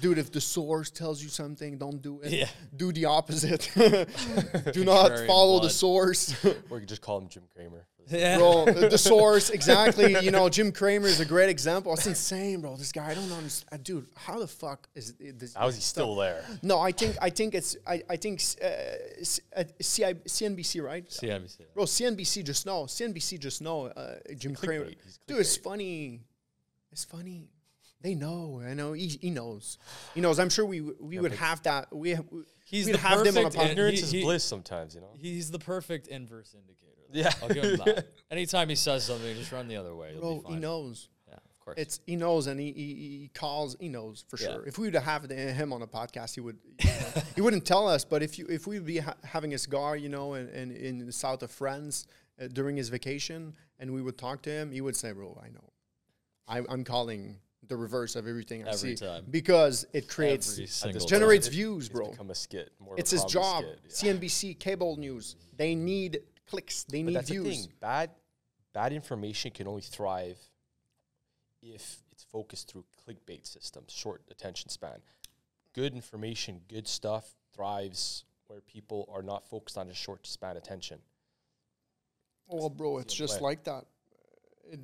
Dude, 0.00 0.18
if 0.18 0.32
the 0.32 0.40
source 0.40 0.90
tells 0.90 1.22
you 1.22 1.28
something, 1.28 1.78
don't 1.78 2.00
do 2.02 2.20
it. 2.20 2.32
Yeah. 2.32 2.48
Do 2.76 2.92
the 2.92 3.06
opposite. 3.06 3.70
do 3.74 4.84
not 4.84 5.10
Contrarian 5.10 5.26
follow 5.26 5.60
the 5.60 5.70
source. 5.70 6.44
or 6.44 6.76
you 6.76 6.80
could 6.80 6.88
just 6.88 7.02
call 7.02 7.18
him 7.18 7.28
Jim 7.28 7.44
Cramer. 7.54 7.86
Yeah. 8.08 8.38
bro, 8.38 8.66
the 8.66 8.88
the 8.88 8.98
source, 8.98 9.50
exactly. 9.50 10.16
You 10.22 10.30
know, 10.30 10.48
Jim 10.48 10.70
Cramer 10.70 11.08
is 11.08 11.18
a 11.18 11.24
great 11.24 11.48
example. 11.48 11.92
It's 11.94 12.06
insane, 12.06 12.60
bro. 12.60 12.76
This 12.76 12.92
guy, 12.92 13.10
I 13.10 13.14
don't 13.14 13.32
understand. 13.32 13.82
Dude, 13.82 14.06
how 14.14 14.38
the 14.38 14.46
fuck 14.46 14.88
is 14.94 15.14
it, 15.18 15.40
this? 15.40 15.54
How 15.54 15.66
is 15.66 15.74
he 15.74 15.80
still 15.80 16.14
there? 16.14 16.44
No, 16.62 16.78
I 16.78 16.92
think, 16.92 17.16
I 17.20 17.30
think 17.30 17.54
it's, 17.54 17.76
I, 17.84 18.02
I 18.08 18.16
think 18.16 18.40
uh, 18.62 18.68
C- 19.22 19.42
uh, 19.56 19.64
CI, 19.80 20.14
CNBC, 20.24 20.82
right? 20.84 21.08
CNBC. 21.08 21.62
Bro, 21.74 21.84
CNBC 21.84 22.44
just 22.44 22.64
know. 22.64 22.84
CNBC 22.84 23.40
just 23.40 23.60
know. 23.60 23.86
Uh, 23.86 24.14
Jim 24.38 24.54
Cramer. 24.54 24.90
Dude, 25.26 25.40
it's 25.40 25.56
funny. 25.56 26.20
It's 26.92 27.04
funny. 27.04 27.48
They 28.06 28.14
know. 28.14 28.62
I 28.64 28.72
know. 28.74 28.92
He, 28.92 29.08
he 29.20 29.30
knows. 29.30 29.78
He 30.14 30.20
knows. 30.20 30.38
I'm 30.38 30.48
sure 30.48 30.64
we 30.64 30.80
we 30.80 31.18
would 31.18 31.32
have 31.32 31.60
that. 31.64 31.92
We 31.92 32.10
have. 32.10 32.24
He's 32.64 32.86
we'd 32.86 32.94
the 32.94 32.98
have 32.98 33.24
them 33.24 33.36
on 33.36 33.46
a 33.46 33.50
perfect 33.50 33.56
podcast. 33.56 33.70
Ignorance 33.72 34.10
he- 34.12 34.18
is 34.20 34.24
bliss 34.24 34.44
sometimes, 34.44 34.94
you 34.94 35.00
know. 35.00 35.10
He's 35.18 35.50
the 35.50 35.58
perfect 35.58 36.06
inverse 36.06 36.54
indicator. 36.54 36.92
though. 37.12 37.18
Yeah. 37.18 37.32
I'll 37.42 37.48
give 37.48 37.64
him 37.64 37.76
that. 37.84 38.06
Anytime 38.30 38.68
he 38.68 38.76
says 38.76 39.02
something, 39.04 39.36
just 39.36 39.50
run 39.50 39.66
the 39.66 39.74
other 39.76 39.96
way. 39.96 40.12
You'll 40.12 40.20
Bro, 40.20 40.34
be 40.36 40.42
fine. 40.42 40.52
he 40.52 40.58
knows. 40.60 41.08
Yeah, 41.26 41.34
of 41.34 41.58
course. 41.64 41.78
It's 41.78 42.00
he 42.06 42.14
knows 42.14 42.46
and 42.46 42.60
he, 42.60 42.66
he, 42.72 42.94
he 43.22 43.30
calls. 43.34 43.76
He 43.80 43.88
knows 43.88 44.24
for 44.28 44.36
Yeah. 44.40 44.52
sure. 44.52 44.66
If 44.66 44.78
we 44.78 44.86
would 44.86 44.94
have 44.94 45.26
the- 45.26 45.34
him 45.34 45.72
on 45.72 45.82
a 45.82 45.86
podcast, 45.88 46.34
he 46.36 46.40
would. 46.40 46.58
You 46.84 46.90
know, 46.90 47.22
he 47.34 47.40
wouldn't 47.40 47.64
tell 47.66 47.88
us. 47.88 48.04
But 48.04 48.22
if 48.22 48.38
you 48.38 48.46
if 48.48 48.68
we'd 48.68 48.86
be 48.86 48.98
ha- 48.98 49.16
having 49.24 49.52
a 49.54 49.58
cigar, 49.58 49.96
you 49.96 50.08
know, 50.08 50.34
in, 50.34 50.48
in, 50.50 50.70
in 50.70 51.06
the 51.06 51.12
south 51.12 51.42
of 51.42 51.50
France 51.50 52.06
uh, 52.40 52.46
during 52.52 52.76
his 52.76 52.88
vacation, 52.88 53.54
and 53.80 53.92
we 53.92 54.00
would 54.00 54.16
talk 54.16 54.42
to 54.42 54.50
him, 54.50 54.70
he 54.70 54.80
would 54.80 54.94
say, 54.94 55.10
"Bro, 55.10 55.40
I 55.44 55.48
know. 55.48 55.72
I, 56.48 56.62
I'm 56.72 56.84
calling 56.84 57.38
the 57.68 57.76
reverse 57.76 58.16
of 58.16 58.26
everything 58.26 58.64
I 58.64 58.70
Every 58.72 58.96
see 58.96 59.04
time. 59.06 59.24
because 59.30 59.86
it 59.92 60.08
creates 60.08 60.52
Every 60.52 60.64
At 60.64 60.70
single 60.70 61.00
time. 61.00 61.08
generates 61.08 61.46
point, 61.46 61.54
views, 61.54 61.86
it's 61.86 61.92
bro. 61.94 62.10
become 62.10 62.30
a 62.30 62.34
skit. 62.34 62.72
More 62.80 62.94
of 62.94 62.98
It's 62.98 63.12
a 63.12 63.16
his 63.16 63.34
comedy 63.34 63.34
job. 63.34 63.64
skit, 63.88 64.06
yeah. 64.06 64.12
CNBC 64.14 64.58
cable 64.58 64.96
news. 64.96 65.36
They 65.56 65.74
need 65.74 66.20
clicks. 66.46 66.84
They 66.84 67.02
But 67.02 67.06
need 67.08 67.16
that's 67.16 67.30
views. 67.30 67.44
the 67.44 67.50
thing. 67.68 67.72
Bad, 67.80 68.10
bad 68.72 68.92
information 68.92 69.50
can 69.50 69.66
only 69.66 69.82
thrive 69.82 70.38
if 71.62 72.02
it's 72.12 72.22
focused 72.24 72.70
through 72.70 72.84
clickbait 73.06 73.46
systems, 73.46 73.92
short 73.92 74.22
attention 74.30 74.68
span. 74.70 75.00
Good 75.74 75.94
information, 75.94 76.60
good 76.68 76.86
stuff 76.88 77.34
thrives 77.54 78.24
where 78.46 78.60
people 78.60 79.08
are 79.12 79.22
not 79.22 79.48
focused 79.48 79.76
on 79.76 79.88
a 79.90 79.94
short 79.94 80.26
span 80.26 80.56
attention. 80.56 80.98
Oh, 82.48 82.68
bro, 82.68 82.98
it's 82.98 83.14
just 83.14 83.36
way. 83.40 83.48
like 83.48 83.64
that. 83.64 83.84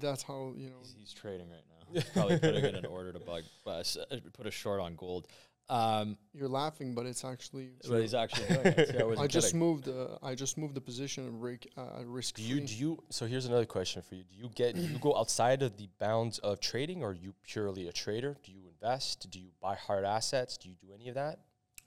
That's 0.00 0.22
how 0.22 0.52
you 0.56 0.70
know. 0.70 0.76
He's, 0.82 0.94
he's 0.98 1.12
trading 1.12 1.48
right 1.50 1.62
now. 1.68 1.81
He's 1.92 2.04
probably 2.04 2.38
putting 2.38 2.64
in 2.64 2.74
an 2.74 2.86
order 2.86 3.12
to 3.12 3.18
bug, 3.18 3.42
uh, 3.66 3.70
uh, 3.70 4.16
put 4.32 4.46
a 4.46 4.50
short 4.50 4.80
on 4.80 4.94
gold. 4.96 5.26
Um, 5.68 6.18
You're 6.34 6.48
laughing, 6.48 6.94
but 6.94 7.06
it's 7.06 7.24
actually. 7.24 7.70
but 7.88 8.00
he's 8.00 8.14
actually 8.14 8.46
doing 8.48 8.66
it. 8.66 8.88
See, 8.90 8.98
I, 8.98 9.02
I 9.02 9.04
wasn't 9.04 9.30
just 9.30 9.46
kidding. 9.48 9.60
moved. 9.60 9.88
Uh, 9.88 10.18
I 10.22 10.34
just 10.34 10.58
moved 10.58 10.74
the 10.74 10.80
position 10.80 11.26
of 11.26 11.40
risk, 11.40 11.62
uh, 11.78 12.04
risk 12.04 12.34
Do 12.34 12.42
you 12.42 12.56
free. 12.56 12.66
do 12.66 12.74
you 12.74 13.02
so 13.10 13.26
here's 13.26 13.46
another 13.46 13.64
question 13.64 14.02
for 14.02 14.16
you. 14.16 14.24
Do 14.24 14.34
you 14.36 14.50
get 14.54 14.74
do 14.74 14.82
you 14.82 14.98
go 14.98 15.16
outside 15.16 15.62
of 15.62 15.76
the 15.76 15.88
bounds 15.98 16.38
of 16.40 16.60
trading 16.60 17.02
or 17.02 17.10
are 17.10 17.14
you 17.14 17.32
purely 17.44 17.88
a 17.88 17.92
trader? 17.92 18.36
Do 18.42 18.52
you 18.52 18.62
invest? 18.68 19.30
Do 19.30 19.38
you 19.38 19.50
buy 19.62 19.76
hard 19.76 20.04
assets? 20.04 20.56
Do 20.58 20.68
you 20.68 20.74
do 20.74 20.88
any 20.94 21.08
of 21.08 21.14
that? 21.14 21.38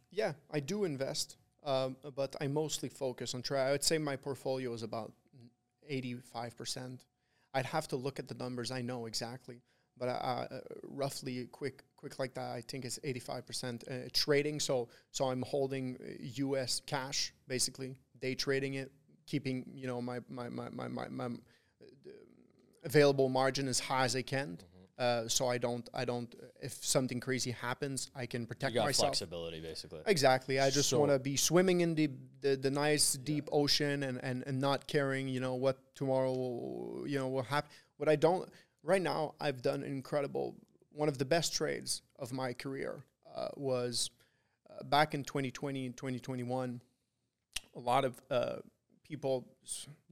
Yeah, 0.09 0.33
I 0.49 0.61
do 0.61 0.85
invest, 0.85 1.35
um, 1.65 1.97
but 2.15 2.35
I 2.39 2.47
mostly 2.47 2.87
focus 2.89 3.35
on 3.35 3.41
trade. 3.41 3.59
I 3.67 3.71
would 3.71 3.83
say 3.83 3.97
my 3.97 4.15
portfolio 4.15 4.73
is 4.73 4.81
about 4.83 5.11
eighty-five 5.87 6.55
percent. 6.57 7.03
I'd 7.53 7.65
have 7.65 7.87
to 7.89 7.95
look 7.97 8.19
at 8.19 8.27
the 8.27 8.35
numbers. 8.35 8.71
I 8.71 8.81
know 8.81 9.05
exactly, 9.05 9.61
but 9.97 10.09
uh, 10.09 10.11
uh, 10.11 10.59
roughly, 10.83 11.47
quick, 11.51 11.83
quick 11.97 12.19
like 12.19 12.33
that. 12.33 12.51
I 12.51 12.61
think 12.61 12.85
it's 12.85 12.99
eighty-five 13.03 13.45
percent 13.45 13.83
uh, 13.89 14.09
trading. 14.13 14.59
So, 14.59 14.89
so 15.11 15.25
I'm 15.25 15.41
holding 15.41 15.97
uh, 16.01 16.05
U.S. 16.47 16.81
cash, 16.85 17.33
basically 17.47 17.95
day 18.21 18.35
trading 18.35 18.75
it, 18.75 18.91
keeping 19.25 19.65
you 19.73 19.87
know 19.87 20.01
my 20.01 20.19
my 20.29 20.49
my 20.49 20.69
my 20.69 20.87
my, 20.87 21.07
my 21.09 21.25
uh, 21.25 21.29
available 22.83 23.29
margin 23.29 23.67
as 23.67 23.79
high 23.79 24.05
as 24.05 24.15
I 24.15 24.21
can. 24.21 24.57
Uh, 24.97 25.27
so 25.27 25.47
I 25.49 25.57
don't, 25.57 25.89
I 25.93 26.05
don't. 26.05 26.33
If 26.61 26.71
something 26.81 27.19
crazy 27.19 27.51
happens, 27.51 28.09
I 28.15 28.25
can 28.25 28.41
You 28.43 28.47
protect 28.47 28.75
got 28.75 28.85
myself. 28.85 29.09
flexibility, 29.09 29.59
basically. 29.59 29.99
Exactly. 30.05 30.57
I 30.57 30.69
just 30.69 30.87
So- 30.89 30.99
want 30.99 31.11
to 31.11 31.19
be 31.19 31.35
swimming 31.35 31.81
in 31.81 31.95
the, 31.95 32.09
the, 32.39 32.55
the 32.55 32.71
nice 32.71 33.13
deep 33.17 33.49
ocean 33.51 34.03
and, 34.03 34.23
and, 34.23 34.43
and 34.47 34.61
not 34.61 34.87
caring, 34.87 35.27
you 35.27 35.41
know, 35.41 35.55
what 35.55 35.79
tomorrow, 35.95 37.03
you 37.05 37.19
know, 37.19 37.27
will 37.27 37.41
happen. 37.43 37.69
What 37.97 38.07
I 38.07 38.15
don't, 38.15 38.49
right 38.85 39.01
now, 39.01 39.33
I've 39.41 39.61
done 39.61 39.83
incredible, 39.83 40.55
one 40.91 41.09
of 41.09 41.17
the 41.17 41.25
best 41.25 41.53
trades 41.53 42.03
of 42.19 42.31
my 42.31 42.53
career 42.53 43.03
uh, 43.35 43.49
was 43.55 44.11
uh, 44.69 44.83
back 44.83 45.13
in 45.13 45.23
2020 45.23 45.87
and 45.87 45.97
2021. 45.97 46.81
A 47.75 47.79
lot 47.79 48.05
of 48.05 48.21
uh, 48.29 48.57
people, 49.03 49.45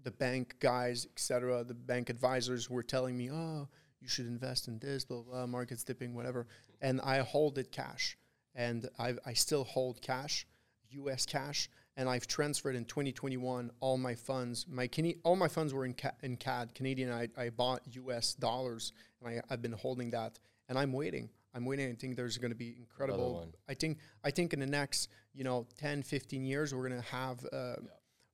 the 0.03 0.11
bank 0.11 0.55
guys, 0.59 1.05
etc., 1.05 1.63
the 1.63 1.73
bank 1.73 2.09
advisors 2.09 2.69
were 2.69 2.83
telling 2.83 3.15
me, 3.15 3.29
oh, 3.31 3.67
you 4.01 4.09
should 4.09 4.25
invest 4.25 4.67
in 4.67 4.79
this, 4.79 5.05
blah, 5.05 5.21
blah, 5.21 5.45
market's 5.45 5.83
dipping, 5.83 6.13
whatever. 6.13 6.47
And 6.81 6.99
I 7.01 7.19
hold 7.19 7.57
it 7.57 7.71
cash. 7.71 8.17
And 8.55 8.89
I, 8.99 9.15
I 9.25 9.33
still 9.33 9.63
hold 9.63 10.01
cash, 10.01 10.45
US 10.89 11.25
cash. 11.25 11.69
And 11.95 12.09
I've 12.09 12.25
transferred 12.27 12.75
in 12.75 12.85
2021 12.85 13.69
all 13.79 13.97
my 13.97 14.15
funds. 14.15 14.65
My 14.69 14.87
Cana- 14.87 15.13
all 15.23 15.35
my 15.35 15.47
funds 15.47 15.73
were 15.73 15.85
in, 15.85 15.93
ca- 15.93 16.11
in 16.23 16.37
CAD, 16.37 16.73
Canadian. 16.73 17.11
I, 17.11 17.27
I 17.37 17.49
bought 17.49 17.81
US 17.91 18.33
dollars, 18.33 18.93
and 19.21 19.29
I, 19.35 19.41
I've 19.53 19.61
been 19.61 19.73
holding 19.73 20.09
that. 20.11 20.39
And 20.69 20.77
I'm 20.77 20.91
waiting. 20.91 21.29
I'm 21.53 21.65
waiting. 21.65 21.91
I 21.91 21.93
think 21.93 22.15
there's 22.15 22.37
going 22.39 22.51
to 22.51 22.57
be 22.57 22.75
incredible. 22.79 23.35
I 23.69 23.75
think 23.75 23.99
I 24.23 24.31
think 24.31 24.53
in 24.53 24.59
the 24.59 24.65
next 24.65 25.09
you 25.35 25.43
know 25.43 25.67
10, 25.77 26.01
15 26.01 26.43
years 26.45 26.73
we're 26.73 26.87
going 26.89 26.99
to 26.99 27.07
have 27.09 27.45
uh, 27.53 27.75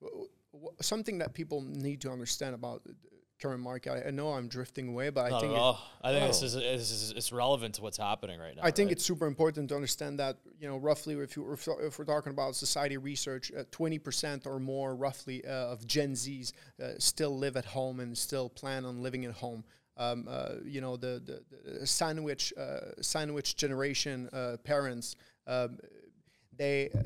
w- 0.01 0.27
w- 0.53 0.71
something 0.79 1.17
that 1.17 1.33
people 1.33 1.61
need 1.61 1.99
to 2.01 2.11
understand 2.11 2.55
about 2.55 2.81
current 3.39 3.61
market. 3.61 3.91
I, 3.91 4.07
I 4.09 4.11
know 4.11 4.33
I'm 4.33 4.47
drifting 4.47 4.89
away, 4.89 5.09
but 5.09 5.25
I 5.25 5.29
Not 5.29 5.41
think 5.41 5.53
at 5.53 5.59
it- 5.59 5.75
I 6.03 6.11
think 6.13 6.27
this 6.27 6.41
Oh. 6.41 6.45
is, 6.45 6.53
this 6.53 6.91
is 6.91 7.11
it's 7.11 7.31
relevant 7.31 7.75
to 7.75 7.81
what's 7.81 7.97
happening 7.97 8.39
right 8.39 8.55
now. 8.55 8.61
I 8.63 8.71
think 8.71 8.87
right? 8.87 8.93
it's 8.93 9.03
super 9.05 9.27
important 9.27 9.69
to 9.69 9.75
understand 9.75 10.19
that 10.19 10.37
you 10.59 10.67
know 10.67 10.77
roughly 10.77 11.15
if 11.15 11.35
you 11.35 11.51
if, 11.53 11.67
if 11.81 11.97
we're 11.99 12.05
talking 12.05 12.31
about 12.31 12.55
society 12.55 12.97
research, 12.97 13.51
twenty 13.71 13.99
percent 13.99 14.45
or 14.45 14.59
more 14.59 14.95
roughly 14.95 15.43
uh, 15.45 15.73
of 15.73 15.85
Gen 15.87 16.13
Zs 16.13 16.51
uh, 16.81 16.89
still 16.99 17.37
live 17.37 17.55
at 17.57 17.65
home 17.65 17.99
and 17.99 18.17
still 18.17 18.49
plan 18.49 18.85
on 18.85 19.01
living 19.01 19.25
at 19.25 19.33
home. 19.33 19.63
Um, 19.97 20.27
uh, 20.29 20.55
you 20.63 20.79
know 20.81 20.95
the 20.97 21.21
the, 21.25 21.79
the 21.79 21.87
sandwich 21.87 22.53
uh, 22.57 22.91
sandwich 23.01 23.55
generation 23.55 24.29
uh, 24.31 24.57
parents. 24.63 25.15
Um, 25.47 25.79
they 26.57 26.89
uh, 26.93 26.99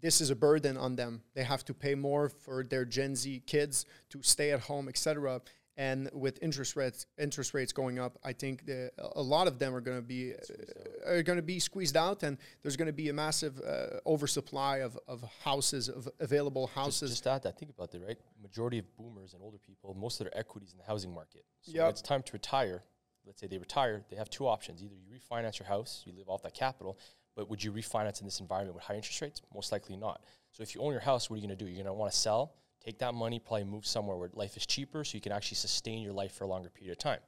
this 0.00 0.20
is 0.20 0.30
a 0.30 0.36
burden 0.36 0.76
on 0.76 0.96
them. 0.96 1.22
They 1.34 1.44
have 1.44 1.64
to 1.66 1.74
pay 1.74 1.94
more 1.94 2.28
for 2.28 2.64
their 2.64 2.84
Gen 2.84 3.14
Z 3.16 3.42
kids 3.46 3.84
to 4.10 4.22
stay 4.22 4.50
at 4.52 4.60
home, 4.60 4.88
etc. 4.88 5.40
And 5.76 6.10
with 6.12 6.38
interest 6.42 6.76
rates 6.76 7.06
interest 7.16 7.54
rates 7.54 7.72
going 7.72 7.98
up, 7.98 8.18
I 8.22 8.32
think 8.34 8.66
the, 8.66 8.90
a 9.14 9.22
lot 9.22 9.46
of 9.46 9.58
them 9.58 9.74
are 9.74 9.80
going 9.80 9.96
to 9.98 10.02
be 10.06 10.34
uh, 10.34 11.10
are 11.10 11.22
going 11.22 11.36
to 11.38 11.42
be 11.42 11.58
squeezed 11.58 11.96
out, 11.96 12.22
and 12.22 12.36
there's 12.62 12.76
going 12.76 12.86
to 12.86 12.92
be 12.92 13.08
a 13.08 13.12
massive 13.14 13.58
uh, 13.60 13.98
oversupply 14.06 14.78
of, 14.78 14.98
of 15.08 15.22
houses 15.42 15.88
of 15.88 16.06
available 16.18 16.66
houses. 16.66 17.10
just 17.10 17.26
add 17.26 17.42
that. 17.44 17.58
Think 17.58 17.70
about 17.70 17.90
that, 17.92 18.02
right? 18.04 18.18
Majority 18.42 18.78
of 18.80 18.96
boomers 18.96 19.32
and 19.32 19.42
older 19.42 19.58
people, 19.58 19.94
most 19.94 20.20
of 20.20 20.26
their 20.26 20.38
equities 20.38 20.72
in 20.72 20.78
the 20.78 20.84
housing 20.84 21.14
market. 21.14 21.44
So 21.62 21.72
Yep. 21.72 21.82
when 21.82 21.90
it's 21.90 22.02
time 22.02 22.22
to 22.24 22.32
retire. 22.32 22.82
Let's 23.26 23.40
say 23.40 23.46
they 23.46 23.58
retire, 23.58 24.02
they 24.10 24.16
have 24.16 24.28
two 24.30 24.48
options. 24.48 24.82
Either 24.82 24.94
you 24.96 25.06
refinance 25.16 25.58
your 25.60 25.68
house, 25.68 26.02
you 26.04 26.12
live 26.16 26.28
off 26.28 26.42
that 26.42 26.54
capital, 26.54 26.98
but 27.34 27.48
would 27.48 27.62
you 27.62 27.72
refinance 27.72 28.20
in 28.20 28.26
this 28.26 28.40
environment 28.40 28.74
with 28.74 28.84
high 28.84 28.94
interest 28.94 29.20
rates? 29.20 29.42
Most 29.54 29.72
likely 29.72 29.96
not. 29.96 30.22
So 30.52 30.62
if 30.62 30.74
you 30.74 30.80
own 30.80 30.92
your 30.92 31.00
house, 31.00 31.30
what 31.30 31.34
are 31.34 31.40
you 31.40 31.46
going 31.46 31.56
to 31.56 31.64
do? 31.64 31.70
You're 31.70 31.82
going 31.82 31.86
to 31.86 31.92
want 31.92 32.12
to 32.12 32.18
sell, 32.18 32.54
take 32.84 32.98
that 32.98 33.14
money, 33.14 33.38
probably 33.38 33.64
move 33.64 33.86
somewhere 33.86 34.16
where 34.16 34.30
life 34.32 34.56
is 34.56 34.66
cheaper 34.66 35.04
so 35.04 35.16
you 35.16 35.20
can 35.20 35.32
actually 35.32 35.56
sustain 35.56 36.02
your 36.02 36.12
life 36.12 36.32
for 36.32 36.44
a 36.44 36.46
longer 36.48 36.68
period 36.70 36.92
of 36.92 36.98
time. 36.98 37.20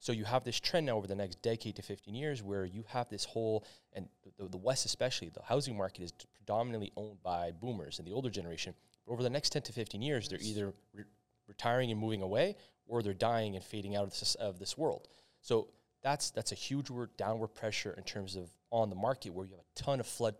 So 0.00 0.12
you 0.12 0.24
have 0.24 0.44
this 0.44 0.60
trend 0.60 0.86
now 0.86 0.96
over 0.96 1.06
the 1.06 1.14
next 1.14 1.40
decade 1.40 1.76
to 1.76 1.82
15 1.82 2.14
years 2.14 2.42
where 2.42 2.64
you 2.64 2.84
have 2.88 3.08
this 3.08 3.24
whole, 3.24 3.64
and 3.94 4.06
the, 4.38 4.48
the 4.48 4.58
West 4.58 4.84
especially, 4.84 5.30
the 5.30 5.42
housing 5.42 5.76
market 5.76 6.02
is 6.02 6.12
predominantly 6.34 6.92
owned 6.96 7.22
by 7.22 7.52
boomers 7.52 7.98
and 7.98 8.06
the 8.06 8.12
older 8.12 8.28
generation. 8.28 8.74
But 9.06 9.12
over 9.12 9.22
the 9.22 9.30
next 9.30 9.50
10 9.50 9.62
to 9.62 9.72
15 9.72 10.02
years, 10.02 10.28
they're 10.28 10.38
either 10.42 10.74
re- 10.92 11.04
retiring 11.48 11.90
and 11.90 11.98
moving 11.98 12.22
away, 12.22 12.56
or 12.86 13.02
they're 13.02 13.14
dying 13.14 13.54
and 13.54 13.64
fading 13.64 13.96
out 13.96 14.04
of 14.04 14.10
this, 14.10 14.34
of 14.34 14.58
this 14.58 14.76
world. 14.76 15.08
So 15.40 15.68
that's 16.02 16.30
that's 16.30 16.52
a 16.52 16.54
huge 16.54 16.88
downward 17.16 17.48
pressure 17.48 17.94
in 17.96 18.04
terms 18.04 18.36
of 18.36 18.50
on 18.74 18.90
the 18.90 18.96
market 18.96 19.32
where 19.32 19.46
you 19.46 19.52
have 19.52 19.60
a 19.60 19.82
ton 19.82 20.00
of 20.00 20.06
flood 20.06 20.34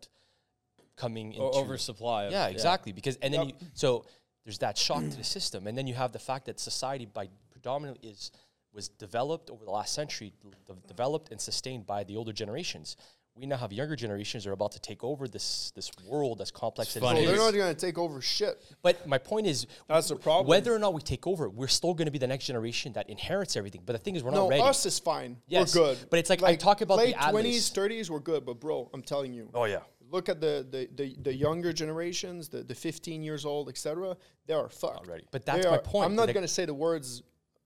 coming 0.96 1.32
into 1.32 1.44
O- 1.44 1.60
oversupply. 1.60 2.24
of- 2.24 2.32
yeah, 2.32 2.48
exactly. 2.48 2.92
Because 2.92 3.16
and 3.22 3.32
then 3.32 3.48
Yep. 3.48 3.60
you, 3.60 3.66
so 3.74 4.04
there's 4.44 4.58
that 4.58 4.76
shock 4.76 5.02
to 5.02 5.16
the 5.16 5.24
system, 5.24 5.66
and 5.66 5.76
then 5.78 5.86
you 5.86 5.94
have 5.94 6.12
the 6.12 6.18
fact 6.18 6.46
that 6.46 6.58
society 6.60 7.06
by 7.06 7.28
predominantly 7.50 8.10
is 8.10 8.30
was 8.72 8.88
developed 8.88 9.50
over 9.50 9.64
the 9.64 9.70
last 9.70 9.92
century, 9.94 10.32
de- 10.66 10.74
developed 10.88 11.30
and 11.30 11.40
sustained 11.40 11.86
by 11.86 12.02
the 12.02 12.16
older 12.16 12.32
generations. 12.32 12.96
We 13.36 13.46
now 13.46 13.56
have 13.56 13.72
younger 13.72 13.96
generations 13.96 14.44
that 14.44 14.50
are 14.50 14.52
about 14.52 14.70
to 14.72 14.80
take 14.80 15.02
over 15.02 15.26
this 15.26 15.72
this 15.74 15.90
world 16.08 16.38
that's 16.38 16.52
complex. 16.52 16.90
It's 16.94 16.96
as 16.98 17.02
it 17.02 17.04
So 17.04 17.14
funny. 17.14 17.26
they're 17.26 17.36
not 17.36 17.52
going 17.52 17.74
to 17.74 17.80
take 17.80 17.98
over 17.98 18.20
shit. 18.20 18.62
But 18.80 19.08
my 19.08 19.18
point 19.18 19.48
is, 19.48 19.66
That's 19.88 20.08
the 20.08 20.14
problem. 20.14 20.46
whether 20.46 20.72
or 20.72 20.78
not 20.78 20.94
we 20.94 21.02
take 21.02 21.26
over, 21.26 21.48
we're 21.48 21.66
still 21.66 21.94
going 21.94 22.06
to 22.06 22.12
be 22.12 22.18
the 22.18 22.28
next 22.28 22.44
generation 22.44 22.92
that 22.92 23.10
inherits 23.10 23.56
everything. 23.56 23.82
But 23.84 23.94
the 23.94 23.98
thing 23.98 24.14
is, 24.14 24.22
we're 24.22 24.30
No, 24.30 24.42
not 24.44 24.50
ready. 24.50 24.62
us 24.62 24.86
is 24.86 25.00
fine. 25.00 25.36
Yes, 25.48 25.74
we're 25.74 25.82
good. 25.82 25.98
but 26.10 26.20
it's 26.20 26.30
like, 26.30 26.44
I 26.44 26.54
talk 26.54 26.80
about 26.80 26.98
the 26.98 27.06
late 27.06 27.16
Atlas. 27.16 27.30
twenties, 27.32 27.68
thirties. 27.70 28.08
We're 28.08 28.20
good, 28.20 28.46
but 28.46 28.60
bro, 28.60 28.88
I'm 28.94 29.02
telling 29.02 29.34
you, 29.34 29.50
oh 29.52 29.64
yeah, 29.64 29.80
look 30.12 30.28
at 30.28 30.40
the 30.40 30.64
the, 30.70 30.88
the, 30.94 31.16
the 31.20 31.34
younger 31.34 31.72
generations, 31.72 32.48
the, 32.48 32.62
the 32.62 32.74
15 32.74 33.24
years 33.24 33.44
old, 33.44 33.68
etc. 33.68 34.16
They 34.46 34.54
are 34.54 34.68
fucked. 34.68 35.06
Not 35.06 35.08
ready. 35.08 35.24
But 35.32 35.44
that's 35.44 35.64
They 35.64 35.68
my 35.70 35.78
are- 35.78 35.82
point. 35.82 36.06
I'm 36.08 36.14
not 36.14 36.32
gonna 36.32 36.46
say 36.46 36.66
the 36.66 36.74
words. 36.74 37.24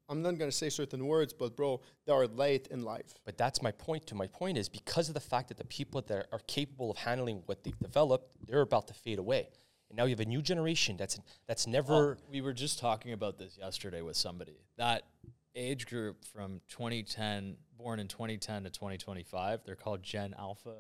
I'm 0.09 0.23
not 0.23 0.39
gonna 0.39 0.53
say 0.53 0.71
certain 0.71 1.07
words, 1.07 1.33
but 1.33 1.57
bro, 1.57 1.81
they 2.07 2.13
are 2.13 2.27
late 2.27 2.69
in 2.69 2.83
life. 2.83 3.15
But 3.25 3.37
that's 3.37 3.63
my 3.63 3.73
point. 3.73 4.07
To 4.07 4.15
my 4.15 4.27
point 4.27 4.57
is 4.57 4.69
because 4.69 5.09
of 5.09 5.15
the 5.15 5.21
fact 5.21 5.49
that 5.49 5.59
the 5.59 5.67
people 5.67 6.01
that 6.03 6.27
are 6.33 6.41
capable 6.47 6.91
of 6.91 6.97
handling 6.97 7.43
what 7.47 7.63
they've 7.63 7.79
developed, 7.79 8.35
they're 8.47 8.63
about 8.63 8.89
to 8.89 8.95
fade 8.95 9.19
away. 9.19 9.49
And 9.91 9.97
now 9.97 10.05
you 10.05 10.11
have 10.11 10.21
a 10.21 10.25
new 10.25 10.43
generation 10.43 10.97
that's 10.97 11.19
that's 11.47 11.67
never. 11.67 12.19
Oh, 12.19 12.25
we 12.31 12.41
were 12.41 12.53
just 12.53 12.79
talking 12.79 13.13
about 13.13 13.39
this 13.39 13.59
yesterday 13.59 14.03
with 14.03 14.17
somebody. 14.17 14.59
That 14.77 15.05
age 15.55 15.87
group 15.87 16.25
from 16.25 16.61
2010, 16.69 17.57
born 17.77 18.01
in 18.01 18.09
2010 18.09 18.65
to 18.65 18.71
2025, 18.71 19.61
they're 19.65 19.77
called 19.77 20.03
Gen 20.03 20.35
Alpha. 20.39 20.75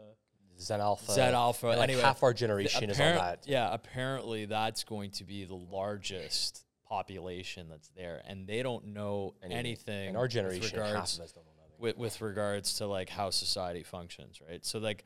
Zen 0.60 0.80
Alpha. 0.80 1.12
Z 1.12 1.20
Alpha. 1.20 1.66
like 1.68 1.78
anyway, 1.78 2.02
half 2.02 2.22
our 2.22 2.32
the 2.32 2.38
generation 2.38 2.90
is 2.90 3.00
on 3.00 3.14
that. 3.14 3.44
Yeah, 3.46 3.72
apparently 3.72 4.46
that's 4.46 4.84
going 4.84 5.10
to 5.12 5.24
be 5.24 5.44
the 5.44 5.54
largest 5.54 6.64
population 6.88 7.68
that's 7.68 7.88
there, 7.96 8.22
and 8.26 8.46
they 8.46 8.62
don't 8.62 8.86
know 8.88 9.34
Anything. 9.42 9.58
anything. 9.58 10.08
And 10.08 10.16
our 10.16 10.24
with 10.24 10.32
generation, 10.32 10.62
half 10.78 10.86
regards 10.88 11.18
of 11.18 11.24
us 11.24 11.32
don't 11.32 11.44
know 11.44 11.52
nothing. 11.58 11.74
with, 11.78 11.96
with 11.98 12.20
regards 12.20 12.78
to 12.78 12.86
like 12.86 13.08
how 13.08 13.30
society 13.30 13.82
functions, 13.82 14.40
right? 14.48 14.64
So 14.64 14.78
like, 14.78 15.04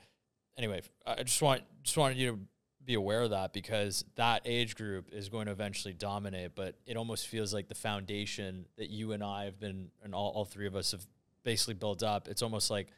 anyway, 0.56 0.82
I 1.06 1.22
just 1.22 1.42
want 1.42 1.62
just 1.82 1.96
wanted 1.96 2.16
you 2.18 2.30
to 2.32 2.38
be 2.84 2.94
aware 2.94 3.22
of 3.22 3.30
that 3.30 3.52
because 3.52 4.04
that 4.16 4.42
age 4.44 4.74
group 4.74 5.08
is 5.12 5.28
going 5.28 5.46
to 5.46 5.52
eventually 5.52 5.94
dominate, 5.94 6.54
but 6.56 6.74
it 6.86 6.96
almost 6.96 7.26
feels 7.28 7.54
like 7.54 7.68
the 7.68 7.74
foundation 7.76 8.66
that 8.76 8.90
you 8.90 9.12
and 9.12 9.22
I 9.22 9.44
have 9.44 9.60
been, 9.60 9.90
and 10.02 10.14
all, 10.14 10.30
all 10.30 10.44
three 10.44 10.66
of 10.66 10.74
us 10.74 10.90
have 10.92 11.06
basically 11.44 11.74
built 11.74 12.02
up. 12.02 12.26
It's 12.28 12.42
almost 12.42 12.70
like 12.70 12.88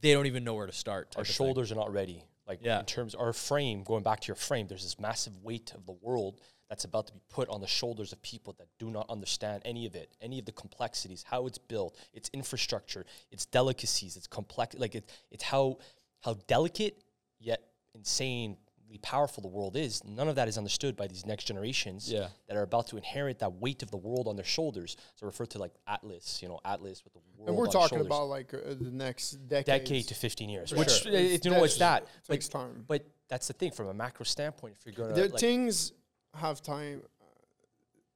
they 0.00 0.12
don't 0.12 0.26
even 0.26 0.42
know 0.44 0.54
where 0.54 0.66
to 0.66 0.72
start. 0.72 1.14
Our 1.16 1.22
of 1.22 1.26
thing. 1.28 1.34
shoulders 1.34 1.70
are 1.72 1.76
not 1.76 1.92
ready. 1.92 2.24
Like 2.48 2.60
Yeah. 2.62 2.78
in 2.80 2.84
terms 2.84 3.14
our 3.16 3.32
frame, 3.32 3.82
going 3.82 4.02
back 4.04 4.20
to 4.20 4.26
your 4.28 4.36
frame, 4.36 4.66
there's 4.68 4.82
this 4.84 4.98
massive 5.00 5.32
weight 5.42 5.72
of 5.74 5.86
the 5.86 5.92
world 5.92 6.40
that's 6.68 6.84
about 6.84 7.06
to 7.08 7.12
be 7.12 7.20
put 7.28 7.48
on 7.48 7.60
the 7.60 7.66
shoulders 7.66 8.12
of 8.12 8.20
people 8.22 8.54
that 8.58 8.66
do 8.78 8.90
not 8.90 9.08
understand 9.08 9.62
any 9.64 9.86
of 9.86 9.94
it, 9.94 10.10
any 10.20 10.38
of 10.38 10.44
the 10.46 10.52
complexities, 10.52 11.22
how 11.28 11.46
it's 11.46 11.58
built, 11.58 11.96
its 12.12 12.28
infrastructure, 12.32 13.04
its 13.30 13.46
delicacies, 13.46 14.16
its 14.16 14.26
complex 14.26 14.74
like 14.78 14.94
it, 14.94 15.10
it's 15.30 15.44
how 15.44 15.78
how 16.22 16.34
delicate 16.48 17.04
yet 17.38 17.62
insanely 17.94 18.56
powerful 19.02 19.42
the 19.42 19.48
world 19.48 19.76
is. 19.76 20.02
None 20.04 20.28
of 20.28 20.36
that 20.36 20.48
is 20.48 20.56
understood 20.56 20.96
by 20.96 21.06
these 21.06 21.26
next 21.26 21.44
generations 21.44 22.10
Yeah. 22.10 22.28
that 22.48 22.56
are 22.56 22.62
about 22.62 22.86
to 22.88 22.96
inherit 22.96 23.38
that 23.40 23.52
weight 23.54 23.82
of 23.82 23.90
the 23.90 23.96
world 23.96 24.26
on 24.26 24.36
their 24.36 24.44
shoulders. 24.44 24.96
So 25.16 25.26
refer 25.26 25.44
to 25.46 25.58
like 25.58 25.72
Atlas, 25.86 26.40
you 26.40 26.48
know, 26.48 26.60
Atlas 26.64 27.04
with 27.04 27.12
the 27.12 27.20
world. 27.36 27.48
And 27.48 27.56
we're 27.56 27.66
on 27.66 27.72
talking 27.72 27.98
shoulders. 27.98 28.06
about 28.06 28.28
like 28.28 28.54
uh, 28.54 28.58
the 28.78 28.90
next 28.90 29.32
decade. 29.48 29.66
decade 29.84 30.08
to 30.08 30.14
15 30.14 30.48
years, 30.48 30.70
For 30.70 30.76
which 30.78 30.90
sure. 30.90 31.12
uh, 31.12 31.16
It's- 31.16 31.44
you 31.44 31.50
know 31.50 31.62
it's 31.64 31.76
that 31.78 32.04
that. 32.04 32.10
But 32.26 32.34
takes 32.34 32.48
time. 32.48 32.84
but 32.88 33.04
that's 33.28 33.48
the 33.48 33.52
thing 33.54 33.72
from 33.72 33.88
a 33.88 33.94
macro 33.94 34.24
standpoint. 34.24 34.76
If 34.78 34.86
you're 34.86 34.94
going 34.94 35.14
the 35.14 35.26
to 35.28 35.32
like, 35.32 35.40
things 35.40 35.92
have 36.38 36.62
time. 36.62 37.02
Uh, 37.20 37.24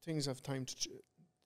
things 0.05 0.27
have 0.27 0.43
time 0.43 0.65
to 0.65 0.75
ch- 0.77 0.89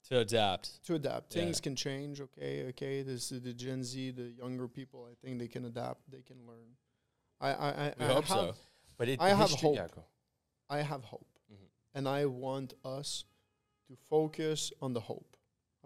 to 0.08 0.18
adapt. 0.18 0.84
to 0.84 0.94
adapt. 0.96 1.34
Yeah. 1.34 1.42
Things 1.42 1.60
can 1.60 1.74
change. 1.76 2.20
Okay, 2.20 2.66
okay. 2.68 3.02
This 3.02 3.32
is 3.32 3.40
the 3.42 3.52
Gen 3.54 3.82
Z, 3.82 4.10
the 4.12 4.30
younger 4.38 4.68
people. 4.68 5.06
I 5.10 5.14
think 5.24 5.38
they 5.38 5.48
can 5.48 5.64
adapt. 5.64 6.10
They 6.10 6.22
can 6.22 6.36
learn. 6.46 6.76
I 7.40 7.48
I 7.52 7.68
I, 7.68 7.94
We 7.98 8.04
I 8.04 8.08
hope 8.08 8.24
have, 8.26 8.38
so. 8.38 8.54
but 8.98 9.08
it, 9.08 9.20
I 9.20 9.30
have 9.30 9.50
hope. 9.50 9.76
yeah. 9.76 9.86
I 10.70 10.82
have 10.82 11.04
hope, 11.04 11.26
Mhm. 11.52 11.68
and 11.94 12.08
I 12.08 12.26
want 12.26 12.74
us 12.84 13.24
to 13.88 13.96
focus 13.96 14.72
on 14.80 14.92
the 14.94 15.00
hope. 15.00 15.36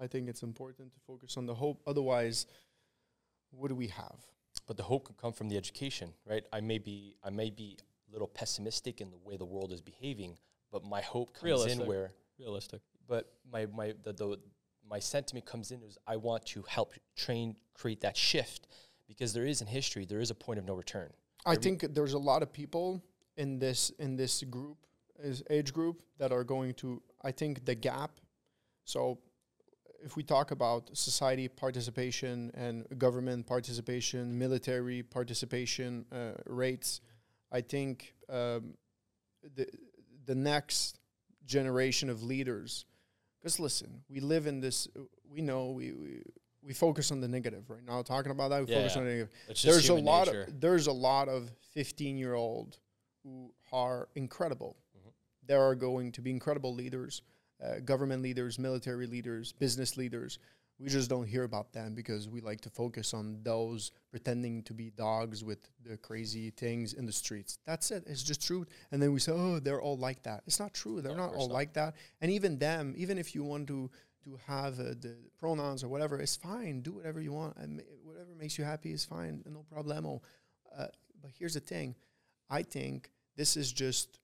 I 0.00 0.06
think 0.06 0.28
it's 0.28 0.42
important 0.42 0.92
to 0.94 1.00
focus 1.00 1.36
on 1.36 1.46
the 1.46 1.54
hope. 1.54 1.82
Otherwise, 1.86 2.46
what 3.50 3.68
do 3.68 3.74
we 3.74 3.88
have? 3.88 4.20
But 4.66 4.76
the 4.76 4.82
hope 4.84 5.06
can 5.06 5.14
come 5.16 5.32
from 5.32 5.48
the 5.48 5.56
education, 5.56 6.12
right? 6.26 6.44
I 6.52 6.60
may 6.60 6.78
be 6.78 7.16
I 7.24 7.30
may 7.30 7.50
be 7.50 7.76
a 8.08 8.12
little 8.12 8.28
pessimistic 8.28 9.00
in 9.00 9.10
the 9.10 9.18
way 9.18 9.36
the 9.36 9.44
world 9.46 9.72
is 9.72 9.80
behaving, 9.80 10.38
but 10.70 10.84
my 10.84 11.00
hope 11.00 11.32
comes 11.34 11.44
Realistic. 11.44 11.80
in 11.80 11.86
where. 11.86 12.10
Realistic. 12.38 12.80
But 13.06 13.32
my 13.50 13.66
my 13.66 13.94
the, 14.02 14.12
the 14.12 14.38
my 14.88 14.98
sentiment 14.98 15.46
comes 15.46 15.70
in 15.70 15.82
is 15.82 15.98
I 16.06 16.16
want 16.16 16.46
to 16.46 16.62
help 16.68 16.92
train 17.16 17.56
create 17.74 18.00
that 18.02 18.16
shift 18.16 18.68
because 19.06 19.32
there 19.32 19.46
is 19.46 19.60
in 19.60 19.66
history 19.66 20.04
there 20.04 20.20
is 20.20 20.30
a 20.30 20.34
point 20.34 20.58
of 20.58 20.64
no 20.64 20.74
return. 20.74 21.10
I 21.46 21.56
think 21.56 21.94
there's 21.94 22.12
a 22.12 22.18
lot 22.18 22.42
of 22.42 22.52
people 22.52 23.02
in 23.36 23.58
this 23.58 23.90
in 23.98 24.16
this 24.16 24.42
group, 24.44 24.78
is 25.18 25.42
age 25.48 25.72
group, 25.72 26.02
that 26.18 26.32
are 26.32 26.44
going 26.44 26.74
to. 26.74 27.00
I 27.22 27.32
think 27.32 27.64
the 27.64 27.74
gap. 27.74 28.20
So, 28.84 29.18
if 30.04 30.16
we 30.16 30.22
talk 30.22 30.50
about 30.50 30.90
society 30.92 31.48
participation 31.48 32.50
and 32.54 32.86
government 32.98 33.46
participation, 33.46 34.38
military 34.38 35.02
participation 35.02 36.04
uh, 36.12 36.32
rates, 36.46 37.00
I 37.50 37.60
think 37.60 38.14
um, 38.28 38.74
the 39.54 39.66
the 40.28 40.34
next 40.36 41.00
generation 41.46 42.08
of 42.10 42.22
leaders. 42.22 42.84
Because 43.40 43.58
listen, 43.58 44.02
we 44.08 44.20
live 44.20 44.46
in 44.46 44.60
this. 44.60 44.86
We 45.28 45.40
know 45.42 45.70
we. 45.72 45.92
we 45.92 46.22
we 46.64 46.74
focus 46.74 47.12
on 47.12 47.20
the 47.20 47.28
negative 47.28 47.70
right 47.70 47.84
now. 47.86 48.02
Talking 48.02 48.30
about 48.32 48.50
that, 48.50 48.66
we 48.66 48.70
Yeah, 48.72 48.80
focus 48.80 48.94
yeah. 48.96 49.00
on 49.00 49.04
the 49.06 49.10
negative 49.12 49.32
there's 49.62 49.88
a 49.88 49.94
lot 49.94 50.26
nature. 50.26 50.42
of 50.42 50.60
there's 50.60 50.86
a 50.88 50.92
lot 50.92 51.28
of 51.28 51.50
15 51.72 52.18
year 52.18 52.34
old 52.34 52.78
who 53.22 53.52
are 53.72 54.08
incredible 54.16 54.76
Mm-hmm. 54.98 55.08
there 55.46 55.62
are 55.62 55.74
going 55.76 56.10
to 56.12 56.20
be 56.20 56.30
incredible 56.30 56.74
leaders 56.74 57.22
uh, 57.64 57.78
government 57.84 58.22
leaders 58.22 58.58
military 58.58 59.06
leaders 59.06 59.52
business 59.52 59.96
leaders 59.96 60.40
we 60.80 60.88
just 60.88 61.10
don't 61.10 61.26
hear 61.26 61.44
about 61.44 61.72
them 61.72 61.94
because 61.94 62.28
we 62.28 62.40
like 62.40 62.60
to 62.60 62.70
focus 62.70 63.12
on 63.14 63.38
those 63.42 63.90
pretending 64.10 64.62
to 64.62 64.72
be 64.74 64.90
dogs 64.90 65.42
with 65.44 65.58
the 65.84 65.96
crazy 65.96 66.50
things 66.50 66.92
in 66.94 67.04
the 67.06 67.12
streets 67.12 67.58
that's 67.66 67.90
it 67.90 68.04
it's 68.06 68.22
just 68.22 68.44
truth 68.46 68.68
and 68.92 69.02
then 69.02 69.12
we 69.12 69.18
say 69.20 69.32
oh 69.32 69.58
they're 69.58 69.80
all 69.82 69.96
like 69.98 70.22
that 70.22 70.42
it's 70.46 70.60
not 70.60 70.72
true 70.74 71.00
they're 71.00 71.16
No, 71.16 71.26
not 71.26 71.34
all 71.34 71.48
not. 71.48 71.54
like 71.54 71.72
that 71.74 71.94
and 72.20 72.30
even 72.30 72.58
them 72.58 72.94
even 72.96 73.18
if 73.18 73.34
you 73.34 73.42
want 73.44 73.66
to 73.68 73.90
to 74.24 74.38
have 74.46 74.78
uh, 74.80 74.94
the 75.00 75.14
pronouns 75.38 75.84
or 75.84 75.88
whatever, 75.88 76.20
it's 76.20 76.34
fine. 76.36 76.80
Do 76.82 76.90
whatever 76.92 77.20
you 77.20 77.32
want. 77.32 77.56
And 77.56 77.80
whatever 78.02 78.34
makes 78.36 78.58
you 78.58 78.64
happy 78.64 78.90
is 78.92 79.04
fine. 79.04 79.42
No 79.48 79.64
problemo. 79.72 80.20
Uh, 80.76 80.88
but 81.22 81.30
here's 81.38 81.54
the 81.54 81.60
thing. 81.60 81.94
I 82.50 82.62
think 82.64 83.10
this 83.36 83.56
is 83.56 83.72
just 83.72 84.18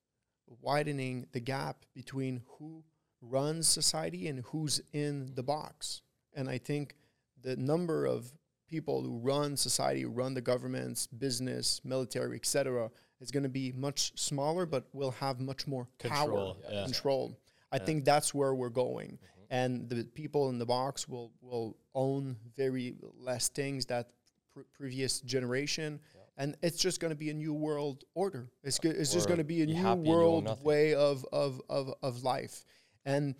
widening 0.60 1.26
the 1.32 1.40
gap 1.40 1.84
between 1.94 2.42
who 2.58 2.82
runs 3.22 3.68
society 3.68 4.28
and 4.28 4.40
who's 4.46 4.80
in 4.92 5.30
the 5.36 5.42
box. 5.44 6.02
And 6.34 6.48
I 6.48 6.58
think 6.58 6.96
the 7.42 7.56
number 7.56 8.06
of 8.06 8.32
people 8.68 9.02
who 9.02 9.18
run 9.18 9.56
society, 9.56 10.02
who 10.02 10.08
run 10.08 10.34
the 10.34 10.40
governments, 10.40 11.06
business, 11.06 11.80
military, 11.84 12.36
etc., 12.36 12.90
is 13.20 13.30
going 13.30 13.42
to 13.44 13.48
be 13.48 13.72
much 13.72 14.12
smaller, 14.18 14.66
but 14.66 14.86
will 14.92 15.12
have 15.12 15.40
much 15.40 15.66
more 15.66 15.86
Control, 15.98 16.54
power, 16.54 16.72
yeah. 16.72 16.84
control. 16.84 17.38
I 17.72 17.76
Yeah. 17.76 17.84
think 17.84 18.04
that's 18.04 18.34
where 18.34 18.54
we're 18.54 18.70
going. 18.70 19.12
Mm-hmm. 19.12 19.44
And 19.50 19.88
the 19.88 20.04
people 20.04 20.48
in 20.48 20.58
the 20.58 20.66
box 20.66 21.08
will, 21.08 21.32
will 21.40 21.76
own 21.94 22.36
very 22.56 22.94
less 23.18 23.48
things 23.48 23.86
that 23.86 24.10
pre- 24.52 24.64
previous 24.72 25.20
generation. 25.20 26.00
And 26.36 26.56
it's 26.62 26.78
just 26.78 26.98
going 26.98 27.10
to 27.12 27.16
be 27.16 27.30
a 27.30 27.34
new 27.34 27.54
world 27.54 28.02
order. 28.14 28.50
It's, 28.64 28.80
go- 28.80 28.90
it's 28.90 29.12
just 29.12 29.28
going 29.28 29.38
to 29.38 29.44
be 29.44 29.62
a 29.62 29.66
new 29.66 29.74
happy 29.76 29.98
and 29.98 30.06
you 30.06 30.12
own 30.14 30.18
world 30.44 30.64
way 30.64 30.94
of, 30.94 31.24
of, 31.32 31.60
of, 31.68 31.94
of 32.02 32.24
life. 32.24 32.64
And 33.04 33.36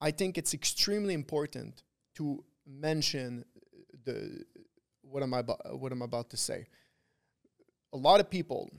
I 0.00 0.10
think 0.10 0.38
it's 0.38 0.54
extremely 0.54 1.12
important 1.12 1.82
to 2.20 2.44
mention 2.66 3.44
the 4.04 4.44
what 5.00 5.22
am 5.22 5.32
I 5.34 5.40
what 5.40 5.90
I'm 5.90 6.02
about 6.02 6.28
to 6.30 6.36
say. 6.36 6.66
A 7.92 7.96
lot 7.96 8.20
of 8.20 8.28
people 8.30 8.70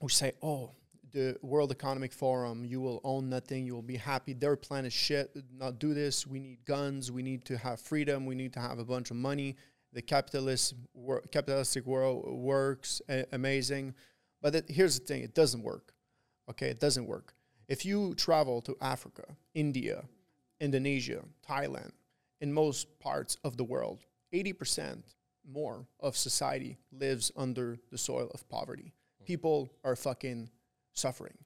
who 0.00 0.08
say, 0.08 0.32
"Oh, 0.42 0.72
the 1.12 1.36
World 1.42 1.70
Economic 1.70 2.12
Forum, 2.12 2.64
you 2.64 2.80
will 2.80 3.00
own 3.04 3.28
nothing, 3.28 3.66
you 3.66 3.74
will 3.74 3.90
be 3.96 3.98
happy. 3.98 4.32
Their 4.32 4.56
plan 4.56 4.84
is 4.86 4.92
shit. 4.92 5.30
Not 5.52 5.78
do 5.78 5.94
this. 5.94 6.26
We 6.26 6.40
need 6.40 6.64
guns. 6.64 7.12
We 7.12 7.22
need 7.22 7.44
to 7.44 7.58
have 7.58 7.80
freedom. 7.80 8.26
We 8.26 8.34
need 8.34 8.52
to 8.54 8.60
have 8.60 8.78
a 8.78 8.84
bunch 8.84 9.10
of 9.10 9.16
money. 9.16 9.56
The 9.92 10.02
capitalist 10.02 10.74
wor- 10.94 11.24
capitalistic 11.30 11.84
world 11.86 12.24
works 12.26 13.02
a- 13.08 13.26
amazing." 13.32 13.94
But 14.40 14.54
it, 14.54 14.64
here's 14.70 14.98
the 14.98 15.04
thing: 15.04 15.22
it 15.22 15.34
doesn't 15.34 15.62
work. 15.62 15.92
Okay, 16.50 16.68
it 16.68 16.80
doesn't 16.80 17.06
work. 17.06 17.34
If 17.68 17.84
you 17.84 18.14
travel 18.14 18.62
to 18.62 18.76
Africa, 18.80 19.24
India, 19.54 20.04
Indonesia, 20.60 21.20
Thailand, 21.48 21.92
in 22.44 22.52
most 22.52 23.00
parts 23.00 23.38
of 23.42 23.56
the 23.56 23.64
world, 23.64 24.04
80% 24.34 25.02
more 25.50 25.86
of 25.98 26.14
society 26.14 26.76
lives 26.92 27.32
under 27.38 27.78
the 27.90 27.96
soil 27.96 28.30
of 28.34 28.46
poverty. 28.50 28.92
People 29.24 29.70
are 29.82 29.96
fucking 29.96 30.50
suffering. 30.92 31.38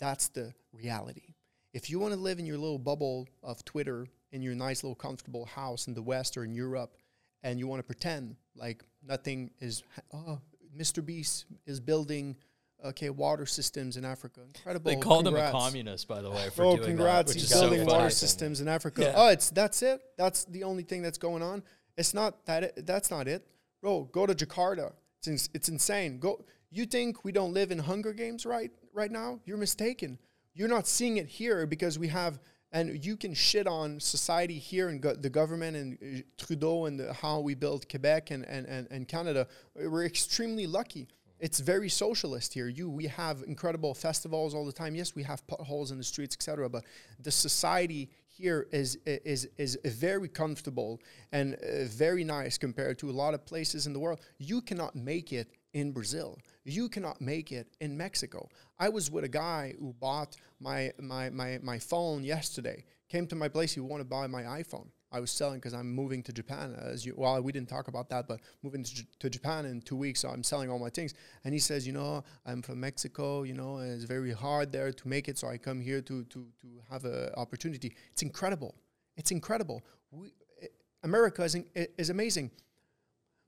That's 0.00 0.26
the 0.26 0.52
reality. 0.72 1.36
If 1.72 1.88
you 1.88 2.00
want 2.00 2.12
to 2.12 2.18
live 2.18 2.40
in 2.40 2.46
your 2.46 2.58
little 2.58 2.80
bubble 2.80 3.28
of 3.44 3.64
Twitter 3.64 4.08
in 4.32 4.42
your 4.42 4.56
nice 4.56 4.82
little 4.82 4.96
comfortable 4.96 5.44
house 5.44 5.86
in 5.86 5.94
the 5.94 6.02
West 6.02 6.36
or 6.36 6.42
in 6.42 6.54
Europe, 6.54 6.96
and 7.44 7.60
you 7.60 7.68
want 7.68 7.78
to 7.78 7.86
pretend 7.86 8.34
like 8.56 8.82
nothing 9.06 9.52
is, 9.60 9.84
oh, 10.12 10.40
Mr. 10.76 11.06
Beast 11.06 11.44
is 11.66 11.78
building 11.78 12.34
okay 12.84 13.10
water 13.10 13.46
systems 13.46 13.96
in 13.96 14.04
Africa. 14.04 14.40
Incredible. 14.54 14.90
They 14.90 14.96
called 14.96 15.24
congrats. 15.24 15.50
him 15.50 15.56
a 15.56 15.58
communist, 15.60 16.08
by 16.08 16.20
the 16.22 16.30
way, 16.30 16.48
for 16.54 16.64
Oh, 16.64 16.76
doing 16.76 16.88
congrats! 16.88 17.32
that, 17.32 17.40
He's 17.40 17.48
so 17.48 17.60
building 17.62 17.80
funny. 17.86 17.92
water 17.92 18.10
systems 18.10 18.60
in 18.60 18.68
Africa. 18.68 19.02
Yeah. 19.02 19.12
Oh, 19.16 19.28
it's 19.28 19.50
that's 19.50 19.82
it. 19.82 20.00
That's 20.16 20.44
the 20.44 20.64
only 20.64 20.82
thing 20.82 21.02
that's 21.02 21.18
going 21.18 21.42
on. 21.42 21.62
It's 21.96 22.14
not 22.14 22.44
that. 22.46 22.62
It, 22.64 22.86
that's 22.86 23.10
not 23.10 23.28
it, 23.28 23.46
bro. 23.80 24.04
Go 24.12 24.26
to 24.26 24.34
Jakarta. 24.34 24.92
It's 25.18 25.28
ins- 25.28 25.50
it's 25.54 25.68
insane. 25.68 26.18
Go. 26.18 26.44
You 26.70 26.86
think 26.86 27.24
we 27.24 27.32
don't 27.32 27.52
live 27.52 27.70
in 27.70 27.78
Hunger 27.78 28.12
Games 28.12 28.46
right 28.46 28.70
right 28.94 29.10
now? 29.10 29.40
You're 29.44 29.58
mistaken. 29.58 30.18
You're 30.54 30.68
not 30.68 30.86
seeing 30.86 31.16
it 31.18 31.26
here 31.28 31.66
because 31.66 31.98
we 31.98 32.08
have. 32.08 32.38
And 32.74 33.04
you 33.04 33.18
can 33.18 33.34
shit 33.34 33.66
on 33.66 34.00
society 34.00 34.58
here 34.58 34.88
and 34.88 34.98
go, 34.98 35.14
the 35.14 35.28
government 35.28 35.76
and 35.76 35.98
uh, 36.00 36.22
Trudeau 36.42 36.86
and 36.86 36.98
the, 36.98 37.12
how 37.12 37.40
we 37.40 37.54
build 37.54 37.86
Quebec 37.86 38.30
and, 38.30 38.46
and, 38.46 38.66
and, 38.66 38.88
and 38.90 39.06
Canada. 39.06 39.46
We're 39.76 40.06
extremely 40.06 40.66
lucky. 40.66 41.06
It's 41.42 41.58
very 41.58 41.88
socialist 41.88 42.54
here. 42.54 42.68
You, 42.68 42.88
we 42.88 43.08
have 43.08 43.42
incredible 43.48 43.94
festivals 43.94 44.54
all 44.54 44.64
the 44.64 44.72
time. 44.72 44.94
Yes, 44.94 45.16
we 45.16 45.24
have 45.24 45.44
potholes 45.48 45.90
in 45.90 45.98
the 45.98 46.04
streets, 46.04 46.36
etc. 46.36 46.68
But 46.70 46.84
the 47.18 47.32
society 47.32 48.10
here 48.28 48.68
is 48.70 48.96
is 49.04 49.48
is 49.58 49.76
very 49.84 50.28
comfortable 50.28 51.00
and 51.32 51.54
uh, 51.54 51.86
very 51.86 52.22
nice 52.22 52.56
compared 52.58 52.96
to 53.00 53.10
a 53.10 53.16
lot 53.22 53.34
of 53.34 53.44
places 53.44 53.88
in 53.88 53.92
the 53.92 53.98
world. 53.98 54.20
You 54.38 54.62
cannot 54.62 54.94
make 54.94 55.32
it 55.32 55.48
in 55.72 55.90
Brazil. 55.90 56.38
You 56.64 56.88
cannot 56.88 57.20
make 57.20 57.50
it 57.50 57.66
in 57.80 57.96
Mexico. 57.96 58.48
I 58.78 58.88
was 58.88 59.10
with 59.10 59.24
a 59.24 59.28
guy 59.28 59.74
who 59.80 59.94
bought 59.94 60.36
my 60.60 60.92
my 61.00 61.28
my, 61.30 61.58
my 61.60 61.80
phone 61.80 62.22
yesterday. 62.22 62.84
Came 63.08 63.26
to 63.26 63.34
my 63.34 63.48
place. 63.48 63.74
He 63.74 63.80
wanted 63.80 64.04
to 64.04 64.10
buy 64.10 64.28
my 64.28 64.44
iPhone. 64.44 64.86
I 65.12 65.20
was 65.20 65.30
selling 65.30 65.58
because 65.58 65.74
I'm 65.74 65.92
moving 65.92 66.22
to 66.22 66.32
Japan. 66.32 66.74
As 66.80 67.04
you, 67.04 67.14
well, 67.16 67.40
we 67.42 67.52
didn't 67.52 67.68
talk 67.68 67.88
about 67.88 68.08
that, 68.08 68.26
but 68.26 68.40
moving 68.62 68.82
to, 68.82 68.94
J- 68.94 69.06
to 69.20 69.28
Japan 69.30 69.66
in 69.66 69.82
two 69.82 69.96
weeks, 69.96 70.20
so 70.20 70.30
I'm 70.30 70.42
selling 70.42 70.70
all 70.70 70.78
my 70.78 70.88
things. 70.88 71.12
And 71.44 71.52
he 71.52 71.60
says, 71.60 71.86
you 71.86 71.92
know, 71.92 72.24
I'm 72.46 72.62
from 72.62 72.80
Mexico. 72.80 73.42
You 73.42 73.54
know, 73.54 73.76
and 73.76 73.92
it's 73.92 74.04
very 74.04 74.32
hard 74.32 74.72
there 74.72 74.90
to 74.90 75.08
make 75.08 75.28
it, 75.28 75.38
so 75.38 75.48
I 75.48 75.58
come 75.58 75.80
here 75.80 76.00
to 76.00 76.24
to 76.24 76.46
to 76.60 76.66
have 76.90 77.04
a 77.04 77.36
opportunity. 77.38 77.94
It's 78.12 78.22
incredible. 78.22 78.74
It's 79.16 79.30
incredible. 79.30 79.82
We, 80.10 80.32
eh, 80.62 80.68
America 81.02 81.42
is 81.42 81.54
in, 81.54 81.66
is 81.74 82.10
amazing, 82.10 82.50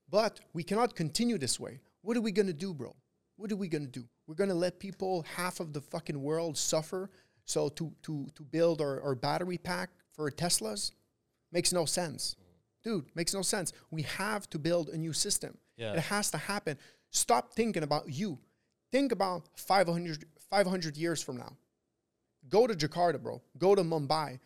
but 0.09 0.39
we 0.53 0.63
cannot 0.63 0.95
continue 0.95 1.37
this 1.37 1.59
way. 1.59 1.79
What 2.01 2.15
are 2.15 2.21
we 2.21 2.31
gonna 2.31 2.53
do, 2.53 2.73
bro? 2.73 2.95
What 3.37 3.51
are 3.51 3.55
we 3.57 3.67
gonna 3.67 3.87
do? 3.87 4.05
We're 4.27 4.35
gonna 4.35 4.53
let 4.53 4.79
people, 4.79 5.23
half 5.35 5.59
of 5.59 5.73
the 5.73 5.81
fucking 5.81 6.21
world, 6.21 6.57
suffer. 6.57 7.09
So 7.45 7.69
to 7.69 7.91
to 8.03 8.27
to 8.35 8.43
build 8.43 8.81
our, 8.81 9.01
our 9.01 9.15
battery 9.15 9.57
pack 9.57 9.89
for 10.11 10.29
Teslas 10.31 10.91
makes 11.55 11.73
no 11.73 11.85
sense, 11.85 12.35
mm. 12.35 12.83
dude. 12.83 13.05
Makes 13.15 13.33
no 13.33 13.41
sense. 13.41 13.73
We 13.89 14.03
have 14.03 14.47
to 14.51 14.59
build 14.59 14.89
a 14.89 14.97
new 14.97 15.13
system. 15.13 15.57
Yeah. 15.77 15.93
It 15.93 16.01
has 16.01 16.29
to 16.31 16.37
happen. 16.37 16.77
Stop 17.09 17.53
thinking 17.53 17.83
about 17.83 18.05
you. 18.09 18.37
Think 18.91 19.11
about 19.11 19.49
500, 19.55 20.25
500 20.51 20.97
years 20.97 21.23
from 21.23 21.37
now. 21.37 21.53
Go 22.49 22.67
to 22.67 22.73
Jakarta, 22.73 23.19
bro. 23.21 23.41
Go 23.57 23.73
to 23.73 23.81
Mumbai. 23.81 24.39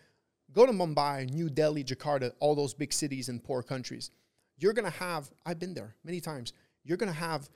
Go 0.54 0.66
to 0.66 0.72
Mumbai, 0.72 1.32
New 1.32 1.50
Delhi, 1.50 1.84
Jakarta, 1.84 2.32
all 2.40 2.56
those 2.56 2.74
big 2.74 2.92
cities 2.92 3.30
in 3.30 3.40
poor 3.40 3.62
countries. 3.62 4.12
You're 4.58 4.74
going 4.74 4.92
to 4.92 4.98
have, 4.98 5.30
I've 5.46 5.60
been 5.60 5.74
there 5.74 5.96
many 6.04 6.20
times, 6.20 6.54
you're 6.84 6.98
going 6.98 7.12
to 7.12 7.20
have 7.20 7.50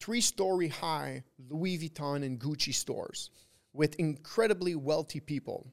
three 0.00 0.20
story 0.20 0.68
high 0.68 1.22
Louis 1.48 1.78
Vuitton 1.78 2.24
and 2.24 2.40
Gucci 2.40 2.74
stores 2.74 3.30
with 3.72 3.94
incredibly 3.96 4.74
wealthy 4.74 5.20
people, 5.20 5.72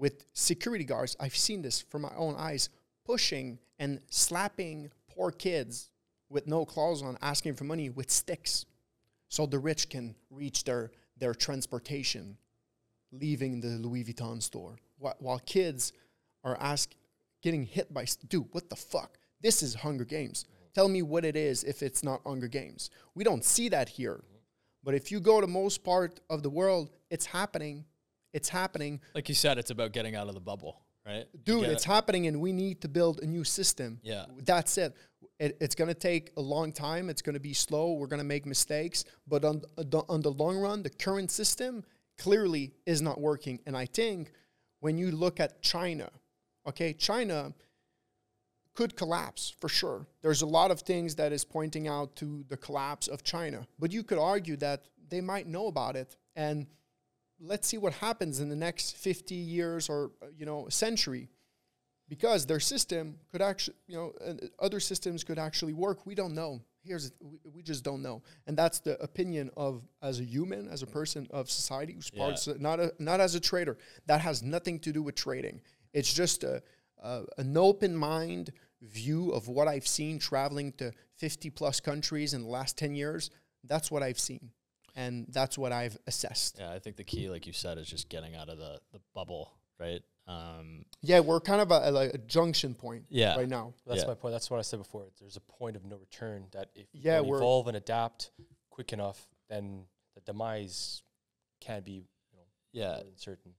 with 0.00 0.24
security 0.32 0.84
guards. 0.84 1.16
I've 1.20 1.36
seen 1.36 1.60
this 1.62 1.82
from 1.82 2.02
my 2.02 2.12
own 2.16 2.34
eyes, 2.36 2.70
pushing 3.04 3.58
and 3.78 4.00
slapping 4.08 4.90
poor 5.14 5.30
kids 5.30 5.90
with 6.30 6.46
no 6.46 6.64
clothes 6.64 7.02
on, 7.02 7.18
asking 7.20 7.54
for 7.54 7.64
money 7.64 7.90
with 7.90 8.10
sticks 8.10 8.64
so 9.28 9.46
the 9.46 9.58
rich 9.58 9.90
can 9.90 10.14
reach 10.30 10.64
their, 10.64 10.90
their 11.18 11.34
transportation 11.34 12.38
leaving 13.12 13.60
the 13.60 13.68
Louis 13.68 14.04
Vuitton 14.04 14.42
store 14.42 14.78
while, 14.98 15.40
kids 15.46 15.92
are 16.44 16.56
ask, 16.60 16.94
getting 17.42 17.64
hit 17.64 17.92
by, 17.92 18.04
dude, 18.28 18.46
what 18.52 18.68
the 18.68 18.76
fuck? 18.76 19.18
This 19.40 19.62
is 19.62 19.74
Hunger 19.74 20.04
Games. 20.04 20.44
Tell 20.74 20.88
me 20.88 21.02
what 21.02 21.24
it 21.24 21.36
is 21.36 21.64
if 21.64 21.82
it's 21.82 22.02
not 22.02 22.20
Hunger 22.24 22.48
Games. 22.48 22.90
We 23.14 23.24
don't 23.24 23.44
see 23.44 23.68
that 23.70 23.88
here. 23.88 24.22
But 24.84 24.94
if 24.94 25.10
you 25.10 25.20
go 25.20 25.40
to 25.40 25.46
most 25.46 25.82
part 25.82 26.20
of 26.30 26.42
the 26.42 26.50
world, 26.50 26.90
it's 27.10 27.26
happening. 27.26 27.84
It's 28.32 28.48
happening. 28.48 29.00
Like 29.14 29.28
you 29.28 29.34
said, 29.34 29.58
it's 29.58 29.70
about 29.70 29.92
getting 29.92 30.14
out 30.14 30.28
of 30.28 30.34
the 30.34 30.40
bubble, 30.40 30.80
right? 31.06 31.26
Dude, 31.44 31.64
it's 31.64 31.84
it. 31.84 31.88
happening 31.88 32.26
and 32.26 32.40
we 32.40 32.52
need 32.52 32.80
to 32.82 32.88
build 32.88 33.20
a 33.22 33.26
new 33.26 33.44
system. 33.44 33.98
Yeah. 34.02 34.26
That's 34.44 34.78
it. 34.78 34.94
it 35.38 35.56
it's 35.60 35.74
going 35.74 35.88
to 35.88 35.94
take 35.94 36.30
a 36.36 36.40
long 36.40 36.72
time. 36.72 37.10
It's 37.10 37.22
going 37.22 37.34
to 37.34 37.40
be 37.40 37.54
slow. 37.54 37.92
We're 37.94 38.06
going 38.06 38.18
to 38.18 38.24
make 38.24 38.46
mistakes. 38.46 39.04
But 39.26 39.44
on, 39.44 39.62
uh, 39.76 39.84
the- 39.88 40.04
on 40.08 40.20
the 40.20 40.30
long 40.30 40.58
run, 40.58 40.82
the 40.82 40.90
current 40.90 41.30
system 41.30 41.84
clearly 42.18 42.72
is 42.86 43.02
not 43.02 43.20
working. 43.20 43.60
And 43.66 43.76
I 43.76 43.86
think 43.86 44.32
when 44.80 44.96
you 44.96 45.10
look 45.10 45.40
at 45.40 45.62
China, 45.62 46.10
okay, 46.66 46.92
China 46.92 47.52
could 48.74 48.96
collapse 48.96 49.52
for 49.60 49.68
sure. 49.68 50.06
There's 50.22 50.42
a 50.42 50.46
lot 50.46 50.70
of 50.70 50.80
things 50.80 51.16
that 51.16 51.32
is 51.32 51.44
pointing 51.44 51.88
out 51.88 52.14
to 52.16 52.44
the 52.48 52.56
collapse 52.56 53.08
of 53.08 53.22
China. 53.24 53.66
But 53.78 53.92
you 53.92 54.02
could 54.02 54.18
argue 54.18 54.56
that 54.58 54.84
they 55.08 55.20
might 55.20 55.46
know 55.46 55.66
about 55.66 55.96
it. 55.96 56.16
And 56.36 56.66
let's 57.40 57.66
see 57.68 57.78
what 57.78 57.94
happens 57.94 58.40
in 58.40 58.48
the 58.48 58.56
next 58.56 58.96
50 58.96 59.34
years 59.34 59.88
or, 59.88 60.12
you 60.36 60.46
know, 60.46 60.66
a 60.66 60.70
century 60.70 61.28
because 62.10 62.44
their 62.44 62.60
system 62.60 63.16
could 63.30 63.40
actually, 63.40 63.76
you 63.86 63.96
know, 63.96 64.12
uh, 64.26 64.34
other 64.58 64.80
systems 64.80 65.24
could 65.24 65.38
actually 65.38 65.72
work. 65.72 66.04
We 66.04 66.14
don't 66.14 66.34
know. 66.34 66.60
Here's 66.82 67.12
we, 67.20 67.38
we 67.54 67.62
just 67.62 67.84
don't 67.84 68.02
know, 68.02 68.22
and 68.46 68.56
that's 68.56 68.80
the 68.80 69.00
opinion 69.02 69.50
of 69.56 69.82
as 70.02 70.18
a 70.18 70.24
human, 70.24 70.66
as 70.68 70.82
a 70.82 70.86
person 70.86 71.26
of 71.30 71.50
society 71.50 71.92
who's 71.92 72.10
part, 72.10 72.46
of 72.46 72.60
not 72.60 72.80
a 72.80 72.92
not 72.98 73.20
as 73.20 73.34
a 73.34 73.40
trader. 73.40 73.76
That 74.06 74.22
has 74.22 74.42
nothing 74.42 74.78
to 74.80 74.92
do 74.92 75.02
with 75.02 75.14
trading. 75.14 75.60
It's 75.92 76.12
just 76.12 76.42
a, 76.42 76.62
a 77.02 77.24
an 77.36 77.56
open 77.56 77.94
mind 77.94 78.52
view 78.82 79.30
of 79.30 79.46
what 79.46 79.68
I've 79.68 79.86
seen 79.86 80.18
traveling 80.18 80.72
to 80.78 80.92
50 81.18 81.50
plus 81.50 81.80
countries 81.80 82.32
in 82.32 82.42
the 82.42 82.48
last 82.48 82.78
10 82.78 82.94
years. 82.94 83.30
That's 83.64 83.90
what 83.90 84.02
I've 84.02 84.18
seen, 84.18 84.50
and 85.00 85.26
that's 85.30 85.56
what 85.56 85.72
I've 85.72 85.96
assessed. 86.06 86.56
Yeah, 86.58 86.70
I 86.72 86.78
think 86.78 86.96
the 86.96 87.04
key, 87.04 87.28
like 87.30 87.46
you 87.46 87.52
said, 87.52 87.78
is 87.78 87.88
just 87.88 88.08
getting 88.08 88.34
out 88.34 88.48
of 88.48 88.58
the, 88.58 88.80
the 88.92 89.00
bubble, 89.14 89.52
right? 89.78 90.02
Um, 90.28 90.84
Yeah, 91.00 91.20
we're 91.20 91.40
kind 91.40 91.60
of 91.60 91.70
a, 91.70 91.88
a, 91.88 91.90
like 91.90 92.14
a 92.14 92.18
junction 92.18 92.74
point 92.74 93.04
Yeah. 93.08 93.36
right 93.36 93.48
now. 93.48 93.74
That's 93.86 94.02
Yeah. 94.02 94.08
my 94.08 94.14
point. 94.14 94.32
That's 94.32 94.50
what 94.50 94.58
I 94.58 94.62
said 94.62 94.78
before. 94.78 95.06
There's 95.18 95.36
a 95.36 95.40
point 95.40 95.76
of 95.76 95.84
no 95.84 95.96
return 95.96 96.46
that 96.52 96.68
if 96.74 96.86
you 96.92 97.00
Yeah, 97.04 97.16
don't 97.16 97.28
we're- 97.28 97.40
evolve 97.40 97.66
and 97.68 97.76
adapt 97.76 98.30
quick 98.68 98.92
enough, 98.92 99.26
then 99.48 99.86
the 100.14 100.20
demise 100.20 101.02
can 101.60 101.82
be, 101.82 101.92
you 102.30 102.36
know, 102.36 102.44
yeah, 102.72 103.02
certain. 103.16 103.54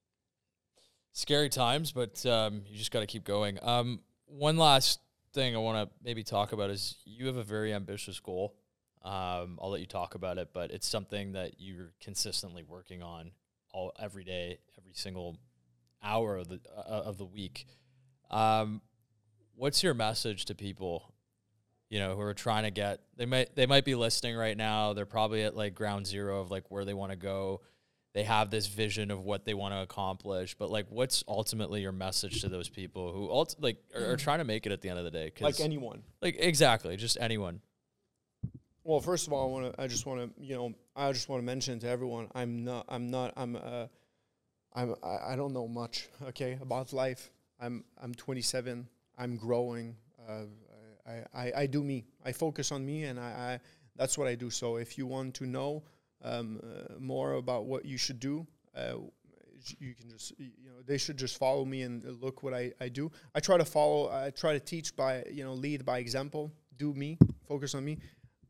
scary 1.14 1.50
times, 1.50 1.92
but 1.92 2.26
um, 2.26 2.64
you 2.68 2.78
just 2.78 2.92
got 2.92 3.02
to 3.02 3.06
keep 3.08 3.24
going. 3.26 3.60
Um, 3.62 4.00
one 4.28 4.58
last 4.58 5.00
thing 5.34 5.56
I 5.56 5.60
want 5.60 5.90
to 5.90 5.94
maybe 6.04 6.24
talk 6.24 6.54
about 6.54 6.70
is 6.70 6.96
you 7.06 7.28
have 7.28 7.36
a 7.36 7.44
very 7.44 7.74
ambitious 7.74 8.20
goal. 8.20 8.56
Um, 9.04 9.58
I'll 9.62 9.72
let 9.72 9.82
you 9.82 9.88
talk 9.88 10.16
about 10.16 10.38
it, 10.38 10.50
but 10.54 10.72
it's 10.72 10.88
something 10.88 11.32
that 11.34 11.54
you're 11.60 11.94
consistently 12.02 12.64
working 12.64 13.02
on 13.02 13.32
all 13.74 13.94
every 14.00 14.24
day, 14.24 14.60
every 14.78 14.94
single 14.94 15.38
hour 16.04 16.38
of 16.38 16.50
the 16.50 16.60
uh, 16.76 16.82
of 17.06 17.18
the 17.18 17.26
week. 17.26 17.66
Um, 18.30 18.82
what's 19.56 19.82
your 19.84 19.94
message 19.94 20.46
to 20.46 20.56
people? 20.56 21.14
You 21.90 22.00
know, 22.00 22.16
who 22.16 22.22
are 22.22 22.34
trying 22.34 22.64
to 22.64 22.72
get 22.72 23.02
they 23.18 23.26
might 23.26 23.56
they 23.56 23.66
might 23.66 23.86
be 23.86 23.96
listening 23.96 24.36
right 24.36 24.56
now. 24.56 24.94
They're 24.94 25.06
probably 25.06 25.44
at 25.44 25.56
like 25.58 25.74
ground 25.76 26.06
zero 26.08 26.40
of 26.42 26.52
like 26.52 26.70
where 26.70 26.86
they 26.86 26.94
want 26.94 27.12
to 27.12 27.18
go 27.18 27.62
they 28.14 28.24
have 28.24 28.50
this 28.50 28.68
vision 28.68 29.10
of 29.10 29.22
what 29.22 29.46
they 29.46 29.54
want 29.54 29.74
to 29.74 29.80
accomplish 29.82 30.54
but 30.60 30.70
like 30.70 30.86
what's 30.90 31.24
ultimately 31.30 31.82
your 31.82 31.94
message 31.94 32.42
to 32.42 32.50
those 32.50 32.68
people 32.68 33.14
who 33.14 33.30
ult- 33.30 33.56
like 33.60 33.78
are, 33.96 34.12
are 34.12 34.18
trying 34.18 34.40
to 34.40 34.44
make 34.44 34.66
it 34.66 34.72
at 34.74 34.82
the 34.82 34.90
end 34.90 34.98
of 35.00 35.06
the 35.06 35.12
day 35.12 35.32
Like 35.40 35.62
anyone. 35.62 36.04
like 36.22 36.36
exactly 36.40 36.98
just 36.98 37.18
anyone 37.22 37.62
Well, 38.84 39.00
first 39.00 39.28
of 39.28 39.34
all, 39.34 39.48
I 39.48 39.52
want 39.52 39.74
to. 39.74 39.82
I 39.82 39.88
just 39.88 40.06
want 40.06 40.36
to. 40.36 40.44
You 40.44 40.56
know, 40.56 40.74
I 40.96 41.12
just 41.12 41.30
want 41.30 41.42
to 41.42 41.46
mention 41.46 41.80
to 41.80 41.88
everyone, 41.88 42.28
I'm 42.34 42.64
not. 42.64 42.86
I'm 42.90 43.12
not. 43.12 43.34
I'm. 43.38 43.56
Uh, 43.56 43.88
I'm. 44.74 44.96
I, 45.04 45.34
I 45.34 45.36
don't 45.36 45.54
know 45.54 45.68
much. 45.68 46.10
Okay, 46.30 46.58
about 46.62 46.92
life. 46.92 47.32
I'm. 47.60 47.84
I'm 48.02 48.14
27. 48.16 48.88
I'm 49.18 49.38
growing. 49.38 49.96
Uh, 50.28 50.46
I, 51.08 51.24
I. 51.34 51.52
I 51.58 51.66
do 51.68 51.84
me. 51.84 52.06
I 52.26 52.32
focus 52.32 52.72
on 52.72 52.86
me, 52.86 53.04
and 53.04 53.20
I. 53.20 53.24
I 53.24 53.60
that's 53.96 54.18
what 54.18 54.28
I 54.28 54.34
do. 54.34 54.50
So, 54.50 54.78
if 54.78 54.98
you 54.98 55.06
want 55.06 55.36
to 55.36 55.46
know 55.46 55.84
um, 56.24 56.60
uh, 56.64 56.94
more 57.00 57.34
about 57.34 57.66
what 57.66 57.86
you 57.86 57.98
should 57.98 58.20
do, 58.20 58.48
uh, 58.76 58.96
you 59.80 59.94
can 59.94 60.10
just 60.10 60.34
you 60.40 60.70
know 60.70 60.82
they 60.88 60.98
should 60.98 61.18
just 61.18 61.38
follow 61.38 61.66
me 61.66 61.84
and 61.84 62.04
look 62.20 62.42
what 62.42 62.56
I, 62.56 62.72
I 62.82 62.90
do. 62.90 63.12
I 63.36 63.42
try 63.42 63.58
to 63.58 63.66
follow. 63.66 64.10
I 64.12 64.32
try 64.32 64.54
to 64.54 64.60
teach 64.60 64.96
by 64.96 65.24
you 65.32 65.44
know 65.44 65.54
lead 65.54 65.86
by 65.86 66.00
example. 66.00 66.52
Do 66.78 66.96
me, 66.96 67.20
focus 67.48 67.76
on 67.76 67.86
me. 67.86 68.00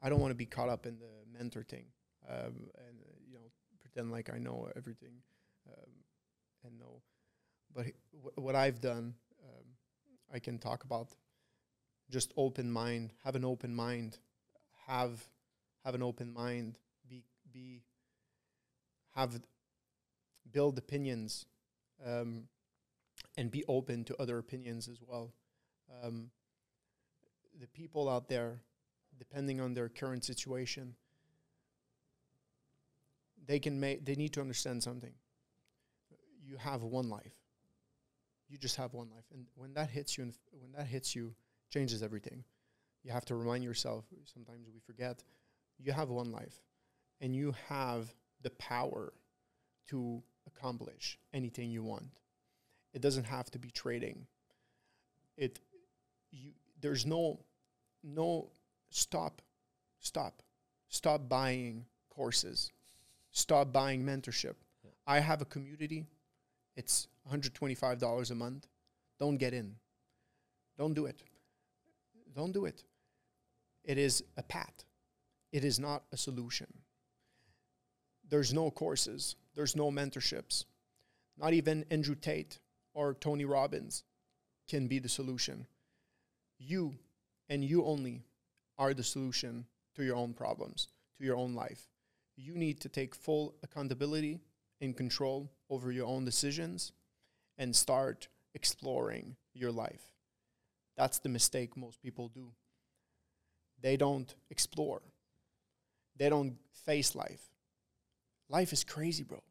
I 0.02 0.10
don't 0.10 0.19
want 0.19 0.32
to 0.32 0.36
be 0.36 0.45
caught 0.45 0.69
up 0.69 0.86
in 0.86 0.98
the 0.99 1.38
mentor 1.38 1.64
thing 1.64 1.86
um, 2.30 2.69
and 2.88 2.98
you 3.28 3.36
know 3.36 3.52
pretend 3.80 4.11
like 4.11 4.30
I 4.34 4.38
know 4.38 4.69
everything 4.76 5.14
um, 5.68 5.91
and 6.64 6.80
know. 6.80 7.02
But 7.73 7.88
wh- 8.11 8.38
what 8.38 8.56
I've 8.56 8.82
done, 8.82 9.15
um, 9.44 9.65
I 10.34 10.40
can 10.40 10.57
talk 10.57 10.84
about. 10.84 11.10
Just 12.10 12.34
open 12.36 12.69
mind. 12.69 13.14
Have 13.23 13.36
an 13.36 13.45
open 13.45 13.73
mind. 13.73 14.18
Have 14.88 15.26
have 15.86 15.95
an 15.95 16.03
open 16.03 16.34
mind. 16.34 16.78
Be 17.07 17.23
be 17.53 17.84
have 19.15 19.40
build 20.52 20.78
opinions 20.78 21.45
um, 22.06 22.44
and 23.38 23.49
be 23.52 23.64
open 23.68 24.03
to 24.06 24.22
other 24.22 24.38
opinions 24.38 24.88
as 24.88 24.99
well. 25.06 25.34
Um, 26.03 26.32
the 27.60 27.68
people 27.68 28.10
out 28.10 28.28
there, 28.28 28.61
depending 29.22 29.61
on 29.61 29.76
their 29.76 29.88
current 29.88 30.26
situation, 30.26 30.95
they 33.45 33.60
can 33.60 33.80
make. 33.80 34.03
They 34.03 34.15
need 34.15 34.34
to 34.34 34.41
understand 34.41 34.81
something. 34.81 35.14
You 36.43 36.57
have 36.57 36.81
one 36.81 37.07
life. 37.07 37.35
You 38.49 38.57
just 38.57 38.77
have 38.77 38.95
one 38.95 39.11
life, 39.15 39.26
and 39.31 39.45
when 39.53 39.76
that 39.76 39.91
hits 39.91 40.18
you, 40.18 40.23
and 40.23 40.34
when 40.60 40.72
that 40.72 40.88
hits 40.88 41.15
you, 41.15 41.35
changes 41.69 42.02
everything. 42.02 42.43
You 43.03 43.11
have 43.11 43.23
to 43.26 43.35
remind 43.35 43.64
yourself. 43.64 44.06
Sometimes 44.26 44.68
we 44.73 44.80
forget. 44.80 45.23
You 45.77 45.91
have 45.91 46.10
one 46.10 46.31
life, 46.31 46.60
and 47.22 47.35
you 47.35 47.53
have 47.69 48.11
the 48.41 48.49
power 48.52 49.14
to 49.89 50.23
accomplish 50.48 51.19
anything 51.31 51.69
you 51.69 51.84
want. 51.84 52.10
It 52.95 53.03
doesn't 53.03 53.26
have 53.26 53.52
to 53.52 53.60
be 53.60 53.69
trading. 53.69 54.26
It 55.38 55.60
you 56.31 56.53
there's 56.81 57.06
no 57.06 57.39
no 58.03 58.49
stop 58.92 59.42
stop 60.00 60.44
stop 60.88 61.28
buying 61.28 61.86
courses. 62.10 62.72
Stop 63.32 63.72
buying 63.72 64.06
mentorship. 64.06 64.56
I 65.08 65.20
have 65.20 65.42
a 65.42 65.46
community. 65.46 66.06
It's 66.76 67.08
$125 67.32 68.32
a 68.32 68.36
month. 68.36 68.68
Don't 69.18 69.38
get 69.38 69.54
in. 69.54 69.76
Don't 70.78 70.94
do 70.94 71.06
it. 71.06 71.24
Don't 72.36 72.52
do 72.52 72.66
it. 72.66 72.84
It 73.84 73.98
is 73.98 74.24
a 74.38 74.44
path. 74.44 74.84
It 75.52 75.64
is 75.64 75.80
not 75.80 76.04
a 76.12 76.18
solution 76.18 76.68
there's 78.32 78.54
no 78.54 78.72
courses, 78.72 79.36
there's 79.56 79.76
no 79.76 79.92
mentorships. 79.92 80.66
Not 81.38 81.54
even 81.54 81.86
Andrew 81.92 82.16
Tate 82.16 82.60
or 82.94 83.14
Tony 83.14 83.46
Robbins 83.46 84.04
can 84.68 84.88
be 84.88 85.00
the 85.00 85.10
solution. 85.10 85.68
You 86.58 86.96
and 87.50 87.64
you 87.64 87.84
only 87.84 88.24
are 88.82 88.94
the 88.94 89.03
solution 89.03 89.66
to 89.95 90.03
your 90.03 90.16
own 90.16 90.34
problems, 90.34 90.88
to 91.18 91.24
your 91.26 91.38
own 91.38 91.53
life. 91.53 91.88
You 92.36 92.56
need 92.56 92.80
to 92.82 92.90
take 92.90 93.14
full 93.16 93.56
accountability 93.64 94.40
and 94.82 94.98
control 94.98 95.52
over 95.70 95.91
your 95.91 96.08
own 96.08 96.26
decisions 96.26 96.91
and 97.58 97.76
start 97.76 98.28
exploring 98.56 99.36
your 99.53 99.72
life. 99.72 100.14
That's 100.98 101.20
the 101.20 101.30
mistake 101.30 101.78
most 101.78 102.02
people 102.02 102.30
do. 102.30 102.52
They 103.82 103.98
don't 103.98 104.34
explore, 104.49 105.02
they 106.18 106.30
don't 106.30 106.58
face 106.74 107.16
life 107.16 107.52
life 108.52 108.74
is 108.74 108.84
crazy, 108.84 109.24
bro. 109.24 109.41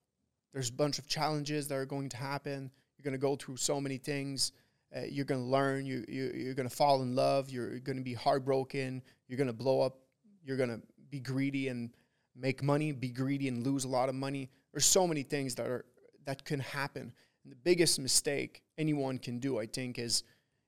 There's 0.52 0.68
a 0.68 0.74
bunch 0.74 0.98
of 0.98 1.08
challenges 1.08 1.68
that 1.68 1.76
are 1.76 1.86
going 1.86 2.10
to 2.10 2.16
happen. 2.16 2.70
You're 2.96 3.04
going 3.04 3.12
to 3.12 3.18
go 3.18 3.36
through 3.36 3.56
so 3.56 3.80
many 3.80 3.96
things. 3.96 4.52
Uh, 4.94 5.02
you're 5.08 5.24
going 5.24 5.40
to 5.40 5.46
learn. 5.46 5.86
You, 5.86 6.04
you, 6.08 6.32
you're 6.34 6.54
going 6.54 6.68
to 6.68 6.74
fall 6.74 7.02
in 7.02 7.14
love. 7.14 7.50
You're 7.50 7.78
going 7.78 7.98
to 7.98 8.04
be 8.04 8.14
heartbroken. 8.14 9.02
You're 9.28 9.36
going 9.36 9.46
to 9.46 9.52
blow 9.52 9.80
up. 9.80 9.98
You're 10.44 10.56
going 10.56 10.70
to 10.70 10.80
be 11.10 11.20
greedy 11.20 11.68
and 11.68 11.90
make 12.36 12.62
money, 12.62 12.92
be 12.92 13.08
greedy 13.08 13.48
and 13.48 13.64
lose 13.64 13.84
a 13.84 13.88
lot 13.88 14.08
of 14.08 14.14
money. 14.14 14.50
There's 14.72 14.86
so 14.86 15.06
many 15.06 15.22
things 15.22 15.54
that 15.56 15.66
are 15.66 15.84
that 16.26 16.44
can 16.44 16.60
happen. 16.60 17.12
And 17.42 17.52
the 17.52 17.56
biggest 17.56 17.98
mistake 17.98 18.62
anyone 18.78 19.18
can 19.18 19.38
do, 19.38 19.58
I 19.58 19.66
think, 19.66 19.98
is 19.98 20.22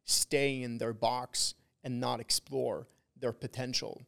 staying 0.04 0.62
in 0.62 0.78
their 0.78 0.92
box 0.92 1.54
and 1.84 2.00
not 2.00 2.20
explore 2.20 2.88
their 3.20 3.32
potential. 3.32 4.02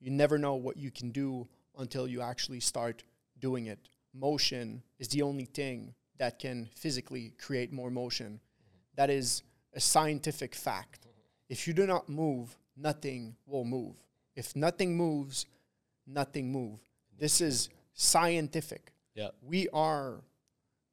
You 0.00 0.10
never 0.10 0.38
know 0.38 0.54
what 0.54 0.76
you 0.76 0.90
can 0.90 1.10
do 1.10 1.48
until 1.78 2.08
you 2.08 2.22
actually 2.22 2.60
start 2.60 3.04
doing 3.38 3.66
it. 3.66 3.78
Motion 4.14 4.82
is 4.98 5.08
the 5.08 5.22
only 5.22 5.44
thing 5.44 5.94
that 6.18 6.38
can 6.38 6.68
physically 6.74 7.34
create 7.38 7.72
more 7.72 7.90
motion. 7.90 8.40
That 8.96 9.10
is 9.10 9.42
a 9.76 9.80
scientific 9.80 10.54
fact. 10.54 11.06
If 11.48 11.68
you 11.68 11.74
do 11.74 11.86
not 11.86 12.08
move, 12.08 12.56
nothing 12.76 13.36
will 13.46 13.64
move. 13.64 13.94
If 14.34 14.56
nothing 14.56 14.96
moves, 14.96 15.46
nothing 16.06 16.50
move. 16.50 16.80
This 17.18 17.40
is 17.40 17.68
scientific. 17.92 18.92
Yeah. 19.14 19.28
We 19.42 19.68
are 19.68 20.22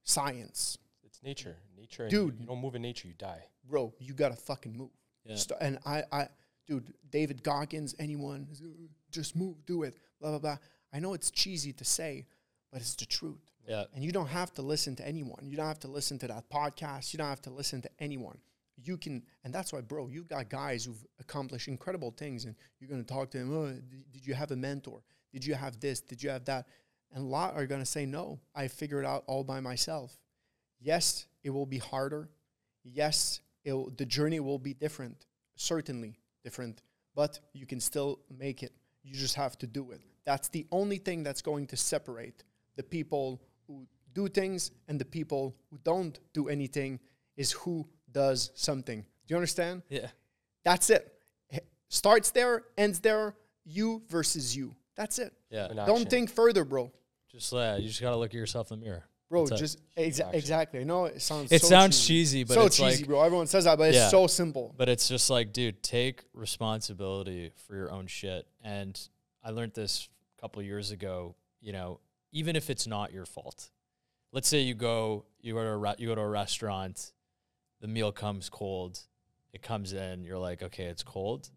science. 0.03 0.77
It's 1.03 1.23
nature. 1.23 1.57
Nature. 1.77 2.07
Dude. 2.09 2.39
You, 2.39 2.45
don't 2.45 2.61
move 2.61 2.75
in 2.75 2.81
nature, 2.81 3.07
you 3.07 3.13
die. 3.17 3.43
Bro, 3.67 3.93
you 3.99 4.13
gotta 4.13 4.35
fucking 4.35 4.77
move. 4.77 4.91
Yeah. 5.25 5.35
St- 5.35 5.59
and 5.61 5.79
I, 5.85 6.03
I, 6.11 6.27
dude, 6.67 6.93
David 7.09 7.43
Goggins, 7.43 7.95
anyone, 7.99 8.47
just 9.11 9.35
move, 9.35 9.65
do 9.65 9.83
it, 9.83 9.97
blah, 10.19 10.29
blah, 10.29 10.39
blah. 10.39 10.57
I 10.93 10.99
know 10.99 11.13
it's 11.13 11.31
cheesy 11.31 11.73
to 11.73 11.85
say, 11.85 12.25
but 12.71 12.81
it's 12.81 12.95
the 12.95 13.05
truth. 13.05 13.51
Yeah. 13.67 13.85
And 13.95 14.03
you 14.03 14.11
don't 14.11 14.27
have 14.27 14.53
to 14.55 14.61
listen 14.61 14.95
to 14.97 15.07
anyone. 15.07 15.47
You 15.47 15.55
don't 15.55 15.67
have 15.67 15.79
to 15.81 15.87
listen 15.87 16.19
to 16.19 16.27
that 16.27 16.49
podcast. 16.49 17.13
You 17.13 17.17
don't 17.17 17.29
have 17.29 17.41
to 17.43 17.49
listen 17.49 17.81
to 17.81 17.89
anyone. 17.99 18.37
You 18.75 18.97
can, 18.97 19.23
and 19.43 19.53
that's 19.53 19.71
why, 19.71 19.81
bro, 19.81 20.07
you've 20.07 20.27
got 20.27 20.49
guys 20.49 20.85
who've 20.85 21.05
accomplished 21.19 21.67
incredible 21.67 22.11
things, 22.11 22.45
and 22.45 22.55
you're 22.79 22.89
going 22.89 23.03
to 23.03 23.13
talk 23.13 23.29
to 23.31 23.37
them. 23.37 23.55
Oh, 23.55 23.71
did 24.11 24.25
you 24.25 24.33
have 24.33 24.51
a 24.51 24.55
mentor? 24.55 25.03
Did 25.31 25.45
you 25.45 25.53
have 25.53 25.79
this? 25.79 26.01
Did 26.01 26.21
you 26.23 26.29
have 26.29 26.45
that? 26.45 26.67
And 27.11 27.23
a 27.23 27.27
lot 27.27 27.55
are 27.55 27.67
going 27.67 27.81
to 27.81 27.85
say, 27.85 28.05
no, 28.05 28.39
I 28.55 28.67
figured 28.67 29.05
it 29.05 29.07
out 29.07 29.23
all 29.27 29.43
by 29.43 29.59
myself. 29.59 30.17
Yes, 30.79 31.27
it 31.43 31.51
will 31.51 31.67
be 31.67 31.77
harder. 31.77 32.29
Yes, 32.83 33.39
the 33.63 34.05
journey 34.05 34.39
will 34.39 34.59
be 34.59 34.73
different, 34.73 35.27
certainly 35.55 36.19
different, 36.43 36.81
but 37.15 37.39
you 37.53 37.65
can 37.65 37.79
still 37.79 38.19
make 38.35 38.63
it. 38.63 38.73
You 39.03 39.13
just 39.13 39.35
have 39.35 39.57
to 39.59 39.67
do 39.67 39.91
it. 39.91 40.01
That's 40.25 40.49
the 40.49 40.65
only 40.71 40.97
thing 40.97 41.23
that's 41.23 41.41
going 41.41 41.67
to 41.67 41.77
separate 41.77 42.43
the 42.75 42.83
people 42.83 43.41
who 43.67 43.85
do 44.13 44.27
things 44.27 44.71
and 44.87 44.99
the 44.99 45.05
people 45.05 45.55
who 45.69 45.79
don't 45.83 46.19
do 46.33 46.49
anything 46.49 46.99
is 47.37 47.51
who 47.51 47.87
does 48.13 48.51
something. 48.55 49.01
Do 49.01 49.33
you 49.33 49.35
understand? 49.35 49.81
Yeah. 49.89 50.07
That's 50.63 50.89
it. 50.89 51.11
H- 51.51 51.61
Starts 51.89 52.31
there, 52.31 52.63
ends 52.77 52.99
there, 52.99 53.35
you 53.65 54.01
versus 54.09 54.55
you. 54.55 54.75
That's 54.95 55.19
it. 55.19 55.33
Yeah. 55.49 55.67
An 55.69 55.77
Don't 55.77 56.09
think 56.09 56.29
further, 56.29 56.63
bro. 56.63 56.91
Just 57.31 57.53
uh, 57.53 57.77
you 57.79 57.87
just 57.87 58.01
gotta 58.01 58.15
look 58.15 58.29
at 58.31 58.35
yourself 58.35 58.71
in 58.71 58.79
the 58.79 58.85
mirror. 58.85 59.03
Bro, 59.29 59.47
That's 59.47 59.59
just 59.61 59.79
exa- 59.97 60.31
exactly. 60.33 60.81
I 60.81 60.83
know 60.83 61.05
it 61.05 61.19
sounds 61.19 61.51
It 61.51 61.61
so 61.61 61.67
sounds 61.67 61.97
cheesy, 61.99 62.39
cheesy, 62.39 62.43
but 62.43 62.53
so 62.53 62.65
it's 62.65 62.77
cheesy, 62.77 62.97
like 63.03 63.07
bro. 63.07 63.23
Everyone 63.23 63.47
says 63.47 63.63
that, 63.63 63.79
but 63.79 63.93
it's 63.95 64.11
so 64.11 64.27
simple. 64.27 64.75
But 64.77 64.89
it's 64.89 65.07
just 65.07 65.31
like, 65.31 65.51
dude, 65.51 65.81
take 65.81 66.23
responsibility 66.33 67.51
for 67.65 67.75
your 67.75 67.91
own 67.91 68.05
shit. 68.05 68.45
And 68.63 68.99
I 69.43 69.49
learned 69.49 69.73
this 69.73 70.07
a 70.37 70.41
couple 70.41 70.59
of 70.59 70.65
years 70.67 70.91
ago. 70.91 71.35
You 71.61 71.71
know, 71.73 71.99
even 72.31 72.55
if 72.55 72.69
it's 72.69 72.85
not 72.85 73.11
your 73.11 73.25
fault, 73.25 73.71
let's 74.31 74.47
say 74.47 74.59
you 74.59 74.75
go 74.75 75.25
you 75.41 75.53
go 75.53 75.63
to 75.63 75.69
a 75.69 75.77
re- 75.77 75.95
you 75.97 76.07
go 76.07 76.15
to 76.15 76.21
a 76.21 76.27
restaurant, 76.29 77.12
the 77.83 77.87
meal 77.89 78.13
comes 78.13 78.49
cold, 78.49 78.97
it 79.51 79.61
comes 79.61 79.91
in, 79.91 80.23
you're 80.23 80.37
like, 80.39 80.63
okay, 80.63 80.85
it's 80.85 81.03
cold. 81.03 81.49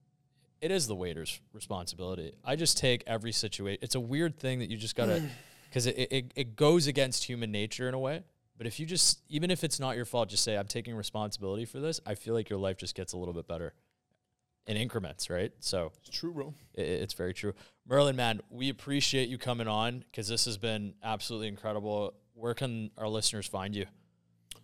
It 0.60 0.72
is 0.72 0.88
the 0.88 0.94
waiter's 0.96 1.40
responsibility. 1.52 2.32
I 2.44 2.56
just 2.56 2.76
take 2.78 3.04
every 3.06 3.30
situation. 3.30 3.78
It's 3.80 3.94
a 3.94 4.00
weird 4.00 4.36
thing 4.38 4.58
that 4.58 4.68
you 4.68 4.76
just 4.76 4.96
gotta, 4.96 5.22
because 5.70 5.86
it, 5.86 5.96
it 6.10 6.32
it 6.34 6.56
goes 6.56 6.88
against 6.88 7.22
human 7.24 7.52
nature 7.52 7.88
in 7.88 7.94
a 7.94 7.98
way. 7.98 8.24
But 8.58 8.66
if 8.66 8.80
you 8.80 8.86
just, 8.86 9.20
even 9.28 9.50
if 9.52 9.62
it's 9.62 9.78
not 9.78 9.94
your 9.94 10.04
fault, 10.04 10.28
just 10.30 10.42
say, 10.42 10.56
I'm 10.56 10.66
taking 10.66 10.96
responsibility 10.96 11.64
for 11.64 11.78
this, 11.78 12.00
I 12.04 12.16
feel 12.16 12.34
like 12.34 12.50
your 12.50 12.58
life 12.58 12.76
just 12.78 12.94
gets 12.96 13.12
a 13.12 13.18
little 13.18 13.34
bit 13.34 13.46
better 13.46 13.72
in 14.66 14.76
increments, 14.76 15.30
right? 15.30 15.52
So 15.60 15.92
It's 16.04 16.18
true, 16.18 16.32
bro. 16.32 16.54
i- 16.76 16.80
i- 16.80 16.84
it's 16.84 17.14
very 17.14 17.34
true. 17.34 17.52
Merlin, 17.86 18.16
man, 18.16 18.40
we 18.50 18.68
appreciate 18.68 19.28
you 19.28 19.38
coming 19.38 19.68
on 19.68 20.00
because 20.10 20.26
this 20.26 20.46
has 20.46 20.58
been 20.58 20.94
absolutely 21.04 21.46
incredible. 21.48 22.14
Where 22.34 22.54
can 22.54 22.90
our 22.98 23.08
listeners 23.08 23.46
find 23.46 23.76
you? 23.76 23.86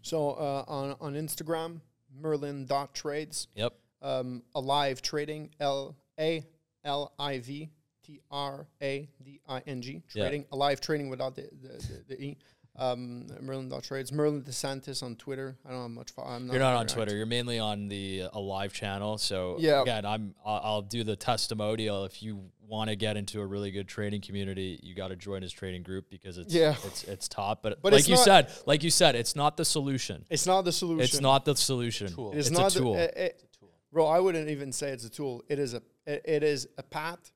So 0.02 0.30
uh, 0.32 0.64
on 0.68 0.96
on 1.00 1.14
Instagram, 1.14 1.80
Merlin.trades. 2.20 3.48
Yep. 3.54 3.72
um, 4.02 4.42
alive 4.54 5.00
trading 5.02 5.50
L 5.60 5.96
A 6.18 6.44
L 6.84 7.12
I 7.18 7.38
V 7.38 7.70
T 8.04 8.20
R 8.30 8.66
A 8.82 9.08
D 9.22 9.40
I 9.48 9.62
N 9.66 9.80
G 9.82 10.02
Yeah. 10.14 10.24
trading 10.24 10.44
alive 10.52 10.80
trading 10.80 11.08
without 11.08 11.34
the 11.36 11.48
the, 11.62 11.68
the, 11.68 12.04
the 12.16 12.22
e 12.22 12.36
Um, 12.74 13.26
Merlin 13.42 13.70
Trades, 13.82 14.10
Merlin 14.12 14.42
DeSantis 14.42 15.02
on 15.02 15.14
Twitter. 15.16 15.58
I 15.66 15.70
don't 15.72 15.82
have 15.82 15.90
much. 15.90 16.10
Fo- 16.10 16.22
I'm 16.24 16.48
You're 16.50 16.58
not 16.58 16.74
on 16.74 16.86
Twitter. 16.86 17.02
active. 17.02 17.16
You're 17.18 17.26
mainly 17.26 17.58
on 17.58 17.88
the 17.88 18.22
uh, 18.22 18.28
Alive 18.32 18.72
channel. 18.72 19.18
So 19.18 19.56
Yeah. 19.60 19.82
again, 19.82 20.06
I'm 20.06 20.34
I'll, 20.44 20.60
I'll 20.64 20.82
do 20.82 21.04
the 21.04 21.14
testimonial. 21.14 22.04
If 22.06 22.22
you 22.22 22.50
want 22.72 22.88
to 22.88 22.96
get 22.96 23.18
into 23.18 23.38
a 23.40 23.46
really 23.46 23.70
good 23.70 23.86
trading 23.86 24.22
community, 24.22 24.80
you 24.82 24.94
got 24.94 25.08
to 25.08 25.16
join 25.16 25.42
his 25.42 25.52
trading 25.52 25.82
group 25.82 26.08
because 26.10 26.38
it's 26.38 26.54
Yeah. 26.54 26.74
it's 26.86 27.04
it's 27.04 27.28
top. 27.28 27.62
But, 27.62 27.82
But 27.82 27.92
like 27.92 28.08
you 28.08 28.14
not- 28.14 28.24
said, 28.24 28.50
like 28.66 28.82
you 28.82 28.90
said, 28.90 29.14
it's 29.14 29.36
not 29.36 29.58
the 29.58 29.64
solution. 29.64 30.24
It's 30.30 30.46
not 30.46 30.62
the 30.64 30.72
solution. 30.72 31.04
It's 31.04 31.20
not 31.20 31.44
the 31.44 31.54
solution. 31.54 32.08
Tool. 32.08 32.32
It 32.32 32.38
is 32.38 32.46
It's 32.48 32.58
not 32.58 32.74
a 32.74 32.78
tool. 32.78 32.94
The, 32.94 33.02
it- 33.26 33.42
it- 33.42 33.44
bro, 33.92 34.06
I 34.06 34.18
wouldn't 34.20 34.48
even 34.48 34.72
say 34.72 34.88
it's 34.88 35.04
a 35.04 35.10
tool. 35.10 35.44
It 35.48 35.58
is 35.58 35.74
a 35.74 35.82
it, 36.06 36.22
it 36.24 36.42
is 36.42 36.66
a 36.78 36.82
path 36.82 37.30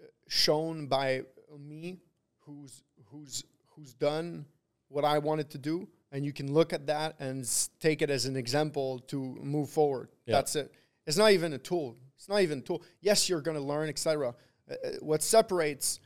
uh, 0.00 0.06
shown 0.28 0.86
by 0.86 1.22
me 1.58 1.98
who's 2.44 2.82
who's 3.10 3.42
who's 3.74 3.92
done 3.94 4.46
what 4.88 5.04
I 5.04 5.18
wanted 5.18 5.50
to 5.50 5.58
do 5.58 5.88
and 6.12 6.24
you 6.24 6.32
can 6.32 6.54
look 6.54 6.72
at 6.72 6.86
that 6.86 7.16
and 7.18 7.42
s- 7.42 7.70
take 7.80 8.02
it 8.02 8.08
as 8.10 8.24
an 8.26 8.36
example 8.36 9.00
to 9.08 9.18
move 9.42 9.68
forward. 9.68 10.08
Yeah. 10.26 10.36
That's 10.36 10.54
it. 10.54 10.72
It's 11.08 11.16
not 11.16 11.32
even 11.32 11.52
a 11.54 11.58
tool. 11.58 11.96
It's 12.16 12.28
not 12.28 12.40
even 12.42 12.58
a 12.60 12.62
tool. 12.62 12.82
Yes, 13.00 13.28
you're 13.28 13.40
going 13.42 13.56
to 13.56 13.62
learn, 13.62 13.88
etc. 13.88 14.34
Uh, 14.70 14.74
what 15.00 15.22
separates 15.22 16.00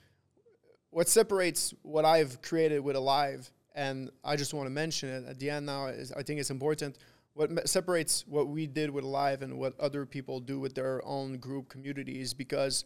what 0.90 1.08
separates 1.08 1.72
what 1.82 2.04
I've 2.04 2.42
created 2.42 2.80
with 2.80 2.96
Alive, 2.96 3.50
and 3.74 4.10
I 4.24 4.34
just 4.34 4.52
want 4.52 4.66
to 4.66 4.70
mention 4.70 5.08
it 5.08 5.28
at 5.28 5.38
the 5.38 5.48
end 5.48 5.66
now, 5.66 5.86
is 5.86 6.10
I 6.12 6.22
think 6.22 6.40
it's 6.40 6.50
important. 6.50 6.98
What 7.34 7.68
separates 7.68 8.24
what 8.26 8.48
we 8.48 8.66
did 8.66 8.90
with 8.90 9.04
Alive 9.04 9.42
and 9.42 9.56
what 9.56 9.78
other 9.78 10.04
people 10.04 10.40
do 10.40 10.58
with 10.58 10.74
their 10.74 11.00
own 11.06 11.38
group 11.38 11.68
communities 11.68 12.34
because 12.34 12.84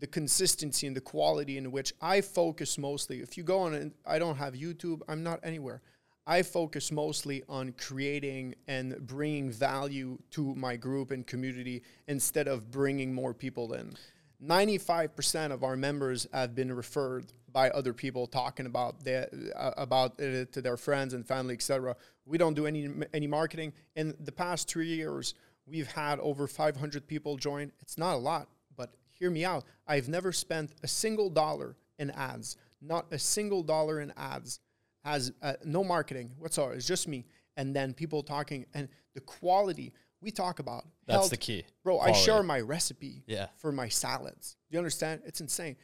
the 0.00 0.06
consistency 0.06 0.86
and 0.86 0.96
the 0.96 1.00
quality 1.00 1.58
in 1.58 1.70
which 1.72 1.92
I 2.00 2.20
focus 2.20 2.78
mostly. 2.78 3.20
If 3.20 3.36
you 3.36 3.42
go 3.42 3.60
on, 3.60 3.74
and 3.74 3.92
I 4.06 4.18
don't 4.18 4.36
have 4.36 4.54
YouTube, 4.54 5.00
I'm 5.08 5.22
not 5.22 5.40
anywhere. 5.42 5.82
I 6.26 6.42
focus 6.42 6.92
mostly 6.92 7.42
on 7.48 7.72
creating 7.72 8.54
and 8.68 9.06
bringing 9.06 9.50
value 9.50 10.18
to 10.32 10.54
my 10.54 10.76
group 10.76 11.10
and 11.10 11.26
community 11.26 11.82
instead 12.06 12.48
of 12.48 12.70
bringing 12.70 13.12
more 13.12 13.34
people 13.34 13.72
in. 13.72 13.94
95% 14.44 15.52
of 15.52 15.62
our 15.62 15.76
members 15.76 16.26
have 16.32 16.54
been 16.54 16.72
referred 16.72 17.32
by 17.52 17.70
other 17.70 17.92
people 17.92 18.26
talking 18.26 18.66
about 18.66 19.04
their, 19.04 19.28
uh, 19.56 19.72
about 19.76 20.18
it 20.18 20.52
to 20.52 20.62
their 20.62 20.76
friends 20.76 21.14
and 21.14 21.26
family, 21.26 21.54
etc. 21.54 21.96
We 22.24 22.38
don't 22.38 22.54
do 22.54 22.66
any 22.66 22.88
any 23.12 23.26
marketing. 23.26 23.72
In 23.96 24.14
the 24.20 24.32
past 24.32 24.68
three 24.68 24.86
years, 24.86 25.34
we've 25.66 25.90
had 25.90 26.18
over 26.20 26.46
500 26.46 27.06
people 27.06 27.36
join. 27.36 27.72
It's 27.80 27.98
not 27.98 28.14
a 28.14 28.18
lot, 28.18 28.48
but 28.76 28.94
hear 29.10 29.30
me 29.30 29.44
out. 29.44 29.64
I've 29.86 30.08
never 30.08 30.32
spent 30.32 30.72
a 30.82 30.88
single 30.88 31.28
dollar 31.28 31.76
in 31.98 32.10
ads. 32.10 32.56
Not 32.80 33.06
a 33.12 33.18
single 33.18 33.62
dollar 33.62 34.00
in 34.00 34.12
ads. 34.16 34.60
Has 35.04 35.32
uh, 35.42 35.54
no 35.64 35.82
marketing 35.82 36.30
whatsoever. 36.38 36.74
It's 36.74 36.86
just 36.86 37.08
me, 37.08 37.26
and 37.56 37.74
then 37.74 37.94
people 37.94 38.22
talking 38.22 38.66
and 38.74 38.88
the 39.14 39.20
quality 39.20 39.92
we 40.20 40.30
talk 40.30 40.58
about. 40.58 40.84
That's 41.06 41.18
health. 41.20 41.30
the 41.30 41.36
key. 41.36 41.64
Bro, 41.82 41.98
I 42.00 42.12
share 42.12 42.42
my 42.42 42.60
recipe 42.60 43.22
Yeah. 43.26 43.46
for 43.56 43.72
my 43.72 43.88
salads. 43.88 44.56
Do 44.70 44.74
you 44.74 44.78
understand? 44.78 45.22
It's 45.24 45.40
insane. 45.40 45.76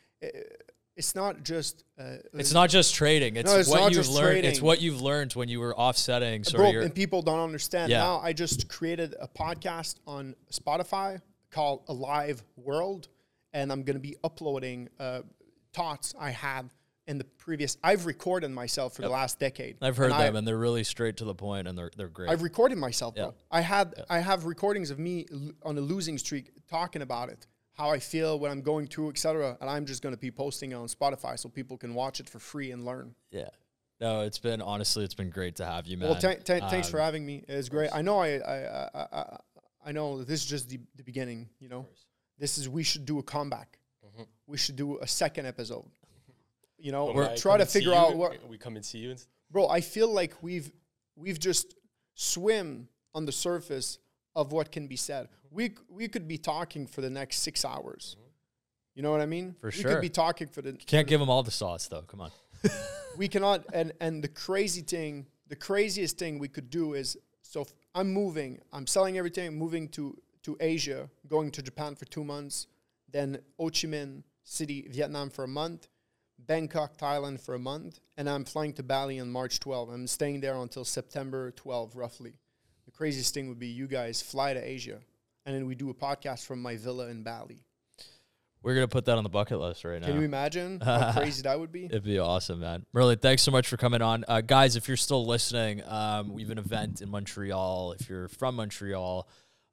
It's 0.97 1.15
not 1.15 1.43
just. 1.43 1.85
Uh, 1.99 2.17
It's 2.33 2.55
not 2.55 2.71
just 2.71 2.95
trading. 2.95 3.37
It's, 3.37 3.53
it's 3.53 3.69
what 3.69 3.93
you've 3.93 4.09
learned. 4.09 4.45
It's 4.47 4.63
what 4.63 4.81
you've 4.81 5.03
learned 5.03 5.33
when 5.35 5.49
you 5.49 5.61
were 5.61 5.77
offsetting. 5.79 6.45
So 6.45 6.57
bro, 6.59 6.71
and 6.81 6.95
people 6.95 7.21
don't 7.23 7.41
understand. 7.41 7.91
Yeah. 7.91 7.99
Now 7.99 8.21
I 8.21 8.33
just 8.33 8.69
created 8.69 9.15
a 9.21 9.29
podcast 9.29 9.97
on 10.07 10.35
Spotify 10.51 11.21
called 11.51 11.83
Alive 11.89 12.43
World, 12.57 13.09
and 13.53 13.71
I'm 13.71 13.83
going 13.83 13.97
to 13.97 14.01
be 14.01 14.17
uploading 14.25 14.89
uh, 14.99 15.21
thoughts 15.75 16.15
I 16.19 16.31
had 16.31 16.71
in 17.07 17.19
the 17.19 17.25
previous. 17.25 17.77
I've 17.83 18.07
recorded 18.07 18.51
myself 18.51 18.95
for 18.97 19.03
the 19.03 19.09
last 19.09 19.39
decade. 19.39 19.77
I've 19.81 19.97
heard 19.97 20.07
and 20.07 20.15
I- 20.15 20.25
them, 20.27 20.37
and 20.37 20.47
they're 20.47 20.59
really 20.59 20.85
straight 20.85 21.17
to 21.19 21.25
the 21.25 21.35
point, 21.35 21.69
and 21.69 21.77
they're 21.79 21.91
they're 21.97 22.09
great. 22.09 22.31
I've 22.31 22.43
recorded 22.43 22.79
myself, 22.79 23.15
bro. 23.15 23.35
I 23.51 23.61
had 23.61 24.05
I 24.11 24.19
have 24.19 24.45
recordings 24.45 24.91
of 24.91 24.99
me 24.99 25.27
l- 25.33 25.53
on 25.63 25.79
a 25.79 25.81
losing 25.81 26.19
streak 26.19 26.51
talking 26.69 27.03
about 27.03 27.29
it, 27.29 27.47
how 27.75 27.91
I 27.91 27.99
feel 28.01 28.39
when 28.39 28.51
I'm 28.51 28.61
going 28.63 28.87
through, 28.89 29.11
etc. 29.11 29.57
And 29.61 29.71
I'm 29.71 29.87
just 29.87 30.03
going 30.03 30.15
to 30.15 30.21
be 30.21 30.31
posting 30.31 30.73
it 30.73 30.75
on 30.75 30.89
Spotify 30.89 31.39
so 31.39 31.49
people 31.49 31.77
can 31.79 31.95
watch 31.95 32.21
it 32.21 32.29
for 32.29 32.39
free 32.39 32.71
and 32.73 32.85
learn. 32.85 33.15
yeah. 33.31 33.49
No, 33.99 34.21
it's 34.21 34.39
been 34.39 34.61
honestly, 34.61 35.05
it's 35.05 35.15
been 35.15 35.31
great 35.31 35.57
to 35.57 35.65
have 35.65 35.87
you, 35.87 35.97
man. 35.97 36.11
Well, 36.11 36.21
th- 36.21 36.45
th- 36.45 36.65
thanks 36.65 36.91
for 36.91 37.01
Um, 37.01 37.05
having 37.07 37.25
me. 37.25 37.43
It's 37.49 37.71
great. 37.71 37.89
I 37.95 38.03
know 38.03 38.19
I 38.19 38.37
I, 38.37 38.57
I, 38.95 39.07
I, 39.13 39.37
I 39.87 39.93
know 39.93 40.23
this 40.23 40.43
is 40.43 40.47
just 40.47 40.69
the, 40.69 40.79
the 40.97 41.03
beginning. 41.03 41.49
You 41.61 41.71
know, 41.71 41.87
this 42.37 42.59
is 42.59 42.69
we 42.69 42.83
should 42.83 43.07
do 43.07 43.19
a 43.21 43.23
comeback. 43.23 43.79
We 44.47 44.59
should 44.59 44.77
do 44.77 44.99
a 44.99 45.07
second 45.07 45.47
episode. 45.47 45.87
You 46.79 46.93
know, 46.93 47.07
When 47.07 47.27
I 47.27 47.35
try 47.37 47.57
to 47.57 47.63
and 47.63 47.71
see 47.71 47.79
figure 47.79 47.93
you, 47.93 47.99
out 47.99 48.17
what 48.17 48.49
we 48.49 48.59
come 48.59 48.77
and 48.77 48.85
see 48.85 48.99
you. 48.99 49.11
And 49.13 49.25
bro 49.51 49.69
i 49.69 49.81
feel 49.81 50.13
like 50.13 50.35
we've 50.43 50.71
we've 51.17 51.39
just 51.39 51.75
swim 52.15 52.89
on 53.15 53.25
the 53.25 53.33
surface 53.33 53.99
of 54.35 54.53
what 54.53 54.71
can 54.73 54.87
be 54.87 54.97
said 54.97 55.29
we 55.51 55.73
we 55.89 56.09
could 56.09 56.27
be 56.29 56.39
talking 56.39 56.87
for 56.87 57.01
the 57.01 57.11
next 57.11 57.39
six 57.39 57.65
hours 57.65 58.17
mm-hmm. 58.19 58.29
you 58.95 59.03
know 59.03 59.11
what 59.11 59.21
i 59.21 59.27
mean 59.27 59.55
For 59.61 59.69
we 59.69 59.73
sure. 59.73 59.93
could 59.93 60.01
be 60.01 60.09
talking 60.09 60.49
for 60.49 60.63
the 60.63 60.73
Can't 60.73 61.07
give 61.07 61.21
them 61.21 61.31
all 61.31 61.43
the 61.43 61.51
sauce, 61.51 61.89
though. 61.89 62.03
Come 62.03 62.21
on. 62.21 62.31
we 63.17 63.29
cannot 63.29 63.65
and 63.73 63.93
and 64.01 64.23
the 64.23 64.29
crazy 64.29 64.83
thing 64.83 65.27
the 65.49 65.57
craziest 65.57 66.19
thing 66.19 66.39
we 66.39 66.49
could 66.49 66.71
do 66.71 66.95
is 66.95 67.17
so 67.43 67.63
if 67.63 67.73
i'm 67.95 68.13
moving 68.13 68.59
i'm 68.73 68.87
selling 68.87 69.17
everything 69.19 69.57
moving 69.57 69.89
to 69.89 70.17
to 70.43 70.57
asia 70.61 71.09
going 71.29 71.51
to 71.51 71.63
japan 71.63 71.95
for 71.95 72.07
two 72.07 72.25
months 72.25 72.67
then 73.11 73.39
ho 73.59 73.67
chi 73.67 73.87
minh 73.87 74.23
city 74.43 74.87
vietnam 74.91 75.31
for 75.31 75.45
a 75.45 75.49
month 75.49 75.89
bangkok 76.39 76.97
thailand 76.97 77.41
for 77.41 77.55
a 77.55 77.59
month 77.59 77.99
and 78.17 78.29
i'm 78.29 78.45
flying 78.45 78.73
to 78.73 78.83
bali 78.83 79.19
on 79.19 79.31
march 79.31 79.59
12 79.61 79.89
i'm 79.91 80.07
staying 80.07 80.41
there 80.41 80.55
until 80.57 80.85
september 80.85 81.51
12 81.53 81.97
roughly 81.97 82.35
the 82.85 82.91
craziest 82.93 83.33
thing 83.35 83.49
would 83.49 83.59
be 83.59 83.67
you 83.69 83.87
guys 83.87 84.21
fly 84.23 84.53
to 84.55 84.61
asia 84.61 84.99
and 85.45 85.55
then 85.55 85.67
we 85.67 85.75
do 85.75 85.91
a 85.91 85.95
podcast 85.95 86.45
from 86.47 86.61
my 86.61 86.77
villa 86.77 87.09
in 87.09 87.23
bali 87.23 87.65
We're 88.63 88.75
gonna 88.75 88.89
put 88.89 89.05
that 89.07 89.17
on 89.17 89.23
the 89.25 89.31
bucket 89.31 89.59
list 89.61 89.85
right 89.85 90.01
now. 90.01 90.09
can 90.09 90.17
you 90.17 90.23
imagine 90.23 90.81
how 90.85 91.13
crazy 91.13 91.43
that 91.43 91.59
would 91.59 91.73
be 91.73 91.87
It'd 91.87 92.03
be 92.05 92.19
awesome, 92.19 92.61
man. 92.61 92.85
Merlin, 92.93 93.19
thanks 93.19 93.43
so 93.43 93.51
much 93.53 93.69
for 93.69 93.77
coming 93.77 94.03
on. 94.03 94.25
Uh, 94.27 94.41
guys, 94.41 94.75
if 94.77 94.89
you're 94.89 94.97
still 94.97 95.25
listening, 95.25 95.83
um, 95.87 96.33
we 96.33 96.43
have 96.43 96.51
an 96.51 96.59
event 96.59 97.01
in 97.01 97.09
Montreal. 97.09 97.93
If 97.99 98.09
you're 98.09 98.27
from 98.29 98.57
Montreal, 98.57 99.29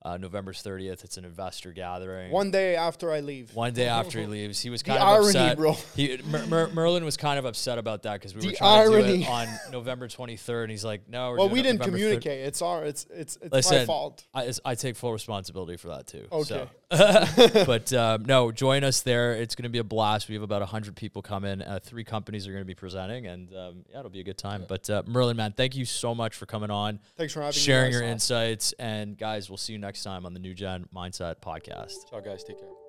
uh, 0.06 0.18
November 0.18 0.52
30th, 0.52 1.04
it's 1.04 1.16
an 1.18 1.24
investor 1.26 1.72
gathering. 1.72 2.30
one 2.32 2.52
day 2.52 2.76
after 2.76 3.12
i 3.12 3.22
leave 3.22 3.56
One 3.56 3.74
day 3.74 3.88
after 3.88 4.20
he 4.20 4.26
leaves, 4.38 4.60
he 4.60 4.70
was 4.70 4.84
The 4.84 4.90
kind 4.92 5.02
of 5.02 5.08
irony, 5.08 5.28
upset. 5.30 5.58
bro. 5.58 5.74
He, 5.96 6.20
Mer- 6.26 6.46
Mer- 6.48 6.70
Merlin 6.74 7.06
was 7.06 7.16
kind 7.16 7.40
of 7.40 7.46
upset 7.46 7.78
about 7.78 8.04
that 8.04 8.14
because 8.20 8.34
we 8.36 8.42
were 8.46 8.52
The 8.52 8.58
trying 8.58 8.92
to 8.92 8.98
do 9.02 9.14
it 9.22 9.28
on 9.30 9.48
November 9.72 10.08
23rd, 10.10 10.64
and 10.64 10.72
he's 10.72 10.84
like, 10.84 11.08
"No, 11.08 11.32
we're 11.32 11.38
Well, 11.38 11.50
we 11.50 11.62
didn't 11.62 11.80
November 11.80 11.98
3rd." 11.98 12.02
communicate. 12.02 12.46
It's 12.48 12.62
our. 12.62 12.84
It's 12.84 13.06
it's 13.14 13.38
it's 13.42 13.54
Listen, 13.54 13.78
my 13.80 13.86
fault. 13.86 14.26
I, 14.34 14.52
I 14.66 14.76
take 14.76 14.96
full 14.98 15.14
responsibility 15.14 15.78
for 15.78 15.88
that 15.90 16.08
too. 16.08 16.28
Okay. 16.32 16.44
So. 16.44 16.70
but 17.66 17.92
um, 17.94 18.26
no, 18.26 18.52
join 18.52 18.84
us 18.84 19.02
there. 19.02 19.34
It's 19.34 19.56
going 19.56 19.64
to 19.64 19.70
be 19.70 19.80
a 19.80 19.84
blast. 19.84 20.30
We 20.30 20.36
have 20.36 20.44
about 20.44 20.62
100 20.62 20.96
people 20.96 21.22
coming. 21.22 21.62
Uh, 21.62 21.80
three 21.82 22.04
companies 22.04 22.48
are 22.48 22.52
going 22.52 22.62
to 22.64 22.68
be 22.68 22.76
presenting, 22.76 23.28
and 23.28 23.54
um, 23.56 23.86
yeah, 23.90 24.00
it'll 24.00 24.12
be 24.12 24.20
a 24.20 24.24
good 24.24 24.38
time. 24.38 24.66
But 24.68 24.90
uh, 24.90 25.04
Merlin, 25.06 25.38
man, 25.38 25.54
thank 25.54 25.76
you 25.76 25.86
so 25.86 26.14
much 26.14 26.36
for 26.36 26.46
coming 26.46 26.72
on, 26.72 27.00
Thanks 27.18 27.34
for 27.34 27.42
having 27.42 27.54
sharing 27.54 27.92
your 27.92 28.04
insights. 28.04 28.74
And 28.74 29.18
guys, 29.18 29.50
we'll 29.50 29.58
see 29.58 29.74
you 29.74 29.80
next 29.80 30.04
time 30.04 30.26
on 30.26 30.34
the 30.34 30.40
New 30.40 30.54
Gen 30.54 30.88
Mindset 30.96 31.38
podcast. 31.42 32.10
Ciao, 32.10 32.20
guys. 32.20 32.44
Take 32.44 32.60
care. 32.60 32.83